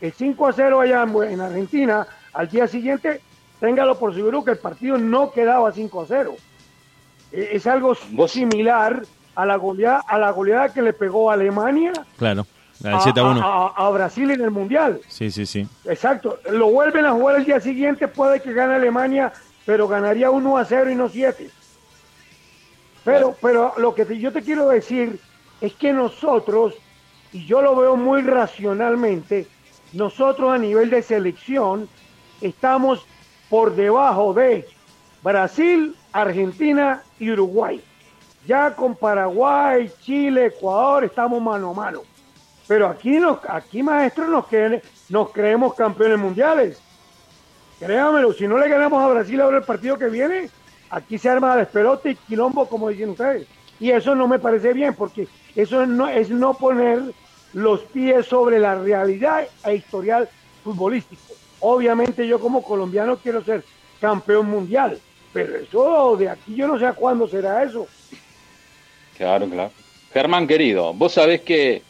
el 0.00 0.12
5 0.12 0.46
a 0.48 0.52
0 0.52 0.80
allá 0.80 1.02
en, 1.04 1.22
en 1.32 1.40
Argentina, 1.40 2.06
al 2.32 2.48
día 2.48 2.66
siguiente, 2.66 3.20
téngalo 3.60 3.98
por 3.98 4.14
seguro 4.14 4.44
que 4.44 4.52
el 4.52 4.58
partido 4.58 4.98
no 4.98 5.30
quedaba 5.30 5.70
5 5.72 6.02
a 6.02 6.06
0. 6.06 6.34
Eh, 7.32 7.50
Es 7.52 7.66
algo 7.66 7.96
Vos- 8.12 8.32
similar 8.32 9.02
a 9.36 9.46
la 9.46 9.56
goleada, 9.56 10.02
a 10.06 10.18
la 10.18 10.30
goleada 10.32 10.72
que 10.72 10.82
le 10.82 10.92
pegó 10.92 11.30
a 11.30 11.34
Alemania 11.34 11.92
Claro, 12.18 12.46
la 12.80 12.90
del 12.90 12.98
a, 12.98 13.00
7 13.02 13.20
a 13.20 13.24
1. 13.24 13.42
a- 13.42 13.66
a- 13.68 13.86
a 13.86 13.90
Brasil 13.90 14.30
en 14.30 14.40
el 14.40 14.50
Mundial. 14.50 15.00
Sí, 15.08 15.30
sí, 15.30 15.46
sí. 15.46 15.66
Exacto. 15.84 16.38
Lo 16.50 16.70
vuelven 16.70 17.04
a 17.06 17.12
jugar 17.12 17.36
el 17.36 17.44
día 17.44 17.60
siguiente, 17.60 18.08
puede 18.08 18.40
que 18.40 18.52
gane 18.52 18.74
Alemania, 18.74 19.32
pero 19.66 19.86
ganaría 19.88 20.30
1 20.30 20.56
a 20.58 20.64
0 20.64 20.90
y 20.90 20.94
no 20.94 21.08
7. 21.08 21.50
Pero, 23.04 23.34
pero 23.40 23.72
lo 23.78 23.94
que 23.94 24.04
te- 24.04 24.18
yo 24.18 24.32
te 24.32 24.42
quiero 24.42 24.68
decir 24.68 25.18
es 25.60 25.72
que 25.74 25.92
nosotros, 25.92 26.74
y 27.32 27.46
yo 27.46 27.62
lo 27.62 27.74
veo 27.76 27.96
muy 27.96 28.22
racionalmente, 28.22 29.46
nosotros 29.92 30.52
a 30.52 30.58
nivel 30.58 30.90
de 30.90 31.02
selección 31.02 31.88
estamos 32.40 33.04
por 33.48 33.74
debajo 33.74 34.32
de 34.34 34.66
Brasil, 35.22 35.94
Argentina 36.12 37.02
y 37.18 37.30
Uruguay. 37.30 37.82
Ya 38.46 38.74
con 38.74 38.94
Paraguay, 38.96 39.90
Chile, 40.02 40.46
Ecuador 40.46 41.04
estamos 41.04 41.42
mano 41.42 41.70
a 41.70 41.74
mano. 41.74 42.02
Pero 42.70 42.86
aquí, 42.86 43.18
nos, 43.18 43.38
aquí 43.48 43.82
maestros, 43.82 44.28
nos, 44.28 44.44
nos 45.08 45.32
creemos 45.32 45.74
campeones 45.74 46.20
mundiales. 46.20 46.80
Créamelo, 47.80 48.32
si 48.32 48.46
no 48.46 48.58
le 48.58 48.68
ganamos 48.68 49.02
a 49.02 49.08
Brasil 49.08 49.40
ahora 49.40 49.56
el 49.56 49.64
partido 49.64 49.98
que 49.98 50.06
viene, 50.06 50.48
aquí 50.88 51.18
se 51.18 51.28
arma 51.28 51.56
despelote 51.56 52.10
y 52.10 52.14
quilombo, 52.14 52.68
como 52.68 52.88
dicen 52.88 53.10
ustedes. 53.10 53.48
Y 53.80 53.90
eso 53.90 54.14
no 54.14 54.28
me 54.28 54.38
parece 54.38 54.72
bien, 54.72 54.94
porque 54.94 55.26
eso 55.56 55.84
no, 55.84 56.06
es 56.06 56.30
no 56.30 56.54
poner 56.54 57.02
los 57.54 57.80
pies 57.80 58.26
sobre 58.26 58.60
la 58.60 58.76
realidad 58.76 59.48
e 59.64 59.74
historial 59.74 60.28
futbolístico. 60.62 61.34
Obviamente 61.58 62.24
yo 62.24 62.38
como 62.38 62.62
colombiano 62.62 63.16
quiero 63.16 63.42
ser 63.42 63.64
campeón 64.00 64.48
mundial, 64.48 64.96
pero 65.32 65.56
eso 65.56 66.16
de 66.16 66.28
aquí 66.28 66.54
yo 66.54 66.68
no 66.68 66.78
sé 66.78 66.86
a 66.86 66.92
cuándo 66.92 67.26
será 67.26 67.64
eso. 67.64 67.88
Claro, 69.16 69.48
claro. 69.48 69.72
Germán, 70.12 70.46
querido, 70.46 70.94
vos 70.94 71.14
sabés 71.14 71.40
que, 71.40 71.89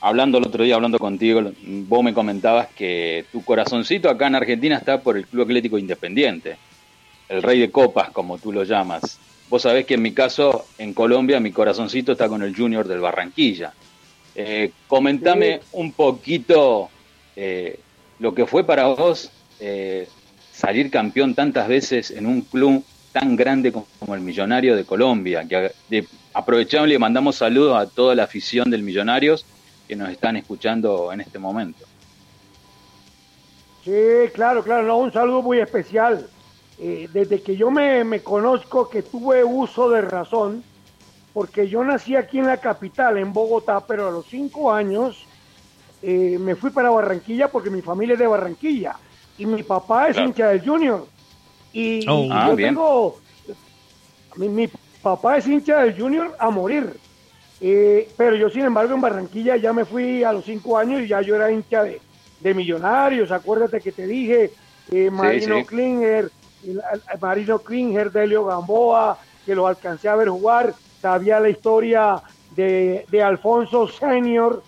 hablando 0.00 0.38
el 0.38 0.46
otro 0.46 0.64
día, 0.64 0.74
hablando 0.74 0.98
contigo, 0.98 1.52
vos 1.62 2.02
me 2.02 2.14
comentabas 2.14 2.68
que 2.68 3.26
tu 3.30 3.44
corazoncito 3.44 4.08
acá 4.08 4.26
en 4.26 4.34
Argentina 4.34 4.76
está 4.76 5.02
por 5.02 5.16
el 5.16 5.26
Club 5.26 5.44
Atlético 5.44 5.78
Independiente, 5.78 6.56
el 7.28 7.42
rey 7.42 7.60
de 7.60 7.70
copas, 7.70 8.10
como 8.10 8.38
tú 8.38 8.52
lo 8.52 8.64
llamas. 8.64 9.18
Vos 9.48 9.62
sabés 9.62 9.84
que 9.84 9.94
en 9.94 10.02
mi 10.02 10.12
caso, 10.12 10.66
en 10.78 10.94
Colombia, 10.94 11.40
mi 11.40 11.52
corazoncito 11.52 12.12
está 12.12 12.28
con 12.28 12.42
el 12.42 12.56
Junior 12.56 12.86
del 12.86 13.00
Barranquilla. 13.00 13.72
Eh, 14.34 14.70
comentame 14.86 15.60
un 15.72 15.92
poquito 15.92 16.88
eh, 17.34 17.78
lo 18.20 18.32
que 18.32 18.46
fue 18.46 18.64
para 18.64 18.86
vos 18.86 19.30
eh, 19.58 20.08
salir 20.52 20.90
campeón 20.90 21.34
tantas 21.34 21.66
veces 21.66 22.12
en 22.12 22.26
un 22.26 22.42
club 22.42 22.84
tan 23.12 23.34
grande 23.34 23.72
como, 23.72 23.86
como 23.98 24.14
el 24.14 24.20
Millonario 24.20 24.76
de 24.76 24.84
Colombia. 24.84 25.44
Que 25.48 25.72
de, 25.88 26.06
aprovechamos 26.32 26.88
y 26.88 26.92
le 26.92 26.98
mandamos 27.00 27.36
saludos 27.36 27.76
a 27.76 27.90
toda 27.90 28.14
la 28.14 28.24
afición 28.24 28.70
del 28.70 28.84
Millonarios 28.84 29.44
que 29.90 29.96
nos 29.96 30.08
están 30.10 30.36
escuchando 30.36 31.12
en 31.12 31.20
este 31.20 31.40
momento. 31.40 31.84
Sí, 33.84 34.30
claro, 34.32 34.62
claro, 34.62 34.86
no, 34.86 34.98
un 34.98 35.12
saludo 35.12 35.42
muy 35.42 35.58
especial. 35.58 36.28
Eh, 36.78 37.08
desde 37.12 37.42
que 37.42 37.56
yo 37.56 37.72
me, 37.72 38.04
me 38.04 38.20
conozco 38.22 38.88
que 38.88 39.02
tuve 39.02 39.42
uso 39.42 39.90
de 39.90 40.02
razón, 40.02 40.62
porque 41.34 41.68
yo 41.68 41.82
nací 41.82 42.14
aquí 42.14 42.38
en 42.38 42.46
la 42.46 42.58
capital, 42.58 43.18
en 43.18 43.32
Bogotá, 43.32 43.80
pero 43.80 44.06
a 44.06 44.10
los 44.12 44.26
cinco 44.26 44.70
años 44.72 45.24
eh, 46.02 46.36
me 46.38 46.54
fui 46.54 46.70
para 46.70 46.90
Barranquilla 46.90 47.48
porque 47.48 47.68
mi 47.68 47.82
familia 47.82 48.12
es 48.12 48.20
de 48.20 48.28
Barranquilla 48.28 48.94
y 49.38 49.44
mi 49.44 49.64
papá 49.64 50.06
es 50.06 50.14
Claro. 50.14 50.28
hincha 50.28 50.48
del 50.50 50.64
Junior. 50.64 51.04
Y, 51.72 52.06
Oh. 52.08 52.26
y 52.26 52.28
Ah, 52.30 52.46
yo 52.48 52.54
bien. 52.56 52.68
tengo. 52.74 53.18
Mi, 54.36 54.48
mi 54.48 54.68
papá 55.02 55.38
es 55.38 55.48
hincha 55.48 55.80
del 55.80 56.00
Junior 56.00 56.36
a 56.38 56.48
morir. 56.50 56.96
Eh, 57.60 58.08
pero 58.16 58.36
yo, 58.36 58.48
sin 58.48 58.64
embargo, 58.64 58.94
en 58.94 59.00
Barranquilla 59.02 59.56
ya 59.56 59.72
me 59.72 59.84
fui 59.84 60.24
a 60.24 60.32
los 60.32 60.44
cinco 60.44 60.78
años 60.78 61.02
y 61.02 61.08
ya 61.08 61.20
yo 61.20 61.36
era 61.36 61.50
hincha 61.52 61.82
de, 61.82 62.00
de 62.40 62.54
Millonarios. 62.54 63.30
Acuérdate 63.30 63.80
que 63.82 63.92
te 63.92 64.06
dije, 64.06 64.50
eh, 64.90 65.10
Marino 65.10 65.60
sí. 65.60 65.66
Klinger, 65.66 66.30
el- 66.66 66.80
el- 66.92 67.20
Marino 67.20 67.58
Klinger, 67.58 68.10
Delio 68.10 68.46
Gamboa, 68.46 69.18
que 69.44 69.54
los 69.54 69.68
alcancé 69.68 70.08
a 70.08 70.16
ver 70.16 70.28
jugar. 70.30 70.74
Sabía 71.00 71.38
la 71.40 71.50
historia 71.50 72.22
de, 72.56 73.04
de 73.10 73.22
Alfonso 73.22 73.86
Senior 73.88 74.62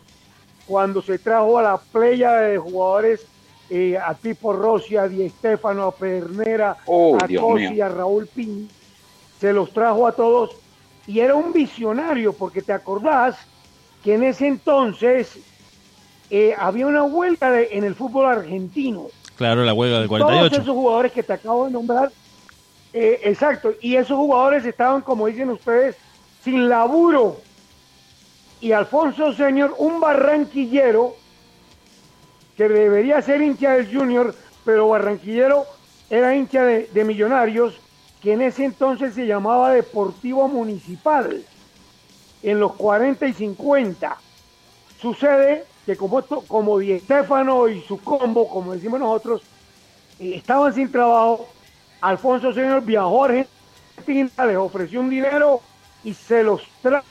cuando 0.67 1.03
se 1.03 1.19
trajo 1.19 1.59
a 1.59 1.63
la 1.63 1.79
playa 1.79 2.33
de 2.35 2.59
jugadores 2.59 3.27
eh, 3.71 3.97
a 3.97 4.15
Tipo 4.15 4.53
Rossi, 4.53 4.97
a 4.97 5.09
Di 5.09 5.29
Stefano, 5.31 5.85
a 5.85 5.97
Pernera, 5.97 6.77
Oh, 6.87 7.17
a 7.17 7.27
Cosi, 7.41 7.81
a 7.81 7.89
Raúl 7.89 8.27
Pin, 8.27 8.69
se 9.39 9.53
los 9.53 9.73
trajo 9.73 10.07
a 10.07 10.13
todos 10.13 10.62
y 11.07 11.21
era 11.21 11.35
un 11.35 11.53
visionario 11.53 12.33
porque 12.33 12.63
te 12.63 12.73
acordás 12.73 13.37
que 14.03 14.15
en 14.15 14.25
ese 14.25 14.47
entonces 14.47 15.39
eh, 16.31 16.55
había 16.59 16.87
una 16.87 17.03
huelga 17.05 17.51
de- 17.51 17.69
en 17.73 17.85
el 17.85 17.95
fútbol 17.95 18.27
argentino. 18.27 19.09
Claro, 19.37 19.65
la 19.65 19.75
huelga 19.75 19.99
del 19.99 20.09
Todos 20.09 20.21
48. 20.23 20.63
esos 20.63 20.75
jugadores 20.75 21.13
que 21.13 21.23
te 21.23 21.33
acabo 21.35 21.67
de 21.67 21.73
nombrar, 21.73 22.11
eh, 22.93 23.21
exacto, 23.25 23.73
y 23.81 23.97
esos 23.97 24.17
jugadores 24.17 24.65
estaban, 24.65 25.03
como 25.03 25.27
dicen 25.27 25.51
ustedes, 25.51 25.97
sin 26.43 26.69
laburo. 26.69 27.37
Y 28.61 28.73
Alfonso 28.73 29.33
Señor, 29.33 29.75
un 29.79 30.01
barranquillero, 30.01 31.17
que 32.57 32.69
debería 32.69 33.21
ser 33.23 33.43
hincha 33.43 33.73
del 33.75 33.93
Junior, 33.95 34.35
pero 34.65 34.89
barranquillero 34.89 35.67
era 36.09 36.35
hincha 36.35 36.65
de, 36.65 36.89
de 36.93 37.05
Millonarios, 37.05 37.81
que 38.23 38.33
en 38.33 38.43
ese 38.43 38.65
entonces 38.65 39.15
se 39.15 39.27
llamaba 39.27 39.73
Deportivo 39.73 40.47
Municipal, 40.47 41.45
en 42.43 42.61
los 42.61 42.75
40 42.75 43.27
y 43.27 43.33
50. 43.33 44.17
Sucede 45.01 45.65
que 45.85 45.97
como, 45.97 46.23
como 46.23 46.79
Di 46.79 47.01
Stefano 47.01 47.69
y 47.69 47.83
su 47.83 48.01
combo, 48.01 48.49
como 48.49 48.75
decimos 48.75 49.01
nosotros, 49.01 49.43
eh, 50.21 50.35
estaban 50.37 50.73
sin 50.73 50.91
trabajo, 50.91 51.49
Alfonso 52.01 52.53
Señor 52.53 52.83
viajó 52.83 53.25
a 53.25 53.29
Argentina, 53.29 54.47
les 54.47 54.57
ofreció 54.57 55.01
un 55.01 55.11
dinero 55.11 55.61
y 56.05 56.15
se 56.15 56.45
los 56.45 56.63
trajo 56.81 57.05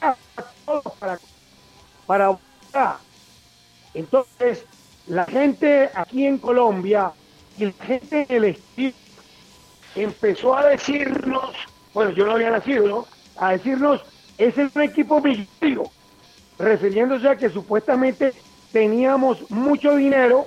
a 0.00 0.16
todos 0.66 0.92
para, 0.98 1.18
para. 2.06 2.98
Entonces, 3.94 4.64
la 5.06 5.26
gente 5.26 5.90
aquí 5.94 6.26
en 6.26 6.38
Colombia 6.38 7.12
y 7.56 7.66
la 7.66 7.72
gente 7.84 8.26
en 8.28 8.36
el 8.36 8.44
estilo 8.44 8.94
empezó 9.94 10.56
a 10.56 10.66
decirnos, 10.66 11.54
bueno, 11.92 12.10
yo 12.10 12.26
no 12.26 12.32
había 12.32 12.50
nacido, 12.50 12.86
¿no? 12.86 13.06
A 13.36 13.52
decirnos, 13.52 14.02
ese 14.38 14.62
es 14.62 14.76
un 14.76 14.82
equipo 14.82 15.20
millonario, 15.20 15.90
refiriéndose 16.58 17.28
a 17.28 17.36
que 17.36 17.50
supuestamente 17.50 18.32
teníamos 18.72 19.50
mucho 19.50 19.96
dinero 19.96 20.46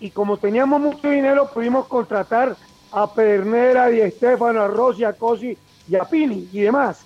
y 0.00 0.10
como 0.10 0.38
teníamos 0.38 0.80
mucho 0.80 1.10
dinero 1.10 1.50
pudimos 1.52 1.86
contratar 1.86 2.56
a 2.92 3.12
Pedernera, 3.12 3.84
a 3.84 3.88
Di 3.88 4.10
Stefano, 4.10 4.62
a 4.62 4.68
Rossi, 4.68 5.04
a 5.04 5.12
Cosi 5.12 5.56
y 5.88 5.96
a 5.96 6.04
Pini 6.04 6.48
y 6.52 6.60
demás. 6.60 7.02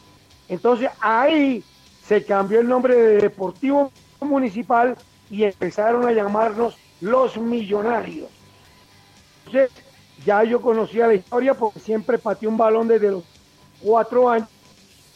Entonces 0.48 0.90
ahí 1.00 1.62
se 2.06 2.24
cambió 2.24 2.60
el 2.60 2.68
nombre 2.68 2.94
de 2.94 3.18
Deportivo 3.18 3.92
Municipal 4.20 4.96
y 5.30 5.44
empezaron 5.44 6.06
a 6.06 6.12
llamarnos 6.12 6.76
los 7.00 7.36
Millonarios. 7.36 8.30
Entonces 9.46 9.83
ya 10.24 10.42
yo 10.44 10.60
conocía 10.60 11.06
la 11.06 11.14
historia 11.14 11.54
porque 11.54 11.80
siempre 11.80 12.18
pateé 12.18 12.48
un 12.48 12.56
balón 12.56 12.88
desde 12.88 13.10
los 13.10 13.24
cuatro 13.82 14.28
años 14.30 14.48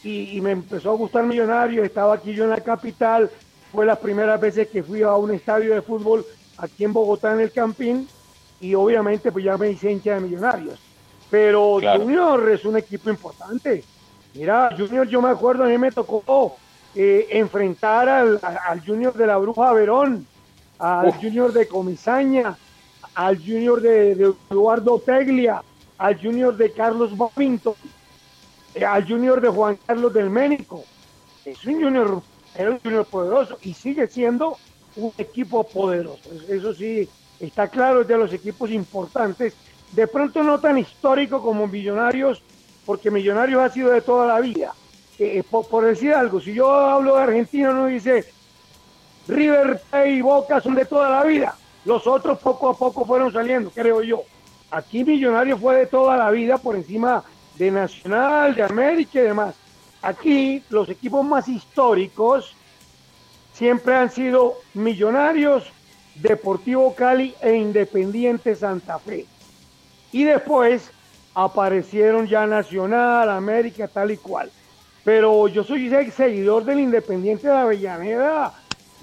y, 0.03 0.37
y 0.37 0.41
me 0.41 0.51
empezó 0.51 0.91
a 0.91 0.95
gustar 0.95 1.25
Millonarios, 1.25 1.85
estaba 1.85 2.13
aquí 2.13 2.33
yo 2.33 2.43
en 2.45 2.51
la 2.51 2.61
capital, 2.61 3.29
fue 3.71 3.85
las 3.85 3.99
primeras 3.99 4.39
veces 4.39 4.67
que 4.67 4.83
fui 4.83 5.01
a 5.03 5.13
un 5.15 5.31
estadio 5.33 5.73
de 5.73 5.81
fútbol 5.81 6.25
aquí 6.57 6.83
en 6.83 6.93
Bogotá 6.93 7.33
en 7.33 7.41
el 7.41 7.51
Campín 7.51 8.07
y 8.61 8.75
obviamente 8.75 9.31
pues 9.31 9.45
ya 9.45 9.57
me 9.57 9.71
hice 9.71 9.91
hincha 9.91 10.15
de 10.15 10.21
Millonarios. 10.21 10.79
Pero 11.29 11.77
Claro. 11.79 12.01
Junior 12.01 12.49
es 12.49 12.65
un 12.65 12.77
equipo 12.77 13.09
importante. 13.09 13.83
Mira, 14.33 14.69
Junior 14.77 15.07
yo 15.07 15.21
me 15.21 15.29
acuerdo, 15.29 15.63
a 15.63 15.67
mí 15.67 15.77
me 15.77 15.91
tocó 15.91 16.57
eh, 16.95 17.27
enfrentar 17.31 18.09
al, 18.09 18.39
Junior 18.85 19.13
de 19.13 19.27
la 19.27 19.37
Bruja 19.37 19.71
Verón, 19.73 20.25
al 20.79 21.09
Uf. 21.09 21.15
Junior 21.21 21.53
de 21.53 21.67
Comisaña, 21.67 22.57
al 23.19 23.37
Junior 23.37 23.81
de, 23.81 24.33
Eduardo 24.49 24.97
Teglia, 24.97 25.61
al 25.97 26.17
Junior 26.21 26.55
de 26.55 26.71
Carlos 26.71 27.17
Babington, 27.17 27.73
eh, 28.73 28.85
al 28.85 29.05
Junior 29.05 29.41
de 29.41 29.49
Juan 29.49 29.77
Carlos 29.85 30.13
del 30.13 30.29
Ménico. 30.29 30.85
Es 31.43 31.65
un 31.65 31.83
Junior, 31.83 32.21
era 32.55 32.69
un 32.69 32.79
Junior 32.79 33.03
poderoso 33.03 33.57
y 33.61 33.73
sigue 33.73 34.07
siendo 34.07 34.55
un 34.95 35.11
equipo 35.17 35.65
poderoso. 35.65 36.29
Eso- 36.47 36.73
sí, 36.73 37.09
está 37.41 37.67
claro, 37.67 38.03
es 38.03 38.07
de 38.07 38.17
los 38.17 38.31
equipos 38.31 38.71
importantes. 38.71 39.53
De 39.91 40.07
pronto 40.07 40.41
no 40.41 40.61
tan 40.61 40.77
histórico 40.77 41.41
como 41.41 41.67
Millonarios, 41.67 42.41
porque 42.85 43.11
Millonarios 43.11 43.61
ha 43.61 43.69
sido 43.69 43.91
de 43.91 43.99
toda 43.99 44.27
la 44.27 44.39
vida. 44.39 44.73
Eh, 45.17 45.43
por, 45.51 45.67
por 45.67 45.83
decir 45.83 46.13
algo, 46.13 46.39
si 46.39 46.53
yo 46.53 46.73
hablo 46.73 47.17
de 47.17 47.23
Argentina, 47.23 47.71
uno 47.71 47.87
dice 47.87 48.23
River 49.27 49.81
y 50.07 50.21
Boca 50.21 50.61
son 50.61 50.75
de 50.75 50.85
toda 50.85 51.09
la 51.09 51.25
vida. 51.25 51.53
Los 51.85 52.05
otros 52.07 52.39
poco 52.39 52.69
a 52.69 52.77
poco 52.77 53.05
fueron 53.05 53.31
saliendo, 53.31 53.69
creo 53.69 54.01
yo. 54.01 54.23
Aquí 54.71 55.03
Millonarios 55.03 55.59
fue 55.59 55.77
de 55.77 55.85
toda 55.87 56.17
la 56.17 56.29
vida 56.29 56.57
por 56.57 56.75
encima 56.75 57.23
de 57.57 57.71
Nacional, 57.71 58.55
de 58.55 58.63
América 58.63 59.19
y 59.19 59.23
demás. 59.23 59.55
Aquí 60.01 60.63
los 60.69 60.89
equipos 60.89 61.25
más 61.25 61.47
históricos 61.47 62.55
siempre 63.53 63.95
han 63.95 64.11
sido 64.11 64.55
Millonarios, 64.73 65.71
Deportivo 66.15 66.93
Cali 66.95 67.33
e 67.41 67.55
Independiente 67.55 68.55
Santa 68.55 68.99
Fe. 68.99 69.25
Y 70.11 70.23
después 70.23 70.91
aparecieron 71.33 72.27
ya 72.27 72.45
Nacional, 72.45 73.29
América, 73.29 73.87
tal 73.87 74.11
y 74.11 74.17
cual. 74.17 74.51
Pero 75.03 75.47
yo 75.47 75.63
soy 75.63 75.89
seguidor 76.11 76.65
del 76.65 76.79
Independiente 76.79 77.47
de 77.47 77.53
Avellaneda 77.53 78.53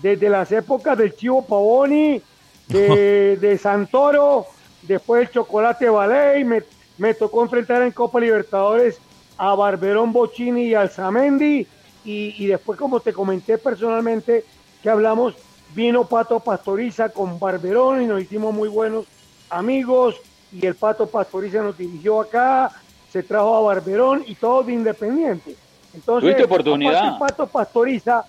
desde 0.00 0.28
las 0.28 0.52
épocas 0.52 0.96
del 0.96 1.14
Chivo 1.16 1.42
Pavoni, 1.42 2.22
de, 2.68 3.36
de 3.36 3.58
Santoro, 3.58 4.46
después 4.82 5.22
el 5.28 5.30
Chocolate 5.34 5.88
Ballet, 5.88 6.44
me, 6.44 6.62
me 6.98 7.14
tocó 7.14 7.42
enfrentar 7.42 7.82
en 7.82 7.92
Copa 7.92 8.20
Libertadores 8.20 8.98
a 9.38 9.54
Barberón 9.54 10.12
Bocini 10.12 10.64
y 10.64 10.74
Alzamendi, 10.74 11.66
y, 12.04 12.34
y 12.42 12.46
después, 12.46 12.78
como 12.78 13.00
te 13.00 13.12
comenté 13.12 13.58
personalmente, 13.58 14.44
que 14.82 14.90
hablamos, 14.90 15.34
vino 15.74 16.04
Pato 16.06 16.40
Pastoriza 16.40 17.08
con 17.08 17.38
Barberón 17.38 18.02
y 18.02 18.06
nos 18.06 18.22
hicimos 18.22 18.54
muy 18.54 18.68
buenos 18.68 19.06
amigos, 19.50 20.16
y 20.52 20.64
el 20.64 20.74
Pato 20.74 21.06
Pastoriza 21.06 21.62
nos 21.62 21.76
dirigió 21.76 22.20
acá, 22.20 22.70
se 23.12 23.22
trajo 23.22 23.56
a 23.56 23.60
Barberón 23.60 24.24
y 24.26 24.34
todo 24.34 24.62
de 24.62 24.72
Independiente. 24.72 25.56
Entonces, 25.94 26.22
¿Tuviste 26.30 26.44
oportunidad? 26.44 27.18
Pato 27.18 27.46
Pastoriza, 27.46 28.24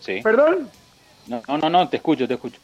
Sí. 0.00 0.20
perdón, 0.22 0.68
No, 1.26 1.40
no, 1.48 1.58
no, 1.58 1.70
no, 1.70 1.88
te 1.88 1.96
escucho, 1.96 2.26
te 2.28 2.34
escucho. 2.34 2.60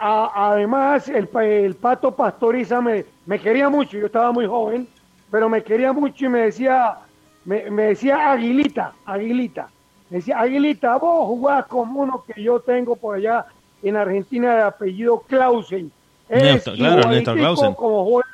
A- 0.00 0.50
además, 0.52 1.08
el, 1.08 1.28
el 1.42 1.74
pato 1.74 2.14
Pastoriza 2.14 2.80
me, 2.80 3.04
me 3.26 3.38
quería 3.40 3.68
mucho, 3.68 3.98
yo 3.98 4.06
estaba 4.06 4.30
muy 4.32 4.46
joven, 4.46 4.86
pero 5.30 5.48
me 5.48 5.62
quería 5.62 5.92
mucho 5.92 6.26
y 6.26 6.28
me 6.28 6.40
decía, 6.40 6.96
me, 7.44 7.70
me 7.70 7.82
decía 7.84 8.30
Aguilita, 8.32 8.92
Aguilita. 9.04 9.68
Me 10.10 10.18
decía, 10.18 10.38
Aguilita, 10.38 10.96
vos 10.98 11.26
jugás 11.26 11.66
como 11.66 12.00
uno 12.00 12.22
que 12.26 12.42
yo 12.42 12.60
tengo 12.60 12.96
por 12.96 13.16
allá 13.16 13.46
en 13.82 13.96
Argentina 13.96 14.54
de 14.56 14.62
apellido 14.62 15.20
Clausen. 15.26 15.90
Es 16.28 16.42
Néstor, 16.42 16.76
claro, 16.76 17.08
Néstor 17.10 17.36
Clausen. 17.36 17.74
Como 17.74 18.04
juega 18.04 18.28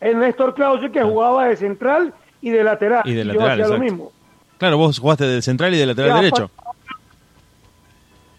el 0.00 0.18
Néstor 0.18 0.54
Clausen 0.54 0.90
que 0.92 1.02
jugaba 1.02 1.46
de 1.48 1.56
central 1.56 2.12
y 2.40 2.50
de 2.50 2.64
lateral. 2.64 3.02
Y 3.06 3.12
de 3.14 3.24
yo 3.24 3.32
lateral, 3.32 3.60
hacía 3.62 3.68
lo 3.76 3.78
mismo. 3.80 4.12
Claro, 4.58 4.76
vos 4.78 4.98
jugaste 4.98 5.24
del 5.26 5.42
central 5.42 5.74
y 5.74 5.78
del 5.78 5.88
lateral 5.88 6.10
Ya, 6.10 6.16
derecho. 6.16 6.50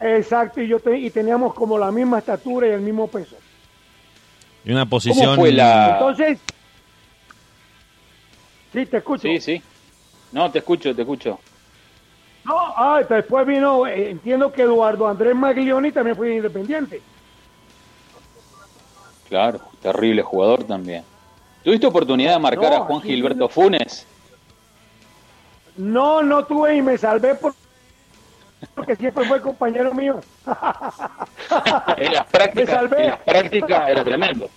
Exacto, 0.01 0.61
y 0.61 0.67
yo 0.67 0.79
te- 0.79 0.97
y 0.97 1.09
teníamos 1.11 1.53
como 1.53 1.77
la 1.77 1.91
misma 1.91 2.19
estatura 2.19 2.67
y 2.67 2.71
el 2.71 2.81
mismo 2.81 3.07
peso. 3.07 3.35
Y 4.65 4.71
una 4.71 4.85
posición. 4.85 5.25
¿Cómo 5.25 5.35
fue 5.35 5.51
la...? 5.51 5.91
Entonces, 5.93 6.39
sí, 8.73 8.85
te 8.85 8.97
escucho. 8.97 9.21
Sí, 9.21 9.39
sí. 9.39 9.61
No, 10.31 10.49
te 10.51 10.59
escucho, 10.59 10.95
te 10.95 11.01
escucho. 11.01 11.39
No, 12.43 12.55
ah, 12.57 13.01
después 13.07 13.45
vino, 13.45 13.85
eh, 13.85 14.09
entiendo 14.09 14.51
que 14.51 14.63
Eduardo 14.63 15.07
Andrés 15.07 15.35
Maglioni 15.35 15.91
también 15.91 16.15
fue 16.15 16.35
independiente. 16.35 16.99
Claro, 19.29 19.61
terrible 19.81 20.23
jugador 20.23 20.63
también. 20.63 21.03
¿Tuviste 21.63 21.85
oportunidad 21.85 22.33
de 22.33 22.39
marcar 22.39 22.71
No, 22.71 22.77
a 22.77 22.79
Juan 22.81 23.01
Gilberto 23.01 23.47
Funes? 23.47 24.07
No, 25.77 26.23
no 26.23 26.43
tuve 26.45 26.75
y 26.75 26.81
me 26.81 26.97
salvé 26.97 27.35
por- 27.35 27.53
porque 28.75 28.95
siempre 28.95 29.25
fue 29.25 29.41
compañero 29.41 29.93
mío. 29.93 30.21
En 31.97 32.13
las 32.13 32.25
Me 32.25 32.31
prácticas, 32.31 32.75
salvé. 32.75 33.03
en 33.03 33.09
las 33.09 33.19
prácticas 33.19 33.89
era 33.89 34.03
tremendo. 34.03 34.49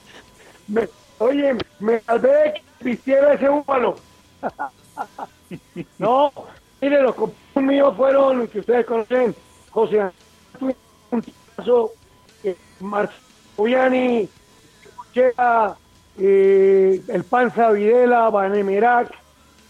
Me- 0.69 0.89
oye, 1.19 1.57
me 1.81 2.01
salvé 2.01 2.29
de 2.29 2.53
que 2.55 2.85
vistiera 2.85 3.35
ese 3.35 3.49
búfalo. 3.49 3.97
no, 5.99 6.33
mire, 6.81 7.03
los 7.03 7.15
compañeros 7.15 7.63
míos 7.73 7.95
fueron, 7.97 8.49
que 8.49 8.59
ustedes 8.61 8.87
conocen, 8.87 9.35
José 9.71 10.01
Antonio, 10.53 10.77
un 11.11 11.25
eh, 12.43 12.57
Marciani, 12.81 14.29
Chea, 15.13 15.75
eh, 16.19 17.03
el 17.09 17.25
Panza 17.25 17.71
Videla, 17.71 18.29
Banemerac, 18.31 19.13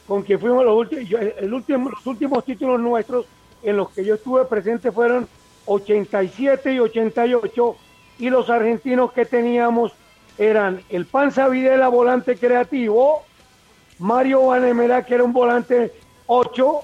con 0.06 0.22
quien 0.22 0.38
fuimos 0.40 0.64
los 0.64 0.76
últimos, 0.76 1.08
yo- 1.08 1.18
el 1.18 1.52
último, 1.52 1.90
los 1.90 2.06
últimos 2.06 2.44
títulos 2.44 2.80
nuestros 2.80 3.26
en 3.64 3.76
los 3.76 3.90
que 3.90 4.04
yo 4.04 4.14
estuve 4.14 4.44
presente 4.44 4.92
fueron 4.92 5.26
87 5.66 6.74
y 6.74 6.78
88 6.78 7.76
y 8.18 8.30
los 8.30 8.48
argentinos 8.50 9.12
que 9.12 9.24
teníamos 9.24 9.92
eran 10.38 10.82
el 10.88 11.06
Panza 11.06 11.48
Videla, 11.48 11.88
volante 11.88 12.36
creativo, 12.36 13.22
Mario 13.98 14.46
Banemera, 14.46 15.04
que 15.04 15.14
era 15.14 15.24
un 15.24 15.32
volante 15.32 15.92
8, 16.26 16.80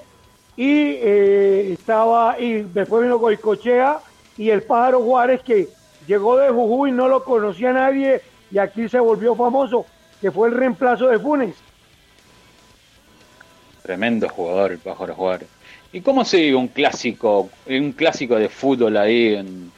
y 0.57 0.95
eh, 0.95 1.73
estaba, 1.73 2.39
y 2.39 2.63
después 2.63 3.03
vino 3.03 3.19
Goicochea 3.19 3.99
y 4.37 4.49
el 4.49 4.63
Pájaro 4.63 5.01
Juárez, 5.01 5.41
que 5.41 5.67
llegó 6.07 6.37
de 6.37 6.49
Jujuy, 6.49 6.91
no 6.91 7.07
lo 7.07 7.23
conocía 7.23 7.73
nadie, 7.73 8.21
y 8.51 8.57
aquí 8.57 8.87
se 8.87 8.99
volvió 8.99 9.35
famoso, 9.35 9.85
que 10.19 10.31
fue 10.31 10.49
el 10.49 10.55
reemplazo 10.55 11.07
de 11.07 11.19
Funes. 11.19 11.55
Tremendo 13.83 14.29
jugador 14.29 14.71
el 14.71 14.77
Pájaro 14.77 15.15
Juárez. 15.15 15.47
¿Y 15.93 16.01
cómo 16.01 16.23
se 16.23 16.37
vive 16.37 16.55
un 16.55 16.67
clásico, 16.69 17.49
un 17.67 17.91
clásico 17.91 18.35
de 18.35 18.47
fútbol 18.47 18.95
ahí 18.95 19.33
en, 19.35 19.71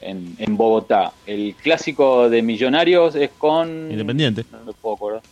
en, 0.00 0.34
en 0.38 0.56
Bogotá? 0.56 1.12
El 1.26 1.54
clásico 1.54 2.28
de 2.28 2.42
Millonarios 2.42 3.14
es 3.14 3.30
con... 3.30 3.90
Independiente. 3.90 4.44
No 4.52 4.64
me 4.64 4.72
puedo 4.72 4.96
acordar. 4.96 5.22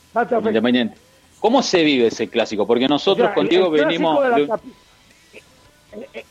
Independiente. 0.46 0.96
¿Cómo 1.40 1.62
se 1.62 1.82
vive 1.84 2.06
ese 2.06 2.28
clásico? 2.28 2.66
Porque 2.66 2.88
nosotros 2.88 3.26
O 3.26 3.28
sea, 3.28 3.34
contigo 3.34 3.70
venimos... 3.70 4.22
de 4.22 4.46
la 4.46 4.60
Eh, 5.92 6.08
eh. 6.14 6.24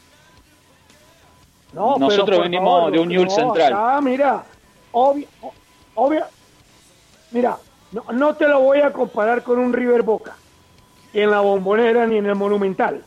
No, 1.73 1.97
Nosotros 1.97 2.39
venimos 2.41 2.79
favor, 2.79 2.91
de 2.91 2.99
un 2.99 3.09
Newell's 3.09 3.37
no, 3.37 3.43
Central. 3.43 3.73
acá, 3.73 4.01
mira, 4.01 4.43
obvio, 4.91 5.27
obvio, 5.95 6.25
mira, 7.31 7.57
no, 7.91 8.03
no 8.13 8.35
te 8.35 8.47
lo 8.47 8.61
voy 8.61 8.79
a 8.79 8.91
comparar 8.91 9.43
con 9.43 9.59
un 9.59 9.73
River 9.73 10.01
Boca, 10.01 10.35
en 11.13 11.29
la 11.29 11.41
bombonera 11.41 12.07
ni 12.07 12.17
en 12.17 12.25
el 12.25 12.35
Monumental, 12.35 13.03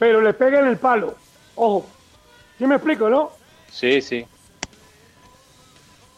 pero 0.00 0.22
le 0.22 0.32
pega 0.32 0.60
en 0.60 0.66
el 0.66 0.78
palo. 0.78 1.14
Ojo, 1.56 1.86
¿sí 2.58 2.66
me 2.66 2.76
explico, 2.76 3.10
no? 3.10 3.30
Sí, 3.70 4.00
sí. 4.00 4.26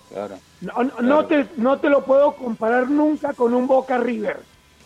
Claro. 0.09 0.39
No, 0.61 0.85
no- 0.85 1.01
no 1.03 1.27
te, 1.27 1.47
no 1.57 1.79
te 1.81 1.91
lo 1.91 2.05
puedo 2.05 2.37
comparar 2.37 2.89
nunca 2.89 3.33
con 3.33 3.53
un 3.55 3.67
Boca 3.67 3.99
River, 3.99 4.39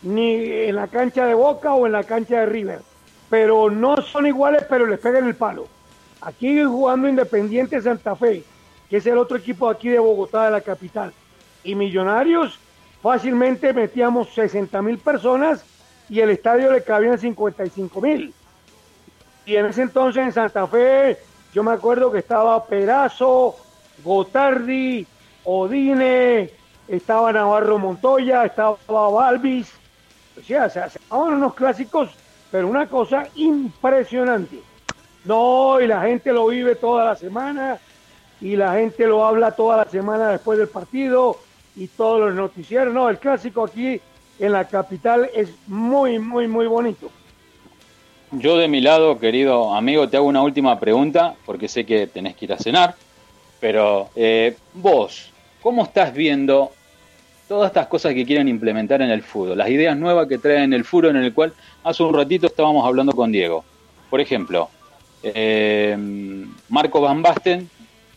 ni 0.02 0.35
en 0.35 0.74
la 0.77 0.89
cancha 0.89 1.27
de 1.27 1.35
Boca 1.35 1.74
o 1.74 1.85
en 1.86 1.93
la 1.93 2.05
cancha 2.05 2.40
de 2.40 2.47
River. 2.47 2.81
Pero 3.28 3.68
no 3.70 4.01
son 4.01 4.27
iguales, 4.27 4.64
pero 4.68 4.86
les 4.86 4.98
pegan 4.98 5.27
el 5.27 5.35
palo. 5.35 5.66
Aquí 6.23 6.62
jugando 6.64 7.06
Independiente 7.06 7.82
Santa 7.82 8.16
Fe, 8.16 8.43
que 8.89 8.97
es 8.97 9.06
el 9.06 9.18
otro 9.18 9.36
equipo 9.36 9.68
aquí 9.68 9.90
de 9.90 9.98
Bogotá, 9.98 10.47
de 10.47 10.52
la 10.52 10.60
capital, 10.62 11.12
y 11.62 11.74
Millonarios, 11.74 12.59
fácilmente 13.02 13.74
metíamos 13.74 14.31
60 14.32 14.81
mil 14.81 14.97
personas 14.98 15.64
y 16.09 16.20
el 16.20 16.31
estadio 16.31 16.73
le 16.73 16.82
cabían 16.82 17.18
55 17.18 18.01
mil. 18.01 18.32
Y 19.47 19.55
en 19.55 19.66
ese 19.66 19.82
entonces 19.82 20.24
en 20.24 20.32
Santa 20.32 20.66
Fe, 20.66 21.16
yo 21.55 21.62
me 21.62 21.70
acuerdo 21.70 22.10
que 22.10 22.18
estaba 22.18 22.64
Perazo, 22.66 23.55
Gotardi, 24.02 25.06
Odine, 25.44 26.51
estaba 26.89 27.32
Navarro 27.32 27.78
Montoya, 27.78 28.44
estaba 28.44 28.77
Balvis. 28.86 29.73
O 30.36 30.43
sea, 30.43 30.68
se 30.68 30.81
hacían 30.81 31.02
unos 31.10 31.55
clásicos, 31.55 32.10
pero 32.51 32.66
una 32.66 32.89
cosa 32.89 33.28
impresionante. 33.36 34.60
No, 35.24 35.81
y 35.81 35.86
la 35.86 36.02
gente 36.02 36.32
lo 36.32 36.48
vive 36.48 36.74
toda 36.74 37.05
la 37.05 37.16
semana, 37.16 37.78
y 38.40 38.56
la 38.56 38.74
gente 38.74 39.06
lo 39.06 39.24
habla 39.24 39.52
toda 39.52 39.77
la 39.77 39.85
semana 39.85 40.28
después 40.31 40.59
del 40.59 40.68
partido, 40.68 41.39
y 41.77 41.86
todos 41.86 42.20
los 42.20 42.35
noticieros. 42.35 42.93
No, 42.93 43.09
el 43.09 43.18
clásico 43.18 43.64
aquí 43.64 44.01
en 44.40 44.52
la 44.52 44.64
capital 44.64 45.31
es 45.32 45.51
muy, 45.68 46.18
muy, 46.18 46.48
muy 46.48 46.66
bonito. 46.66 47.10
Yo 48.32 48.56
de 48.56 48.66
mi 48.66 48.80
lado, 48.80 49.20
querido 49.20 49.72
amigo, 49.72 50.08
te 50.08 50.16
hago 50.16 50.26
una 50.26 50.42
última 50.42 50.80
pregunta, 50.80 51.34
porque 51.46 51.68
sé 51.68 51.86
que 51.86 52.08
tenés 52.08 52.34
que 52.34 52.46
ir 52.46 52.52
a 52.52 52.58
cenar, 52.58 52.96
pero 53.60 54.10
eh, 54.16 54.56
vos, 54.74 55.30
¿cómo 55.62 55.84
estás 55.84 56.12
viendo 56.12 56.72
todas 57.46 57.68
estas 57.68 57.86
cosas 57.86 58.14
que 58.14 58.26
quieren 58.26 58.48
implementar 58.48 59.00
en 59.00 59.10
el 59.10 59.22
fútbol? 59.22 59.58
Las 59.58 59.70
ideas 59.70 59.96
nuevas 59.96 60.26
que 60.26 60.38
traen 60.38 60.72
el 60.72 60.84
fútbol 60.84 61.16
en 61.16 61.22
el 61.22 61.32
cual 61.32 61.52
hace 61.84 62.02
un 62.02 62.12
ratito 62.12 62.48
estábamos 62.48 62.84
hablando 62.84 63.12
con 63.12 63.30
Diego. 63.30 63.64
Por 64.10 64.20
ejemplo, 64.20 64.70
eh, 65.22 65.96
Marco 66.68 67.00
Van 67.00 67.22
Basten 67.22 67.70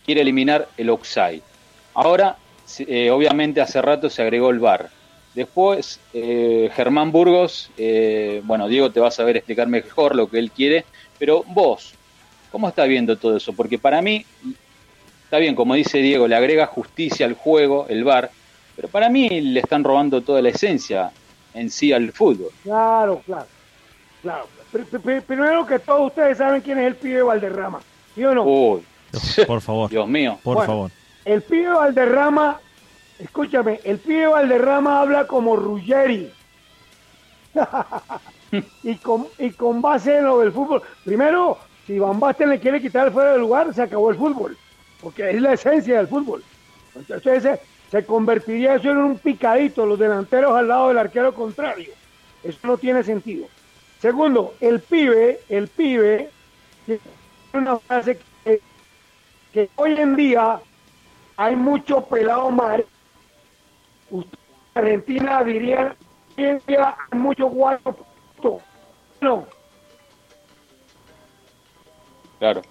quiere 0.03 0.22
eliminar 0.22 0.68
el 0.76 0.90
offside. 0.90 1.44
Ahora, 1.94 2.36
eh, 2.80 3.11
obviamente 3.11 3.61
hace 3.61 3.80
rato 3.80 4.10
se 4.10 4.23
agregó 4.23 4.49
el 4.49 4.60
VAR. 4.60 4.90
Después, 5.44 6.02
eh, 6.14 6.70
Germán 6.76 7.14
Burgos, 7.14 7.70
eh, 7.78 8.41
bueno, 8.44 8.68
Diego 8.68 8.91
te 8.91 8.99
va 8.99 9.07
a 9.07 9.11
saber 9.11 9.38
explicar 9.38 9.70
mejor 9.70 10.14
lo 10.14 10.30
que 10.30 10.38
él 10.38 10.52
quiere, 10.52 10.84
pero 11.18 11.45
vos, 11.48 11.94
¿cómo 12.52 12.68
estás 12.68 12.90
viendo 12.90 13.16
todo 13.16 13.38
eso? 13.38 13.53
Porque 13.53 13.80
para 13.80 14.02
mí, 14.02 14.26
está 15.24 15.38
bien, 15.38 15.56
como 15.56 15.76
dice 15.76 15.99
Diego, 15.99 16.28
le 16.28 16.36
agrega 16.36 16.66
justicia 16.66 17.26
al 17.26 17.36
juego, 17.36 17.86
el 17.88 18.03
VAR, 18.03 18.30
pero 18.76 18.90
para 18.90 19.07
mí 19.07 19.30
le 19.30 19.61
están 19.61 19.82
robando 19.82 20.20
toda 20.22 20.41
la 20.41 20.49
esencia 20.49 21.10
en 21.53 21.70
sí 21.70 21.94
al 21.94 22.11
fútbol. 22.11 22.49
Claro, 22.64 23.22
claro, 23.26 23.48
claro. 24.22 24.45
Pr- 24.74 24.86
pr- 24.91 25.02
pr- 25.02 25.22
Primero 25.22 25.66
que 25.66 25.80
todos 25.80 26.07
ustedes 26.07 26.38
saben 26.38 26.60
quién 26.60 26.80
es 26.80 26.88
el 26.88 26.95
pibe 26.95 27.22
Valderrama, 27.22 27.80
¿sí 28.14 28.26
o 28.26 28.36
no? 28.36 28.44
Uy, 28.44 28.82
Por 29.48 29.61
favor, 29.61 29.90
Dios 29.90 30.06
mío. 30.06 30.38
por 30.44 30.56
Bueno. 30.56 30.68
favor. 30.68 30.91
El 31.24 31.41
pibe 31.44 31.70
Valderrama, 31.70 32.60
escúchame, 33.20 33.80
el 33.84 34.00
pibe 34.00 34.28
Valderrama 34.28 35.02
habla 35.02 35.28
como 35.28 35.56
Ruggeri. 35.56 36.32
y, 38.84 38.96
con, 38.96 39.28
y 39.38 39.52
con 39.52 39.82
base 39.82 40.18
en 40.18 40.26
lo 40.26 40.40
del 40.40 40.52
fútbol. 40.52 40.82
Primero, 41.04 41.58
si 41.86 42.00
Van 42.00 42.20
Basten 42.20 42.50
le 42.50 42.60
quiere 42.60 42.82
quitar 42.82 43.08
el 43.08 43.14
fuera 43.14 43.34
del 43.34 43.41
lugar, 43.41 43.74
se 43.74 43.82
acabó 43.82 44.10
el 44.10 44.18
fútbol. 44.18 44.58
Porque 45.02 45.30
es 45.30 45.41
la 45.41 45.54
esencia 45.54 45.98
del 45.98 46.08
fútbol. 46.08 46.44
Entonces 46.96 47.44
se, 47.44 47.60
se 47.91 48.06
convertiría 48.06 48.76
eso 48.76 48.91
en 48.91 48.98
un 48.98 49.18
picadito, 49.18 49.86
los 49.86 50.00
delanteros 50.00 50.56
al 50.56 50.68
lado 50.68 50.90
del 50.90 50.98
arquero 50.98 51.34
contrario. 51.34 51.91
Eso 52.44 52.60
no 52.64 52.78
tiene 52.78 53.04
sentido. 53.04 53.48
Segundo, 54.00 54.54
el 54.62 54.80
pibe, 54.80 55.41
el 55.50 55.68
pibe, 55.68 56.30
tiene 56.86 57.02
una 57.54 57.78
frase 57.80 58.20
que, 58.44 58.62
que 59.52 59.70
hoy 59.76 59.94
en 60.00 60.16
día 60.16 60.60
hay 61.36 61.56
mucho 61.56 62.06
pelado 62.06 62.50
mal. 62.52 62.86
Usted, 64.10 64.38
en 64.76 64.81
Argentina 64.84 65.44
en 66.38 66.61
día 66.68 66.95
hay 67.11 67.19
mucho 67.19 67.49
puto. 68.38 68.61
No, 69.22 69.45
Claro. 72.40 72.61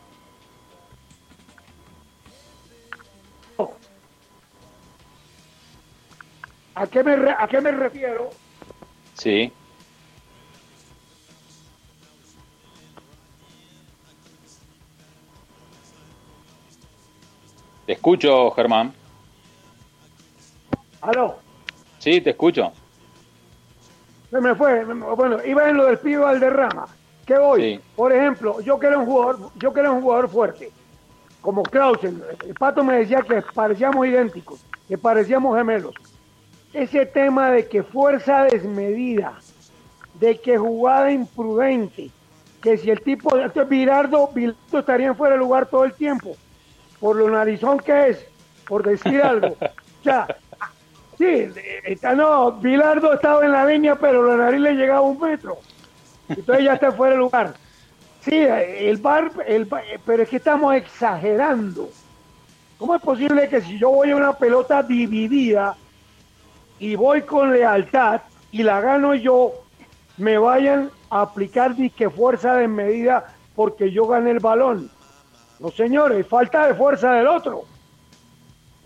¿A 6.75 6.87
qué 6.87 7.03
me, 7.03 7.17
re- 7.17 7.35
a 7.37 7.47
qué 7.49 7.61
me 7.61 7.73
refiero? 7.73 8.31
Sí. 9.15 9.53
Te 17.85 17.95
escucho, 17.95 18.51
Germán. 18.53 18.95
Aló, 21.01 21.39
Sí, 21.99 22.21
te 22.21 22.31
escucho. 22.31 22.73
se 24.31 24.41
me 24.41 24.55
fue. 24.55 24.85
Bueno, 24.85 25.39
iba 25.45 25.69
en 25.69 25.77
lo 25.77 25.87
del 25.87 25.99
pibe 25.99 26.19
Valderrama. 26.19 26.87
¿Qué 27.27 27.37
voy? 27.39 27.63
Sí. 27.63 27.81
Por 27.97 28.13
ejemplo, 28.13 28.61
yo 28.61 28.79
que 28.79 28.87
era 28.87 28.99
un 28.99 29.07
jugador, 29.07 29.51
yo 29.57 29.73
que 29.73 29.81
era 29.81 29.91
un 29.91 30.01
jugador 30.01 30.29
fuerte, 30.29 30.71
como 31.41 31.63
Clausen, 31.63 32.23
el 32.47 32.55
Pato 32.55 32.83
me 32.83 32.99
decía 32.99 33.23
que 33.23 33.43
parecíamos 33.55 34.07
idénticos, 34.07 34.61
que 34.89 34.97
parecíamos 34.97 35.57
gemelos. 35.57 35.95
Ese 36.73 37.07
tema 37.07 37.51
de 37.51 37.67
que 37.69 37.83
fuerza 37.83 38.45
desmedida, 38.45 39.39
de 40.15 40.39
que 40.39 40.57
jugada 40.59 41.11
imprudente, 41.11 42.11
que 42.63 42.77
si 42.77 42.91
el 42.91 43.01
tipo, 43.03 43.37
entonces 43.37 43.69
Virardo, 43.69 44.29
Virardo 44.29 44.79
estaría 44.79 45.09
en 45.09 45.17
fuera 45.17 45.35
de 45.35 45.41
lugar 45.41 45.67
todo 45.67 45.85
el 45.85 45.93
tiempo, 45.93 46.37
por 47.01 47.17
lo 47.17 47.29
narizón 47.31 47.79
que 47.79 48.09
es, 48.09 48.27
por 48.67 48.87
decir 48.87 49.21
algo. 49.23 49.57
O 50.01 50.05
sea, 50.05 50.29
sí, 51.19 51.51
está, 51.85 52.15
no, 52.15 52.53
Bilardo 52.53 53.13
estaba 53.13 53.45
en 53.45 53.53
la 53.53 53.67
línea, 53.67 53.97
pero 53.97 54.27
la 54.27 54.45
nariz 54.45 54.61
le 54.61 54.75
llegaba 54.75 55.03
un 55.03 55.21
metro. 55.21 55.59
Entonces 56.29 56.65
ya 56.65 56.75
está 56.75 56.93
fuera 56.93 57.15
de 57.15 57.19
lugar. 57.19 57.55
Sí, 58.21 58.37
el 58.37 58.97
bar, 58.99 59.31
el 59.47 59.69
pero 60.05 60.23
es 60.23 60.29
que 60.29 60.37
estamos 60.37 60.75
exagerando. 60.75 61.89
¿Cómo 62.79 62.95
es 62.95 63.03
posible 63.03 63.49
que 63.49 63.61
si 63.61 63.79
yo 63.79 63.91
voy 63.91 64.11
a 64.11 64.17
una 64.17 64.33
pelota 64.35 64.83
dividida 64.83 65.77
y 66.79 66.95
voy 66.95 67.23
con 67.23 67.53
lealtad 67.53 68.23
y 68.53 68.63
la 68.63 68.81
gano 68.81 69.15
yo, 69.15 69.53
me 70.17 70.39
vayan 70.39 70.91
a 71.11 71.23
aplicar 71.23 71.75
disque 71.75 72.09
fuerza 72.09 72.55
de 72.55 72.69
medida 72.69 73.35
porque 73.57 73.91
yo 73.91 74.07
gané 74.07 74.31
el 74.31 74.39
balón? 74.39 74.91
No, 75.59 75.71
señores, 75.71 76.27
falta 76.27 76.69
de 76.69 76.75
fuerza 76.75 77.13
del 77.13 77.27
otro. 77.27 77.65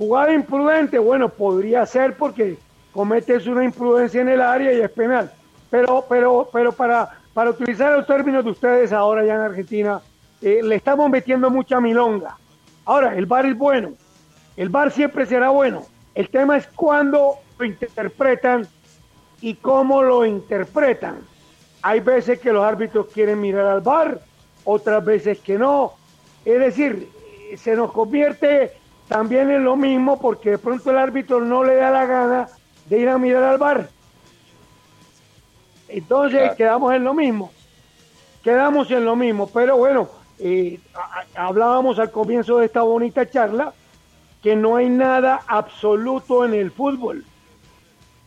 Jugada 0.03 0.33
imprudente, 0.33 0.99
bueno, 0.99 1.29
podría 1.29 1.87
ser 1.87 2.17
porque 2.17 2.59
cometes 2.91 3.47
una 3.47 3.63
imprudencia 3.63 4.21
en 4.21 4.31
el 4.31 4.41
área 4.41 4.73
y 4.73 4.81
es 4.81 4.91
penal. 4.91 5.31
Pero, 5.71 6.05
pero, 6.09 6.49
pero 6.53 6.73
para, 6.73 7.21
para 7.33 7.51
utilizar 7.51 7.97
los 7.97 8.05
términos 8.05 8.45
de 8.45 8.51
ustedes 8.51 8.93
ahora 8.93 9.25
ya 9.25 9.35
en 9.35 9.43
Argentina, 9.43 10.01
eh, 10.41 10.59
le 10.61 10.75
estamos 10.75 11.09
metiendo 11.09 11.51
mucha 11.51 11.81
milonga. 11.81 12.37
Ahora, 12.85 13.17
el 13.17 13.27
VAR 13.27 13.47
es 13.47 13.57
bueno. 13.57 13.93
El 14.57 14.71
VAR 14.71 14.91
siempre 14.91 15.25
será 15.25 15.51
bueno. 15.51 15.85
El 16.17 16.31
tema 16.31 16.57
es 16.57 16.67
cuándo 16.75 17.37
lo 17.57 17.65
interpretan 17.65 18.67
y 19.41 19.55
cómo 19.55 20.03
lo 20.03 20.27
interpretan. 20.27 21.21
Hay 21.81 22.01
veces 22.01 22.41
que 22.41 22.53
los 22.53 22.65
árbitros 22.65 23.07
quieren 23.15 23.41
mirar 23.41 23.67
al 23.67 23.83
VAR, 23.83 24.21
otras 24.65 25.05
veces 25.05 25.39
que 25.39 25.57
no. 25.57 25.93
Es 26.45 26.59
decir, 26.59 27.09
se 27.57 27.77
nos 27.77 27.93
convierte 27.93 28.82
también 29.09 29.51
en 29.51 29.65
lo 29.65 29.77
mismo 29.77 30.19
porque 30.21 30.51
de 30.51 30.59
pronto 30.59 30.91
el 30.91 30.99
árbitro 30.99 31.41
no 31.41 31.65
le 31.65 31.77
da 31.77 31.91
la 31.91 32.07
gana 32.07 32.49
de 32.87 32.99
ir 32.99 33.09
a 33.09 33.19
mirar 33.19 33.43
al 33.45 33.59
VAR. 33.59 33.89
Entonces 35.89 36.41
Claro. 36.41 36.57
quedamos 36.57 36.95
en 36.95 37.05
lo 37.05 37.15
mismo. 37.15 37.53
Quedamos 38.43 38.91
en 38.91 39.05
lo 39.05 39.15
mismo. 39.17 39.49
Pero 39.49 39.77
bueno, 39.77 40.09
eh, 40.39 40.81
hablábamos 41.35 41.99
al 41.99 42.11
comienzo 42.11 42.59
de 42.59 42.67
esta 42.67 42.83
bonita 42.83 43.29
charla 43.29 43.73
que 44.43 44.57
no 44.57 44.77
hay 44.77 44.89
nada 44.89 45.43
absoluto 45.47 46.45
en 46.45 46.55
el 46.55 46.71
fútbol. 46.71 47.25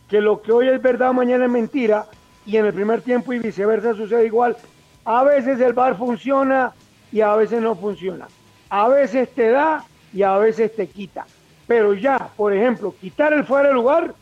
Que 0.08 0.20
lo 0.20 0.40
que 0.40 0.52
hoy 0.52 0.68
es 0.68 0.80
verdad, 0.80 1.12
mañana 1.12 1.44
es 1.46 1.50
mentira. 1.50 2.06
Y 2.46 2.56
en 2.56 2.66
el 2.66 2.72
primer 2.72 3.02
tiempo 3.02 3.32
y 3.32 3.40
viceversa 3.40 3.94
sucede 3.94 4.24
igual. 4.26 4.56
A 5.04 5.24
veces 5.24 5.60
el 5.60 5.72
VAR 5.72 5.96
funciona 5.98 6.72
y 7.10 7.20
a 7.20 7.34
veces 7.34 7.60
no 7.60 7.74
funciona. 7.74 8.28
A 8.70 8.88
veces 8.88 9.28
te 9.34 9.50
da 9.50 9.84
y 10.16 10.22
a 10.22 10.38
veces 10.38 10.74
te 10.74 10.86
quita. 10.86 11.26
Pero 11.66 11.92
ya, 11.92 12.30
por 12.36 12.54
ejemplo, 12.54 12.94
quitar 12.98 13.34
el 13.34 13.44
fuera 13.44 13.68
de 13.68 13.74
lugar, 13.74 14.14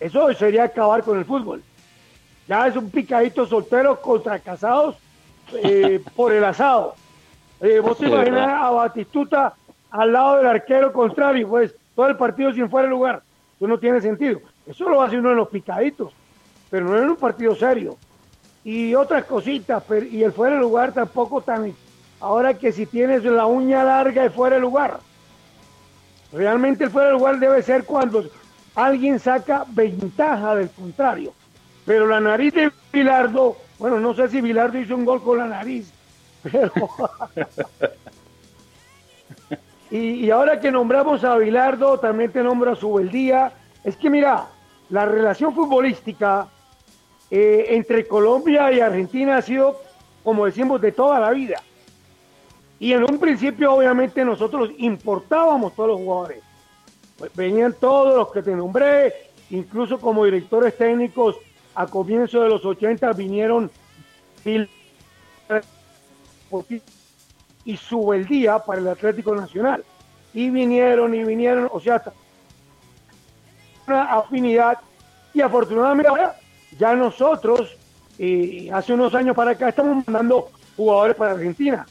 eso 0.00 0.32
sería 0.34 0.64
acabar 0.64 1.04
con 1.04 1.18
el 1.18 1.24
fútbol. 1.24 1.62
Ya 2.48 2.66
es 2.66 2.74
un 2.74 2.90
picadito 2.90 3.46
soltero 3.46 4.00
contra 4.00 4.40
casados 4.40 4.96
eh, 5.62 6.02
por 6.16 6.32
el 6.32 6.44
asado. 6.44 6.96
Eh, 7.60 7.78
vos 7.78 7.96
te 7.96 8.08
imaginas 8.08 8.60
a 8.60 8.70
Batistuta 8.70 9.54
al 9.92 10.12
lado 10.12 10.38
del 10.38 10.48
arquero 10.48 10.92
contrario, 10.92 11.48
pues 11.48 11.72
todo 11.94 12.08
el 12.08 12.16
partido 12.16 12.52
sin 12.52 12.68
fuera 12.68 12.88
de 12.88 12.90
lugar. 12.90 13.22
Eso 13.56 13.68
no 13.68 13.78
tiene 13.78 14.00
sentido. 14.00 14.40
Eso 14.66 14.88
lo 14.88 15.00
hace 15.00 15.16
uno 15.16 15.30
en 15.30 15.36
los 15.36 15.48
picaditos, 15.48 16.12
pero 16.70 16.86
no 16.86 16.98
en 16.98 17.10
un 17.10 17.16
partido 17.16 17.54
serio. 17.54 17.96
Y 18.64 18.96
otras 18.96 19.24
cositas, 19.26 19.80
pero, 19.86 20.06
y 20.06 20.24
el 20.24 20.32
fuera 20.32 20.56
de 20.56 20.60
lugar 20.60 20.92
tampoco 20.92 21.40
tan... 21.40 21.72
Ahora 22.18 22.54
que 22.54 22.72
si 22.72 22.84
tienes 22.84 23.22
la 23.22 23.46
uña 23.46 23.84
larga 23.84 24.24
es 24.24 24.32
fuera 24.32 24.56
de 24.56 24.62
lugar. 24.62 24.98
Realmente 26.32 26.84
el 26.84 26.90
fuera 26.90 27.08
de 27.08 27.14
lugar 27.14 27.38
debe 27.38 27.62
ser 27.62 27.84
cuando 27.84 28.24
alguien 28.74 29.18
saca 29.18 29.64
ventaja 29.68 30.54
del 30.54 30.70
contrario. 30.70 31.32
Pero 31.84 32.06
la 32.06 32.20
nariz 32.20 32.52
de 32.54 32.70
Bilardo, 32.92 33.56
bueno, 33.78 34.00
no 34.00 34.14
sé 34.14 34.28
si 34.28 34.40
Bilardo 34.40 34.78
hizo 34.78 34.94
un 34.96 35.04
gol 35.04 35.22
con 35.22 35.38
la 35.38 35.46
nariz, 35.46 35.92
pero... 36.42 36.72
y, 39.90 40.28
ahora 40.30 40.60
que 40.60 40.70
nombramos 40.70 41.22
a 41.24 41.36
Bilardo, 41.36 41.98
también 42.00 42.32
te 42.32 42.42
nombro 42.42 42.72
a 42.72 42.76
Subeldía. 42.76 43.52
Es 43.84 43.96
que 43.96 44.10
mira, 44.10 44.46
la 44.90 45.06
relación 45.06 45.54
futbolística 45.54 46.48
eh, 47.30 47.66
entre 47.70 48.06
Colombia 48.06 48.72
y 48.72 48.80
Argentina 48.80 49.36
ha 49.36 49.42
sido, 49.42 49.80
como 50.24 50.46
decimos, 50.46 50.80
de 50.80 50.92
toda 50.92 51.20
la 51.20 51.30
vida. 51.30 51.62
Y 52.78 52.92
en 52.92 53.04
un 53.04 53.18
principio, 53.18 53.74
obviamente, 53.74 54.24
nosotros 54.24 54.70
importábamos 54.78 55.74
todos 55.74 55.90
los 55.90 55.98
jugadores. 55.98 56.42
Venían 57.34 57.72
todos 57.72 58.16
los 58.16 58.32
que 58.32 58.42
te 58.42 58.54
nombré, 58.54 59.30
incluso 59.50 59.98
como 59.98 60.24
directores 60.24 60.76
técnicos 60.76 61.36
a 61.74 61.86
comienzos 61.86 62.42
de 62.42 62.48
los 62.48 62.64
80 62.64 63.12
vinieron 63.12 63.70
y 67.64 67.76
Subeldía 67.76 68.58
para 68.58 68.80
el 68.80 68.88
Atlético 68.88 69.34
Nacional. 69.34 69.84
Y 70.34 70.50
vinieron 70.50 71.14
y 71.14 71.24
vinieron, 71.24 71.68
o 71.72 71.80
sea, 71.80 72.02
una 73.86 74.02
afinidad 74.14 74.78
y 75.32 75.40
afortunadamente 75.40 76.08
ahora 76.08 76.36
ya 76.78 76.94
nosotros, 76.94 77.76
eh, 78.18 78.70
hace 78.72 78.92
unos 78.92 79.14
años 79.14 79.34
para 79.34 79.52
acá, 79.52 79.68
estamos 79.70 80.06
mandando 80.06 80.50
jugadores 80.76 81.16
para 81.16 81.32
Argentina. 81.32 81.86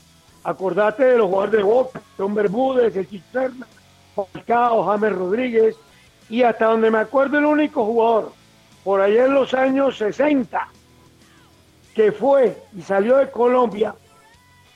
Acordate 0.46 1.04
de 1.04 1.18
los 1.18 1.28
jugadores 1.28 1.52
de 1.58 1.64
Boca, 1.64 2.02
Tom 2.18 2.34
Bermúdez, 2.36 2.96
el 2.96 3.10
Chicherna, 3.10 3.66
Falcao, 4.16 4.84
James 4.86 5.12
Rodríguez, 5.12 5.76
y 6.30 6.44
hasta 6.44 6.66
donde 6.66 6.92
me 6.92 7.00
acuerdo 7.00 7.40
el 7.40 7.46
único 7.46 7.84
jugador, 7.84 8.32
por 8.84 9.02
allá 9.02 9.26
en 9.26 9.34
los 9.34 9.54
años 9.56 9.98
60, 9.98 10.68
que 11.96 12.12
fue 12.12 12.56
y 12.78 12.84
salió 12.84 13.18
de 13.18 13.32
Colombia, 13.32 13.96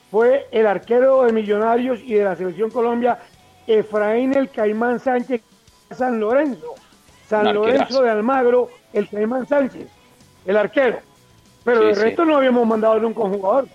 fue 0.09 0.47
el 0.51 0.65
arquero 0.65 1.23
de 1.23 1.33
Millonarios 1.33 1.99
y 2.03 2.15
de 2.15 2.23
la 2.23 2.35
Selección 2.35 2.71
Colombia, 2.71 3.19
Efraín 3.67 4.35
el 4.35 4.49
Caimán 4.49 4.99
Sánchez 4.99 5.41
San 5.91 6.19
Lorenzo. 6.19 6.73
San. 7.27 7.53
Lorenzo 7.53 8.01
de 8.01 8.09
Almagro, 8.09 8.69
el 8.91 9.07
Caimán 9.07 9.47
Sánchez, 9.47 9.87
el 10.47 10.57
arquero. 10.57 10.97
Pero 11.63 11.81
Sí, 11.81 11.87
de 11.89 11.95
sí. 11.95 12.01
resto 12.01 12.25
no 12.25 12.37
habíamos 12.37 12.65
mandado 12.65 12.99
nunca 12.99 13.19
un 13.21 13.33
jugador. 13.35 13.67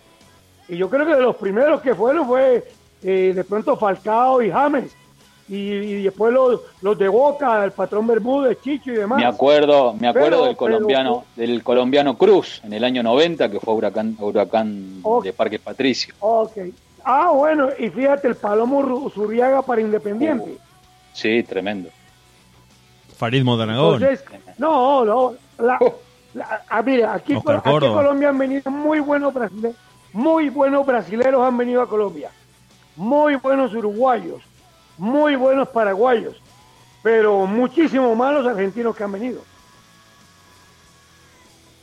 Y 0.69 0.77
yo 0.77 0.89
creo 0.89 1.05
que 1.07 1.15
de 1.15 1.23
los 1.23 1.37
primeros 1.37 1.81
que 1.81 1.95
fueron 1.95 2.27
fue 2.27 2.65
eh, 3.03 3.33
de 3.35 3.45
pronto 3.45 3.77
Falcao 3.77 4.43
y 4.43 4.51
James. 4.51 4.95
Y, 5.47 5.57
y 5.57 6.03
después 6.05 6.33
los, 6.33 6.61
los 6.81 6.97
de 6.99 7.07
Boca, 7.07 7.63
el 7.65 7.73
patrón 7.73 8.07
Bermúdez, 8.07 8.59
Chicho 8.63 8.91
y 8.93 8.97
demás. 8.97 9.19
Me 9.19 9.27
acuerdo, 9.27 9.93
me 9.93 10.09
acuerdo 10.09 10.31
Pero- 10.31 10.45
del 10.47 10.57
colombiano, 10.57 11.25
del 11.37 11.63
colombiano 11.63 12.17
Cruz 12.17 12.63
en 12.65 12.73
el 12.73 12.83
año 12.83 13.03
90 13.03 13.51
que 13.51 13.61
fue 13.61 13.75
huracán, 13.75 14.17
huracán 14.19 15.03
de 15.23 15.33
Parque 15.35 15.59
Patricio. 15.59 16.15
Ok. 16.21 16.53
Ah, 17.05 17.31
bueno, 17.35 17.69
y 17.79 17.91
fíjate, 17.91 18.29
el 18.29 18.37
Palomo 18.37 19.11
Zurriaga 19.11 19.61
para 19.61 19.83
Independiente. 19.83 20.57
Sí, 21.13 21.43
tremendo. 21.43 21.91
Farid 23.19 23.45
Modanagón. 23.45 24.03
No, 24.59 25.05
no. 25.05 25.35
La, 25.59 25.79
Oh. 25.81 25.95
la- 26.35 26.63
ah, 26.69 26.83
mire, 26.83 27.05
aquí, 27.05 27.35
aquí 27.35 27.43
Córdoba. 27.45 28.03
Colombia 28.03 28.31
han 28.31 28.39
venido 28.39 28.71
muy 28.71 29.01
buenos 29.01 29.33
brasileños. 29.35 29.77
Muy 30.15 30.49
buenos 30.49 30.87
brasileros 30.87 31.47
han 31.47 31.59
venido 31.59 31.83
a 31.83 31.89
Colombia. 31.89 32.31
Muy 32.97 33.35
buenos 33.37 33.75
uruguayos. 33.75 34.41
Muy 34.97 35.37
buenos 35.37 35.69
paraguayos. 35.69 36.37
Pero 37.03 37.47
muchísimo 37.47 38.15
malos 38.15 38.47
argentinos 38.47 38.97
que 38.97 39.05
han 39.05 39.13
venido. 39.13 39.43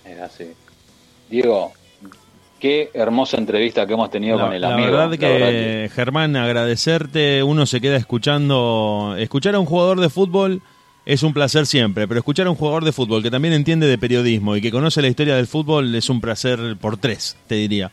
Es 0.06 0.20
así. 0.20 0.54
Diego, 1.30 1.72
qué 2.60 2.90
hermosa 2.94 3.38
entrevista 3.38 3.86
que 3.86 3.94
hemos 3.94 4.10
tenido 4.10 4.38
La, 4.38 4.46
con 4.46 4.54
el 4.54 4.62
la 4.62 4.74
amigo. 4.74 4.92
verdad 4.92 5.10
la 5.12 5.18
que, 5.18 5.28
verdad 5.28 5.50
que- 5.50 5.92
Germán, 5.94 6.36
agradecerte. 6.36 7.44
Uno 7.44 7.66
se 7.66 7.82
queda 7.82 7.98
escuchando. 7.98 9.16
Escuchar 9.18 9.56
a 9.56 9.60
un 9.60 9.66
jugador 9.66 10.00
de 10.00 10.10
fútbol 10.10 10.62
Es 11.04 11.24
un 11.24 11.34
placer 11.34 11.66
siempre, 11.66 12.08
pero 12.08 12.20
escuchar 12.20 12.46
a 12.46 12.52
un 12.52 12.56
jugador 12.56 12.86
de 12.86 12.92
fútbol 12.92 13.24
que 13.24 13.32
también 13.32 13.56
entiende 13.56 13.88
de 13.88 13.98
periodismo 13.98 14.56
y 14.56 14.62
que 14.62 14.70
conoce 14.72 15.02
la 15.02 15.08
historia 15.08 15.36
del 15.36 15.48
fútbol 15.48 15.96
es 15.96 16.10
un 16.12 16.22
placer 16.22 16.78
por 16.80 16.98
tres, 16.98 17.36
te 17.48 17.56
diría. 17.56 17.92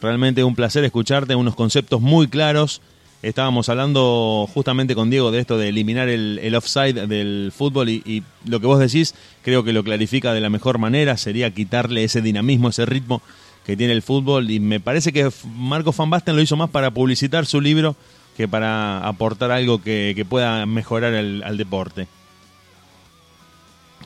Realmente 0.00 0.44
un 0.44 0.54
placer 0.54 0.84
escucharte, 0.84 1.34
unos 1.34 1.54
conceptos 1.54 2.00
muy 2.00 2.28
claros. 2.28 2.80
Estábamos 3.22 3.68
hablando 3.68 4.48
justamente 4.52 4.94
con 4.94 5.10
Diego 5.10 5.30
de 5.30 5.40
esto 5.40 5.56
de 5.56 5.70
eliminar 5.70 6.08
el, 6.08 6.38
el 6.42 6.54
offside 6.54 7.06
del 7.08 7.52
fútbol 7.56 7.88
y, 7.88 8.02
y 8.04 8.22
lo 8.44 8.60
que 8.60 8.66
vos 8.66 8.78
decís 8.78 9.14
creo 9.42 9.64
que 9.64 9.72
lo 9.72 9.82
clarifica 9.82 10.34
de 10.34 10.40
la 10.40 10.50
mejor 10.50 10.78
manera, 10.78 11.16
sería 11.16 11.50
quitarle 11.50 12.04
ese 12.04 12.20
dinamismo, 12.20 12.68
ese 12.68 12.84
ritmo 12.84 13.22
que 13.64 13.76
tiene 13.76 13.94
el 13.94 14.02
fútbol 14.02 14.50
y 14.50 14.60
me 14.60 14.78
parece 14.78 15.12
que 15.12 15.28
Marco 15.56 15.92
Van 15.92 16.10
Basten 16.10 16.36
lo 16.36 16.42
hizo 16.42 16.56
más 16.56 16.70
para 16.70 16.92
publicitar 16.92 17.46
su 17.46 17.60
libro 17.60 17.96
que 18.36 18.46
para 18.46 19.04
aportar 19.06 19.50
algo 19.50 19.82
que, 19.82 20.12
que 20.14 20.24
pueda 20.24 20.64
mejorar 20.66 21.14
el, 21.14 21.42
al 21.42 21.56
deporte. 21.56 22.06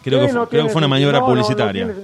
Creo, 0.02 0.20
Sí, 0.20 0.26
que, 0.28 0.32
no 0.32 0.40
fue, 0.40 0.48
creo 0.48 0.48
tiene 0.48 0.68
que 0.68 0.72
fue 0.72 0.78
una 0.78 0.88
maniobra 0.88 1.18
No, 1.18 1.26
no, 1.26 1.34
no 1.34 1.42
publicitaria. 1.42 1.94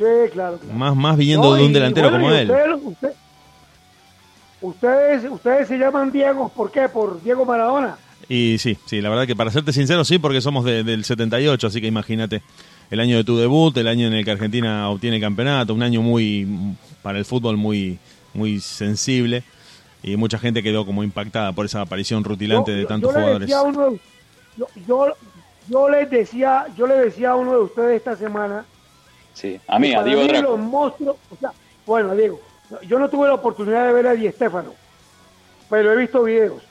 Sí, 0.00 0.30
claro. 0.32 0.56
claro. 0.58 0.74
más, 0.78 0.96
más 0.96 1.16
viniendo 1.18 1.50
No, 1.50 1.54
de 1.56 1.64
un 1.64 1.72
delantero 1.74 2.08
bueno, 2.10 2.24
como 2.24 2.34
él. 2.34 2.50
Ustedes, 2.50 2.80
usted- 2.84 3.12
ustedes, 4.62 5.30
ustedes 5.30 5.68
se 5.68 5.78
llaman 5.78 6.10
Diego, 6.10 6.48
¿por 6.48 6.70
qué? 6.70 6.88
Por 6.88 7.22
Diego 7.22 7.44
Maradona. 7.44 7.96
Y 8.28 8.56
sí, 8.58 8.78
sí, 8.86 9.00
la 9.00 9.10
verdad 9.10 9.26
que 9.26 9.36
para 9.36 9.50
serte 9.50 9.72
sincero, 9.72 10.04
sí, 10.04 10.18
porque 10.18 10.40
somos 10.40 10.64
de- 10.64 10.84
del 10.84 11.04
78, 11.04 11.66
así 11.66 11.80
que 11.80 11.86
imagínate, 11.88 12.42
el 12.90 13.00
año 13.00 13.16
de 13.16 13.24
tu 13.24 13.36
debut, 13.36 13.76
el 13.76 13.88
año 13.88 14.06
en 14.06 14.14
el 14.14 14.24
que 14.24 14.30
Argentina 14.30 14.88
obtiene 14.88 15.20
campeonato, 15.20 15.74
un 15.74 15.82
año 15.82 16.00
muy, 16.00 16.46
para 17.02 17.18
el 17.18 17.24
fútbol 17.24 17.56
muy, 17.56 17.98
muy 18.32 18.60
sensible, 18.60 19.42
y 20.02 20.16
mucha 20.16 20.38
gente 20.38 20.62
quedó 20.62 20.86
como 20.86 21.02
impactada 21.04 21.52
por 21.52 21.66
esa 21.66 21.82
aparición 21.82 22.24
rutilante 22.24 22.70
Yo- 22.72 22.78
de 22.78 22.86
tantos 22.86 23.12
yo 23.12 23.20
jugadores. 23.20 23.50
uno 23.66 23.98
yo, 24.86 25.14
yo 25.68 25.88
les 25.88 26.08
decía, 26.10 26.66
yo 26.76 26.86
le 26.86 26.94
decía 26.94 27.30
a 27.30 27.36
uno 27.36 27.52
de 27.52 27.58
ustedes 27.64 27.96
esta 27.96 28.16
semana 28.16 28.64
Sí, 29.32 29.60
a 29.68 29.78
mí, 29.78 29.94
a 29.94 30.02
Diego 30.02 30.22
mí 30.22 30.28
Draco. 30.28 30.50
los 30.50 30.58
monstruos, 30.58 31.16
o 31.30 31.36
sea, 31.36 31.52
bueno, 31.86 32.14
Diego, 32.14 32.40
yo 32.82 32.98
no 32.98 33.08
tuve 33.08 33.28
la 33.28 33.34
oportunidad 33.34 33.86
de 33.86 33.92
ver 33.92 34.06
a 34.06 34.12
Di 34.12 34.28
Stéfano, 34.30 34.74
pero 35.68 35.92
he 35.92 35.96
visto 35.96 36.22
videos. 36.22 36.62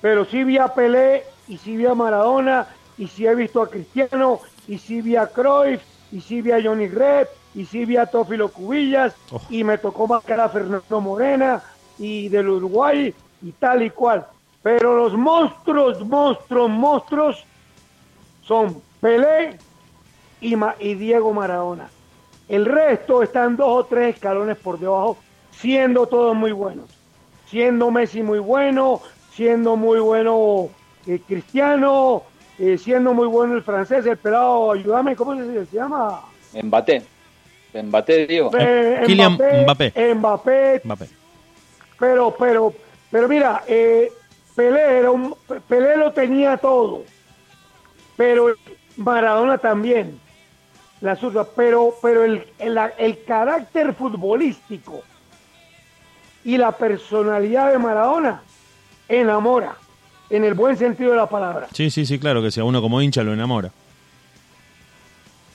Pero 0.00 0.24
sí 0.24 0.44
vi 0.44 0.58
a 0.58 0.68
Pelé, 0.68 1.24
y 1.48 1.56
sí 1.58 1.76
vi 1.76 1.86
a 1.86 1.94
Maradona, 1.94 2.66
y 2.98 3.06
sí 3.06 3.26
he 3.26 3.34
visto 3.34 3.62
a 3.62 3.70
Cristiano, 3.70 4.40
y 4.66 4.78
sí 4.78 5.00
vi 5.00 5.16
a 5.16 5.26
Cruyff, 5.28 5.82
y 6.12 6.20
sí 6.20 6.42
vi 6.42 6.52
a 6.52 6.62
Johnny 6.62 6.88
Red, 6.88 7.28
y 7.54 7.64
sí 7.64 7.84
vi 7.84 7.96
a 7.96 8.06
Tófilo 8.06 8.50
Cubillas, 8.52 9.14
Oh. 9.32 9.40
y 9.50 9.64
me 9.64 9.78
tocó 9.78 10.06
marcar 10.06 10.40
a 10.40 10.48
Fernando 10.48 11.00
Morena, 11.00 11.62
y 11.98 12.28
del 12.28 12.48
Uruguay, 12.48 13.14
y 13.42 13.52
tal 13.52 13.82
y 13.82 13.90
cual. 13.90 14.26
Pero 14.62 14.96
los 14.96 15.14
monstruos, 15.16 16.04
monstruos, 16.04 16.68
monstruos 16.70 17.44
son 18.42 18.82
Pelé 19.00 19.60
y, 20.40 20.56
Ma- 20.56 20.76
y 20.78 20.94
Diego 20.94 21.32
Maradona. 21.32 21.90
El 22.48 22.64
resto 22.64 23.22
están 23.22 23.56
dos 23.56 23.68
o 23.68 23.84
tres 23.84 24.14
escalones 24.14 24.56
por 24.56 24.78
debajo, 24.78 25.16
siendo 25.50 26.06
todos 26.06 26.34
muy 26.36 26.52
buenos. 26.52 26.90
Siendo 27.48 27.90
Messi 27.90 28.22
muy 28.22 28.38
bueno, 28.38 29.00
siendo 29.32 29.76
muy 29.76 30.00
bueno 30.00 30.68
eh, 31.06 31.20
Cristiano, 31.26 32.22
eh, 32.58 32.78
siendo 32.78 33.14
muy 33.14 33.26
bueno 33.26 33.54
el 33.54 33.62
francés, 33.62 34.06
el 34.06 34.16
pelado, 34.16 34.72
ayúdame, 34.72 35.14
¿cómo 35.14 35.36
se, 35.36 35.66
se 35.66 35.76
llama? 35.76 36.22
Embate. 36.54 37.02
Embate, 37.72 38.26
Diego. 38.26 38.50
Eh, 38.58 39.02
Kylian 39.06 39.34
Mbappé. 39.34 40.14
Mbappé, 40.14 40.80
Mbappé. 40.84 41.08
pero, 41.98 42.34
pero, 42.38 42.72
pero 43.10 43.28
mira, 43.28 43.62
eh, 43.66 44.10
Pelé, 44.54 44.98
era 44.98 45.10
un, 45.10 45.34
Pelé 45.68 45.96
lo 45.96 46.12
tenía 46.12 46.56
todo, 46.56 47.02
pero 48.16 48.54
Maradona 48.96 49.58
también, 49.58 50.18
la 51.00 51.16
zurda, 51.16 51.44
pero, 51.44 51.94
pero 52.00 52.24
el, 52.24 52.44
el, 52.58 52.78
el 52.98 53.24
carácter 53.24 53.94
futbolístico 53.94 55.02
y 56.44 56.56
la 56.56 56.72
personalidad 56.72 57.72
de 57.72 57.78
Maradona 57.78 58.42
enamora, 59.08 59.76
en 60.30 60.44
el 60.44 60.54
buen 60.54 60.76
sentido 60.76 61.10
de 61.10 61.16
la 61.16 61.28
palabra. 61.28 61.68
Sí, 61.72 61.90
sí, 61.90 62.06
sí, 62.06 62.18
claro 62.18 62.42
que 62.42 62.50
si 62.50 62.60
a 62.60 62.64
uno 62.64 62.80
como 62.80 63.00
hincha 63.00 63.22
lo 63.22 63.32
enamora. 63.32 63.70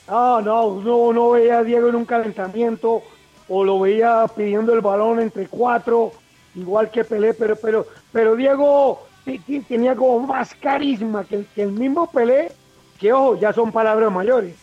No, 0.07 0.41
no, 0.41 0.65
uno 0.65 1.13
no 1.13 1.30
veía 1.31 1.59
a 1.59 1.63
Diego 1.63 1.88
en 1.89 1.95
un 1.95 2.05
calentamiento 2.05 3.01
o 3.47 3.63
lo 3.63 3.80
veía 3.80 4.26
pidiendo 4.35 4.73
el 4.73 4.81
balón 4.81 5.19
entre 5.19 5.47
cuatro, 5.47 6.11
igual 6.55 6.89
que 6.89 7.03
Pelé, 7.03 7.34
pero, 7.34 7.55
pero, 7.55 7.85
pero 8.11 8.35
Diego 8.35 9.07
tenía 9.68 9.95
como 9.95 10.19
más 10.27 10.53
carisma 10.55 11.23
que 11.23 11.45
que 11.55 11.63
el 11.63 11.72
mismo 11.72 12.09
Pelé, 12.11 12.51
que 12.99 13.13
ojo, 13.13 13.39
ya 13.39 13.53
son 13.53 13.72
palabras 13.72 14.11
mayores. 14.11 14.55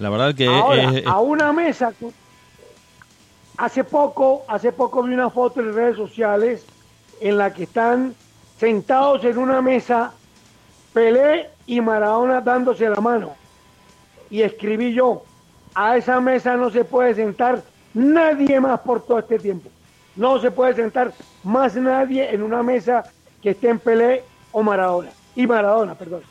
La 0.00 0.08
verdad 0.10 0.34
que 0.34 0.46
Ahora, 0.46 0.82
es- 0.84 0.94
es- 0.96 1.06
a 1.06 1.20
una 1.20 1.52
mesa, 1.52 1.92
hace 3.58 3.84
poco, 3.84 4.44
hace 4.48 4.72
poco 4.72 5.02
vi 5.02 5.12
una 5.14 5.30
foto 5.30 5.60
en 5.60 5.74
redes 5.74 5.96
sociales 5.96 6.64
en 7.20 7.36
la 7.36 7.52
que 7.52 7.64
están 7.64 8.14
sentados 8.58 9.22
en 9.24 9.36
una 9.38 9.60
mesa 9.62 10.12
Pelé 10.94 11.50
y 11.66 11.80
Maradona 11.80 12.40
dándose 12.40 12.88
la 12.88 13.00
mano. 13.00 13.34
Y 14.30 14.42
escribí 14.42 14.92
yo, 14.94 15.22
a 15.74 15.96
esa 15.96 16.20
mesa 16.20 16.56
no 16.56 16.70
se 16.70 16.84
puede 16.84 17.14
sentar 17.14 17.62
nadie 17.94 18.58
más 18.58 18.80
por 18.80 19.02
todo 19.04 19.18
este 19.18 19.38
tiempo. 19.38 19.68
No 20.16 20.40
se 20.40 20.50
puede 20.50 20.74
sentar 20.74 21.12
más 21.44 21.76
nadie 21.76 22.32
en 22.34 22.42
una 22.42 22.62
mesa 22.62 23.04
que 23.42 23.50
esté 23.50 23.68
en 23.68 23.78
Pelé 23.78 24.24
o 24.50 24.62
Maradona. 24.62 25.10
Y 25.36 25.46
Maradona, 25.46 25.94
perdón. 25.94 26.22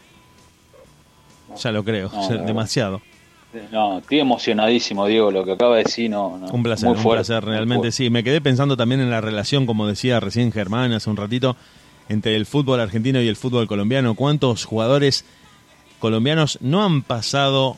ya 1.55 1.71
lo 1.71 1.83
creo, 1.83 2.09
no. 2.09 2.27
demasiado. 2.45 3.01
No, 3.71 3.97
estoy 3.97 4.19
emocionadísimo, 4.19 5.07
Diego, 5.07 5.31
lo 5.31 5.43
que 5.43 5.53
acaba 5.53 5.77
de 5.77 5.83
decir, 5.83 6.09
no, 6.09 6.37
no. 6.37 6.47
Un 6.47 6.61
placer, 6.61 6.87
muy 6.87 6.97
un 6.97 7.03
fuerte, 7.03 7.25
placer, 7.25 7.43
realmente 7.43 7.91
sí. 7.91 8.09
Me 8.11 8.23
quedé 8.23 8.41
pensando 8.41 8.77
también 8.77 9.01
en 9.01 9.09
la 9.09 9.21
relación, 9.21 9.65
como 9.65 9.87
decía 9.87 10.19
recién 10.19 10.51
Germán 10.51 10.93
hace 10.93 11.09
un 11.09 11.17
ratito, 11.17 11.55
entre 12.09 12.35
el 12.35 12.45
fútbol 12.45 12.79
argentino 12.79 13.19
y 13.21 13.27
el 13.27 13.35
fútbol 13.35 13.67
colombiano. 13.67 14.13
¿Cuántos 14.13 14.65
jugadores 14.65 15.25
colombianos 15.99 16.59
no 16.61 16.85
han 16.85 17.01
pasado 17.01 17.77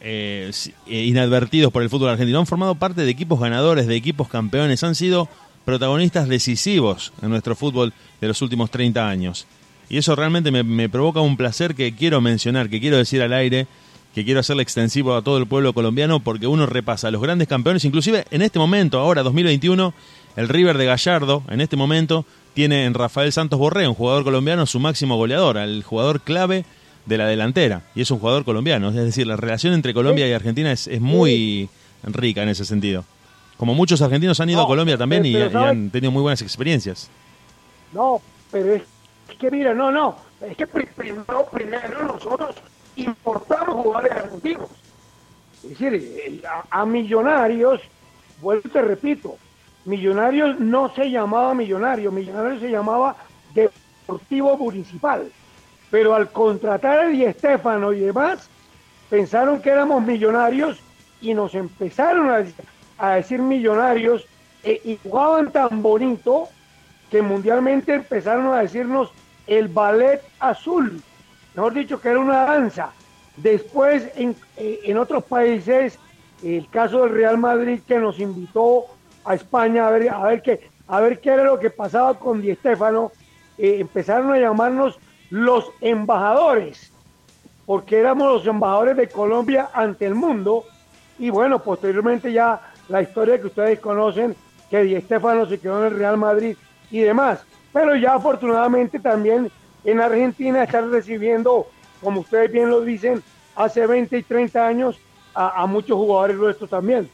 eh, 0.00 0.50
eh, 0.86 1.04
inadvertidos 1.04 1.72
por 1.72 1.82
el 1.82 1.90
fútbol 1.90 2.08
argentino? 2.08 2.38
Han 2.38 2.46
formado 2.46 2.74
parte 2.76 3.04
de 3.04 3.10
equipos 3.10 3.38
ganadores, 3.38 3.86
de 3.86 3.96
equipos 3.96 4.28
campeones, 4.28 4.82
han 4.82 4.94
sido 4.94 5.28
protagonistas 5.66 6.26
decisivos 6.26 7.12
en 7.20 7.28
nuestro 7.28 7.54
fútbol 7.54 7.92
de 8.22 8.28
los 8.28 8.40
últimos 8.40 8.70
30 8.70 9.06
años. 9.06 9.46
Y 9.90 9.98
eso 9.98 10.16
realmente 10.16 10.50
me, 10.50 10.62
me 10.62 10.88
provoca 10.88 11.20
un 11.20 11.36
placer 11.36 11.74
que 11.74 11.94
quiero 11.94 12.22
mencionar, 12.22 12.70
que 12.70 12.80
quiero 12.80 12.96
decir 12.96 13.20
al 13.20 13.34
aire, 13.34 13.66
que 14.14 14.24
quiero 14.24 14.40
hacerle 14.40 14.62
extensivo 14.62 15.14
a 15.16 15.22
todo 15.22 15.38
el 15.38 15.46
pueblo 15.46 15.72
colombiano 15.72 16.20
porque 16.20 16.46
uno 16.46 16.66
repasa 16.66 17.08
a 17.08 17.10
los 17.10 17.22
grandes 17.22 17.48
campeones, 17.48 17.84
inclusive 17.84 18.26
en 18.30 18.42
este 18.42 18.58
momento, 18.58 18.98
ahora 18.98 19.22
2021, 19.22 19.94
el 20.36 20.48
River 20.48 20.76
de 20.78 20.84
Gallardo, 20.86 21.42
en 21.48 21.60
este 21.60 21.76
momento, 21.76 22.24
tiene 22.54 22.84
en 22.84 22.94
Rafael 22.94 23.32
Santos 23.32 23.58
Borré, 23.58 23.88
un 23.88 23.94
jugador 23.94 24.24
colombiano, 24.24 24.66
su 24.66 24.78
máximo 24.80 25.16
goleador, 25.16 25.56
el 25.56 25.82
jugador 25.82 26.20
clave 26.20 26.64
de 27.06 27.18
la 27.18 27.26
delantera, 27.26 27.82
y 27.94 28.02
es 28.02 28.10
un 28.10 28.18
jugador 28.18 28.44
colombiano, 28.44 28.90
es 28.90 28.94
decir, 28.94 29.26
la 29.26 29.36
relación 29.36 29.72
entre 29.74 29.94
Colombia 29.94 30.28
y 30.28 30.32
Argentina 30.32 30.70
es, 30.72 30.86
es 30.86 31.00
muy 31.00 31.68
rica 32.04 32.42
en 32.42 32.50
ese 32.50 32.64
sentido. 32.64 33.04
Como 33.56 33.74
muchos 33.74 34.02
argentinos 34.02 34.38
han 34.40 34.50
ido 34.50 34.58
No, 34.58 34.64
a 34.64 34.68
Colombia 34.68 34.98
también 34.98 35.24
y, 35.24 35.32
pero, 35.32 35.46
y 35.46 35.52
¿sabes? 35.52 35.70
han 35.70 35.90
tenido 35.90 36.10
muy 36.10 36.20
buenas 36.22 36.42
experiencias. 36.42 37.08
No, 37.92 38.20
pero 38.50 38.74
es, 38.74 38.82
que 39.38 39.50
mira, 39.50 39.72
no, 39.74 39.90
no, 39.90 40.16
es 40.48 40.56
que 40.56 40.66
pri- 40.66 40.86
primero, 40.96 41.46
primero 41.52 42.04
nosotros 42.06 42.54
importamos 42.96 43.82
jugadores 43.82 44.12
argentinos. 44.12 44.70
Es 45.64 45.78
decir, 45.78 46.42
a, 46.70 46.84
Millonarios, 46.84 47.80
vuelvo 48.40 48.68
te 48.68 48.82
repito, 48.82 49.36
Millonarios 49.84 50.58
no 50.58 50.92
se 50.94 51.10
llamaba 51.10 51.54
Millonarios, 51.54 52.12
Millonarios 52.12 52.60
se 52.60 52.70
llamaba 52.70 53.16
Deportivo 53.54 54.56
Municipal. 54.56 55.30
Pero 55.90 56.14
al 56.14 56.30
contratar 56.30 56.98
a 57.00 57.06
Di 57.08 57.30
Stéfano 57.32 57.92
y 57.92 58.00
demás, 58.00 58.48
pensaron 59.10 59.60
que 59.60 59.70
éramos 59.70 60.02
millonarios 60.02 60.80
y 61.20 61.34
nos 61.34 61.54
empezaron 61.54 62.30
a, 62.30 62.44
a 62.98 63.16
decir 63.16 63.40
millonarios 63.40 64.26
eh, 64.64 64.80
y 64.84 64.98
jugaban 65.02 65.52
tan 65.52 65.82
bonito 65.82 66.48
que 67.10 67.20
mundialmente 67.20 67.94
empezaron 67.94 68.46
a 68.54 68.60
decirnos 68.60 69.10
el 69.46 69.68
ballet 69.68 70.22
azul, 70.40 71.02
mejor 71.54 71.74
dicho, 71.74 72.00
que 72.00 72.08
era 72.08 72.20
una 72.20 72.44
danza. 72.44 72.92
Después, 73.36 74.10
en, 74.16 74.36
eh, 74.56 74.80
en 74.84 74.98
otros 74.98 75.24
países, 75.24 75.98
el 76.42 76.68
caso 76.68 77.02
del 77.02 77.14
Real 77.14 77.38
Madrid 77.38 77.80
que 77.86 77.98
nos 77.98 78.18
invitó 78.18 78.86
a 79.24 79.34
España 79.34 79.86
a 79.86 79.90
ver, 79.90 80.10
a 80.10 80.22
ver, 80.24 80.42
qué, 80.42 80.68
a 80.88 81.00
ver 81.00 81.20
qué 81.20 81.30
era 81.30 81.44
lo 81.44 81.58
que 81.58 81.70
pasaba 81.70 82.18
con 82.18 82.42
Di 82.42 82.54
Stéfano, 82.54 83.12
eh, 83.58 83.78
empezaron 83.80 84.32
a 84.32 84.38
llamarnos 84.38 84.98
los 85.30 85.70
embajadores, 85.80 86.92
porque 87.64 87.98
éramos 87.98 88.32
los 88.32 88.46
embajadores 88.46 88.96
de 88.96 89.08
Colombia 89.08 89.70
ante 89.72 90.06
el 90.06 90.14
mundo. 90.14 90.64
Y 91.18 91.30
bueno, 91.30 91.62
posteriormente 91.62 92.32
ya 92.32 92.60
la 92.88 93.02
historia 93.02 93.40
que 93.40 93.46
ustedes 93.46 93.78
conocen, 93.80 94.34
que 94.68 94.82
Di 94.82 95.00
Stéfano 95.00 95.46
se 95.46 95.58
quedó 95.58 95.86
en 95.86 95.92
el 95.92 95.98
Real 95.98 96.16
Madrid 96.16 96.56
y 96.90 97.00
demás. 97.00 97.44
pero 97.72 97.96
ya 97.96 98.14
afortunadamente 98.14 98.98
también 98.98 99.50
en 99.84 100.00
Argentina 100.00 100.62
están 100.64 100.90
recibiendo, 100.90 101.66
como 102.00 102.20
ustedes 102.20 102.50
bien 102.52 102.70
lo 102.70 102.80
dicen, 102.82 103.22
hace 103.56 103.86
20 103.86 104.18
y 104.18 104.22
30 104.22 104.66
años 104.66 104.96
a, 105.34 105.62
a 105.62 105.66
muchos 105.66 105.96
jugadores 105.96 106.36
nuestros 106.36 106.70
también. 106.70 107.08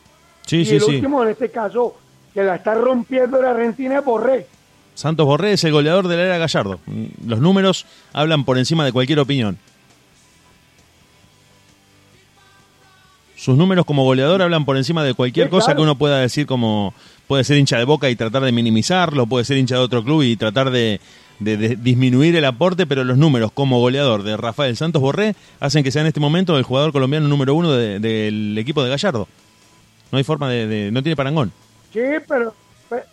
Sí, 0.46 0.58
y 0.58 0.64
sí, 0.66 0.74
el 0.76 0.80
sí. 0.82 0.94
último 0.96 1.22
en 1.22 1.30
este 1.30 1.50
caso 1.50 1.96
que 2.34 2.42
la 2.42 2.56
está 2.56 2.74
rompiendo 2.74 3.38
en 3.38 3.44
Argentina 3.44 3.98
es 3.98 4.04
Borré. 4.04 4.46
Santos 4.94 5.26
Borré 5.26 5.52
es 5.52 5.64
el 5.64 5.72
goleador 5.72 6.08
de 6.08 6.16
la 6.16 6.22
era 6.24 6.38
Gallardo. 6.38 6.80
Los 7.24 7.38
números 7.40 7.86
hablan 8.12 8.44
por 8.44 8.58
encima 8.58 8.84
de 8.84 8.92
cualquier 8.92 9.20
opinión. 9.20 9.58
Sus 13.36 13.56
números 13.56 13.84
como 13.86 14.02
goleador 14.02 14.42
hablan 14.42 14.64
por 14.64 14.76
encima 14.76 15.04
de 15.04 15.14
cualquier 15.14 15.46
Sí, 15.46 15.50
cosa 15.50 15.66
claro. 15.66 15.76
que 15.78 15.82
uno 15.84 15.94
pueda 15.96 16.18
decir 16.18 16.46
como 16.46 16.92
puede 17.28 17.44
ser 17.44 17.56
hincha 17.58 17.78
de 17.78 17.84
Boca 17.84 18.10
y 18.10 18.16
tratar 18.16 18.42
de 18.42 18.50
minimizarlo, 18.50 19.26
puede 19.26 19.44
ser 19.44 19.58
hincha 19.58 19.76
de 19.76 19.82
otro 19.82 20.02
club 20.02 20.22
y 20.22 20.36
tratar 20.36 20.70
de, 20.70 21.00
de- 21.40 21.56
de 21.56 21.77
disminuir 21.77 22.35
el 22.36 22.44
aporte, 22.44 22.86
pero 22.86 23.05
los 23.05 23.16
números 23.19 23.51
como 23.52 23.78
goleador 23.81 24.23
de 24.23 24.36
Rafael 24.36 24.77
Santos 24.77 25.01
Borré 25.02 25.35
hacen 25.60 25.85
que 25.85 25.90
sea 25.90 26.02
en 26.02 26.09
este 26.09 26.20
momento 26.20 26.56
el 26.59 26.65
jugador 26.65 26.93
colombiano 26.93 27.28
número 27.28 27.55
uno 27.55 27.73
de- 27.73 28.01
del 28.01 28.56
equipo 28.59 28.82
de 28.82 28.90
Gallardo. 28.90 29.28
No 30.10 30.19
hay 30.19 30.24
forma 30.24 30.48
de, 30.51 30.66
de- 30.66 30.90
no 30.90 31.02
tiene 31.02 31.16
parangón. 31.16 31.52
Sí, 31.93 32.01
pero, 32.27 32.55
pe- 32.89 33.05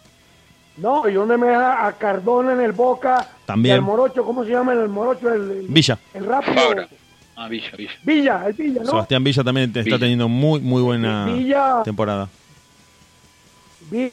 no, 0.78 1.08
¿y 1.08 1.14
dónde 1.14 1.38
me 1.38 1.48
da 1.48 1.86
a 1.88 1.94
Cardona 1.94 2.54
en 2.54 2.62
el 2.62 2.72
Boca? 2.72 3.30
También. 3.46 3.76
Y 3.76 3.78
al 3.78 3.82
Morocho, 3.84 4.24
¿cómo 4.26 4.44
se 4.44 4.52
llama 4.52 4.74
el 4.74 4.88
Morocho? 4.90 5.34
El, 5.34 5.52
el- 5.52 5.68
Villa. 5.68 5.98
El 6.14 6.26
rápido. 6.26 6.56
Fabra. 6.56 6.88
Ah, 7.38 7.50
Villa, 7.50 7.70
Villa. 7.78 7.92
Villa, 8.04 8.44
el 8.48 8.54
Villa, 8.54 8.82
¿no? 8.82 8.92
Sebastián 8.92 9.24
Villa 9.24 9.44
también 9.44 9.72
te- 9.74 9.80
está 9.82 9.88
Villa. 9.90 10.00
teniendo 10.00 10.30
muy 10.30 10.62
muy 10.62 10.82
buena 10.82 11.26
Villa. 11.26 11.82
temporada. 11.84 12.30
Vi- 13.92 14.12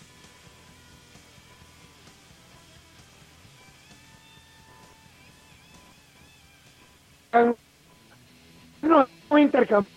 No, 7.33 9.07
no 9.31 9.39
intercambio. 9.39 9.91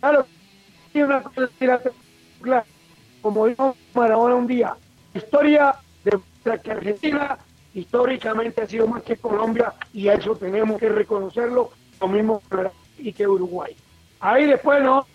Claro, 0.00 0.26
una 0.94 1.22
cosa 1.22 1.48
como 3.20 3.46
dijo 3.46 3.76
Maradona 3.94 4.34
un 4.34 4.46
día, 4.46 4.74
historia 5.14 5.74
demuestra 6.04 6.58
que 6.58 6.70
Argentina 6.70 7.38
históricamente 7.74 8.62
ha 8.62 8.66
sido 8.66 8.86
más 8.86 9.02
que 9.02 9.16
Colombia 9.16 9.74
y 9.92 10.08
a 10.08 10.14
eso 10.14 10.34
tenemos 10.34 10.80
que 10.80 10.88
reconocerlo, 10.88 11.70
lo 12.00 12.08
mismo 12.08 12.42
y 12.98 13.12
que 13.12 13.26
Uruguay. 13.26 13.76
Ahí 14.20 14.46
después 14.46 14.82
nos 14.82 15.06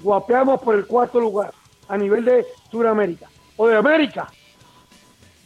guapeamos 0.00 0.60
por 0.60 0.74
el 0.74 0.86
cuarto 0.86 1.18
lugar 1.18 1.52
a 1.88 1.96
nivel 1.96 2.24
de 2.24 2.44
Sudamérica 2.70 3.28
o 3.56 3.68
de 3.68 3.76
América. 3.76 4.28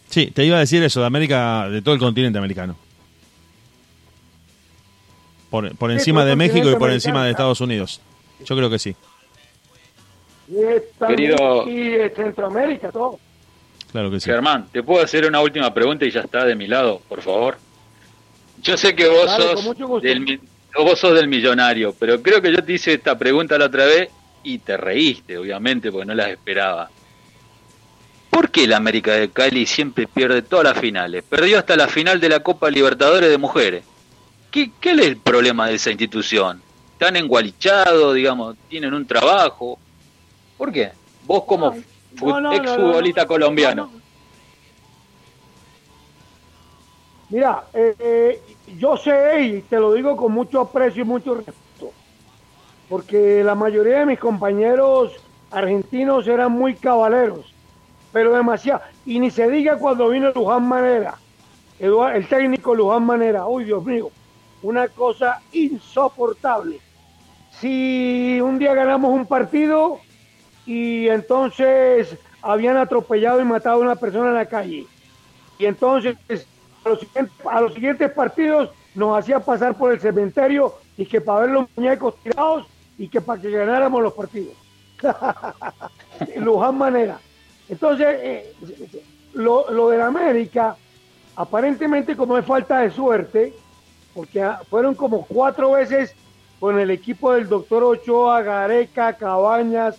Sí, 0.09 0.33
te 0.33 0.45
iba 0.45 0.57
a 0.57 0.61
decir 0.61 0.83
eso, 0.83 1.01
de 1.01 1.07
América, 1.07 1.69
de 1.69 1.83
todo 1.83 1.95
el 1.95 2.01
continente 2.01 2.39
americano. 2.39 2.77
Por, 5.51 5.75
por 5.77 5.91
encima 5.91 6.25
de 6.25 6.37
México 6.37 6.71
y 6.71 6.77
por 6.77 6.91
encima 6.91 7.25
de. 7.25 7.31
Estados 7.33 7.61
Unidos. 7.61 8.01
Yo 8.45 8.57
creo 8.57 8.71
que 8.71 8.79
sí, 8.79 8.95
Querido- 10.99 11.65
Centroamérica, 12.17 12.91
todo. 12.91 13.19
claro 13.93 14.11
que 14.11 14.21
sí. 14.21 14.31
Germán, 14.31 14.69
¿te 14.73 14.83
puedo 14.83 15.05
hacer 15.05 15.27
una 15.27 15.41
última 15.41 15.73
pregunta 15.75 16.05
y 16.05 16.11
ya 16.11 16.21
está 16.21 16.45
de 16.45 16.55
mi 16.55 16.67
lado, 16.67 17.01
por 17.09 17.21
favor? 17.23 17.59
Yo 18.63 18.77
sé 18.77 18.95
que 18.95 19.09
vos 19.09 19.27
Dale, 19.27 19.57
sos 19.57 20.03
del 20.03 20.41
vos 20.77 20.99
sos 20.99 21.15
del 21.15 21.29
millonario, 21.29 21.95
pero 21.99 22.23
creo 22.23 22.41
que 22.41 22.53
yo 22.53 22.63
te 22.65 22.73
hice 22.75 22.95
esta 22.95 23.19
pregunta 23.19 23.59
la 23.59 23.67
otra 23.67 23.85
vez 23.87 24.09
y 24.43 24.59
te 24.59 24.77
reíste, 24.77 25.37
obviamente, 25.37 25.91
porque 25.91 26.07
no 26.07 26.15
las 26.15 26.29
esperaba. 26.29 26.91
¿Por 28.31 28.51
qué 28.51 28.67
la 28.67 28.77
América 28.77 29.13
de 29.13 29.31
Cali 29.31 29.67
siempre 29.67 30.07
pierde 30.07 30.43
todas 30.43 30.65
las 30.65 30.79
finales? 30.79 31.25
Perdió 31.29 31.59
hasta 31.59 31.77
la 31.77 31.89
final 31.89 32.21
de 32.21 32.29
la 32.29 32.41
Copa 32.41 32.71
Libertadores 32.71 33.29
de 33.29 33.39
Mujeres. 33.39 33.85
¿Qué, 34.51 34.71
qué 34.81 34.93
es 34.93 34.99
el 35.01 35.17
problema 35.17 35.69
de 35.69 35.75
esa 35.75 35.91
institución? 35.91 36.61
¿Están 36.93 37.17
engualichados, 37.17 38.15
digamos, 38.15 38.57
tienen 38.69 38.93
un 38.93 39.07
trabajo? 39.07 39.79
¿Por 40.59 40.73
qué? 40.73 40.93
Vos 41.25 41.45
como 41.45 41.75
No, 42.21 42.41
no, 42.41 42.53
exfutbolista 42.53 43.23
no, 43.23 43.29
colombiano. 43.29 43.85
no, 43.87 43.93
no. 43.93 44.01
Mira, 47.31 47.65
eh, 47.73 47.95
eh, 47.99 48.43
yo 48.77 48.97
sé 48.97 49.41
y 49.43 49.61
te 49.63 49.79
lo 49.79 49.93
digo 49.95 50.17
con 50.17 50.33
mucho 50.33 50.61
aprecio 50.61 51.03
y 51.03 51.07
mucho 51.07 51.37
respeto, 51.37 51.93
porque 52.89 53.45
la 53.45 53.55
mayoría 53.55 54.01
de 54.01 54.07
mis 54.07 54.19
compañeros 54.19 55.13
argentinos 55.53 56.27
eran 56.27 56.51
muy 56.51 56.75
caballeros, 56.75 57.55
pero 58.13 58.35
demasiado. 58.35 58.83
Y 59.07 59.21
ni 59.21 59.31
se 59.31 59.49
diga 59.49 59.79
cuando 59.79 60.09
vino 60.09 60.33
Luján 60.35 60.67
Manera, 60.67 61.15
el 61.79 62.27
técnico 62.29 62.75
Luján 62.75 63.05
Manera, 63.05 63.47
uy 63.47 63.63
Dios 63.63 63.85
mío, 63.85 64.11
una 64.63 64.89
cosa 64.89 65.41
insoportable. 65.53 66.81
Si 67.61 68.41
un 68.41 68.59
día 68.59 68.75
ganamos 68.75 69.13
un 69.13 69.27
partido 69.27 70.01
y 70.67 71.09
entonces 71.09 72.17
habían 72.43 72.77
atropellado 72.77 73.41
y 73.41 73.45
matado 73.45 73.77
a 73.77 73.85
una 73.85 73.97
persona 73.97 74.29
en 74.29 74.35
la 74.35 74.47
calle, 74.47 74.87
y 75.59 75.67
entonces 75.67 76.17
a 76.85 77.61
los, 77.61 77.75
siguientes, 77.75 78.11
partidos 78.13 78.71
nos 78.95 79.19
hacía 79.19 79.41
pasar 79.41 79.77
por 79.77 79.93
el 79.93 80.01
cementerio 80.01 80.75
y 80.97 81.05
que 81.05 81.21
para 81.21 81.41
ver 81.41 81.51
los 81.51 81.67
muñecos 81.77 82.15
tirados 82.23 82.67
y 82.97 83.09
que 83.09 83.21
para 83.21 83.41
que 83.41 83.51
ganáramos 83.51 84.03
los 84.03 84.13
partidos. 84.13 84.55
Luján 86.37 86.79
Manera. 86.79 87.19
Entonces, 87.69 88.07
eh, 88.09 88.55
lo, 89.35 89.71
lo 89.71 89.91
de 89.91 89.99
la 89.99 90.07
América, 90.07 90.77
aparentemente 91.37 92.17
como 92.17 92.37
es 92.37 92.45
falta 92.45 92.81
de 92.81 92.91
suerte, 92.91 93.55
porque 94.15 94.43
ah, 94.43 94.61
fueron 94.69 94.95
como 94.95 95.25
cuatro 95.27 95.73
veces 95.73 96.15
con 96.59 96.79
el 96.79 96.91
equipo 96.91 97.33
del 97.33 97.49
doctor 97.49 97.83
Ochoa, 97.83 98.43
Gareca, 98.43 99.15
Cabañas, 99.15 99.97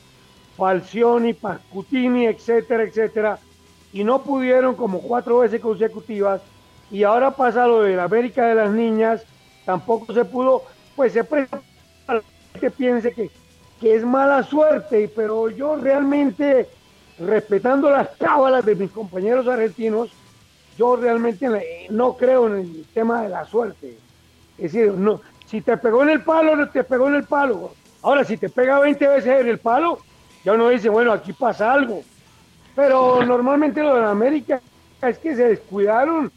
Falcioni, 0.56 1.34
Pascutini, 1.34 2.28
etcétera, 2.28 2.84
etcétera, 2.84 3.40
y 3.92 4.04
no 4.04 4.22
pudieron 4.22 4.76
como 4.76 5.02
cuatro 5.02 5.40
veces 5.40 5.60
consecutivas, 5.60 6.42
y 6.92 7.04
ahora 7.04 7.32
pasa 7.32 7.66
lo 7.66 7.82
de 7.82 7.96
la 7.96 8.04
América 8.04 8.46
de 8.46 8.56
las 8.56 8.72
Niñas, 8.72 9.24
tampoco 9.66 10.14
se 10.14 10.26
pudo, 10.26 10.64
pues 10.96 11.14
se 11.14 11.24
presta 11.24 11.62
para 12.06 12.22
que 12.60 12.70
piense 12.70 13.12
que, 13.14 13.32
que 13.80 13.96
es 13.96 14.06
mala 14.06 14.44
suerte, 14.44 15.12
pero 15.16 15.50
yo 15.50 15.78
realmente, 15.78 16.70
respetando 17.18 17.90
las 17.90 18.10
cábalas 18.20 18.66
de 18.66 18.76
mis 18.76 18.92
compañeros 18.92 19.48
argentinos, 19.48 20.12
yo 20.78 20.96
realmente 20.96 21.46
eh, 21.46 21.88
no 21.90 22.18
creo 22.18 22.48
en 22.48 22.60
el 22.60 22.86
tema 22.94 23.24
de 23.24 23.30
la 23.30 23.46
suerte. 23.46 23.98
Es 24.62 24.74
decir, 24.74 24.94
no, 24.94 25.22
si 25.48 25.62
te 25.62 25.76
pegó 25.76 26.04
en 26.04 26.10
el 26.10 26.22
palo, 26.22 26.56
no 26.56 26.70
te 26.70 26.84
pegó 26.84 27.08
en 27.08 27.16
el 27.16 27.24
palo. 27.24 27.74
Ahora, 28.04 28.24
si 28.24 28.38
te 28.38 28.48
pega 28.48 28.80
20 28.80 29.08
veces 29.08 29.42
en 29.42 29.48
el 29.48 29.58
palo, 29.58 29.98
ya 30.46 30.54
uno 30.54 30.70
dice, 30.70 30.88
bueno, 30.88 31.12
aquí 31.12 31.34
pasa 31.34 31.74
algo. 31.74 32.04
Pero 32.76 33.26
normalmente 33.26 33.82
lo 33.82 33.96
de 33.96 34.06
América 34.06 34.62
es 35.02 35.18
que 35.18 35.36
se 35.36 35.48
descuidaron 35.48 36.32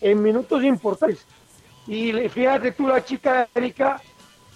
en 0.00 0.22
minutos 0.22 0.64
importantes. 0.64 1.24
Y 1.86 2.12
fíjate 2.28 2.72
tú, 2.72 2.88
la 2.88 3.04
chica 3.04 3.32
de 3.32 3.48
América, 3.54 4.00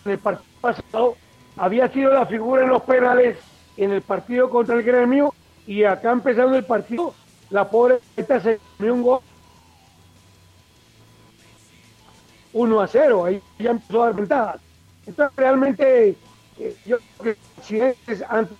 en 0.04 0.12
el 0.12 0.18
partido 0.18 0.50
pasado, 0.60 1.16
había 1.56 1.88
sido 1.88 2.12
la 2.12 2.26
figura 2.26 2.64
en 2.64 2.70
los 2.70 2.82
penales 2.82 3.38
en 3.76 3.92
el 3.92 4.02
partido 4.02 4.50
contra 4.50 4.74
el 4.74 4.82
gremio 4.82 5.32
y 5.64 5.84
acá 5.84 6.10
empezando 6.10 6.56
el 6.56 6.64
partido, 6.64 7.14
la 7.50 7.68
pobre 7.68 8.00
se 8.16 8.58
comió 8.76 8.94
un 8.94 9.02
gol 9.02 9.20
1 12.52 12.80
a 12.80 12.86
0, 12.86 13.24
ahí 13.24 13.42
ya 13.58 13.70
empezó 13.70 14.02
a 14.02 14.06
dar 14.06 14.14
ventajas. 14.16 14.60
Entonces 15.06 15.36
realmente 15.36 16.16
eh, 16.58 16.76
yo 16.86 16.98
creo 17.18 17.34
que 17.34 17.60
accidentes 17.60 18.24
antes 18.28 18.56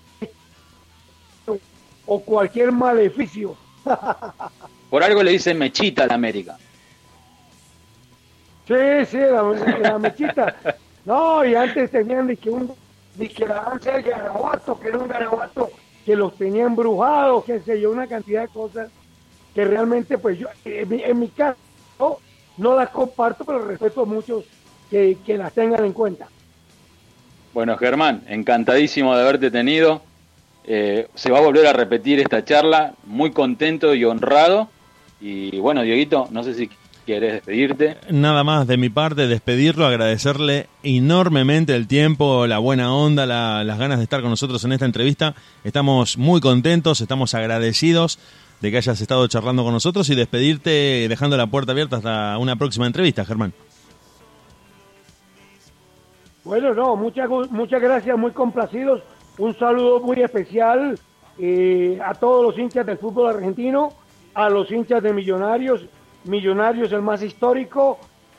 o 2.07 2.21
cualquier 2.21 2.73
maleficio 2.73 3.57
Por 4.91 5.03
algo 5.03 5.23
le 5.23 5.33
dicen 5.33 5.59
mechita 5.59 6.05
a 6.05 6.07
la 6.09 6.15
América. 6.15 6.57
Sí, 8.67 8.75
sí, 9.09 9.19
la, 9.19 9.43
la 9.81 9.99
mechita. 9.99 10.55
No, 11.05 11.45
y 11.45 11.55
antes 11.55 11.91
tenían 11.91 12.27
de 12.27 12.37
que 12.37 12.51
un 12.51 12.73
de 13.15 13.29
que 13.29 13.47
la 13.47 13.63
danza 13.63 13.93
del 13.93 14.03
garabato, 14.03 14.79
que 14.79 14.89
era 14.89 14.99
un 14.99 15.09
garabato 15.09 15.71
que 16.05 16.17
los 16.17 16.37
tenía 16.37 16.65
embrujados, 16.65 17.45
qué 17.45 17.61
sé 17.61 17.81
yo, 17.81 17.91
una 17.91 18.07
cantidad 18.07 18.43
de 18.43 18.49
cosas 18.49 18.91
que 19.55 19.65
realmente, 19.65 20.17
pues 20.19 20.39
yo, 20.39 20.49
en 20.65 20.89
mi, 20.89 21.03
en 21.03 21.19
mi 21.19 21.29
caso, 21.29 21.59
no 22.61 22.77
las 22.77 22.91
comparto, 22.91 23.45
pero 23.45 23.65
respeto 23.67 24.03
a 24.03 24.05
muchos 24.07 24.45
que, 24.91 25.19
que 25.27 25.37
las 25.37 25.53
tengan 25.53 25.85
en 25.85 25.93
cuenta. 25.93 26.29
Bueno, 27.53 27.77
Germán, 27.77 28.23
encantadísimo 28.29 29.15
de 29.17 29.23
haberte 29.23 29.51
tenido. 29.51 30.03
Eh, 30.65 31.09
se 31.15 31.31
va 31.33 31.39
a 31.39 31.43
volver 31.43 31.67
a 31.67 31.73
repetir 31.73 32.21
esta 32.21 32.45
charla, 32.45 32.93
muy 33.05 33.33
contento 33.33 33.95
y 33.95 34.05
honrado. 34.05 34.69
Y 35.21 35.59
bueno, 35.59 35.83
Dieguito, 35.83 36.29
no 36.31 36.45
sé 36.45 36.55
si 36.55 36.71
quieres 37.05 37.33
despedirte. 37.33 37.97
Nada 38.11 38.45
más 38.45 38.67
de 38.69 38.77
mi 38.77 38.89
parte, 38.89 39.27
despedirlo, 39.27 39.87
agradecerle 39.87 40.69
enormemente 40.85 41.75
el 41.75 41.89
tiempo, 41.89 42.47
la 42.47 42.59
buena 42.59 42.95
onda, 42.95 43.27
la- 43.27 43.65
las 43.65 43.79
ganas 43.79 43.99
de 43.99 44.05
estar 44.05 44.21
con 44.21 44.31
nosotros 44.31 44.63
en 44.65 44.73
esta 44.73 44.85
entrevista. 44.85 45.35
Estamos 45.65 46.17
muy 46.19 46.41
contentos, 46.41 47.01
estamos 47.01 47.35
agradecidos 47.35 48.19
de 48.61 48.71
que 48.71 48.77
hayas 48.77 49.01
estado 49.01 49.27
charlando 49.27 49.65
con 49.65 49.73
nosotros 49.73 50.09
y 50.11 50.15
despedirte 50.15 51.07
dejando 51.09 51.37
la 51.37 51.47
puerta 51.47 51.73
abierta 51.73 51.97
hasta 51.97 52.37
una 52.39 52.57
próxima 52.57 52.87
entrevista, 52.87 53.25
Germán. 53.25 53.53
Bueno, 56.45 56.75
no, 56.75 56.97
muchas, 56.97 57.29
muchas 57.51 57.81
gracias, 57.81 58.19
muy 58.19 58.33
complacidos. 58.33 59.03
Un 59.39 59.57
saludo 59.59 60.01
muy 60.01 60.21
especial 60.21 60.99
eh, 61.39 61.99
a 62.05 62.15
todos 62.15 62.45
los 62.45 62.59
hinchas 62.59 62.85
del 62.85 62.99
fútbol 62.99 63.35
argentino, 63.35 63.91
a 64.35 64.51
los 64.51 64.71
hinchas 64.71 65.03
de 65.03 65.13
Millonarios. 65.13 65.87
Millonarios 66.25 66.93
el 66.93 67.03
más 67.03 67.23
histórico. 67.23 67.99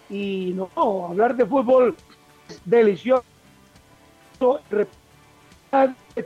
Y 0.09 0.53
no, 0.55 1.07
hablar 1.09 1.35
de 1.35 1.45
fútbol 1.45 1.95
es 2.49 2.61
delicioso. 2.65 3.23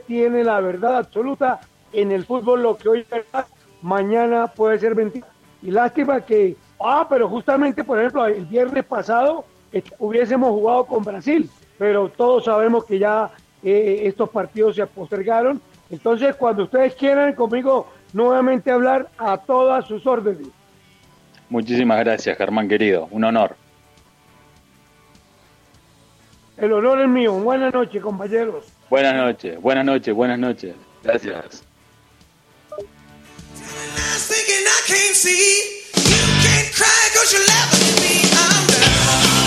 Tiene 0.06 0.44
la 0.44 0.60
verdad 0.60 0.96
absoluta 0.98 1.60
en 1.92 2.10
el 2.10 2.24
fútbol, 2.24 2.62
lo 2.62 2.76
que 2.76 2.88
hoy 2.88 3.00
es 3.00 3.24
mañana 3.82 4.46
puede 4.46 4.78
ser 4.78 4.94
mentira. 4.94 5.26
Y 5.62 5.70
lástima 5.70 6.20
que, 6.20 6.56
ah, 6.80 7.06
pero 7.08 7.28
justamente, 7.28 7.82
por 7.82 7.98
ejemplo, 7.98 8.26
el 8.26 8.44
viernes 8.46 8.84
pasado 8.84 9.44
eh, 9.72 9.82
hubiésemos 9.98 10.50
jugado 10.50 10.84
con 10.84 11.02
Brasil 11.02 11.50
pero 11.78 12.08
todos 12.08 12.44
sabemos 12.44 12.84
que 12.84 12.98
ya 12.98 13.30
eh, 13.62 14.02
estos 14.04 14.30
partidos 14.30 14.76
se 14.76 14.86
postergaron. 14.86 15.60
Entonces, 15.90 16.34
cuando 16.36 16.64
ustedes 16.64 16.94
quieran 16.94 17.34
conmigo 17.34 17.88
nuevamente 18.12 18.70
hablar, 18.70 19.08
a 19.18 19.36
todas 19.38 19.86
sus 19.86 20.06
órdenes. 20.06 20.48
Muchísimas 21.48 21.98
gracias, 22.00 22.36
Germán 22.36 22.68
querido. 22.68 23.08
Un 23.10 23.24
honor. 23.24 23.56
El 26.56 26.72
honor 26.72 27.02
es 27.02 27.08
mío. 27.08 27.34
Buenas 27.34 27.72
noches, 27.72 28.02
compañeros. 28.02 28.66
Buenas 28.88 29.14
noches, 29.14 29.60
buenas 29.60 29.84
noches, 29.84 30.14
buenas 30.14 30.38
noches. 30.38 30.74
Gracias. 31.02 31.65
Thinking 34.18 34.64
I 34.66 34.80
can't 34.86 35.16
see. 35.16 35.82
You 35.96 36.22
can't 36.42 36.74
cry 36.74 37.10
'cause 37.12 37.32
you're 37.32 37.46
laughing 37.46 37.82
at 37.92 38.00
me. 38.00 38.14
I'm 38.32 38.66
down. 38.66 39.45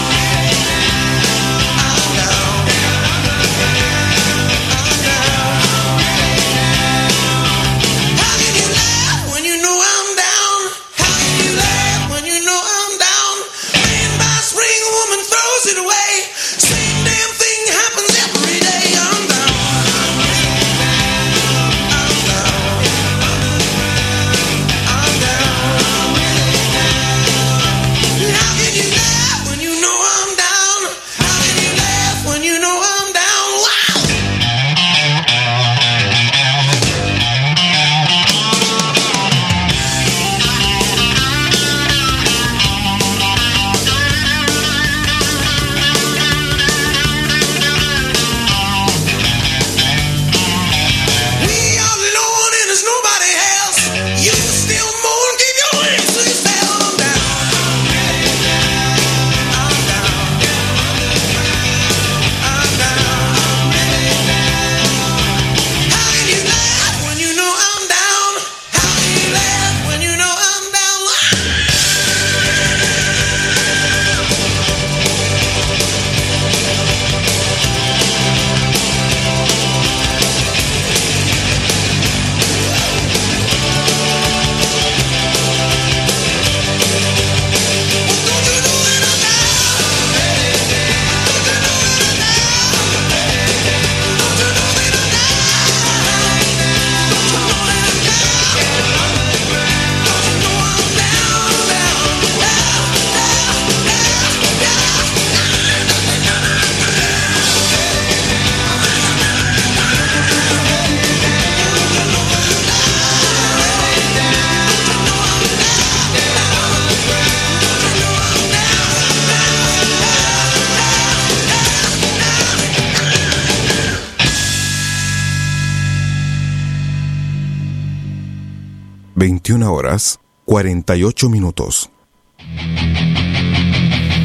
48 130.50 131.30
minutos. 131.30 131.92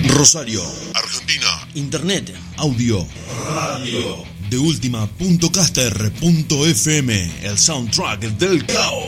Rosario, 0.09 0.63
Argentina. 0.95 1.69
Internet, 1.75 2.35
audio, 2.57 3.07
radio. 3.47 4.25
De 4.49 4.57
última 4.57 5.07
punto 5.07 5.53
caster 5.53 6.11
punto 6.15 6.65
FM, 6.65 7.31
el 7.43 7.59
soundtrack 7.59 8.21
del 8.39 8.65
caos. 8.65 9.03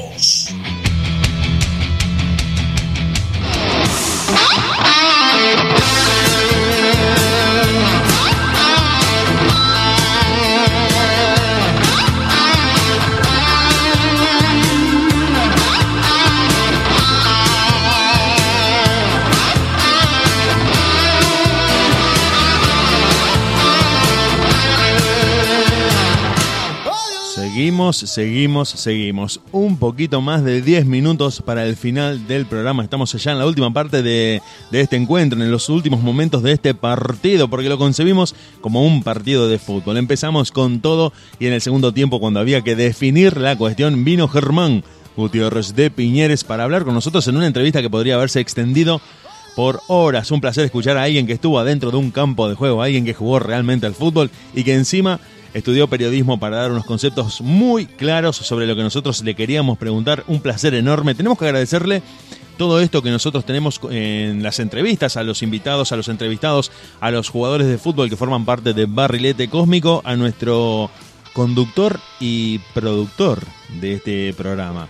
Seguimos, 27.93 28.71
seguimos. 28.71 29.41
Un 29.53 29.77
poquito 29.77 30.21
más 30.21 30.43
de 30.43 30.61
10 30.61 30.87
minutos 30.87 31.41
para 31.41 31.65
el 31.65 31.77
final 31.77 32.27
del 32.27 32.47
programa. 32.47 32.83
Estamos 32.83 33.15
allá 33.15 33.33
en 33.33 33.39
la 33.39 33.47
última 33.47 33.73
parte 33.73 34.03
de, 34.03 34.43
de 34.73 34.81
este 34.81 34.97
encuentro, 34.97 35.41
en 35.41 35.51
los 35.51 35.69
últimos 35.69 36.01
momentos 36.01 36.43
de 36.43 36.53
este 36.53 36.75
partido, 36.75 37.49
porque 37.49 37.69
lo 37.69 37.79
concebimos 37.79 38.35
como 38.61 38.85
un 38.85 39.05
partido 39.05 39.49
de 39.49 39.59
fútbol. 39.59 39.99
Empezamos 39.99 40.51
con 40.51 40.81
todo 40.81 41.13
y 41.39 41.47
en 41.47 41.53
el 41.53 41.61
segundo 41.61 41.93
tiempo, 41.93 42.19
cuando 42.19 42.41
había 42.41 42.63
que 42.63 42.75
definir 42.75 43.37
la 43.37 43.57
cuestión, 43.57 44.05
vino 44.05 44.27
Germán 44.27 44.83
Gutiérrez 45.17 45.77
de 45.77 45.91
Piñeres 45.91 46.43
para 46.43 46.65
hablar 46.65 46.85
con 46.85 46.95
nosotros 46.95 47.29
en 47.29 47.37
una 47.37 47.47
entrevista 47.47 47.83
que 47.83 47.91
podría 47.91 48.17
haberse 48.17 48.41
extendido 48.41 49.01
por 49.55 49.81
horas. 49.87 50.31
Un 50.31 50.41
placer 50.41 50.65
escuchar 50.65 50.97
a 50.97 51.05
alguien 51.05 51.27
que 51.27 51.35
estuvo 51.35 51.59
adentro 51.59 51.91
de 51.91 51.97
un 51.97 52.11
campo 52.11 52.49
de 52.49 52.57
juego, 52.57 52.83
alguien 52.83 53.05
que 53.05 53.15
jugó 53.15 53.39
realmente 53.39 53.87
al 53.87 53.95
fútbol 53.95 54.31
y 54.55 54.65
que 54.65 54.75
encima 54.75 55.21
estudió 55.57 55.89
periodismo 55.89 56.39
para 56.39 56.59
dar 56.59 56.70
unos 56.70 56.85
conceptos 56.85 57.41
muy 57.41 57.87
claros 57.87 58.37
sobre 58.37 58.66
lo 58.66 58.77
que 58.77 58.83
nosotros 58.83 59.24
le 59.24 59.35
queríamos 59.35 59.78
preguntar. 59.78 60.23
Un 60.27 60.41
placer 60.41 60.74
enorme. 60.74 61.15
Tenemos 61.15 61.39
que 61.39 61.47
agradecerle 61.47 62.03
todo 62.59 62.78
esto 62.78 63.03
que 63.03 63.11
nosotros 63.11 63.47
tenemos 63.47 63.81
en 63.91 64.43
las 64.43 64.61
entrevistas, 64.61 65.16
a 65.16 65.23
los 65.23 65.43
invitados, 65.43 65.93
a 65.93 65.97
los 65.97 66.09
entrevistados, 66.09 66.70
a 67.01 67.11
los 67.11 67.31
jugadores 67.31 67.69
de 67.69 67.78
fútbol 67.78 68.11
que 68.11 68.16
forman 68.16 68.45
parte 68.45 68.74
de 68.74 68.85
Barrilete 68.85 69.49
Cósmico, 69.49 70.03
a 70.05 70.15
nuestro 70.15 70.91
conductor 71.33 72.01
y 72.20 72.59
productor 72.74 73.41
de 73.81 73.95
este 73.95 74.35
programa, 74.35 74.89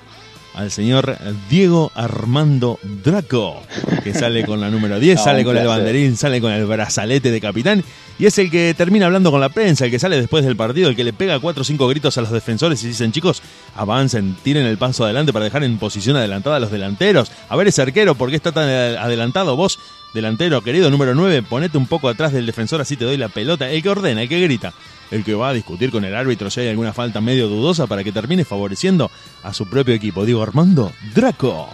al 0.56 0.70
señor 0.70 1.16
Diego 1.48 1.92
Armando 1.94 2.80
Draco, 2.82 3.62
que 4.02 4.14
sale 4.14 4.44
con 4.44 4.60
la 4.60 4.70
número 4.70 4.98
10, 4.98 5.16
No, 5.18 5.24
sale 5.24 5.44
con 5.44 5.56
el 5.56 5.66
banderín, 5.66 6.16
sale 6.16 6.40
con 6.40 6.50
el 6.50 6.64
brazalete 6.66 7.30
de 7.30 7.40
capitán 7.40 7.84
y 8.18 8.24
es 8.24 8.38
el 8.38 8.50
que 8.50 8.74
termina 8.74 9.06
hablando 9.06 9.30
con 9.30 9.40
la 9.40 9.50
prensa, 9.50 9.84
el 9.84 9.90
que 9.90 9.98
sale 9.98 10.16
después 10.16 10.44
del 10.44 10.56
partido, 10.56 10.88
el 10.88 10.96
que 10.96 11.04
le 11.04 11.12
pega 11.12 11.38
cuatro 11.38 11.60
o 11.60 11.64
cinco 11.64 11.86
gritos 11.88 12.16
a 12.16 12.22
los 12.22 12.30
defensores 12.30 12.82
y 12.82 12.88
dicen, 12.88 13.12
chicos, 13.12 13.42
avancen, 13.74 14.34
tiren 14.42 14.64
el 14.64 14.78
paso 14.78 15.04
adelante 15.04 15.32
para 15.32 15.44
dejar 15.44 15.62
en 15.64 15.78
posición 15.78 16.16
adelantada 16.16 16.56
a 16.56 16.60
los 16.60 16.70
delanteros. 16.70 17.30
A 17.50 17.56
ver 17.56 17.68
ese 17.68 17.82
arquero, 17.82 18.14
¿por 18.14 18.30
qué 18.30 18.36
está 18.36 18.52
tan 18.52 18.68
adelantado? 18.68 19.54
Vos, 19.56 19.78
delantero 20.16 20.62
querido, 20.62 20.90
número 20.90 21.14
9, 21.14 21.42
ponete 21.42 21.78
un 21.78 21.86
poco 21.86 22.08
atrás 22.08 22.32
del 22.32 22.44
defensor, 22.46 22.80
así 22.80 22.96
te 22.96 23.04
doy 23.04 23.16
la 23.16 23.28
pelota. 23.28 23.70
El 23.70 23.80
que 23.82 23.88
ordena, 23.90 24.22
el 24.22 24.28
que 24.28 24.40
grita, 24.40 24.72
el 25.12 25.22
que 25.22 25.34
va 25.34 25.50
a 25.50 25.52
discutir 25.52 25.92
con 25.92 26.04
el 26.04 26.16
árbitro 26.16 26.50
si 26.50 26.60
hay 26.60 26.68
alguna 26.68 26.92
falta 26.92 27.20
medio 27.20 27.46
dudosa 27.48 27.86
para 27.86 28.02
que 28.02 28.10
termine 28.10 28.44
favoreciendo 28.44 29.10
a 29.44 29.52
su 29.54 29.66
propio 29.68 29.94
equipo. 29.94 30.24
Digo, 30.24 30.42
Armando 30.42 30.90
Draco. 31.14 31.68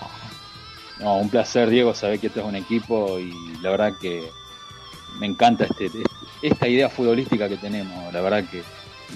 No, 1.01 1.17
un 1.17 1.31
placer, 1.31 1.71
Diego, 1.71 1.95
saber 1.95 2.21
que 2.21 2.27
esto 2.27 2.41
es 2.41 2.47
un 2.47 2.55
equipo 2.57 3.19
y 3.19 3.33
la 3.63 3.71
verdad 3.71 3.93
que 4.01 4.23
me 5.19 5.27
encanta 5.27 5.65
este, 5.65 5.91
esta 6.43 6.69
idea 6.69 6.89
futbolística 6.89 7.49
que 7.49 7.57
tenemos. 7.57 8.13
La 8.13 8.21
verdad 8.21 8.45
que 8.51 8.63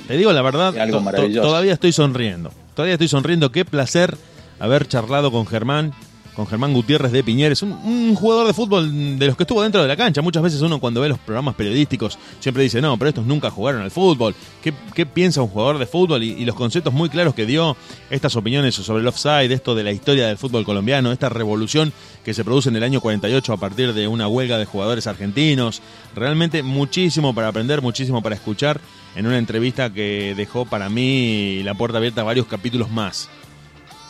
Te 0.08 0.16
digo 0.16 0.32
la 0.32 0.42
verdad, 0.42 0.74
Es 0.74 0.80
algo 0.80 1.00
maravilloso. 1.00 1.46
todavía 1.46 1.74
estoy 1.74 1.92
sonriendo. 1.92 2.50
Todavía 2.74 2.94
estoy 2.94 3.08
sonriendo. 3.08 3.52
Qué 3.52 3.64
placer 3.64 4.16
haber 4.58 4.88
charlado 4.88 5.30
con 5.30 5.46
Germán, 5.46 5.92
con 6.36 6.46
Germán 6.46 6.74
Gutiérrez 6.74 7.10
de 7.12 7.24
Piñeres, 7.24 7.62
un, 7.62 8.14
jugador 8.14 8.46
de 8.46 8.52
fútbol 8.52 9.18
de 9.18 9.26
los 9.26 9.36
que 9.36 9.44
estuvo 9.44 9.62
dentro 9.62 9.80
de 9.80 9.88
la 9.88 9.96
cancha. 9.96 10.20
Muchas 10.20 10.42
veces 10.42 10.60
uno 10.60 10.78
cuando 10.78 11.00
ve 11.00 11.08
los 11.08 11.18
programas 11.18 11.54
periodísticos 11.54 12.18
siempre 12.40 12.62
dice, 12.62 12.82
no, 12.82 12.98
pero 12.98 13.08
estos 13.08 13.24
nunca 13.24 13.50
jugaron 13.50 13.80
al 13.80 13.90
fútbol. 13.90 14.34
¿Qué, 14.62 14.74
qué 14.94 15.06
piensa 15.06 15.40
un 15.40 15.48
jugador 15.48 15.78
de 15.78 15.86
fútbol? 15.86 16.22
Y, 16.22 16.32
y 16.32 16.44
los 16.44 16.54
conceptos 16.54 16.92
muy 16.92 17.08
claros 17.08 17.34
que 17.34 17.46
dio, 17.46 17.74
estas 18.10 18.36
opiniones 18.36 18.74
sobre 18.74 19.00
el 19.00 19.08
offside, 19.08 19.50
esto 19.50 19.74
de 19.74 19.82
la 19.82 19.92
historia 19.92 20.26
del 20.26 20.36
fútbol 20.36 20.66
colombiano, 20.66 21.10
esta 21.10 21.30
revolución 21.30 21.92
que 22.22 22.34
se 22.34 22.44
produce 22.44 22.68
en 22.68 22.76
el 22.76 22.82
año 22.82 23.00
48 23.00 23.52
a 23.54 23.56
partir 23.56 23.94
de 23.94 24.06
una 24.06 24.28
huelga 24.28 24.58
de 24.58 24.66
jugadores 24.66 25.06
argentinos. 25.06 25.80
Realmente 26.14 26.62
muchísimo 26.62 27.34
para 27.34 27.48
aprender, 27.48 27.80
muchísimo 27.80 28.22
para 28.22 28.34
escuchar 28.34 28.78
en 29.14 29.26
una 29.26 29.38
entrevista 29.38 29.90
que 29.90 30.34
dejó 30.36 30.66
para 30.66 30.90
mí 30.90 31.62
la 31.64 31.74
puerta 31.74 31.96
abierta 31.96 32.20
a 32.20 32.24
varios 32.24 32.46
capítulos 32.46 32.90
más. 32.90 33.30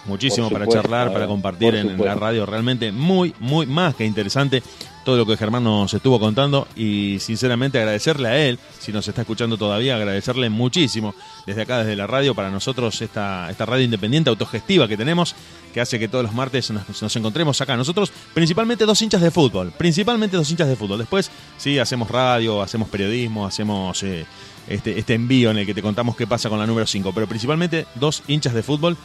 Muchísimo 0.06 0.50
para 0.50 0.66
charlar, 0.66 1.12
para 1.12 1.26
compartir 1.26 1.74
en, 1.74 1.98
la 1.98 2.14
radio. 2.14 2.46
Realmente 2.46 2.92
muy, 2.92 3.34
muy 3.40 3.66
más 3.66 3.94
que 3.94 4.04
interesante 4.04 4.62
todo 5.06 5.16
lo 5.16 5.26
que 5.26 5.36
Germán 5.36 5.62
nos 5.62 5.94
estuvo 5.94 6.18
contando 6.18 6.66
y 6.74 7.18
sinceramente 7.20 7.78
agradecerle 7.78 8.28
a 8.28 8.36
él, 8.38 8.58
si 8.80 8.90
nos 8.92 9.06
está 9.06 9.20
escuchando 9.20 9.56
todavía, 9.56 9.94
agradecerle 9.94 10.50
muchísimo 10.50 11.14
desde 11.46 11.62
acá, 11.62 11.78
desde 11.78 11.94
la 11.94 12.08
radio, 12.08 12.34
para 12.34 12.50
nosotros 12.50 13.00
esta, 13.00 13.48
esta 13.48 13.64
radio 13.64 13.84
independiente, 13.84 14.30
autogestiva 14.30 14.88
que 14.88 14.96
tenemos, 14.96 15.36
que 15.72 15.80
hace 15.80 16.00
que 16.00 16.08
todos 16.08 16.24
los 16.24 16.34
martes 16.34 16.72
nos, 16.72 17.00
nos 17.00 17.14
encontremos 17.14 17.60
acá. 17.60 17.76
Nosotros, 17.76 18.10
principalmente 18.34 18.84
dos 18.84 19.00
hinchas 19.00 19.20
de 19.20 19.30
fútbol, 19.30 19.72
principalmente 19.78 20.36
dos 20.36 20.50
hinchas 20.50 20.66
de 20.66 20.74
fútbol. 20.74 20.98
Después, 20.98 21.30
sí, 21.56 21.78
hacemos 21.78 22.10
radio, 22.10 22.60
hacemos 22.60 22.88
periodismo, 22.88 23.46
hacemos 23.46 24.02
eh, 24.02 24.26
este, 24.66 24.98
este 24.98 25.14
envío 25.14 25.52
en 25.52 25.58
el 25.58 25.66
que 25.66 25.74
te 25.74 25.82
contamos 25.82 26.16
qué 26.16 26.26
pasa 26.26 26.48
con 26.48 26.58
la 26.58 26.66
número 26.66 26.84
5, 26.84 27.12
pero 27.14 27.28
principalmente 27.28 27.86
dos 27.94 28.24
hinchas 28.26 28.54
de 28.54 28.64
fútbol 28.64 28.96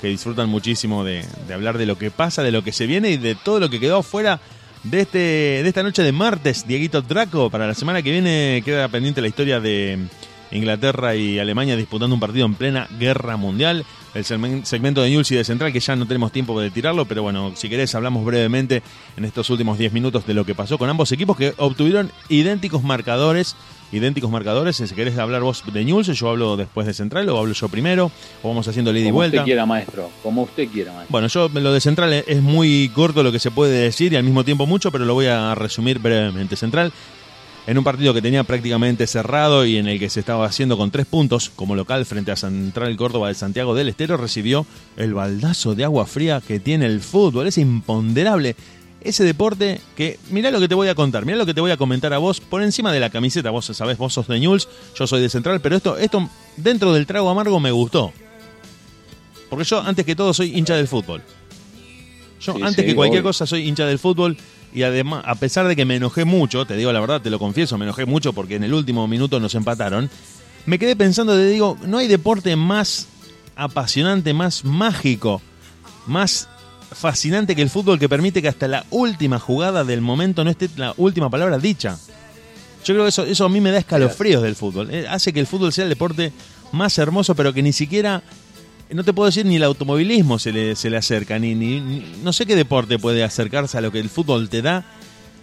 que 0.00 0.08
disfrutan 0.08 0.48
muchísimo 0.48 1.04
de, 1.04 1.24
hablar 1.52 1.78
de 1.78 1.86
lo 1.86 1.98
que 1.98 2.10
pasa, 2.10 2.42
de 2.42 2.52
lo 2.52 2.62
que 2.64 2.72
se 2.72 2.86
viene 2.86 3.10
y 3.10 3.16
de 3.16 3.34
todo 3.34 3.60
lo 3.60 3.68
que 3.70 3.80
quedó 3.80 4.02
fuera 4.02 4.40
de 4.82 5.00
este 5.02 5.18
de 5.18 5.68
esta 5.68 5.82
noche 5.82 6.02
de 6.02 6.12
martes, 6.12 6.66
Dieguito 6.66 7.02
Draco. 7.02 7.50
Para 7.50 7.66
la 7.66 7.74
semana 7.74 8.02
que 8.02 8.10
viene 8.10 8.62
queda 8.64 8.88
pendiente 8.88 9.20
la 9.20 9.28
historia 9.28 9.60
de 9.60 9.98
Inglaterra 10.52 11.14
y 11.14 11.38
Alemania 11.38 11.76
disputando 11.76 12.14
un 12.14 12.20
partido 12.20 12.46
en 12.46 12.54
plena 12.54 12.88
guerra 12.98 13.36
mundial. 13.36 13.84
El 14.14 14.24
segmen- 14.24 14.64
segmento 14.64 15.02
de 15.02 15.10
News 15.10 15.30
y 15.30 15.36
de 15.36 15.44
Central, 15.44 15.72
que 15.72 15.78
ya 15.78 15.94
no 15.94 16.06
tenemos 16.06 16.32
tiempo 16.32 16.60
de 16.60 16.70
tirarlo, 16.70 17.04
pero 17.04 17.22
bueno, 17.22 17.52
si 17.54 17.68
querés 17.68 17.94
hablamos 17.94 18.24
brevemente 18.24 18.82
en 19.16 19.24
estos 19.24 19.48
últimos 19.50 19.78
10 19.78 19.92
minutos 19.92 20.26
de 20.26 20.34
lo 20.34 20.44
que 20.44 20.54
pasó 20.56 20.78
con 20.78 20.90
ambos 20.90 21.12
equipos 21.12 21.36
que 21.36 21.54
obtuvieron 21.58 22.10
idénticos 22.28 22.82
marcadores. 22.82 23.54
Idénticos 23.92 24.30
marcadores, 24.30 24.76
si 24.76 24.86
querés 24.94 25.18
hablar 25.18 25.42
vos 25.42 25.64
de 25.72 25.84
News, 25.84 26.06
yo 26.06 26.28
hablo 26.28 26.56
después 26.56 26.86
de 26.86 26.94
Central, 26.94 27.28
o 27.28 27.38
hablo 27.38 27.52
yo 27.54 27.68
primero, 27.68 28.12
o 28.42 28.48
vamos 28.48 28.68
haciendo 28.68 28.92
ida 28.92 29.00
y 29.00 29.04
como 29.04 29.14
vuelta. 29.16 29.38
usted 29.38 29.44
quiera, 29.44 29.66
maestro. 29.66 30.10
Como 30.22 30.42
usted 30.42 30.68
quiera, 30.68 30.92
maestro. 30.92 31.10
Bueno, 31.10 31.26
yo 31.26 31.48
lo 31.48 31.72
de 31.72 31.80
Central 31.80 32.12
es 32.12 32.40
muy 32.40 32.90
corto 32.94 33.22
lo 33.22 33.32
que 33.32 33.40
se 33.40 33.50
puede 33.50 33.80
decir 33.80 34.12
y 34.12 34.16
al 34.16 34.22
mismo 34.22 34.44
tiempo 34.44 34.66
mucho, 34.66 34.92
pero 34.92 35.04
lo 35.04 35.14
voy 35.14 35.26
a 35.26 35.54
resumir 35.56 35.98
brevemente. 35.98 36.54
Central, 36.54 36.92
en 37.66 37.78
un 37.78 37.84
partido 37.84 38.14
que 38.14 38.22
tenía 38.22 38.44
prácticamente 38.44 39.06
cerrado 39.06 39.64
y 39.66 39.76
en 39.76 39.86
el 39.86 39.98
que 39.98 40.08
se 40.08 40.20
estaba 40.20 40.46
haciendo 40.46 40.76
con 40.76 40.90
tres 40.90 41.06
puntos 41.06 41.50
como 41.54 41.74
local 41.74 42.06
frente 42.06 42.32
a 42.32 42.36
Central 42.36 42.96
Córdoba 42.96 43.28
de 43.28 43.34
Santiago 43.34 43.74
del 43.74 43.88
Estero, 43.88 44.16
recibió 44.16 44.66
el 44.96 45.14
baldazo 45.14 45.74
de 45.74 45.84
agua 45.84 46.06
fría 46.06 46.40
que 46.40 46.60
tiene 46.60 46.86
el 46.86 47.00
fútbol. 47.00 47.46
Es 47.46 47.58
imponderable. 47.58 48.56
Ese 49.02 49.24
deporte 49.24 49.80
que, 49.96 50.18
mirá 50.30 50.50
lo 50.50 50.60
que 50.60 50.68
te 50.68 50.74
voy 50.74 50.88
a 50.88 50.94
contar, 50.94 51.24
mirá 51.24 51.38
lo 51.38 51.46
que 51.46 51.54
te 51.54 51.60
voy 51.60 51.70
a 51.70 51.76
comentar 51.78 52.12
a 52.12 52.18
vos 52.18 52.40
por 52.40 52.62
encima 52.62 52.92
de 52.92 53.00
la 53.00 53.08
camiseta. 53.08 53.50
Vos 53.50 53.66
sabés, 53.66 53.96
vos 53.96 54.12
sos 54.12 54.28
de 54.28 54.38
Newell's, 54.38 54.68
yo 54.94 55.06
soy 55.06 55.22
de 55.22 55.30
Central, 55.30 55.60
pero 55.60 55.76
esto, 55.76 55.96
esto 55.96 56.28
dentro 56.56 56.92
del 56.92 57.06
trago 57.06 57.30
amargo 57.30 57.58
me 57.60 57.70
gustó. 57.70 58.12
Porque 59.48 59.64
yo, 59.64 59.80
antes 59.80 60.04
que 60.04 60.14
todo, 60.14 60.34
soy 60.34 60.56
hincha 60.56 60.74
del 60.76 60.86
fútbol. 60.86 61.22
Yo, 62.40 62.54
Sí, 62.54 62.62
antes 62.62 62.84
sí, 62.84 62.90
que 62.90 62.94
cualquier 62.94 63.20
obvio. 63.22 63.30
cosa, 63.30 63.46
soy 63.46 63.66
hincha 63.66 63.86
del 63.86 63.98
fútbol. 63.98 64.36
Y 64.72 64.82
además, 64.82 65.24
a 65.26 65.34
pesar 65.34 65.66
de 65.66 65.74
que 65.74 65.84
me 65.84 65.96
enojé 65.96 66.24
mucho, 66.24 66.64
te 66.66 66.76
digo 66.76 66.92
la 66.92 67.00
verdad, 67.00 67.20
te 67.20 67.30
lo 67.30 67.38
confieso, 67.38 67.76
me 67.76 67.84
enojé 67.86 68.06
mucho 68.06 68.32
porque 68.32 68.54
en 68.56 68.64
el 68.64 68.72
último 68.74 69.08
minuto 69.08 69.40
nos 69.40 69.54
empataron. 69.54 70.08
Me 70.66 70.78
quedé 70.78 70.94
pensando, 70.94 71.34
te 71.34 71.48
digo, 71.48 71.76
no 71.86 71.98
hay 71.98 72.06
deporte 72.06 72.54
más 72.54 73.08
apasionante, 73.56 74.32
más 74.32 74.64
mágico, 74.64 75.42
más 76.06 76.48
fascinante 76.92 77.54
que 77.56 77.62
el 77.62 77.70
fútbol 77.70 77.98
que 77.98 78.08
permite 78.08 78.42
que 78.42 78.48
hasta 78.48 78.68
la 78.68 78.84
última 78.90 79.38
jugada 79.38 79.84
del 79.84 80.00
momento 80.00 80.44
no 80.44 80.50
esté 80.50 80.68
la 80.76 80.94
última 80.96 81.30
palabra 81.30 81.58
dicha. 81.58 81.98
Yo 82.84 82.94
creo 82.94 83.02
que 83.04 83.10
eso, 83.10 83.24
eso 83.24 83.44
a 83.44 83.48
mí 83.48 83.60
me 83.60 83.70
da 83.70 83.78
escalofríos 83.78 84.42
del 84.42 84.56
fútbol. 84.56 84.88
Eh, 84.90 85.06
Hace 85.08 85.32
que 85.32 85.40
el 85.40 85.46
fútbol 85.46 85.72
sea 85.72 85.84
el 85.84 85.90
deporte 85.90 86.32
más 86.72 86.96
hermoso, 86.98 87.34
pero 87.34 87.52
que 87.52 87.62
ni 87.62 87.72
siquiera, 87.72 88.22
no 88.90 89.04
te 89.04 89.12
puedo 89.12 89.26
decir 89.26 89.44
ni 89.46 89.56
el 89.56 89.64
automovilismo 89.64 90.38
se 90.38 90.52
le, 90.52 90.74
se 90.76 90.88
le 90.90 90.96
acerca, 90.96 91.38
ni, 91.38 91.54
ni, 91.54 91.80
ni- 91.80 92.04
no 92.24 92.32
sé 92.32 92.46
qué 92.46 92.56
deporte 92.56 92.98
puede 92.98 93.22
acercarse 93.22 93.76
a 93.76 93.80
lo 93.80 93.92
que 93.92 94.00
el 94.00 94.08
fútbol 94.08 94.48
te 94.48 94.62
da, 94.62 94.84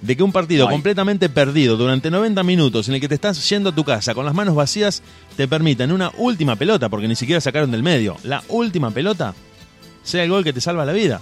de 0.02 0.16
que 0.18 0.24
un 0.24 0.32
partido 0.32 0.66
completamente 0.74 1.28
perdido 1.30 1.76
durante 1.78 2.10
90 2.12 2.44
minutos 2.44 2.88
en 2.88 2.96
el 2.96 3.02
que 3.02 3.08
te 3.08 3.16
estás 3.16 3.48
yendo 3.50 3.70
a 3.70 3.76
tu 3.76 3.84
casa 3.84 4.14
con 4.16 4.26
las 4.26 4.34
manos 4.34 4.54
vacías, 4.56 5.02
te 5.36 5.48
permita 5.48 5.84
en 5.84 5.92
una 5.92 6.12
última 6.18 6.56
pelota, 6.56 6.90
porque 6.90 7.08
ni 7.08 7.16
siquiera 7.16 7.40
sacaron 7.42 7.72
del 7.72 7.84
medio, 7.84 8.18
la 8.24 8.44
última 8.50 8.92
pelota, 8.92 9.34
sea 10.04 10.24
el 10.24 10.30
gol 10.30 10.44
que 10.44 10.54
te 10.54 10.62
salva 10.62 10.86
la 10.86 10.94
vida. 10.94 11.20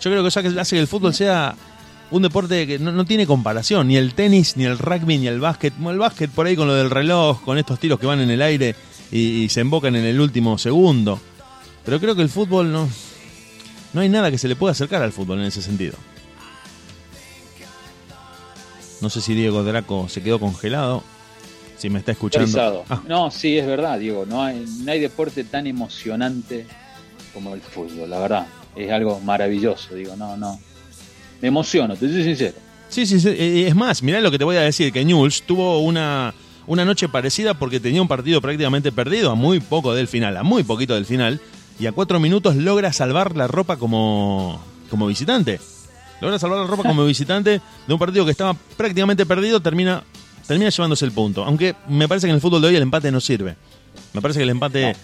Yo 0.00 0.10
creo 0.10 0.22
que 0.22 0.28
eso 0.28 0.40
hace 0.40 0.76
que 0.76 0.80
el 0.80 0.86
fútbol 0.86 1.14
sea 1.14 1.54
un 2.10 2.22
deporte 2.22 2.66
que 2.66 2.78
no, 2.78 2.92
no 2.92 3.04
tiene 3.04 3.26
comparación, 3.26 3.88
ni 3.88 3.96
el 3.96 4.14
tenis, 4.14 4.56
ni 4.56 4.64
el 4.64 4.78
rugby, 4.78 5.18
ni 5.18 5.26
el 5.26 5.40
básquet. 5.40 5.74
El 5.78 5.98
básquet 5.98 6.30
por 6.30 6.46
ahí 6.46 6.56
con 6.56 6.68
lo 6.68 6.74
del 6.74 6.90
reloj, 6.90 7.42
con 7.42 7.58
estos 7.58 7.78
tiros 7.78 7.98
que 7.98 8.06
van 8.06 8.20
en 8.20 8.30
el 8.30 8.40
aire 8.42 8.74
y, 9.10 9.42
y 9.44 9.48
se 9.48 9.60
embocan 9.60 9.96
en 9.96 10.04
el 10.04 10.20
último 10.20 10.56
segundo. 10.58 11.20
Pero 11.84 12.00
creo 12.00 12.14
que 12.14 12.22
el 12.22 12.28
fútbol 12.28 12.70
no. 12.72 12.88
No 13.94 14.02
hay 14.02 14.08
nada 14.08 14.30
que 14.30 14.38
se 14.38 14.48
le 14.48 14.56
pueda 14.56 14.72
acercar 14.72 15.02
al 15.02 15.12
fútbol 15.12 15.40
en 15.40 15.46
ese 15.46 15.62
sentido. 15.62 15.96
No 19.00 19.10
sé 19.10 19.20
si 19.20 19.34
Diego 19.34 19.62
Draco 19.62 20.08
se 20.08 20.22
quedó 20.22 20.38
congelado. 20.38 21.02
Si 21.76 21.88
me 21.88 22.00
está 22.00 22.12
escuchando. 22.12 22.84
Ah, 22.88 23.02
No, 23.06 23.30
sí, 23.30 23.56
es 23.56 23.66
verdad, 23.66 23.98
Diego. 24.00 24.26
No 24.26 24.42
hay, 24.42 24.64
no 24.84 24.90
hay 24.90 24.98
deporte 24.98 25.44
tan 25.44 25.66
emocionante 25.68 26.66
como 27.32 27.54
el 27.54 27.60
fútbol, 27.60 28.10
la 28.10 28.18
verdad. 28.18 28.46
Es 28.76 28.90
algo 28.90 29.20
maravilloso, 29.20 29.94
digo, 29.94 30.16
no, 30.16 30.36
no. 30.36 30.58
Me 31.40 31.48
emociono, 31.48 31.94
te 31.96 32.08
soy 32.08 32.24
sincero. 32.24 32.54
Sí, 32.88 33.06
sí, 33.06 33.20
sí. 33.20 33.28
Eh, 33.28 33.66
Es 33.68 33.74
más, 33.74 34.02
mirá 34.02 34.20
lo 34.20 34.30
que 34.30 34.38
te 34.38 34.44
voy 34.44 34.56
a 34.56 34.60
decir, 34.62 34.92
que 34.92 35.04
Newell's 35.04 35.42
tuvo 35.42 35.80
una, 35.80 36.32
una 36.66 36.84
noche 36.84 37.08
parecida 37.08 37.54
porque 37.54 37.80
tenía 37.80 38.02
un 38.02 38.08
partido 38.08 38.40
prácticamente 38.40 38.92
perdido, 38.92 39.30
a 39.30 39.34
muy 39.34 39.60
poco 39.60 39.94
del 39.94 40.08
final, 40.08 40.36
a 40.36 40.42
muy 40.42 40.62
poquito 40.62 40.94
del 40.94 41.06
final, 41.06 41.40
y 41.78 41.86
a 41.86 41.92
cuatro 41.92 42.18
minutos 42.18 42.56
logra 42.56 42.92
salvar 42.92 43.36
la 43.36 43.46
ropa 43.46 43.76
como, 43.76 44.60
como 44.90 45.06
visitante. 45.06 45.60
Logra 46.20 46.38
salvar 46.38 46.60
la 46.60 46.66
ropa 46.66 46.82
como 46.82 47.04
visitante 47.06 47.60
de 47.86 47.92
un 47.92 47.98
partido 47.98 48.24
que 48.24 48.32
estaba 48.32 48.54
prácticamente 48.76 49.26
perdido, 49.26 49.60
termina, 49.60 50.02
termina 50.46 50.70
llevándose 50.70 51.04
el 51.04 51.12
punto. 51.12 51.44
Aunque 51.44 51.76
me 51.88 52.08
parece 52.08 52.26
que 52.26 52.30
en 52.30 52.36
el 52.36 52.40
fútbol 52.40 52.62
de 52.62 52.68
hoy 52.68 52.76
el 52.76 52.82
empate 52.82 53.12
no 53.12 53.20
sirve. 53.20 53.56
Me 54.12 54.20
parece 54.20 54.40
que 54.40 54.44
el 54.44 54.50
empate... 54.50 54.96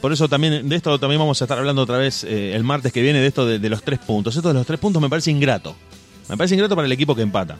Por 0.00 0.12
eso 0.12 0.28
también, 0.28 0.68
de 0.68 0.76
esto 0.76 0.98
también 0.98 1.18
vamos 1.18 1.40
a 1.42 1.44
estar 1.44 1.58
hablando 1.58 1.82
otra 1.82 1.98
vez 1.98 2.22
eh, 2.22 2.54
el 2.54 2.62
martes 2.62 2.92
que 2.92 3.02
viene, 3.02 3.20
de 3.20 3.26
esto 3.26 3.46
de, 3.46 3.68
los 3.68 3.82
tres 3.82 3.98
puntos. 3.98 4.36
Esto 4.36 4.48
de 4.48 4.54
los 4.54 4.66
tres 4.66 4.78
puntos 4.78 5.02
me 5.02 5.08
parece 5.08 5.30
ingrato. 5.30 5.74
Me 6.28 6.36
parece 6.36 6.54
ingrato 6.54 6.76
para 6.76 6.86
el 6.86 6.92
equipo 6.92 7.16
que 7.16 7.22
empata. 7.22 7.58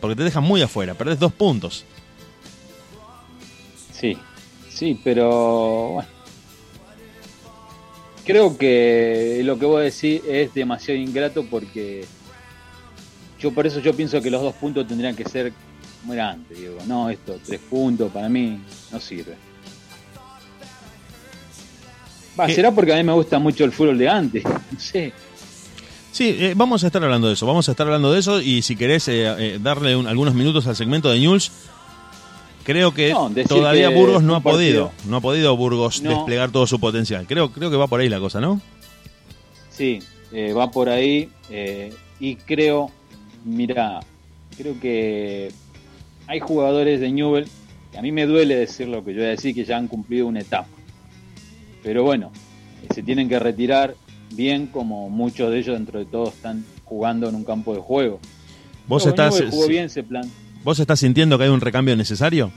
Porque 0.00 0.16
te 0.16 0.24
dejan 0.24 0.44
muy 0.44 0.60
afuera, 0.60 0.94
perdés 0.94 1.18
dos 1.18 1.32
puntos. 1.32 1.84
Sí, 3.92 4.18
sí, 4.68 5.00
pero 5.02 5.90
bueno. 5.90 6.08
Creo 8.24 8.56
que 8.56 9.40
lo 9.44 9.58
que 9.58 9.66
voy 9.66 9.80
a 9.80 9.84
decir 9.84 10.22
es 10.28 10.54
demasiado 10.54 11.00
ingrato 11.00 11.44
porque 11.44 12.04
yo 13.40 13.52
por 13.52 13.66
eso 13.66 13.80
yo 13.80 13.94
pienso 13.94 14.20
que 14.20 14.30
los 14.30 14.42
dos 14.42 14.54
puntos 14.54 14.86
tendrían 14.86 15.16
que 15.16 15.24
ser 15.24 15.52
como 16.00 16.14
era 16.14 16.30
antes, 16.30 16.58
no, 16.86 17.10
esto, 17.10 17.38
tres 17.44 17.60
puntos 17.60 18.12
para 18.12 18.28
mí 18.28 18.60
no 18.92 19.00
sirve. 19.00 19.51
Va, 22.38 22.46
¿Qué? 22.46 22.54
será 22.54 22.70
porque 22.72 22.92
a 22.92 22.96
mí 22.96 23.02
me 23.04 23.12
gusta 23.12 23.38
mucho 23.38 23.64
el 23.64 23.72
fútbol 23.72 23.98
de 23.98 24.08
antes. 24.08 24.44
No 24.44 24.80
sé. 24.80 25.12
Sí, 26.12 26.36
eh, 26.38 26.52
vamos 26.56 26.84
a 26.84 26.86
estar 26.88 27.02
hablando 27.02 27.28
de 27.28 27.34
eso, 27.34 27.46
vamos 27.46 27.68
a 27.68 27.72
estar 27.72 27.86
hablando 27.86 28.12
de 28.12 28.20
eso 28.20 28.40
y 28.40 28.60
si 28.62 28.76
querés 28.76 29.08
eh, 29.08 29.24
eh, 29.38 29.58
darle 29.62 29.96
un- 29.96 30.06
algunos 30.06 30.34
minutos 30.34 30.66
al 30.66 30.76
segmento 30.76 31.10
de 31.10 31.18
News, 31.18 31.50
creo 32.64 32.92
que 32.92 33.10
No, 33.10 33.30
todavía 33.48 33.88
que 33.88 33.94
Burgos 33.94 34.22
no 34.22 34.36
ha 34.36 34.40
podido, 34.40 34.92
no 35.06 35.16
ha 35.16 35.20
podido 35.22 35.56
Burgos 35.56 36.02
No. 36.02 36.10
desplegar 36.10 36.50
todo 36.50 36.66
su 36.66 36.78
potencial. 36.78 37.26
Creo, 37.26 37.50
creo 37.50 37.70
que 37.70 37.76
va 37.78 37.86
por 37.86 38.00
ahí 38.00 38.10
la 38.10 38.20
cosa, 38.20 38.40
¿no? 38.42 38.60
Sí, 39.70 40.00
eh, 40.32 40.52
va 40.52 40.70
por 40.70 40.90
ahí 40.90 41.30
eh, 41.50 41.94
y 42.20 42.36
creo, 42.36 42.90
mira, 43.46 44.00
creo 44.56 44.78
que 44.80 45.50
hay 46.26 46.40
jugadores 46.40 47.00
de 47.00 47.10
Newell, 47.10 47.48
que 47.90 47.98
a 47.98 48.02
mí 48.02 48.12
me 48.12 48.26
duele 48.26 48.54
decir 48.56 48.86
lo 48.86 49.02
que 49.02 49.12
yo 49.14 49.20
voy 49.20 49.28
a 49.28 49.30
decir, 49.30 49.54
que 49.54 49.64
ya 49.64 49.78
han 49.78 49.88
cumplido 49.88 50.26
una 50.26 50.40
etapa. 50.40 50.68
Pero 51.82 52.02
bueno, 52.04 52.30
se 52.94 53.02
tienen 53.02 53.28
que 53.28 53.38
retirar 53.38 53.94
bien 54.34 54.66
como 54.66 55.10
muchos 55.10 55.50
de 55.50 55.58
ellos 55.58 55.76
dentro 55.76 55.98
de 55.98 56.06
todo 56.06 56.28
están 56.28 56.64
jugando 56.84 57.28
en 57.28 57.34
un 57.34 57.44
campo 57.44 57.74
de 57.74 57.80
juego. 57.80 58.20
Vos 58.86 59.04
No, 59.04 59.10
estás, 59.10 59.42
jugó 59.50 59.66
bien 59.68 59.84
ese 59.86 60.02
plan. 60.02 60.24
vos 60.64 60.78
estás 60.78 61.00
sintiendo 61.00 61.38
que 61.38 61.44
hay 61.44 61.50
un 61.50 61.60
recambio 61.60 61.96
necesario 61.96 62.50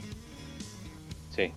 Sí. 1.34 1.50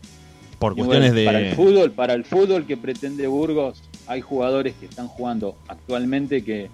por 0.59 0.75
cuestiones 0.75 1.13
de 1.13 1.25
para 1.25 1.39
el 1.39 1.55
fútbol, 1.55 1.91
para 1.91 2.13
el 2.13 2.25
fútbol 2.25 2.65
que 2.65 2.75
pretende 2.77 3.27
Burgos, 3.27 3.81
hay 4.07 4.21
jugadores 4.21 4.73
que 4.79 4.85
están 4.87 5.07
jugando 5.07 5.55
actualmente 5.67 6.43
que 6.43 6.69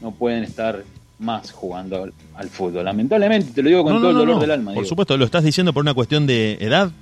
no 0.00 0.12
pueden 0.12 0.44
estar 0.44 0.84
más 1.18 1.50
jugando 1.50 2.04
al, 2.04 2.12
al 2.36 2.48
fútbol. 2.48 2.84
Lamentablemente, 2.84 3.50
te 3.52 3.62
lo 3.62 3.68
digo 3.70 3.82
con 3.82 3.94
No, 3.94 4.00
todo 4.00 4.12
no, 4.12 4.20
el 4.20 4.26
dolor 4.26 4.40
del 4.40 4.50
alma. 4.52 4.72
Por 4.72 4.82
digo. 4.84 4.88
supuesto, 4.88 5.16
lo 5.16 5.24
estás 5.24 5.42
diciendo 5.42 5.72
por 5.72 5.80
una 5.82 5.94
cuestión 5.94 6.26
de 6.28 6.58
edad. 6.60 6.92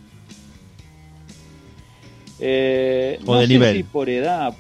Eh, 2.41 3.19
O 3.25 3.33
no 3.35 3.41
de 3.41 3.47
sé 3.47 3.53
nivel. 3.53 3.77
si 3.77 3.83
por 3.83 4.09
edad, 4.11 4.55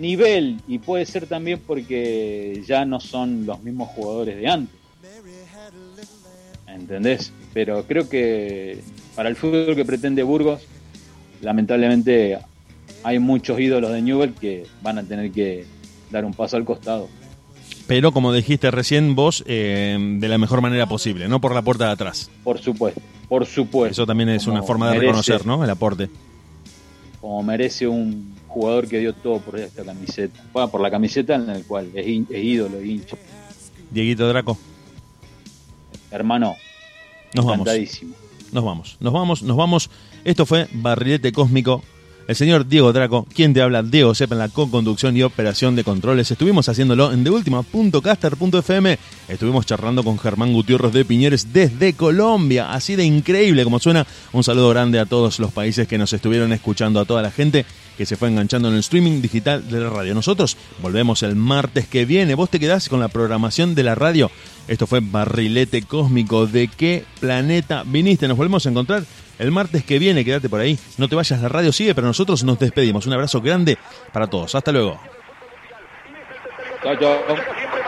nivel, 0.00 0.60
y 0.68 0.78
puede 0.78 1.04
ser 1.06 1.26
también 1.26 1.60
porque 1.66 2.62
ya 2.66 2.84
no 2.84 3.00
son 3.00 3.44
los 3.46 3.60
mismos 3.62 3.88
jugadores 3.90 4.36
de 4.36 4.48
antes. 4.48 4.76
¿Entendés? 6.66 7.32
Pero 7.52 7.84
creo 7.86 8.08
que 8.08 8.80
para 9.14 9.28
el 9.28 9.36
fútbol 9.36 9.76
que 9.76 9.84
pretende 9.84 10.22
Burgos, 10.22 10.62
lamentablemente 11.42 12.38
hay 13.02 13.18
muchos 13.18 13.60
ídolos 13.60 13.92
de 13.92 14.00
Newell 14.00 14.32
que 14.32 14.64
van 14.80 14.98
a 14.98 15.02
tener 15.02 15.30
que 15.32 15.66
dar 16.10 16.24
un 16.24 16.32
paso 16.32 16.56
al 16.56 16.64
costado. 16.64 17.08
Pero 17.86 18.12
como 18.12 18.32
dijiste 18.32 18.70
recién 18.70 19.14
vos, 19.14 19.42
eh, 19.46 19.98
de 20.18 20.28
la 20.28 20.38
mejor 20.38 20.60
manera 20.60 20.86
posible, 20.86 21.28
no 21.28 21.40
por 21.40 21.54
la 21.54 21.62
puerta 21.62 21.86
de 21.86 21.92
atrás. 21.92 22.30
Por 22.44 22.58
supuesto, 22.60 23.00
por 23.28 23.44
supuesto. 23.46 23.92
Eso 23.92 24.06
también 24.06 24.28
es 24.30 24.44
Como 24.44 24.56
una 24.56 24.62
forma 24.66 24.86
de 24.90 24.98
merece- 24.98 25.00
reconocer, 25.06 25.46
¿no? 25.46 25.62
El 25.64 25.70
aporte. 25.70 26.08
Como 27.20 27.42
merece 27.42 27.86
un 27.88 28.34
jugador 28.48 28.86
que 28.88 28.98
dio 28.98 29.12
todo 29.14 29.38
por 29.40 29.58
esta 29.58 29.84
camiseta. 29.84 30.42
Bueno, 30.52 30.70
por 30.70 30.80
la 30.80 30.90
camiseta 30.90 31.34
en 31.34 31.46
la 31.46 31.58
cual 31.60 31.90
es, 31.94 32.06
es 32.30 32.44
ídolo, 32.44 32.78
es 32.78 32.86
hincha. 32.86 33.16
Dieguito 33.90 34.26
Draco, 34.28 34.56
Hermano, 36.10 36.56
nos 37.34 37.44
vamos. 37.46 37.68
Nos 38.52 38.64
vamos, 38.64 38.96
nos 39.00 39.12
vamos, 39.12 39.42
nos 39.42 39.56
vamos. 39.56 39.90
Esto 40.24 40.44
fue 40.46 40.68
Barrilete 40.72 41.32
Cósmico. 41.32 41.82
El 42.32 42.36
señor 42.36 42.66
Diego 42.66 42.94
Draco, 42.94 43.26
quien 43.34 43.52
te 43.52 43.60
habla, 43.60 43.82
Diego 43.82 44.14
Sepa 44.14 44.34
en 44.34 44.38
la 44.38 44.48
co-conducción 44.48 45.14
y 45.14 45.22
operación 45.22 45.76
de 45.76 45.84
controles. 45.84 46.30
Estuvimos 46.30 46.66
haciéndolo 46.66 47.12
en 47.12 47.24
TheUltima.caster.fm. 47.24 48.98
Estuvimos 49.28 49.66
charlando 49.66 50.02
con 50.02 50.18
Germán 50.18 50.54
Gutiérrez 50.54 50.94
de 50.94 51.04
Piñeres 51.04 51.52
desde 51.52 51.92
Colombia. 51.92 52.72
Así 52.72 52.96
de 52.96 53.04
increíble 53.04 53.64
como 53.64 53.78
suena. 53.80 54.06
Un 54.32 54.42
saludo 54.42 54.70
grande 54.70 54.98
a 54.98 55.04
todos 55.04 55.40
los 55.40 55.52
países 55.52 55.86
que 55.86 55.98
nos 55.98 56.14
estuvieron 56.14 56.54
escuchando, 56.54 57.00
a 57.00 57.04
toda 57.04 57.20
la 57.20 57.30
gente 57.30 57.66
que 57.98 58.06
se 58.06 58.16
fue 58.16 58.28
enganchando 58.28 58.68
en 58.68 58.74
el 58.74 58.80
streaming 58.80 59.20
digital 59.20 59.68
de 59.68 59.80
la 59.80 59.90
radio. 59.90 60.14
Nosotros 60.14 60.56
volvemos 60.80 61.22
el 61.22 61.36
martes 61.36 61.86
que 61.86 62.06
viene. 62.06 62.34
Vos 62.34 62.48
te 62.48 62.58
quedás 62.58 62.88
con 62.88 63.00
la 63.00 63.08
programación 63.08 63.74
de 63.74 63.82
la 63.82 63.94
radio. 63.94 64.30
Esto 64.68 64.86
fue 64.86 65.00
Barrilete 65.00 65.82
Cósmico. 65.82 66.46
¿De 66.46 66.68
qué 66.68 67.04
planeta 67.20 67.84
viniste? 67.84 68.26
Nos 68.26 68.38
volvemos 68.38 68.64
a 68.64 68.70
encontrar 68.70 69.04
el 69.42 69.50
martes 69.50 69.84
que 69.84 69.98
viene. 69.98 70.24
Quédate 70.24 70.48
por 70.48 70.60
ahí. 70.60 70.78
No 70.98 71.08
te 71.08 71.16
vayas, 71.16 71.40
la 71.42 71.48
radio 71.48 71.72
sigue, 71.72 71.94
pero 71.94 72.06
nosotros 72.06 72.42
nos 72.44 72.58
despedimos. 72.58 73.06
Un 73.06 73.12
abrazo 73.12 73.40
grande 73.40 73.76
para 74.12 74.26
todos. 74.28 74.54
Hasta 74.54 74.72
luego. 74.72 75.00
Chao, 76.82 76.96
chao. 76.96 77.81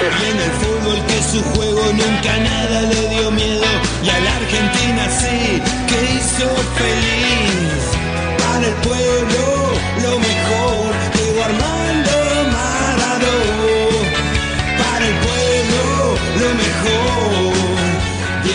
Y 0.00 0.30
en 0.30 0.38
el 0.38 0.52
fútbol 0.52 1.06
que 1.06 1.22
su 1.22 1.42
juego 1.42 1.82
nunca 1.92 2.36
nada 2.38 2.82
le 2.82 3.08
dio 3.08 3.30
miedo 3.32 3.66
y 4.04 4.08
a 4.08 4.20
la 4.20 4.36
Argentina 4.36 5.08
sí 5.10 5.60
que 5.88 6.14
hizo 6.14 6.48
feliz. 6.78 7.82
Para 8.38 8.66
el 8.68 8.74
pueblo 8.74 9.48